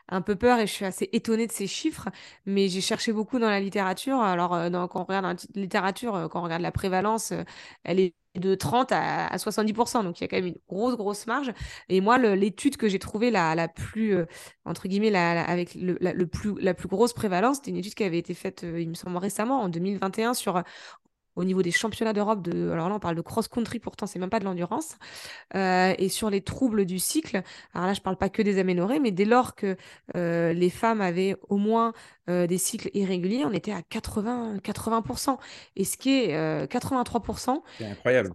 un 0.09 0.21
peu 0.23 0.37
peur 0.37 0.59
et 0.59 0.67
je 0.67 0.73
suis 0.73 0.85
assez 0.85 1.09
étonnée 1.13 1.47
de 1.47 1.53
ces 1.53 1.67
chiffres, 1.67 2.09
mais 2.47 2.69
j'ai 2.69 2.81
cherché 2.81 3.13
beaucoup 3.13 3.39
dans 3.39 3.49
la 3.49 3.61
littérature. 3.61 4.21
Alors, 4.21 4.51
quand 4.91 5.01
on 5.01 5.05
regarde 5.05 5.25
la 5.55 5.61
littérature, 5.61 6.29
quand 6.31 6.41
on 6.41 6.45
regarde 6.45 6.63
la 6.63 6.73
prévalence, 6.73 7.33
elle 7.85 8.01
est 8.01 8.15
de 8.35 8.55
30 8.55 8.93
à, 8.93 9.37
70%. 9.37 10.03
Donc, 10.05 10.21
il 10.21 10.23
y 10.23 10.25
a 10.25 10.29
quand 10.29 10.37
même 10.37 10.47
une 10.47 10.59
grosse, 10.69 10.97
grosse 10.97 11.27
marge. 11.27 11.53
Et 11.89 12.01
moi, 12.01 12.19
l'étude 12.19 12.77
que 12.77 12.89
j'ai 12.89 12.99
trouvée 12.99 13.31
la, 13.31 13.55
la 13.55 13.69
plus, 13.69 14.15
euh, 14.17 14.27
entre 14.65 14.89
guillemets, 14.89 15.11
la, 15.11 15.45
avec 15.45 15.75
le, 15.75 15.97
la, 16.01 16.13
le 16.13 16.27
plus, 16.27 16.55
la 16.61 16.75
plus 16.75 16.89
grosse 16.89 17.13
prévalence, 17.13 17.57
c'était 17.57 17.71
une 17.71 17.77
étude 17.77 17.95
qui 17.95 18.05
avait 18.05 18.19
été 18.19 18.35
faite, 18.35 18.65
euh, 18.65 18.81
il 18.81 18.89
me 18.89 18.95
semble, 18.95 19.17
récemment, 19.17 19.63
en 19.63 19.69
2021, 19.69 20.35
sur 20.35 20.63
au 21.37 21.45
niveau 21.45 21.63
des 21.63 21.71
championnats 21.71 22.13
d'Europe 22.13 22.43
de 22.43 22.71
alors 22.71 22.89
là 22.89 22.95
on 22.95 23.01
parle 23.01 23.17
de 23.17 23.21
cross 23.21 23.49
country 23.49 23.79
pourtant 23.79 24.07
c'est 24.07 24.19
même 24.19 24.31
pas 24.31 24.41
de 24.41 24.45
l'endurance 24.45 24.97
euh, 25.55 25.95
et 25.99 26.09
sur 26.09 26.31
les 26.31 26.41
troubles 26.41 26.85
du 26.85 26.99
cycle 26.99 27.43
alors 27.75 27.87
là 27.87 27.95
je 27.95 28.01
parle 28.01 28.17
pas 28.17 28.29
que 28.29 28.43
des 28.43 28.59
aménorrhées 28.59 29.01
mais 29.01 29.11
dès 29.11 29.25
lors 29.25 29.55
que 29.55 29.77
euh, 30.17 30.53
les 30.53 30.71
femmes 30.71 31.01
avaient 31.01 31.37
au 31.49 31.57
moins 31.57 31.93
euh, 32.29 32.47
des 32.47 32.59
cycles 32.59 32.91
irréguliers 32.95 33.45
on 33.45 33.53
était 33.53 33.73
à 33.73 33.83
80 33.83 34.59
80% 34.59 35.39
et 35.77 35.85
ce 35.85 35.97
qui 35.97 36.11
est 36.11 36.67
83% 36.67 37.63
c'est 37.79 37.87
incroyable 37.87 38.31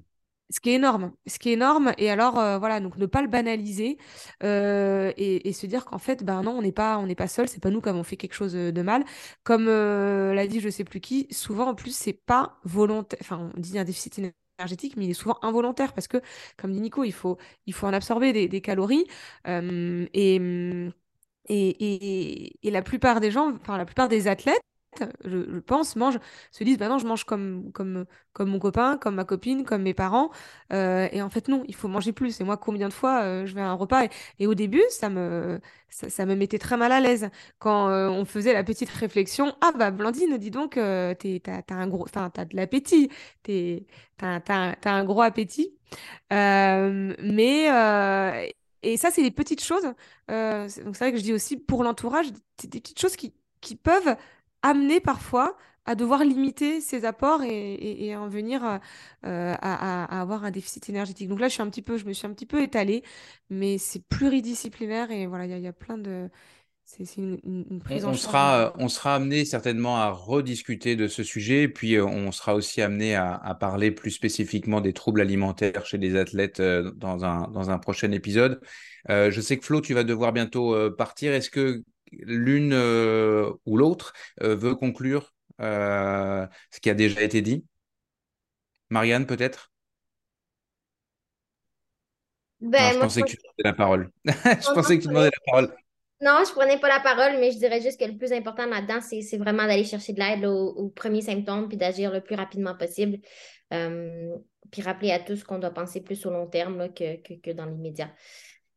ce 0.49 0.59
qui 0.59 0.71
est 0.71 0.75
énorme, 0.75 1.11
ce 1.27 1.37
qui 1.39 1.49
est 1.49 1.53
énorme. 1.53 1.93
Et 1.97 2.09
alors, 2.09 2.39
euh, 2.39 2.57
voilà, 2.57 2.79
donc 2.79 2.97
ne 2.97 3.05
pas 3.05 3.21
le 3.21 3.27
banaliser 3.27 3.97
euh, 4.43 5.13
et, 5.17 5.53
se 5.53 5.65
dire 5.67 5.85
qu'en 5.85 5.99
fait, 5.99 6.23
ben 6.23 6.41
non, 6.43 6.51
on 6.51 6.61
n'est 6.61 6.71
pas, 6.71 6.97
on 6.97 7.05
n'est 7.05 7.15
pas 7.15 7.27
seul. 7.27 7.47
C'est 7.47 7.61
pas 7.61 7.69
nous 7.69 7.81
qui 7.81 7.89
avons 7.89 8.03
fait 8.03 8.17
quelque 8.17 8.33
chose 8.33 8.53
de 8.53 8.81
mal. 8.81 9.03
Comme 9.43 9.67
euh, 9.67 10.33
l'a 10.33 10.47
dit, 10.47 10.59
je 10.59 10.69
sais 10.69 10.83
plus 10.83 10.99
qui. 11.01 11.27
Souvent, 11.31 11.69
en 11.69 11.75
plus, 11.75 11.95
c'est 11.95 12.13
pas 12.13 12.59
volontaire. 12.63 13.19
Enfin, 13.21 13.51
on 13.55 13.59
dit 13.59 13.77
un 13.77 13.83
déficit 13.83 14.19
énergétique, 14.59 14.95
mais 14.97 15.05
il 15.05 15.11
est 15.11 15.13
souvent 15.13 15.37
involontaire 15.41 15.93
parce 15.93 16.07
que, 16.07 16.17
comme 16.57 16.71
dit 16.73 16.81
Nico, 16.81 17.03
il 17.03 17.13
faut, 17.13 17.37
il 17.65 17.73
faut 17.73 17.87
en 17.87 17.93
absorber 17.93 18.47
des, 18.47 18.61
calories. 18.61 19.05
et, 19.45 20.91
et, 21.49 22.67
et, 22.67 22.71
la 22.71 22.81
plupart 22.81 23.19
des 23.19 23.31
gens, 23.31 23.53
enfin 23.55 23.77
la 23.77 23.85
plupart 23.85 24.07
des 24.07 24.27
athlètes 24.27 24.61
je, 25.25 25.59
pense, 25.59 25.95
mangent, 25.95 26.19
se 26.51 26.63
disent, 26.63 26.77
bah 26.77 26.89
non, 26.89 26.97
je 26.97 27.07
mange 27.07 27.23
comme, 27.23 27.71
comme, 27.71 28.05
comme 28.33 28.49
mon 28.49 28.59
copain, 28.59 28.97
comme 28.97 29.15
ma 29.15 29.25
copine, 29.25 29.63
comme 29.63 29.83
mes 29.83 29.93
parents. 29.93 30.31
Euh, 30.73 31.07
et 31.11 31.21
en 31.21 31.29
fait, 31.29 31.47
non, 31.47 31.63
il 31.67 31.75
faut 31.75 31.87
manger 31.87 32.11
plus. 32.11 32.41
Et 32.41 32.43
moi, 32.43 32.57
combien 32.57 32.87
de 32.87 32.93
fois 32.93 33.23
euh, 33.23 33.45
je 33.45 33.53
vais 33.55 33.61
à 33.61 33.69
un 33.69 33.73
repas 33.73 34.07
et, 34.39 34.47
au 34.47 34.55
début, 34.55 34.83
ça 34.89 35.09
me, 35.09 35.59
ça, 35.89 36.25
me 36.25 36.35
mettait 36.35 36.59
très 36.59 36.77
mal 36.77 36.91
à 36.91 36.99
l'aise 36.99 37.29
quand 37.59 37.89
euh, 37.89 38.09
on 38.09 38.25
faisait 38.25 38.53
la 38.53 38.63
petite 38.63 38.89
réflexion. 38.89 39.55
Ah 39.61 39.71
bah, 39.77 39.91
Blandine, 39.91 40.37
dis 40.37 40.51
donc, 40.51 40.75
t'as, 40.75 41.61
un 41.69 41.87
gros, 41.87 42.07
t'as 42.07 42.29
de 42.29 42.55
l'appétit, 42.55 43.09
t'as, 43.43 44.39
t'as, 44.39 44.91
un 44.91 45.03
gros 45.03 45.21
appétit. 45.21 45.73
mais... 46.31 48.53
Et 48.81 48.95
ça, 48.95 49.11
c'est 49.11 49.21
des 49.21 49.31
petites 49.31 49.61
choses. 49.61 49.83
donc, 49.83 50.69
c'est 50.69 50.99
vrai 50.99 51.11
que 51.11 51.17
je 51.17 51.23
dis 51.23 51.33
aussi 51.33 51.57
pour 51.57 51.83
l'entourage, 51.83 52.27
des 52.63 52.79
petites 52.79 52.99
choses 52.99 53.17
qui, 53.17 53.33
qui 53.61 53.75
peuvent 53.75 54.15
amener 54.61 54.99
parfois 54.99 55.57
à 55.89 55.95
devoir 55.95 56.23
limiter 56.23 56.81
ses 56.81 57.03
apports 57.03 57.41
et, 57.41 58.05
et, 58.05 58.15
en 58.15 58.27
venir 58.27 58.63
euh, 58.63 59.55
à, 59.59 60.21
avoir 60.21 60.43
un 60.43 60.51
déficit 60.51 60.87
énergétique. 60.87 61.27
Donc 61.27 61.39
là, 61.39 61.47
je 61.47 61.53
suis 61.53 61.63
un 61.63 61.69
petit 61.69 61.81
peu, 61.81 61.97
je 61.97 62.05
me 62.05 62.13
suis 62.13 62.27
un 62.27 62.33
petit 62.33 62.45
peu 62.45 62.61
étalée, 62.61 63.03
mais 63.49 63.79
c'est 63.79 64.03
pluridisciplinaire 64.07 65.09
et 65.09 65.25
voilà, 65.25 65.45
il 65.45 65.63
y, 65.63 65.67
a 65.67 65.73
plein 65.73 65.97
de, 65.97 66.29
c'est 66.85 67.17
une, 67.17 67.81
prise 67.83 68.05
on, 68.05 68.09
en 68.09 68.13
Sera, 68.13 68.73
on 68.77 68.87
sera 68.87 69.15
amené 69.15 69.45
certainement 69.45 69.97
à 69.97 70.11
rediscuter 70.11 70.95
de 70.95 71.07
ce 71.07 71.23
sujet, 71.23 71.67
puis 71.67 71.95
euh, 71.95 72.05
on 72.05 72.31
sera 72.31 72.53
aussi 72.53 72.83
amené 72.83 73.15
à, 73.15 73.57
parler 73.59 73.89
plus 73.89 74.11
spécifiquement 74.11 74.81
des 74.81 74.93
troubles 74.93 75.21
alimentaires 75.21 75.87
chez 75.87 75.97
les 75.97 76.15
athlètes 76.15 76.59
euh, 76.59 76.91
dans, 76.91 77.25
un, 77.25 77.47
dans 77.47 77.71
un 77.71 77.79
prochain 77.79 78.11
épisode. 78.11 78.61
je 79.07 79.41
sais 79.41 79.57
que 79.57 79.65
Flo, 79.65 79.81
tu 79.81 79.95
vas 79.95 80.03
devoir 80.03 80.33
bientôt 80.33 80.75
partir. 80.91 81.33
Est-ce 81.33 81.49
que 81.49 81.83
l'une 82.11 82.73
euh, 82.73 83.51
ou 83.65 83.77
l'autre 83.77 84.13
euh, 84.41 84.55
veut 84.55 84.75
conclure 84.75 85.33
euh, 85.61 86.45
ce 86.71 86.79
qui 86.79 86.89
a 86.89 86.93
déjà 86.93 87.21
été 87.21 87.41
dit 87.41 87.65
Marianne, 88.89 89.25
peut-être? 89.25 89.71
Ben, 92.59 92.93
je 92.93 92.99
pensais 92.99 93.21
que 93.21 93.27
tu 93.27 93.37
demandais 93.37 93.63
la 93.63 93.73
parole. 93.73 94.11
je 94.25 94.73
pensais 94.73 94.97
que 94.97 95.03
tu 95.03 95.07
demandais 95.07 95.29
la 95.29 95.51
parole. 95.51 95.75
Non, 96.21 96.43
je 96.45 96.51
prenais 96.51 96.79
pas 96.79 96.89
la 96.89 96.99
parole, 96.99 97.39
mais 97.39 97.51
je 97.51 97.57
dirais 97.57 97.81
juste 97.81 97.99
que 97.99 98.05
le 98.05 98.17
plus 98.17 98.33
important 98.33 98.65
là-dedans, 98.65 98.99
c'est 98.99 99.37
vraiment 99.37 99.65
d'aller 99.65 99.85
chercher 99.85 100.11
de 100.11 100.19
l'aide 100.19 100.43
aux, 100.45 100.89
premiers 100.89 101.21
symptômes 101.21 101.69
puis 101.69 101.77
d'agir 101.77 102.11
le 102.11 102.19
plus 102.21 102.35
rapidement 102.35 102.75
possible. 102.75 103.19
puis 103.69 104.81
rappeler 104.81 105.11
à 105.11 105.19
tous 105.19 105.43
qu'on 105.43 105.59
doit 105.59 105.69
penser 105.69 106.01
plus 106.01 106.25
au 106.25 106.31
long 106.31 106.47
terme 106.47 106.93
que, 106.93 107.21
que, 107.21 107.35
que, 107.35 107.51
dans 107.51 107.65
l'immédiat. 107.65 108.11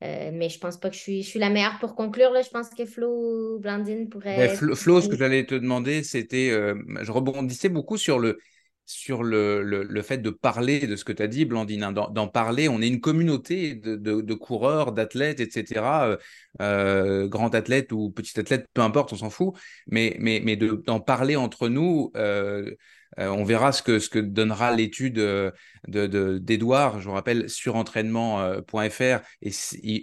Euh, 0.03 0.31
mais 0.33 0.49
je 0.49 0.59
pense 0.59 0.79
pas 0.79 0.91
que 0.91 0.97
je 0.97 1.01
suis, 1.01 1.23
je 1.23 1.29
suis 1.29 1.39
la 1.39 1.51
meilleure 1.51 1.79
pour 1.79 1.95
conclure. 1.95 2.31
Là. 2.31 2.43
Je 2.43 2.51
pense 2.51 2.71
que 2.71 2.85
Flo 2.85 3.57
ou 3.57 3.61
Blandine 3.61 4.09
pourraient. 4.09 4.49
Flo, 4.49 5.01
ce 5.01 5.09
que 5.09 5.17
j'allais 5.17 5.47
te 5.47 5.55
demander, 5.55 6.03
c'était. 6.03 6.51
Euh, 6.51 6.75
je 7.03 7.13
rebondissais 7.13 7.69
beaucoup 7.69 7.97
sur 7.97 8.19
le, 8.19 8.39
sur 8.85 9.23
le, 9.23 9.63
le, 9.63 10.03
fait 10.03 10.19
de 10.19 10.31
parler 10.31 10.87
de 10.87 10.97
ce 10.97 11.05
que 11.05 11.13
tu 11.13 11.23
as 11.23 11.29
dit, 11.29 11.45
Blandine, 11.45 11.85
hein, 11.85 11.93
d'en 11.93 12.29
parler. 12.29 12.69
On 12.69 12.81
est 12.83 12.89
une 12.89 13.01
communauté 13.01 13.75
de, 13.75 13.97
de, 13.97 14.35
coureurs, 14.35 14.93
d'athlètes, 14.93 15.41
etc. 15.41 16.05
Euh, 16.05 16.17
euh, 16.61 17.29
grand 17.29 17.55
athlète 17.55 17.93
ou 17.93 18.11
petit 18.11 18.39
athlète, 18.39 18.67
peu 18.75 18.83
importe, 18.83 19.13
on 19.13 19.17
s'en 19.17 19.31
fout. 19.31 19.55
Mais, 19.87 20.17
mais, 20.19 20.41
mais 20.45 20.57
d'en 20.57 21.01
parler 21.01 21.37
entre 21.37 21.69
nous. 21.69 22.11
Euh, 22.17 22.75
euh, 23.19 23.29
on 23.29 23.45
verra 23.45 23.73
ce 23.73 23.83
que, 23.83 23.99
ce 23.99 24.09
que 24.09 24.19
donnera 24.19 24.75
l'étude 24.75 25.19
euh, 25.19 25.51
d'Edouard, 25.87 27.01
je 27.01 27.09
vous 27.09 27.15
rappelle, 27.15 27.49
surentraînement.fr. 27.49 29.21
Et 29.43 29.51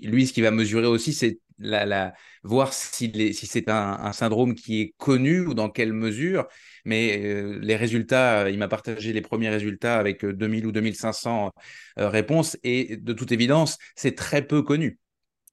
lui, 0.04 0.28
ce 0.28 0.34
qu'il 0.34 0.44
va 0.44 0.52
mesurer 0.52 0.88
aussi, 0.88 1.14
c'est 1.14 1.40
la, 1.58 2.14
voir 2.44 2.72
si, 2.72 3.34
c'est 3.34 3.70
un, 3.70 4.14
syndrome 4.14 4.56
qui 4.56 4.82
est 4.82 4.94
connu 4.98 5.42
ou 5.42 5.54
dans 5.54 5.70
quelle 5.70 5.94
mesure. 5.94 6.48
Mais 6.86 7.22
euh, 7.26 7.60
les 7.62 7.76
résultats, 7.76 8.50
il 8.50 8.58
m'a 8.58 8.68
partagé 8.68 9.12
les 9.12 9.22
premiers 9.22 9.50
résultats 9.50 9.98
avec 9.98 10.26
2000 10.26 10.68
ou 10.68 10.72
2500 10.72 11.52
réponses. 11.98 12.58
Et 12.64 12.98
de 12.98 13.14
toute 13.14 13.32
évidence, 13.32 13.78
c'est 13.96 14.16
très 14.16 14.46
peu 14.46 14.62
connu. 14.62 15.00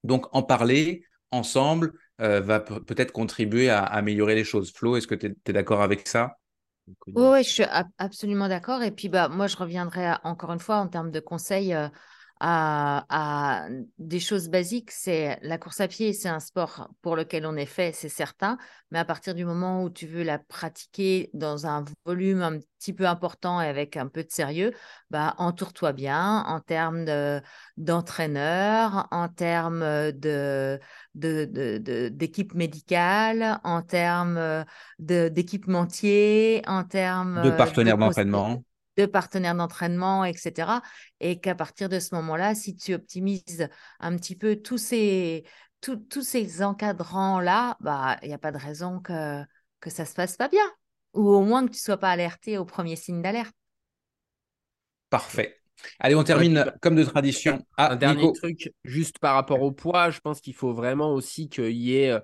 Donc, 0.03 0.27
en 0.33 0.43
parler 0.43 1.03
ensemble 1.31 1.93
va 2.19 2.59
peut-être 2.61 3.11
contribuer 3.11 3.69
à, 3.69 3.83
améliorer 3.83 4.35
les 4.35 4.43
choses. 4.43 4.71
Flo, 4.73 4.95
est-ce 4.95 5.07
que 5.07 5.15
tu 5.15 5.35
es 5.45 5.53
d'accord 5.53 5.81
avec 5.81 6.07
ça? 6.07 6.37
Oui, 7.15 7.43
je 7.43 7.49
suis 7.49 7.63
absolument 7.97 8.47
d'accord. 8.47 8.83
Et 8.83 8.91
puis, 8.91 9.09
bah, 9.09 9.27
moi, 9.27 9.47
je 9.47 9.57
reviendrai 9.57 10.13
encore 10.23 10.51
une 10.51 10.59
fois 10.59 10.77
en 10.77 10.87
termes 10.87 11.11
de 11.11 11.19
conseils 11.19 11.73
euh, 11.73 11.89
à, 12.39 13.67
des 13.97 14.19
choses 14.19 14.49
basiques. 14.49 14.91
C'est 14.91 15.39
la 15.41 15.57
course 15.57 15.81
à 15.81 15.87
pied, 15.87 16.13
c'est 16.13 16.29
un 16.29 16.39
sport 16.39 16.89
pour 17.01 17.15
lequel 17.15 17.45
on 17.45 17.55
est 17.55 17.65
fait, 17.65 17.91
c'est 17.93 18.09
certain. 18.09 18.57
Mais 18.91 18.99
à 18.99 19.05
partir 19.05 19.35
du 19.35 19.45
moment 19.45 19.83
où 19.83 19.89
tu 19.89 20.07
veux 20.07 20.23
la 20.23 20.39
pratiquer 20.39 21.29
dans 21.33 21.67
un 21.67 21.83
volume 22.05 22.41
un 22.41 22.59
petit 22.79 22.93
peu 22.93 23.07
important 23.07 23.61
et 23.61 23.67
avec 23.67 23.97
un 23.97 24.07
peu 24.07 24.23
de 24.23 24.31
sérieux, 24.31 24.71
bah, 25.09 25.35
entoure-toi 25.37 25.93
bien 25.93 26.43
en 26.47 26.59
termes 26.59 27.05
d'entraîneur, 27.77 29.07
en 29.11 29.27
termes 29.27 30.11
de, 30.11 30.79
d'équipe 31.13 32.53
médicale, 32.53 33.59
en 33.63 33.81
termes 33.81 34.65
d'équipementier, 34.99 36.61
en 36.67 36.83
termes 36.83 37.41
de 37.41 37.51
partenaires 37.51 37.97
d'entraînement 37.97 38.63
de 38.97 39.05
partenaires 39.05 39.55
d'entraînement, 39.55 40.25
etc. 40.25 40.81
Et 41.19 41.39
qu'à 41.39 41.55
partir 41.55 41.89
de 41.89 41.99
ce 41.99 42.15
moment-là, 42.15 42.55
si 42.55 42.75
tu 42.75 42.93
optimises 42.93 43.69
un 43.99 44.15
petit 44.17 44.35
peu 44.35 44.57
tous 44.57 44.77
ces, 44.77 45.45
tous 45.81 46.23
ces 46.23 46.63
encadrants-là, 46.63 47.77
bah, 47.79 48.17
il 48.23 48.27
n'y 48.27 48.33
a 48.33 48.39
pas 48.39 48.51
de 48.51 48.57
raison 48.57 48.99
que, 48.99 49.43
que 49.79 49.89
ça 49.89 50.03
ne 50.03 50.07
se 50.07 50.13
passe 50.13 50.35
pas 50.35 50.47
bien. 50.47 50.65
Ou 51.13 51.29
au 51.29 51.41
moins 51.41 51.61
que 51.65 51.71
tu 51.71 51.77
ne 51.77 51.81
sois 51.81 51.97
pas 51.97 52.09
alerté 52.09 52.57
au 52.57 52.65
premier 52.65 52.95
signe 52.95 53.21
d'alerte. 53.21 53.55
Parfait. 55.09 55.61
Allez, 55.99 56.15
on 56.15 56.23
termine 56.23 56.73
comme 56.81 56.95
de 56.95 57.03
tradition. 57.03 57.63
Ah, 57.77 57.93
un 57.93 57.95
dernier 57.95 58.31
truc, 58.33 58.73
juste 58.83 59.19
par 59.19 59.35
rapport 59.35 59.61
au 59.61 59.71
poids, 59.71 60.09
je 60.09 60.19
pense 60.19 60.41
qu'il 60.41 60.55
faut 60.55 60.73
vraiment 60.73 61.13
aussi 61.13 61.49
qu'il 61.49 61.71
y 61.71 61.97
ait 61.97 62.19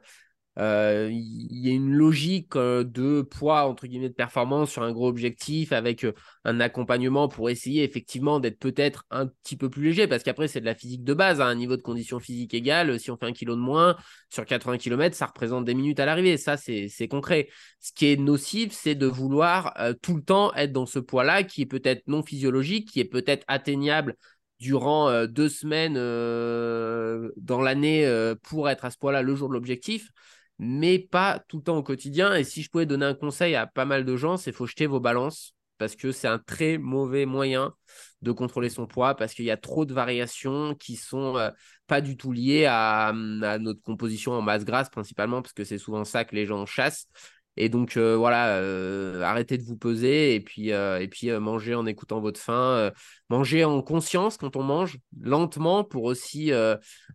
euh, 0.59 0.93
euh, 1.03 1.09
y 1.11 1.69
a 1.69 1.73
une 1.73 1.93
logique 1.93 2.55
euh, 2.55 2.83
de 2.83 3.21
poids, 3.21 3.67
entre 3.67 3.87
guillemets, 3.87 4.09
de 4.09 4.13
performance 4.13 4.71
sur 4.71 4.83
un 4.83 4.91
gros 4.91 5.07
objectif 5.07 5.71
avec 5.71 6.03
euh, 6.03 6.13
un 6.43 6.59
accompagnement 6.59 7.27
pour 7.27 7.49
essayer 7.49 7.83
effectivement 7.83 8.39
d'être 8.39 8.59
peut-être 8.59 9.05
un 9.09 9.27
petit 9.27 9.57
peu 9.57 9.69
plus 9.69 9.83
léger 9.83 10.07
parce 10.07 10.23
qu'après, 10.23 10.47
c'est 10.47 10.61
de 10.61 10.65
la 10.65 10.75
physique 10.75 11.03
de 11.03 11.13
base. 11.13 11.41
À 11.41 11.47
un 11.47 11.55
niveau 11.55 11.77
de 11.77 11.81
condition 11.81 12.19
physique 12.19 12.53
égal, 12.53 12.99
si 12.99 13.11
on 13.11 13.17
fait 13.17 13.25
un 13.25 13.33
kilo 13.33 13.55
de 13.55 13.61
moins 13.61 13.95
sur 14.29 14.45
80 14.45 14.77
km, 14.77 15.15
ça 15.15 15.25
représente 15.25 15.65
des 15.65 15.73
minutes 15.73 15.99
à 15.99 16.05
l'arrivée. 16.05 16.37
Ça, 16.37 16.57
c'est 16.57 17.07
concret. 17.09 17.49
Ce 17.79 17.91
qui 17.93 18.07
est 18.07 18.17
nocif, 18.17 18.71
c'est 18.73 18.95
de 18.95 19.07
vouloir 19.07 19.73
tout 20.01 20.15
le 20.15 20.23
temps 20.23 20.53
être 20.53 20.71
dans 20.71 20.85
ce 20.85 20.99
poids-là 20.99 21.43
qui 21.43 21.63
est 21.63 21.65
peut-être 21.65 22.03
non 22.07 22.23
physiologique, 22.23 22.89
qui 22.91 22.99
est 22.99 23.05
peut-être 23.05 23.43
atteignable 23.47 24.15
durant 24.59 25.25
deux 25.25 25.49
semaines 25.49 25.95
dans 25.95 27.61
l'année 27.61 28.33
pour 28.43 28.69
être 28.69 28.85
à 28.85 28.91
ce 28.91 28.97
poids-là 28.97 29.21
le 29.21 29.35
jour 29.35 29.49
de 29.49 29.53
l'objectif 29.53 30.09
mais 30.63 30.99
pas 30.99 31.43
tout 31.47 31.57
le 31.57 31.63
temps 31.63 31.77
au 31.77 31.83
quotidien. 31.83 32.35
Et 32.35 32.43
si 32.43 32.61
je 32.61 32.69
pouvais 32.69 32.85
donner 32.85 33.05
un 33.05 33.13
conseil 33.13 33.55
à 33.55 33.67
pas 33.67 33.85
mal 33.85 34.05
de 34.05 34.15
gens, 34.15 34.37
c'est 34.37 34.51
faut 34.51 34.65
jeter 34.65 34.87
vos 34.87 34.99
balances 34.99 35.53
parce 35.77 35.95
que 35.95 36.11
c'est 36.11 36.27
un 36.27 36.39
très 36.39 36.77
mauvais 36.77 37.25
moyen 37.25 37.73
de 38.21 38.31
contrôler 38.31 38.69
son 38.69 38.87
poids 38.87 39.15
parce 39.15 39.33
qu'il 39.33 39.45
y 39.45 39.51
a 39.51 39.57
trop 39.57 39.85
de 39.85 39.93
variations 39.93 40.75
qui 40.75 40.95
sont 40.95 41.35
euh, 41.37 41.49
pas 41.87 41.99
du 41.99 42.15
tout 42.15 42.31
liées 42.31 42.65
à, 42.65 43.11
notre 43.13 43.81
composition 43.81 44.31
en 44.31 44.41
masse 44.41 44.63
grasse 44.63 44.89
principalement 44.89 45.41
parce 45.41 45.53
que 45.53 45.63
c'est 45.63 45.77
souvent 45.77 46.05
ça 46.05 46.23
que 46.23 46.35
les 46.35 46.45
gens 46.45 46.65
chassent. 46.65 47.07
Et 47.55 47.69
donc 47.69 47.97
voilà, 47.97 48.57
arrêtez 49.27 49.57
de 49.57 49.63
vous 49.63 49.77
peser 49.77 50.35
et 50.35 50.39
puis, 50.39 50.69
et 50.69 51.07
puis 51.09 51.29
mangez 51.31 51.75
en 51.75 51.85
écoutant 51.85 52.19
votre 52.19 52.39
faim, 52.39 52.91
mangez 53.29 53.63
en 53.63 53.81
conscience 53.81 54.37
quand 54.37 54.55
on 54.55 54.63
mange, 54.63 54.97
lentement 55.21 55.83
pour 55.83 56.03
aussi 56.03 56.51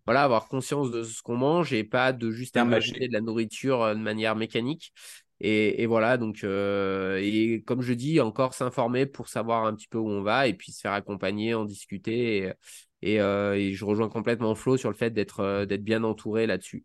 voilà, 0.07 0.23
avoir 0.23 0.49
conscience 0.49 0.91
de 0.91 1.03
ce 1.03 1.23
qu'on 1.23 1.37
mange 1.37 1.73
et 1.73 1.83
pas 1.83 2.13
de 2.13 2.31
juste 2.31 2.57
imaginer 2.57 3.09
de 3.09 3.13
la 3.13 3.21
nourriture 3.21 3.89
de 3.89 4.01
manière 4.01 4.37
mécanique. 4.37 4.93
Et, 5.41 5.87
voilà, 5.87 6.17
donc, 6.17 6.45
et 6.45 7.63
comme 7.67 7.83
je 7.83 7.93
dis, 7.93 8.21
encore 8.21 8.55
s'informer 8.55 9.07
pour 9.07 9.29
savoir 9.29 9.67
un 9.67 9.75
petit 9.75 9.89
peu 9.89 9.99
où 9.99 10.09
on 10.09 10.23
va 10.23 10.49
et 10.49 10.55
puis 10.55 10.73
se 10.73 10.81
faire 10.81 10.93
accompagner, 10.93 11.55
en 11.55 11.65
discuter. 11.65 12.53
Et, 13.03 13.17
et, 13.17 13.75
je 13.75 13.85
rejoins 13.85 14.09
complètement 14.09 14.55
Flo 14.55 14.77
sur 14.77 14.91
le 14.91 14.97
fait 14.97 15.11
d'être 15.11 15.65
bien 15.77 16.05
entouré 16.05 16.47
là-dessus. 16.47 16.85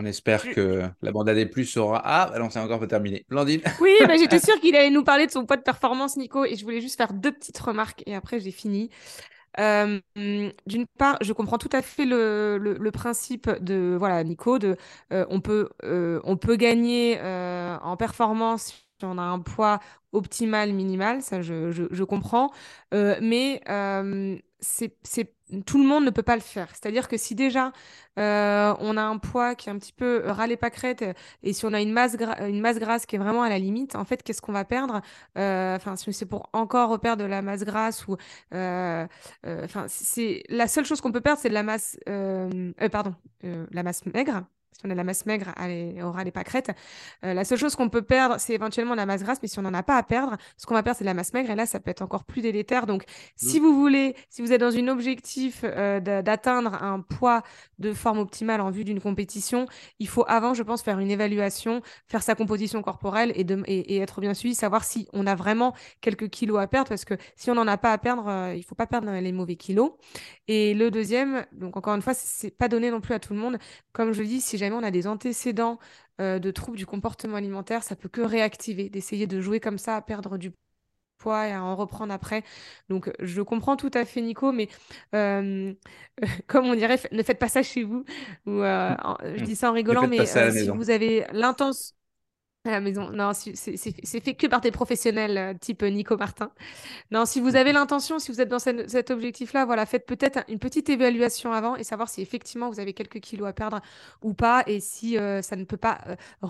On 0.00 0.04
espère 0.04 0.48
que 0.48 0.84
la 1.02 1.10
bande 1.10 1.28
AD 1.28 1.50
Plus 1.50 1.64
sera. 1.64 2.00
Ah, 2.04 2.38
non, 2.38 2.50
c'est 2.50 2.60
encore 2.60 2.78
pas 2.78 2.86
terminé. 2.86 3.26
Blandine 3.28 3.60
Oui, 3.80 3.96
bah, 4.06 4.16
j'étais 4.16 4.38
sûre 4.38 4.60
qu'il 4.60 4.76
allait 4.76 4.90
nous 4.90 5.02
parler 5.02 5.26
de 5.26 5.32
son 5.32 5.44
poids 5.44 5.56
de 5.56 5.62
performance, 5.62 6.16
Nico, 6.16 6.44
et 6.44 6.54
je 6.54 6.62
voulais 6.62 6.80
juste 6.80 6.96
faire 6.96 7.12
deux 7.12 7.32
petites 7.32 7.58
remarques 7.58 8.04
et 8.06 8.14
après 8.14 8.38
j'ai 8.38 8.52
fini. 8.52 8.90
Euh, 9.58 9.98
d'une 10.14 10.86
part, 10.98 11.18
je 11.20 11.32
comprends 11.32 11.58
tout 11.58 11.70
à 11.72 11.82
fait 11.82 12.04
le, 12.04 12.58
le, 12.58 12.90
principe 12.92 13.50
de 13.60 13.96
voilà 13.98 14.22
Nico 14.22 14.60
de 14.60 14.76
euh, 15.12 15.26
on 15.30 15.40
peut 15.40 15.70
euh, 15.82 16.20
on 16.22 16.36
peut 16.36 16.54
gagner 16.54 17.18
en 17.20 17.96
performance 17.96 18.66
si 18.66 19.04
on 19.04 19.18
a 19.18 19.22
un 19.22 19.40
poids 19.40 19.80
optimal 20.12 20.72
minimal, 20.72 21.22
ça 21.22 21.42
je, 21.42 21.72
je, 21.72 21.84
je 21.90 22.04
comprends, 22.04 22.52
mais 22.92 23.62
c'est 24.60 24.96
tout 25.66 25.78
le 25.78 25.84
monde 25.88 26.04
ne 26.04 26.10
peut 26.10 26.22
pas 26.22 26.34
le 26.34 26.42
faire. 26.42 26.68
C'est-à-dire 26.70 27.08
que 27.08 27.16
si 27.16 27.34
déjà 27.34 27.72
euh, 28.18 28.74
on 28.80 28.96
a 28.96 29.02
un 29.02 29.18
poids 29.18 29.54
qui 29.54 29.68
est 29.68 29.72
un 29.72 29.78
petit 29.78 29.92
peu 29.92 30.22
râlé 30.26 30.56
pâquerette 30.56 31.04
et 31.42 31.52
si 31.52 31.64
on 31.64 31.72
a 31.72 31.80
une 31.80 31.92
masse, 31.92 32.16
une 32.40 32.60
masse 32.60 32.78
grasse 32.78 33.06
qui 33.06 33.16
est 33.16 33.18
vraiment 33.18 33.42
à 33.42 33.48
la 33.48 33.58
limite, 33.58 33.96
en 33.96 34.04
fait, 34.04 34.22
qu'est-ce 34.22 34.42
qu'on 34.42 34.52
va 34.52 34.64
perdre? 34.64 35.00
Euh, 35.38 35.76
Enfin, 35.76 35.96
si 35.96 36.12
c'est 36.12 36.26
pour 36.26 36.48
encore 36.52 36.90
reperdre 36.90 37.22
de 37.22 37.28
la 37.28 37.42
masse 37.42 37.64
grasse 37.64 38.06
ou, 38.08 38.16
euh, 38.54 39.06
enfin, 39.46 39.86
c'est 39.88 40.42
la 40.48 40.66
seule 40.66 40.84
chose 40.84 41.00
qu'on 41.00 41.12
peut 41.12 41.20
perdre, 41.20 41.40
c'est 41.40 41.48
de 41.48 41.54
la 41.54 41.62
masse, 41.62 41.98
pardon, 42.90 43.14
la 43.42 43.82
masse 43.82 44.04
maigre 44.06 44.44
on 44.84 44.90
a 44.90 44.94
la 44.94 45.04
masse 45.04 45.26
maigre, 45.26 45.52
elle 45.60 46.00
aura 46.02 46.22
les 46.22 46.30
pâquerettes. 46.30 46.70
Euh, 47.24 47.34
la 47.34 47.44
seule 47.44 47.58
chose 47.58 47.74
qu'on 47.74 47.88
peut 47.88 48.02
perdre, 48.02 48.36
c'est 48.38 48.54
éventuellement 48.54 48.94
la 48.94 49.06
masse 49.06 49.22
grasse, 49.22 49.38
mais 49.42 49.48
si 49.48 49.58
on 49.58 49.62
n'en 49.62 49.74
a 49.74 49.82
pas 49.82 49.96
à 49.96 50.02
perdre, 50.02 50.36
ce 50.56 50.66
qu'on 50.66 50.74
va 50.74 50.82
perdre, 50.82 50.98
c'est 50.98 51.04
la 51.04 51.14
masse 51.14 51.32
maigre, 51.32 51.50
et 51.50 51.56
là, 51.56 51.66
ça 51.66 51.80
peut 51.80 51.90
être 51.90 52.02
encore 52.02 52.24
plus 52.24 52.42
délétère. 52.42 52.86
Donc, 52.86 53.04
si 53.36 53.58
mm. 53.58 53.62
vous 53.62 53.74
voulez, 53.74 54.14
si 54.30 54.42
vous 54.42 54.52
êtes 54.52 54.60
dans 54.60 54.76
un 54.76 54.88
objectif 54.88 55.62
euh, 55.64 56.00
d'atteindre 56.00 56.74
un 56.82 57.00
poids 57.00 57.42
de 57.78 57.92
forme 57.92 58.18
optimale 58.18 58.60
en 58.60 58.70
vue 58.70 58.84
d'une 58.84 59.00
compétition, 59.00 59.66
il 59.98 60.08
faut 60.08 60.24
avant, 60.28 60.54
je 60.54 60.62
pense, 60.62 60.82
faire 60.82 60.98
une 61.00 61.10
évaluation, 61.10 61.82
faire 62.06 62.22
sa 62.22 62.34
composition 62.34 62.82
corporelle 62.82 63.32
et, 63.34 63.44
et, 63.66 63.98
être 63.98 64.20
bien 64.20 64.34
suivi, 64.34 64.54
savoir 64.54 64.84
si 64.84 65.08
on 65.12 65.26
a 65.26 65.34
vraiment 65.34 65.74
quelques 66.00 66.28
kilos 66.28 66.60
à 66.60 66.66
perdre, 66.68 66.88
parce 66.88 67.04
que 67.04 67.14
si 67.36 67.50
on 67.50 67.54
n'en 67.54 67.66
a 67.66 67.78
pas 67.78 67.92
à 67.92 67.98
perdre, 67.98 68.28
euh, 68.28 68.54
il 68.54 68.58
ne 68.58 68.64
faut 68.64 68.74
pas 68.74 68.86
perdre 68.86 69.10
les 69.10 69.32
mauvais 69.32 69.56
kilos. 69.56 69.92
Et 70.46 70.74
le 70.74 70.90
deuxième, 70.90 71.44
donc 71.52 71.76
encore 71.76 71.94
une 71.94 72.02
fois, 72.02 72.14
c'est 72.14 72.50
pas 72.50 72.68
donné 72.68 72.90
non 72.90 73.00
plus 73.00 73.14
à 73.14 73.18
tout 73.18 73.34
le 73.34 73.40
monde. 73.40 73.58
Comme 73.92 74.12
je 74.12 74.20
le 74.20 74.28
dis, 74.28 74.40
si 74.40 74.56
jamais 74.56 74.67
on 74.74 74.82
a 74.82 74.90
des 74.90 75.06
antécédents 75.06 75.78
euh, 76.20 76.38
de 76.38 76.50
troubles 76.50 76.76
du 76.76 76.86
comportement 76.86 77.36
alimentaire, 77.36 77.82
ça 77.82 77.96
peut 77.96 78.08
que 78.08 78.20
réactiver, 78.20 78.88
d'essayer 78.88 79.26
de 79.26 79.40
jouer 79.40 79.60
comme 79.60 79.78
ça 79.78 79.96
à 79.96 80.02
perdre 80.02 80.36
du 80.36 80.52
poids 81.18 81.48
et 81.48 81.52
à 81.52 81.62
en 81.62 81.76
reprendre 81.76 82.12
après. 82.12 82.44
Donc, 82.88 83.12
je 83.20 83.42
comprends 83.42 83.76
tout 83.76 83.90
à 83.94 84.04
fait, 84.04 84.20
Nico, 84.20 84.52
mais 84.52 84.68
euh, 85.14 85.72
comme 86.46 86.66
on 86.66 86.74
dirait, 86.74 86.98
ne 87.12 87.22
faites 87.22 87.38
pas 87.38 87.48
ça 87.48 87.62
chez 87.62 87.82
vous. 87.82 88.04
Ou, 88.46 88.62
euh, 88.62 88.94
je 89.36 89.44
dis 89.44 89.56
ça 89.56 89.70
en 89.70 89.74
rigolant, 89.74 90.06
mais 90.06 90.24
si 90.26 90.68
vous 90.68 90.90
avez 90.90 91.26
l'intention 91.32 91.94
à 92.68 92.72
la 92.72 92.80
maison. 92.80 93.10
Non, 93.10 93.32
c'est 93.34 94.20
fait 94.20 94.34
que 94.34 94.46
par 94.46 94.60
des 94.60 94.70
professionnels 94.70 95.38
euh, 95.38 95.54
type 95.54 95.82
euh, 95.82 95.90
Nico 95.90 96.16
Martin. 96.16 96.50
Non, 97.10 97.24
si 97.24 97.40
vous 97.40 97.56
avez 97.56 97.72
l'intention, 97.72 98.18
si 98.18 98.30
vous 98.30 98.40
êtes 98.40 98.48
dans 98.48 98.58
cet 98.58 99.10
objectif-là, 99.10 99.64
voilà, 99.64 99.86
faites 99.86 100.06
peut-être 100.06 100.40
une 100.48 100.58
petite 100.58 100.88
évaluation 100.88 101.52
avant 101.52 101.76
et 101.76 101.84
savoir 101.84 102.08
si 102.08 102.22
effectivement 102.22 102.70
vous 102.70 102.80
avez 102.80 102.92
quelques 102.92 103.20
kilos 103.20 103.48
à 103.48 103.52
perdre 103.52 103.80
ou 104.22 104.34
pas 104.34 104.62
et 104.66 104.80
si 104.80 105.18
euh, 105.18 105.42
ça 105.42 105.56
ne 105.56 105.64
peut 105.64 105.76
pas 105.76 105.98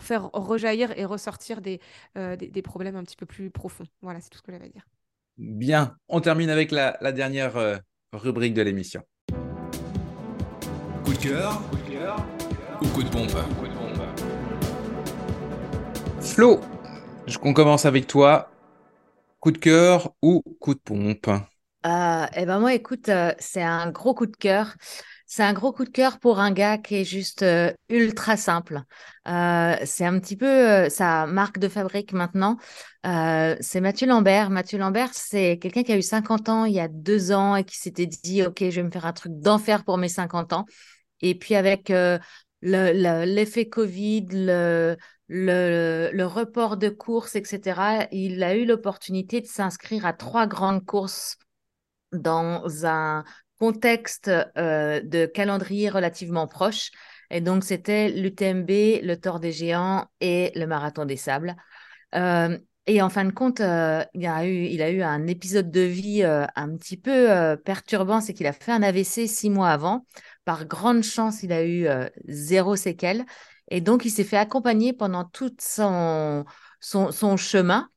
faire 0.00 0.30
rejaillir 0.32 0.96
et 0.98 1.04
ressortir 1.04 1.60
des, 1.60 1.80
des, 2.14 2.62
problèmes 2.62 2.96
un 2.96 3.04
petit 3.04 3.16
peu 3.16 3.26
plus 3.26 3.50
profonds. 3.50 3.86
Voilà, 4.02 4.20
c'est 4.20 4.30
tout 4.30 4.38
ce 4.38 4.42
que 4.42 4.52
j'avais 4.52 4.66
à 4.66 4.68
dire. 4.68 4.86
Bien, 5.36 5.96
on 6.08 6.20
termine 6.20 6.50
avec 6.50 6.70
la, 6.70 7.12
dernière 7.12 7.80
rubrique 8.12 8.54
de 8.54 8.62
l'émission. 8.62 9.02
Coup 11.04 11.12
de 11.12 11.18
cœur, 11.18 11.62
coup 11.70 11.76
de 11.76 11.96
cœur 11.96 12.26
ou 12.82 12.86
coup 12.88 13.02
de 13.02 13.08
pompe 13.08 13.36
Flo, 16.28 16.60
on 17.42 17.52
commence 17.52 17.84
avec 17.86 18.06
toi. 18.06 18.50
Coup 19.40 19.50
de 19.50 19.58
cœur 19.58 20.12
ou 20.22 20.42
coup 20.60 20.74
de 20.74 20.80
pompe? 20.80 21.28
Euh, 21.86 22.26
Eh 22.34 22.44
ben 22.44 22.60
moi, 22.60 22.74
écoute, 22.74 23.08
euh, 23.08 23.32
c'est 23.38 23.62
un 23.62 23.90
gros 23.90 24.14
coup 24.14 24.26
de 24.26 24.36
cœur. 24.36 24.74
C'est 25.26 25.42
un 25.42 25.52
gros 25.52 25.72
coup 25.72 25.84
de 25.84 25.90
cœur 25.90 26.18
pour 26.18 26.38
un 26.38 26.50
gars 26.52 26.78
qui 26.78 26.96
est 26.96 27.04
juste 27.04 27.42
euh, 27.42 27.72
ultra 27.88 28.36
simple. 28.36 28.82
c'est 29.24 30.04
un 30.04 30.18
petit 30.18 30.36
peu 30.36 30.88
sa 30.88 31.26
marque 31.26 31.58
de 31.58 31.68
fabrique 31.68 32.12
maintenant. 32.12 32.56
c'est 33.04 33.80
Mathieu 33.80 34.06
Lambert. 34.06 34.50
Mathieu 34.50 34.78
Lambert, 34.78 35.10
c'est 35.12 35.58
quelqu'un 35.58 35.82
qui 35.82 35.92
a 35.92 35.96
eu 35.96 36.02
50 36.02 36.48
ans 36.48 36.64
il 36.64 36.74
y 36.74 36.80
a 36.80 36.88
deux 36.88 37.32
ans 37.32 37.56
et 37.56 37.64
qui 37.64 37.76
s'était 37.76 38.06
dit, 38.06 38.42
OK, 38.42 38.58
je 38.60 38.76
vais 38.76 38.82
me 38.82 38.90
faire 38.90 39.06
un 39.06 39.12
truc 39.12 39.32
d'enfer 39.34 39.84
pour 39.84 39.98
mes 39.98 40.08
50 40.08 40.52
ans. 40.52 40.64
Et 41.20 41.34
puis 41.34 41.54
avec 41.54 41.92
l'effet 42.62 43.68
Covid, 43.68 44.26
le, 44.30 44.96
le, 45.28 46.24
report 46.24 46.76
de 46.76 46.88
courses, 46.88 47.36
etc., 47.36 48.06
il 48.12 48.42
a 48.42 48.56
eu 48.56 48.64
l'opportunité 48.64 49.40
de 49.40 49.46
s'inscrire 49.46 50.06
à 50.06 50.12
trois 50.12 50.46
grandes 50.46 50.84
courses 50.84 51.36
dans 52.12 52.86
un 52.86 53.24
contexte 53.58 54.30
euh, 54.56 55.00
de 55.02 55.26
calendrier 55.26 55.90
relativement 55.90 56.46
proche. 56.46 56.90
Et 57.30 57.40
donc, 57.40 57.64
c'était 57.64 58.08
l'UTMB, 58.08 59.02
le 59.02 59.14
Tour 59.16 59.40
des 59.40 59.52
Géants 59.52 60.06
et 60.20 60.50
le 60.54 60.66
Marathon 60.66 61.04
des 61.04 61.16
Sables. 61.16 61.56
Euh, 62.14 62.56
et 62.86 63.02
en 63.02 63.10
fin 63.10 63.26
de 63.26 63.32
compte, 63.32 63.60
euh, 63.60 64.02
il, 64.14 64.26
a 64.26 64.46
eu, 64.46 64.64
il 64.64 64.80
a 64.80 64.90
eu 64.90 65.02
un 65.02 65.26
épisode 65.26 65.70
de 65.70 65.82
vie 65.82 66.24
un 66.24 66.76
petit 66.78 66.96
peu 66.96 67.54
perturbant, 67.62 68.22
c'est 68.22 68.32
qu'il 68.32 68.46
a 68.46 68.54
fait 68.54 68.72
un 68.72 68.82
AVC 68.82 69.26
six 69.26 69.50
mois 69.50 69.68
avant. 69.68 70.06
Par 70.46 70.64
grande 70.64 71.02
chance, 71.02 71.42
il 71.42 71.52
a 71.52 71.66
eu 71.66 71.86
zéro 72.28 72.76
séquelle. 72.76 73.26
Et 73.68 73.80
donc, 73.80 74.04
il 74.04 74.10
s'est 74.10 74.24
fait 74.24 74.36
accompagner 74.36 74.92
pendant 74.92 75.24
tout 75.24 75.54
son, 75.58 76.44
chemin 77.36 77.88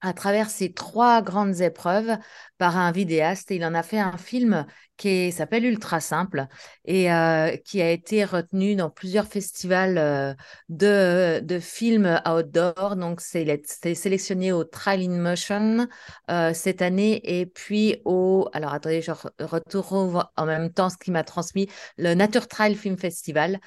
à 0.00 0.14
travers 0.14 0.48
ces 0.48 0.72
trois 0.72 1.20
grandes 1.20 1.60
épreuves 1.60 2.16
par 2.58 2.76
un 2.76 2.92
vidéaste. 2.92 3.50
Et 3.50 3.56
il 3.56 3.64
en 3.64 3.74
a 3.74 3.82
fait 3.82 3.98
un 3.98 4.16
film 4.16 4.66
qui 5.00 5.32
s'appelle 5.32 5.64
Ultra 5.64 5.98
Simple 5.98 6.46
et 6.84 7.10
euh, 7.10 7.56
qui 7.64 7.80
a 7.80 7.90
été 7.90 8.22
retenu 8.22 8.74
dans 8.76 8.90
plusieurs 8.90 9.26
festivals 9.26 9.96
euh, 9.96 10.34
de, 10.68 11.40
de 11.40 11.58
films 11.58 12.20
outdoor. 12.28 12.96
Donc, 12.96 13.22
c'est 13.22 13.62
sélectionné 13.94 14.52
au 14.52 14.62
Trial 14.64 15.00
in 15.00 15.16
Motion 15.16 15.88
euh, 16.30 16.52
cette 16.52 16.82
année 16.82 17.18
et 17.24 17.46
puis 17.46 18.02
au. 18.04 18.50
Alors, 18.52 18.74
attendez, 18.74 19.00
je 19.00 19.12
retrouve 19.42 20.22
en 20.36 20.44
même 20.44 20.70
temps 20.70 20.90
ce 20.90 20.98
qui 20.98 21.10
m'a 21.10 21.24
transmis 21.24 21.66
le 21.96 22.12
Nature 22.12 22.46
Trail 22.46 22.74
Film 22.74 22.98
Festival. 22.98 23.58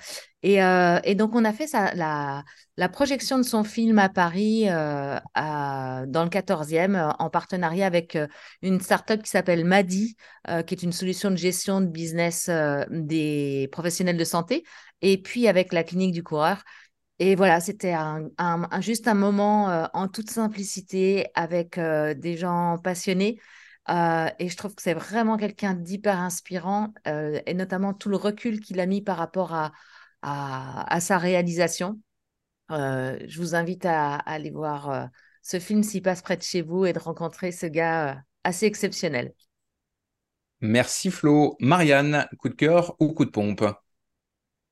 Et, 0.46 0.58
et, 0.58 1.16
donc, 1.16 1.36
on 1.36 1.46
a 1.46 1.54
fait 1.54 1.68
ça, 1.68 1.96
la, 1.96 2.44
la, 2.76 2.90
projection 2.90 3.38
de 3.38 3.44
son 3.44 3.64
film 3.64 3.98
à 3.98 4.10
Paris, 4.10 4.66
dans 4.66 5.24
le 5.36 6.30
14e, 6.30 7.16
en 7.18 7.30
partenariat 7.30 7.86
avec 7.86 8.18
une 8.62 8.82
start-up 8.82 9.24
qui 9.24 9.30
s'appelle 9.30 9.64
Madi, 9.64 10.18
qui 10.68 10.74
est 10.74 10.84
une 10.84 10.92
solution 10.92 11.23
de 11.32 11.38
gestion 11.38 11.82
de 11.82 11.88
business 11.88 12.48
euh, 12.50 12.84
des 12.90 13.70
professionnels 13.72 14.18
de 14.18 14.24
santé 14.24 14.64
et 15.02 15.22
puis 15.22 15.48
avec 15.48 15.74
la 15.74 15.84
clinique 15.84 16.14
du 16.14 16.24
coureur. 16.24 16.64
Et 17.20 17.36
voilà, 17.36 17.60
c'était 17.62 17.94
un, 17.94 18.30
juste 18.82 19.08
un 19.08 19.14
moment 19.14 19.70
euh, 19.70 19.86
en 19.94 20.08
toute 20.08 20.30
simplicité 20.30 21.28
avec 21.36 21.78
euh, 21.78 22.14
des 22.14 22.38
gens 22.38 22.78
passionnés. 22.84 23.40
et 23.90 24.50
je 24.50 24.58
trouve 24.58 24.76
que 24.76 24.82
c'est 24.82 24.94
vraiment 24.94 25.38
quelqu'un 25.38 25.74
d'hyper 25.74 26.20
inspirant 26.20 26.94
et 27.06 27.54
notamment 27.54 27.94
tout 27.94 28.10
le 28.10 28.18
recul 28.18 28.60
qu'il 28.62 28.80
a 28.80 28.86
mis 28.86 29.02
par 29.02 29.18
rapport 29.18 29.54
à, 30.22 31.00
sa 31.02 31.18
réalisation. 31.18 32.00
je 32.70 33.38
vous 33.38 33.56
invite 33.56 33.86
à, 33.86 34.16
à 34.16 34.34
aller 34.34 34.52
voir 34.52 35.10
ce 35.42 35.60
film 35.60 35.84
s'il 35.84 36.02
passe 36.02 36.22
près 36.22 36.38
de 36.38 36.44
chez 36.44 36.62
vous 36.62 36.86
et 36.86 36.94
de 36.94 37.00
rencontrer 37.00 37.52
ce 37.52 37.66
gars 37.68 38.24
assez 38.44 38.66
exceptionnel. 38.66 39.34
Merci 40.64 41.12
Flo. 41.12 41.58
Marianne, 41.60 42.26
coup 42.40 42.48
de 42.48 42.56
cœur 42.56 42.96
ou 43.02 43.14
coup 43.14 43.26
de 43.26 43.32
pompe? 43.32 43.66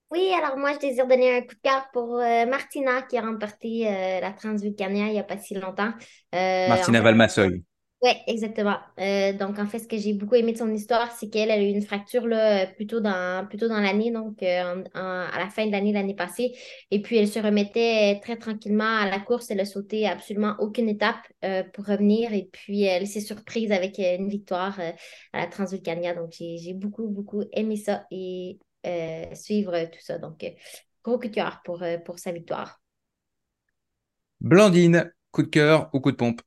Oui, 0.09 0.31
alors 0.33 0.57
moi, 0.57 0.73
je 0.73 0.79
désire 0.79 1.05
donner 1.05 1.37
un 1.37 1.41
coup 1.41 1.55
de 1.55 1.59
cœur 1.61 1.85
pour 1.91 2.17
euh, 2.19 2.45
Martina 2.45 3.01
qui 3.01 3.17
a 3.17 3.21
remporté 3.21 3.87
euh, 3.87 4.19
la 4.21 4.31
Transvulcania 4.31 5.07
il 5.07 5.13
n'y 5.13 5.19
a 5.19 5.23
pas 5.23 5.37
si 5.37 5.53
longtemps. 5.53 5.91
Euh, 6.33 6.67
Martina 6.69 7.01
Valmassoy. 7.01 7.63
Oui, 8.03 8.09
exactement. 8.25 8.77
Euh, 8.99 9.31
donc, 9.33 9.59
en 9.59 9.67
fait, 9.67 9.77
ce 9.77 9.87
que 9.87 9.95
j'ai 9.95 10.13
beaucoup 10.13 10.33
aimé 10.33 10.53
de 10.53 10.57
son 10.57 10.73
histoire, 10.73 11.11
c'est 11.11 11.29
qu'elle 11.29 11.51
elle 11.51 11.59
a 11.59 11.63
eu 11.63 11.67
une 11.69 11.83
fracture 11.83 12.25
là, 12.25 12.65
plutôt 12.65 12.99
dans, 12.99 13.45
plutôt 13.47 13.67
dans 13.67 13.79
l'année, 13.79 14.09
donc 14.11 14.41
euh, 14.41 14.83
en- 14.95 14.99
à 15.31 15.37
la 15.37 15.49
fin 15.51 15.67
de 15.67 15.71
l'année, 15.71 15.93
l'année 15.93 16.15
passée. 16.15 16.51
Et 16.89 17.03
puis, 17.03 17.17
elle 17.17 17.27
se 17.27 17.37
remettait 17.37 18.19
très 18.23 18.37
tranquillement 18.37 18.97
à 19.01 19.07
la 19.07 19.19
course. 19.19 19.51
Elle 19.51 19.59
a 19.59 19.65
sauté 19.65 20.07
absolument 20.07 20.55
aucune 20.57 20.89
étape 20.89 21.19
euh, 21.45 21.61
pour 21.73 21.85
revenir. 21.85 22.33
Et 22.33 22.49
puis, 22.51 22.81
elle 22.83 23.05
s'est 23.07 23.21
surprise 23.21 23.71
avec 23.71 23.99
euh, 23.99 24.15
une 24.17 24.29
victoire 24.29 24.79
euh, 24.79 24.91
à 25.33 25.41
la 25.41 25.45
Transvulcania. 25.47 26.15
Donc, 26.15 26.31
j'ai, 26.31 26.73
beaucoup, 26.73 27.07
beaucoup 27.07 27.43
aimé 27.53 27.75
ça 27.75 28.07
et 28.09 28.57
euh, 28.87 29.25
suivre 29.35 29.79
tout 29.91 29.99
ça. 30.01 30.17
Donc, 30.17 30.43
euh, 30.43 30.49
gros 31.03 31.19
coup 31.19 31.27
de 31.27 31.33
cœur 31.35 31.61
pour, 31.63 31.83
euh, 31.83 31.99
pour 31.99 32.17
sa 32.17 32.31
victoire. 32.31 32.81
Blandine, 34.39 35.11
coup 35.31 35.41
de 35.41 35.47
cœur 35.47 35.89
ou 35.93 35.99
coup 35.99 36.11
de 36.11 36.15
pompe? 36.17 36.41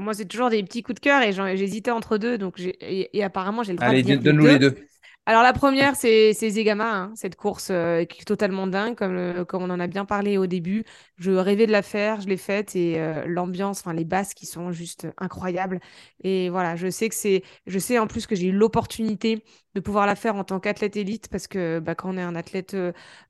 Moi, 0.00 0.14
c'est 0.14 0.26
toujours 0.26 0.50
des 0.50 0.62
petits 0.62 0.82
coups 0.82 0.96
de 0.96 1.00
cœur 1.00 1.22
et 1.22 1.32
j'hésitais 1.56 1.90
entre 1.90 2.18
deux. 2.18 2.38
Donc 2.38 2.54
j'ai- 2.56 2.76
et, 2.80 3.16
et 3.18 3.24
apparemment, 3.24 3.62
j'ai 3.62 3.72
le 3.72 3.78
droit 3.78 3.88
Allez, 3.90 4.02
de 4.02 4.06
dire 4.06 4.20
donne-nous 4.20 4.46
les 4.46 4.58
deux. 4.58 4.74
Alors 5.26 5.42
la 5.42 5.52
première, 5.52 5.94
c'est 5.94 6.32
Zegama, 6.32 6.90
hein, 6.90 7.12
cette 7.14 7.36
course 7.36 7.68
euh, 7.70 8.06
qui 8.06 8.22
est 8.22 8.24
totalement 8.24 8.66
dingue, 8.66 8.94
comme, 8.96 9.44
comme 9.44 9.62
on 9.62 9.68
en 9.68 9.78
a 9.78 9.86
bien 9.86 10.06
parlé 10.06 10.38
au 10.38 10.46
début. 10.46 10.84
Je 11.18 11.30
rêvais 11.32 11.66
de 11.66 11.72
la 11.72 11.82
faire, 11.82 12.22
je 12.22 12.28
l'ai 12.28 12.38
faite 12.38 12.74
et 12.74 12.98
euh, 12.98 13.26
l'ambiance, 13.26 13.80
enfin 13.80 13.92
les 13.92 14.06
basses 14.06 14.32
qui 14.32 14.46
sont 14.46 14.72
juste 14.72 15.06
incroyables. 15.18 15.80
Et 16.24 16.48
voilà, 16.48 16.76
je 16.76 16.88
sais 16.88 17.10
que 17.10 17.14
c'est, 17.14 17.42
je 17.66 17.78
sais 17.78 17.98
en 17.98 18.06
plus 18.06 18.26
que 18.26 18.34
j'ai 18.34 18.46
eu 18.46 18.52
l'opportunité 18.52 19.44
de 19.74 19.80
pouvoir 19.80 20.06
la 20.06 20.14
faire 20.16 20.34
en 20.34 20.44
tant 20.44 20.60
qu'athlète 20.60 20.96
élite 20.96 21.28
parce 21.28 21.46
que 21.46 21.78
bah, 21.78 21.94
quand 21.94 22.08
on 22.14 22.16
est 22.16 22.22
un 22.22 22.34
athlète 22.34 22.74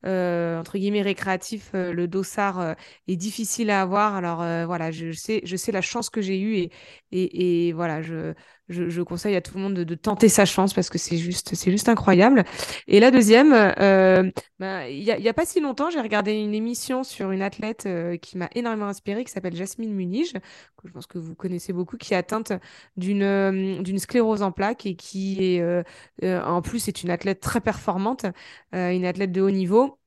euh, 0.06 0.58
entre 0.60 0.78
guillemets 0.78 1.02
récréatif, 1.02 1.70
le 1.74 2.06
dossard 2.06 2.76
est 3.08 3.16
difficile 3.16 3.70
à 3.70 3.82
avoir. 3.82 4.14
Alors 4.14 4.38
voilà, 4.66 4.92
je 4.92 5.10
sais, 5.10 5.40
je 5.44 5.56
sais 5.56 5.72
la 5.72 5.82
chance 5.82 6.10
que 6.10 6.20
j'ai 6.20 6.40
eue 6.40 6.68
et 7.10 7.72
voilà, 7.72 8.02
je 8.02 8.34
je, 8.68 9.02
conseille 9.02 9.36
à 9.36 9.40
tout 9.40 9.56
le 9.56 9.62
monde 9.62 9.74
de, 9.74 9.94
tenter 9.94 10.28
sa 10.28 10.44
chance 10.44 10.74
parce 10.74 10.90
que 10.90 10.98
c'est 10.98 11.16
juste, 11.16 11.54
c'est 11.54 11.70
juste 11.70 11.88
incroyable. 11.88 12.44
Et 12.86 13.00
la 13.00 13.10
deuxième, 13.10 13.52
euh, 13.52 14.30
ben, 14.58 14.82
il 14.82 15.02
y 15.02 15.10
a, 15.10 15.18
il 15.18 15.24
y 15.24 15.28
a 15.28 15.34
pas 15.34 15.46
si 15.46 15.60
longtemps, 15.60 15.90
j'ai 15.90 16.00
regardé 16.00 16.32
une 16.32 16.54
émission 16.54 17.04
sur 17.04 17.30
une 17.30 17.42
athlète 17.42 17.84
euh, 17.86 18.16
qui 18.16 18.38
m'a 18.38 18.48
énormément 18.54 18.86
inspirée, 18.86 19.24
qui 19.24 19.32
s'appelle 19.32 19.56
Jasmine 19.56 19.92
Munich, 19.94 20.32
que 20.32 20.88
je 20.88 20.92
pense 20.92 21.06
que 21.06 21.18
vous 21.18 21.34
connaissez 21.34 21.72
beaucoup, 21.72 21.96
qui 21.96 22.14
est 22.14 22.16
atteinte 22.16 22.52
d'une 22.96 23.22
euh, 23.22 23.82
d'une 23.82 23.98
sclérose 23.98 24.42
en 24.42 24.52
plaques 24.52 24.86
et 24.86 24.96
qui 24.96 25.56
est 25.56 25.60
euh, 25.60 25.82
euh, 26.22 26.42
en 26.42 26.62
plus 26.62 26.88
est 26.88 27.02
une 27.02 27.10
athlète 27.10 27.40
très 27.40 27.60
performante, 27.60 28.26
euh, 28.74 28.90
une 28.90 29.04
athlète 29.04 29.32
de 29.32 29.40
haut 29.40 29.50
niveau 29.50 29.98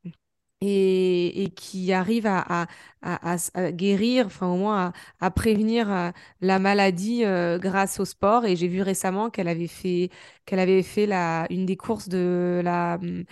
et, 0.61 1.43
et 1.43 1.49
qui 1.49 1.91
arrive 1.93 2.27
à, 2.27 2.39
à, 2.61 2.67
à, 3.01 3.37
à 3.55 3.71
guérir, 3.71 4.27
enfin 4.27 4.47
au 4.47 4.57
moins 4.57 4.93
à, 5.19 5.25
à 5.27 5.31
prévenir 5.31 5.91
euh, 5.91 6.11
la 6.41 6.59
maladie 6.59 7.25
euh, 7.25 7.57
grâce 7.59 7.99
au 7.99 8.05
sport. 8.05 8.45
Et 8.45 8.55
j'ai 8.55 8.67
vu 8.67 8.81
récemment 8.81 9.29
qu'elle 9.29 9.47
avait 9.47 9.67
fait, 9.67 10.09
qu'elle 10.45 10.59
avait 10.59 10.83
fait 10.83 11.05
la, 11.07 11.47
une 11.49 11.65
des 11.65 11.77
courses 11.77 12.09
de 12.09 12.61
la 12.63 12.97
hum, 13.01 13.23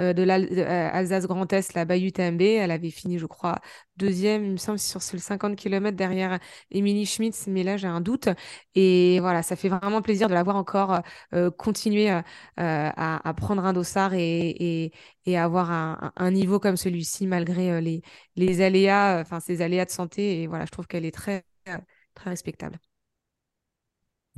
euh, 0.00 0.12
de 0.12 0.22
l'Alsace 0.22 1.26
Grand 1.26 1.52
Est, 1.52 1.74
la 1.74 1.84
Bayou 1.84 2.10
TMB. 2.10 2.42
Elle 2.42 2.70
avait 2.70 2.90
fini, 2.90 3.18
je 3.18 3.26
crois, 3.26 3.56
deuxième, 3.96 4.44
il 4.44 4.52
me 4.52 4.56
semble, 4.56 4.78
sur 4.78 5.02
ce 5.02 5.18
50 5.18 5.56
km 5.56 5.96
derrière 5.96 6.38
Émilie 6.70 7.06
Schmitz, 7.06 7.46
mais 7.48 7.62
là 7.64 7.76
j'ai 7.76 7.88
un 7.88 8.00
doute. 8.00 8.28
Et 8.74 9.18
voilà, 9.20 9.42
ça 9.42 9.56
fait 9.56 9.68
vraiment 9.68 10.02
plaisir 10.02 10.28
de 10.28 10.34
la 10.34 10.42
voir 10.42 10.56
encore 10.56 11.00
euh, 11.34 11.50
continuer 11.50 12.10
euh, 12.10 12.20
à, 12.56 13.34
prendre 13.36 13.64
un 13.64 13.72
dossard 13.72 14.14
et, 14.14 14.48
et 14.86 14.92
et 15.26 15.36
avoir 15.38 15.70
un, 15.70 16.12
un 16.16 16.30
niveau 16.30 16.58
comme 16.60 16.76
celui-ci 16.76 17.26
malgré 17.26 17.70
euh, 17.72 17.80
les, 17.80 18.02
les 18.36 18.60
aléas, 18.62 19.18
euh, 19.18 19.22
enfin 19.22 19.40
ces 19.40 19.60
aléas 19.62 19.84
de 19.84 19.90
santé. 19.90 20.42
Et 20.42 20.46
voilà, 20.46 20.64
je 20.64 20.70
trouve 20.70 20.86
qu'elle 20.86 21.04
est 21.04 21.10
très, 21.14 21.44
euh, 21.68 21.76
très 22.14 22.30
respectable. 22.30 22.78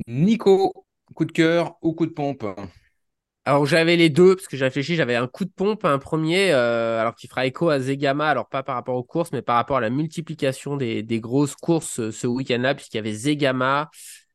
Nico, 0.07 0.85
coup 1.15 1.25
de 1.25 1.31
cœur 1.31 1.77
ou 1.81 1.93
coup 1.93 2.05
de 2.05 2.11
pompe? 2.11 2.45
Alors 3.43 3.65
j'avais 3.65 3.95
les 3.95 4.09
deux, 4.09 4.35
parce 4.35 4.47
que 4.47 4.55
j'ai 4.55 4.65
réfléchi, 4.65 4.95
j'avais 4.95 5.15
un 5.15 5.27
coup 5.27 5.45
de 5.45 5.49
pompe, 5.49 5.83
un 5.83 5.97
premier, 5.97 6.51
euh, 6.51 6.99
alors 6.99 7.15
qui 7.15 7.27
fera 7.27 7.47
écho 7.47 7.69
à 7.69 7.79
Zegama, 7.79 8.29
alors 8.29 8.47
pas 8.47 8.61
par 8.61 8.75
rapport 8.75 8.95
aux 8.95 9.03
courses, 9.03 9.31
mais 9.31 9.41
par 9.41 9.55
rapport 9.55 9.77
à 9.77 9.81
la 9.81 9.89
multiplication 9.89 10.77
des, 10.77 11.03
grosses 11.19 11.55
courses 11.55 11.99
euh, 11.99 12.11
ce 12.11 12.27
week-end-là, 12.27 12.75
puisqu'il 12.75 12.97
y 12.97 12.99
avait 12.99 13.13
Zegama, 13.13 13.89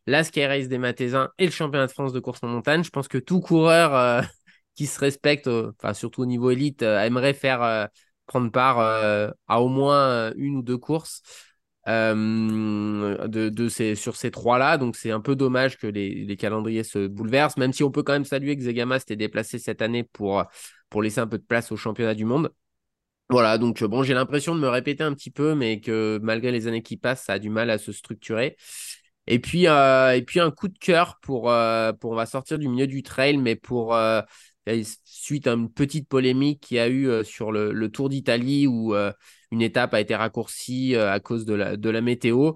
la 0.07 0.25
Sky 0.25 0.47
Race 0.47 0.67
des 0.69 0.79
Mathésins 0.79 1.31
et 1.39 1.45
le 1.47 1.53
championnat 1.53 1.87
de 1.87 1.93
France 1.93 2.13
de 2.13 2.19
course 2.19 2.41
en 2.43 2.49
montagne. 2.49 2.83
Je 2.83 2.91
pense 2.91 3.07
que 3.07 3.19
tout 3.19 3.41
coureur 3.41 3.95
euh, 3.95 4.23
qui 4.75 4.87
se 4.87 4.99
respecte, 4.99 5.49
surtout 5.95 6.23
au 6.23 6.27
niveau 6.27 6.51
élite, 6.51 6.83
aimerait 6.83 7.33
faire 7.35 7.89
prendre 8.27 8.51
part 8.51 8.79
à 9.49 9.63
au 9.63 9.69
moins 9.69 10.33
une 10.37 10.57
ou 10.57 10.63
deux 10.63 10.77
courses 10.77 11.23
euh, 11.89 13.29
de, 13.29 13.49
de 13.49 13.69
ces, 13.69 13.95
sur 13.95 14.17
ces 14.17 14.31
trois-là. 14.31 14.79
Donc 14.79 14.97
c'est 14.97 15.11
un 15.11 15.21
peu 15.21 15.37
dommage 15.37 15.79
que 15.79 15.87
les, 15.87 16.25
les 16.25 16.37
calendriers 16.37 16.85
se 16.85 17.07
bouleversent, 17.07 17.57
même 17.57 17.73
si 17.73 17.85
on 17.85 17.91
peut 17.91 18.03
quand 18.03 18.13
même 18.13 18.25
saluer 18.25 18.57
que 18.57 18.63
Zegama 18.63 18.99
s'était 18.99 19.17
déplacé 19.17 19.59
cette 19.59 19.83
année 19.83 20.03
pour, 20.03 20.45
pour 20.91 21.03
laisser 21.03 21.21
un 21.21 21.27
peu 21.27 21.39
de 21.39 21.45
place 21.45 21.71
au 21.73 21.77
championnat 21.77 22.15
du 22.15 22.25
monde. 22.25 22.53
Voilà, 23.29 23.59
donc 23.59 23.83
bon, 23.83 24.03
j'ai 24.03 24.15
l'impression 24.15 24.55
de 24.55 24.61
me 24.61 24.69
répéter 24.69 25.03
un 25.03 25.13
petit 25.13 25.31
peu, 25.31 25.55
mais 25.55 25.81
que 25.81 26.21
malgré 26.23 26.53
les 26.53 26.69
années 26.69 26.83
qui 26.83 26.97
passent, 26.97 27.25
ça 27.25 27.35
a 27.35 27.39
du 27.39 27.51
mal 27.51 27.71
à 27.71 27.79
se 27.79 27.91
structurer. 27.91 28.57
Et 29.27 29.41
puis, 29.41 29.67
euh, 29.67 30.15
et 30.15 30.23
puis 30.23 30.39
un 30.39 30.53
coup 30.53 30.69
de 30.69 30.79
cœur 30.79 31.19
pour, 31.23 31.51
euh, 31.51 31.93
pour, 31.93 32.13
on 32.13 32.15
va 32.15 32.27
sortir 32.27 32.59
du 32.59 32.69
milieu 32.69 32.87
du 32.87 33.03
trail, 33.03 33.37
mais 33.39 33.57
pour, 33.57 33.97
suite 35.05 35.47
à 35.47 35.53
une 35.53 35.73
petite 35.73 36.09
polémique 36.09 36.61
qu'il 36.61 36.77
y 36.77 36.81
a 36.81 36.89
eu 36.89 37.25
sur 37.25 37.53
le, 37.53 37.73
le 37.73 37.91
Tour 37.91 38.09
d'Italie 38.09 38.67
où 38.67 38.95
une 39.51 39.63
étape 39.63 39.95
a 39.95 40.01
été 40.01 40.15
raccourcie 40.15 40.95
euh, 40.95 41.13
à 41.13 41.21
cause 41.21 41.45
de 41.47 41.55
la, 41.55 42.01
météo. 42.01 42.53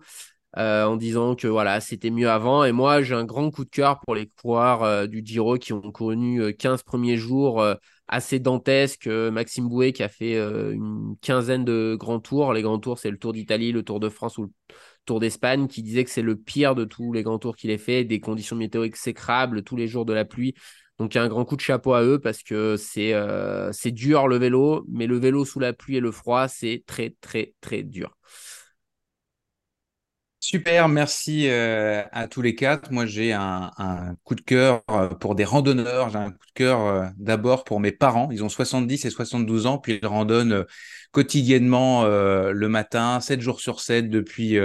euh, 0.59 0.85
en 0.85 0.97
disant 0.97 1.37
que 1.37 1.47
voilà, 1.47 1.81
c'était 1.81 2.11
mieux 2.11 2.29
avant. 2.31 2.65
Et 2.65 2.73
moi, 2.73 3.03
j'ai 3.03 3.15
un 3.15 3.25
grand 3.25 3.51
coup 3.51 3.65
de 3.65 3.71
cœur 3.71 4.01
pour 4.01 4.15
les 4.15 4.27
coureurs 4.29 4.83
euh, 4.83 5.07
du 5.07 5.23
Giro 5.25 5.59
qui 5.59 5.73
ont 5.73 5.93
connu 5.93 6.43
euh, 6.43 6.53
15 6.53 6.83
premiers 6.83 7.17
jours 7.17 7.65
assez 8.09 8.41
dantesques. 8.41 9.07
Maxime 9.07 9.69
Bouet 9.69 9.93
qui 9.93 10.03
a 10.03 10.09
fait 10.09 10.37
une 10.37 11.15
quinzaine 11.21 11.65
de 11.65 11.97
grands 11.99 12.19
tours. 12.21 12.53
Les 12.53 12.62
grands 12.62 12.81
tours, 12.81 12.99
c'est 12.99 13.11
le 13.11 13.19
Tour 13.19 13.33
d'Italie, 13.33 13.71
le 13.73 13.85
Tour 13.85 14.01
de 14.01 14.09
France 14.09 14.39
ou 14.39 14.43
le 14.45 14.51
Tour 15.07 15.21
d'Espagne, 15.21 15.69
qui 15.69 15.83
disait 15.83 16.05
que 16.05 16.11
c'est 16.11 16.23
le 16.23 16.37
pire 16.37 16.75
de 16.75 16.85
tous 16.85 17.12
les 17.12 17.23
grands 17.23 17.39
tours 17.39 17.57
qu'il 17.57 17.71
ait 17.71 17.79
fait, 17.79 18.05
des 18.05 18.19
conditions 18.21 18.57
météo 18.57 18.83
exécrables, 18.83 19.62
tous 19.62 19.77
les 19.77 19.87
jours 19.87 20.05
de 20.05 20.12
la 20.12 20.25
pluie. 20.25 20.55
Donc, 21.01 21.16
un 21.16 21.28
grand 21.28 21.47
coup 21.47 21.56
de 21.56 21.62
chapeau 21.62 21.94
à 21.94 22.02
eux 22.02 22.18
parce 22.18 22.43
que 22.43 22.77
c'est 22.77 23.14
euh, 23.14 23.72
c'est 23.72 23.90
dur 23.90 24.28
le 24.28 24.36
vélo, 24.36 24.85
mais 24.86 25.06
le 25.06 25.18
vélo 25.18 25.47
sous 25.47 25.59
la 25.59 25.72
pluie 25.72 25.97
et 25.97 26.01
le 26.01 26.10
froid, 26.12 26.47
c'est 26.47 26.85
très, 26.86 27.14
très, 27.22 27.55
très 27.62 27.82
dur. 27.82 28.18
Super, 30.40 30.89
merci 30.89 31.48
euh, 31.48 32.02
à 32.12 32.28
tous 32.28 32.43
les 32.43 32.55
quatre. 32.55 32.93
Moi, 32.93 33.06
j'ai 33.06 33.32
un, 33.32 33.70
coup 34.24 34.35
de 34.35 34.43
cœur 34.43 34.82
euh, 34.90 35.09
pour 35.09 35.35
des 35.35 35.44
randonneurs. 35.44 36.10
J'ai 36.10 36.18
un 36.18 36.32
coup 36.32 36.47
de 36.47 36.52
cœur 36.52 37.10
d'abord 37.16 37.64
pour 37.64 37.81
mes 37.81 37.93
parents. 37.93 38.28
Ils 38.31 38.44
ont 38.44 38.51
70 38.51 39.06
et 39.06 39.10
72 39.10 39.64
ans, 39.64 39.78
puis 39.78 40.01
ils 40.02 40.06
randonnent 40.06 40.66
quotidiennement 41.12 42.05
le 42.05 42.68
matin, 42.68 43.20
7 43.20 43.40
jours 43.40 43.60
sur 43.60 43.81
7 43.81 44.10
depuis 44.10 44.59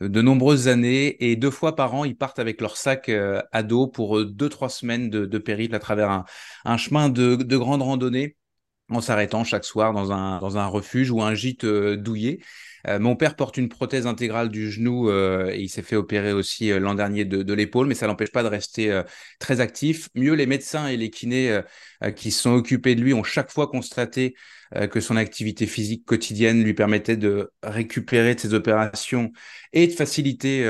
de 0.00 0.22
nombreuses 0.22 0.68
années. 0.68 1.16
Et 1.24 1.36
deux 1.36 1.50
fois 1.50 1.76
par 1.76 1.94
an, 1.94 2.04
ils 2.04 2.16
partent 2.16 2.38
avec 2.38 2.60
leur 2.60 2.76
sac 2.76 3.08
euh, 3.08 3.42
à 3.52 3.62
dos 3.62 3.86
pour 3.86 4.18
euh, 4.18 4.24
deux, 4.26 4.48
trois 4.48 4.68
semaines 4.68 5.10
de, 5.10 5.38
périple 5.38 5.74
à 5.74 5.78
travers 5.78 6.10
un, 6.10 6.24
un 6.64 6.76
chemin 6.76 7.08
de, 7.08 7.36
de 7.36 7.56
grande 7.56 7.82
randonnée 7.82 8.36
en 8.90 9.00
s'arrêtant 9.00 9.44
chaque 9.44 9.64
soir 9.64 9.92
dans 9.92 10.12
un, 10.12 10.38
dans 10.40 10.58
un 10.58 10.66
refuge 10.66 11.10
ou 11.10 11.22
un 11.22 11.34
gîte 11.34 11.64
euh, 11.64 11.96
douillet. 11.96 12.40
Euh, 12.88 12.98
mon 12.98 13.16
père 13.16 13.34
porte 13.36 13.56
une 13.56 13.68
prothèse 13.68 14.06
intégrale 14.06 14.48
du 14.48 14.70
genou 14.70 15.10
euh, 15.10 15.50
et 15.52 15.60
il 15.60 15.68
s'est 15.68 15.82
fait 15.82 15.96
opérer 15.96 16.32
aussi 16.32 16.70
euh, 16.70 16.78
l'an 16.78 16.94
dernier 16.94 17.24
de, 17.24 17.52
l'épaule, 17.52 17.86
mais 17.86 17.94
ça 17.94 18.06
l'empêche 18.06 18.30
pas 18.30 18.42
de 18.42 18.48
rester 18.48 18.90
euh, 18.90 19.02
très 19.38 19.60
actif. 19.60 20.08
Mieux, 20.14 20.34
les 20.34 20.46
médecins 20.46 20.86
et 20.88 20.96
les 20.96 21.10
kinés 21.10 21.60
qui 22.14 22.30
se 22.30 22.42
sont 22.42 22.52
occupés 22.52 22.94
de 22.94 23.00
lui 23.00 23.14
ont 23.14 23.22
chaque 23.22 23.50
fois 23.50 23.68
constaté 23.68 24.34
que 24.90 25.00
son 25.00 25.16
activité 25.16 25.66
physique 25.66 26.04
quotidienne 26.04 26.62
lui 26.62 26.74
permettait 26.74 27.16
de 27.16 27.50
récupérer 27.62 28.36
ses 28.36 28.52
opérations 28.52 29.32
et 29.72 29.86
de 29.86 29.92
faciliter 29.92 30.64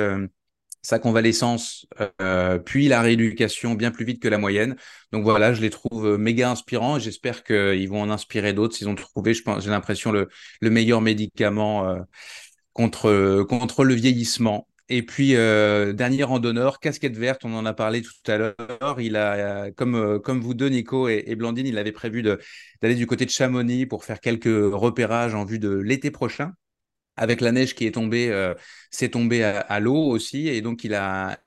sa 0.87 1.01
convalescence, 1.01 1.85
euh, 2.23 2.59
puis 2.59 2.87
la 2.87 3.03
rééducation 3.03 3.75
bien 3.75 3.91
plus 3.91 4.05
vite 4.05 4.23
que 4.23 4.29
la 4.29 4.39
moyenne. 4.39 4.77
Donc 5.11 5.25
voilà, 5.25 5.53
je 5.53 5.61
les 5.61 5.71
trouve 5.71 6.07
euh, 6.07 6.17
méga 6.17 6.49
inspirants 6.49 7.01
j'espère 7.01 7.43
qu'ils 7.43 7.89
vont 7.89 8.03
en 8.03 8.09
inspirer 8.09 8.53
d'autres 8.53 8.77
s'ils 8.77 8.89
ont 8.89 8.95
trouvé, 8.95 9.35
j'ai 9.35 9.71
l'impression, 9.71 10.13
le, 10.13 10.29
le 10.61 10.71
meilleur 10.71 11.01
médicament 11.01 11.89
euh, 11.89 11.99
contre, 12.73 13.43
contre 13.49 13.83
le 13.83 13.95
vieillissement. 13.95 14.69
Et 14.89 15.03
puis, 15.03 15.33
dernier 15.33 16.23
randonneur, 16.23 16.79
casquette 16.79 17.17
verte, 17.17 17.45
on 17.45 17.53
en 17.55 17.67
a 17.67 17.75
parlé 17.75 18.03
tout 18.03 18.31
à 18.31 18.39
l'heure. 18.39 19.01
Il 19.01 19.17
a, 19.17 19.73
comme, 19.73 20.21
comme 20.21 20.41
vous 20.41 20.55
deux, 20.55 20.69
Nico 20.69 21.09
et, 21.09 21.25
et 21.27 21.35
Blandine, 21.35 21.67
il 21.67 21.79
avait 21.79 21.91
prévu 21.91 22.23
d'aller 22.23 22.95
du 22.95 23.09
côté 23.09 23.25
de 23.25 23.31
Chamonix 23.31 23.87
pour 23.87 24.05
faire 24.05 24.21
quelques 24.21 24.45
repérages 24.47 25.35
en 25.35 25.45
vue 25.45 25.59
de 25.59 25.71
l'été 25.71 26.13
prochain. 26.13 26.53
Avec 27.17 27.41
la 27.41 27.53
neige 27.53 27.75
qui 27.75 27.87
est 27.87 27.93
tombée, 27.93 28.29
euh, 28.31 28.55
c'est 28.91 29.11
tombé 29.11 29.43
à, 29.45 29.81
l'eau 29.81 30.07
aussi, 30.09 30.49
et 30.49 30.61
donc 30.63 30.85
il 30.85 30.95
a, 30.95 31.39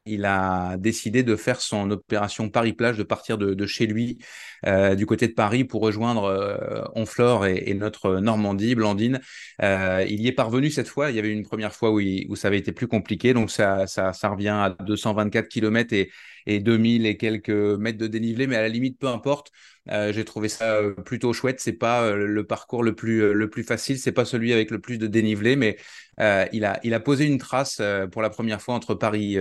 décidé 0.78 1.24
de 1.24 1.36
faire 1.36 1.62
son 1.62 1.90
opération 1.91 2.50
Paris-Plage, 2.50 2.98
de 2.98 3.04
partir 3.04 3.38
de, 3.38 3.66
chez 3.66 3.88
lui, 3.88 4.20
euh, 4.66 4.96
du 4.96 5.06
côté 5.06 5.28
de 5.28 5.34
Paris, 5.34 5.64
pour 5.64 5.82
rejoindre 5.82 6.26
euh, 6.26 7.46
et, 7.48 7.74
notre 7.74 8.18
Normandie, 8.18 8.76
Blandine. 8.76 9.20
Euh, 9.64 10.06
il 10.08 10.22
y 10.22 10.28
est 10.28 10.32
parvenu 10.32 10.70
cette 10.70 10.88
fois. 10.88 11.10
Il 11.10 11.16
y 11.16 11.20
avait 11.20 11.32
une 11.32 11.44
première 11.44 11.74
fois 11.74 11.91
où, 11.91 12.36
ça 12.36 12.48
avait 12.50 12.60
été 12.60 12.72
plus 12.72 12.88
compliqué, 12.88 13.34
donc 13.34 13.50
ça, 13.52 13.88
ça, 13.88 14.14
ça 14.14 14.30
revient 14.30 14.50
à 14.50 14.76
224 14.86 15.48
km 15.48 15.94
et, 15.94 16.12
et 16.50 16.60
2000 16.60 17.06
et 17.06 17.18
quelques 17.18 17.50
mètres 17.50 18.00
de 18.00 18.08
dénivelé, 18.08 18.48
mais 18.48 18.56
à 18.56 18.62
la 18.62 18.70
limite, 18.70 19.00
peu 19.00 19.08
importe. 19.08 19.52
Euh, 19.92 20.14
j'ai 20.14 20.26
trouvé 20.26 20.50
ça 20.50 20.76
euh, 20.76 20.94
plutôt 20.94 21.34
chouette. 21.34 21.60
C'est 21.60 21.74
pas 21.74 22.04
euh, 22.04 22.28
le 22.28 22.46
parcours 22.46 22.84
le 22.84 22.94
plus 22.96 23.34
le 23.34 23.50
plus 23.50 23.64
facile, 23.64 23.98
c'est 23.98 24.12
pas 24.12 24.26
celui 24.26 24.54
avec 24.54 24.72
le 24.72 24.80
plus 24.80 24.98
de 24.98 25.08
dénivelé, 25.08 25.56
mais 25.56 25.78
il 26.52 26.66
a 26.66 26.80
il 26.84 27.00
posé 27.02 27.26
une 27.26 27.38
trace 27.38 27.82
pour 28.12 28.22
la 28.22 28.30
première 28.30 28.62
fois 28.62 28.76
entre 28.76 28.94
Paris 28.94 29.38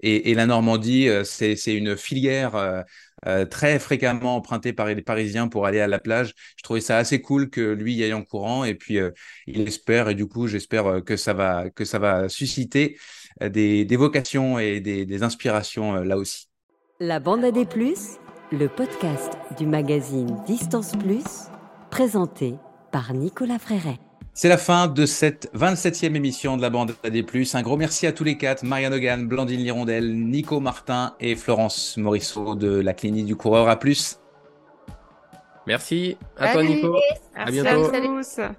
et, 0.00 0.34
la 0.34 0.46
Normandie. 0.46 1.08
c'est 1.24 1.56
c'est 1.56 1.74
une 1.74 1.96
filière. 1.96 2.84
très 3.50 3.78
fréquemment 3.78 4.36
empruntée 4.36 4.72
par 4.72 4.86
les 4.86 5.02
Parisiens 5.02 5.48
pour 5.48 5.66
aller 5.66 5.80
à 5.80 5.88
la 5.88 5.98
plage. 5.98 6.32
Je 6.56 6.62
trouvais 6.62 6.80
ça 6.80 6.96
assez 6.98 7.20
cool 7.20 7.50
que 7.50 7.60
lui 7.60 7.94
y 7.94 8.04
aille 8.04 8.14
en 8.14 8.24
courant 8.24 8.64
et 8.64 8.74
puis 8.74 8.98
il 9.46 9.60
espère 9.68 10.08
et 10.08 10.14
du 10.14 10.26
coup 10.26 10.46
j'espère 10.48 11.02
que 11.04 11.16
ça 11.16 11.34
va 11.34 12.28
susciter 12.30 12.98
des, 13.40 13.96
vocations 13.96 14.58
et 14.58 14.80
des 14.80 15.22
inspirations 15.22 15.96
là 16.02 16.16
aussi. 16.16 16.51
La 17.04 17.18
bande 17.18 17.44
à 17.44 17.50
des 17.50 17.64
plus, 17.64 18.20
le 18.52 18.68
podcast 18.68 19.36
du 19.58 19.66
magazine 19.66 20.38
Distance 20.46 20.92
Plus, 20.92 21.48
présenté 21.90 22.54
par 22.92 23.12
Nicolas 23.12 23.58
Fréret. 23.58 23.98
C'est 24.34 24.48
la 24.48 24.56
fin 24.56 24.86
de 24.86 25.04
cette 25.04 25.52
27e 25.52 26.14
émission 26.14 26.56
de 26.56 26.62
la 26.62 26.70
bande 26.70 26.94
à 27.02 27.10
des 27.10 27.24
plus. 27.24 27.56
Un 27.56 27.62
gros 27.62 27.76
merci 27.76 28.06
à 28.06 28.12
tous 28.12 28.22
les 28.22 28.38
quatre, 28.38 28.62
Marianne 28.62 28.94
Hogan, 28.94 29.26
Blandine 29.26 29.58
Lirondelle, 29.58 30.16
Nico 30.16 30.60
Martin 30.60 31.16
et 31.18 31.34
Florence 31.34 31.96
Morisseau 31.96 32.54
de 32.54 32.78
la 32.78 32.94
clinique 32.94 33.26
du 33.26 33.34
coureur 33.34 33.68
à 33.68 33.80
plus. 33.80 34.20
Merci 35.66 36.16
à 36.36 36.52
toi 36.52 36.62
Nico. 36.62 36.94
À 37.34 37.50
bientôt. 37.50 37.90
Salut. 37.90 38.54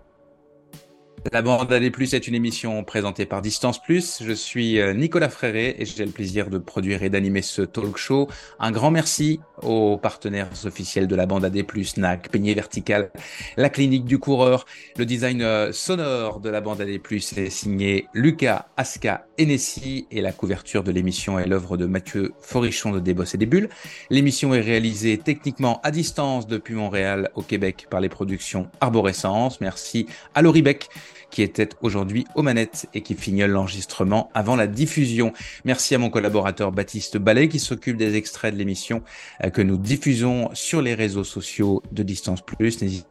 La 1.32 1.42
bande 1.42 1.72
à 1.72 1.80
des 1.80 1.90
plus 1.90 2.14
est 2.14 2.28
une 2.28 2.36
émission 2.36 2.84
présentée 2.84 3.26
par 3.26 3.42
Distance 3.42 3.82
Plus. 3.82 4.22
Je 4.24 4.34
suis 4.34 4.80
euh, 4.80 4.94
Nicolas 4.94 5.30
Fréré 5.30 5.76
et 5.80 5.86
j'ai 5.86 6.06
le 6.06 6.12
plaisir 6.12 6.50
de 6.50 6.58
produire 6.58 7.02
et 7.02 7.10
d'animer 7.10 7.42
ce 7.42 7.62
talk 7.62 7.98
show. 7.98 8.28
Un 8.60 8.72
grand 8.72 8.92
merci 8.92 9.40
aux 9.66 9.98
partenaires 9.98 10.50
officiels 10.66 11.08
de 11.08 11.16
la 11.16 11.26
bande 11.26 11.46
des 11.46 11.64
plus, 11.64 11.98
NAC, 11.98 12.30
Peigné 12.30 12.54
Vertical, 12.54 13.12
la 13.58 13.70
clinique 13.70 14.06
du 14.06 14.20
coureur. 14.20 14.66
Le 14.98 15.06
design 15.06 15.42
euh, 15.42 15.72
sonore 15.72 16.40
de 16.40 16.50
la 16.50 16.62
bande 16.62 16.82
des 16.82 17.00
plus 17.00 17.38
est 17.38 17.50
signé 17.50 18.08
Lucas 18.14 18.68
Aska 18.78 19.26
Enessi 19.40 20.08
et 20.12 20.22
la 20.22 20.32
couverture 20.32 20.84
de 20.84 20.92
l'émission 20.92 21.40
est 21.40 21.48
l'œuvre 21.48 21.78
de 21.78 21.86
Mathieu 21.86 22.34
Forichon 22.40 22.92
de 22.92 23.00
Desbosses 23.00 23.36
et 23.36 23.38
des 23.38 23.46
Bulles. 23.46 23.70
L'émission 24.10 24.54
est 24.54 24.62
réalisée 24.62 25.18
techniquement 25.18 25.80
à 25.84 25.92
distance 25.92 26.48
depuis 26.48 26.76
Montréal 26.76 27.30
au 27.36 27.42
Québec 27.42 27.88
par 27.90 28.02
les 28.02 28.10
productions 28.10 28.70
Arborescence. 28.82 29.62
Merci 29.62 30.08
à 30.36 30.42
Laurie 30.42 30.62
Beck 30.62 30.90
qui 31.34 31.42
était 31.42 31.70
aujourd'hui 31.82 32.26
aux 32.36 32.44
manettes 32.44 32.88
et 32.94 33.02
qui 33.02 33.16
fignole 33.16 33.50
l'enregistrement 33.50 34.30
avant 34.36 34.56
la 34.56 34.68
diffusion. 34.68 35.34
Merci 35.66 35.96
à 35.96 35.98
mon 35.98 36.12
collaborateur 36.12 36.72
Baptiste 36.72 37.18
Ballet 37.18 37.50
qui 37.50 37.60
s'occupe 37.60 37.98
des 37.98 38.16
extraits 38.16 38.54
de 38.54 38.60
l'émission 38.60 39.02
euh, 39.44 39.50
que 39.50 39.64
nous 39.64 39.78
diffusons 39.78 40.52
sur 40.54 40.84
les 40.84 40.94
réseaux 40.94 41.24
sociaux 41.24 41.82
de 41.92 42.04
Distance 42.04 42.42
Plus. 42.42 42.80
N'hésitez 42.84 43.08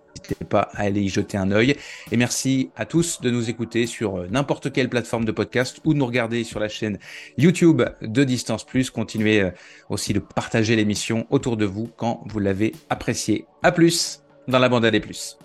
pas 0.48 0.70
à 0.72 0.82
aller 0.82 1.00
y 1.00 1.08
jeter 1.08 1.36
un 1.36 1.50
œil. 1.50 1.74
Et 2.12 2.16
merci 2.16 2.70
à 2.76 2.86
tous 2.86 3.20
de 3.20 3.28
nous 3.28 3.50
écouter 3.50 3.88
sur 3.88 4.18
euh, 4.18 4.28
n'importe 4.30 4.72
quelle 4.72 4.88
plateforme 4.88 5.24
de 5.24 5.32
podcast 5.32 5.80
ou 5.84 5.92
de 5.92 5.98
nous 5.98 6.06
regarder 6.06 6.44
sur 6.44 6.60
la 6.60 6.68
chaîne 6.68 7.00
YouTube 7.38 7.82
de 8.02 8.22
Distance 8.22 8.64
Plus. 8.64 8.90
Continuez 8.90 9.40
euh, 9.40 9.50
aussi 9.88 10.12
de 10.12 10.20
partager 10.20 10.76
l'émission 10.76 11.26
autour 11.30 11.56
de 11.56 11.64
vous 11.64 11.90
quand 11.96 12.22
vous 12.26 12.38
l'avez 12.38 12.72
appréciée. 12.88 13.46
À 13.64 13.72
plus 13.72 14.22
dans 14.46 14.60
la 14.60 14.68
bande 14.68 14.84
à 14.84 14.92
des 14.92 15.00
plus. 15.00 15.38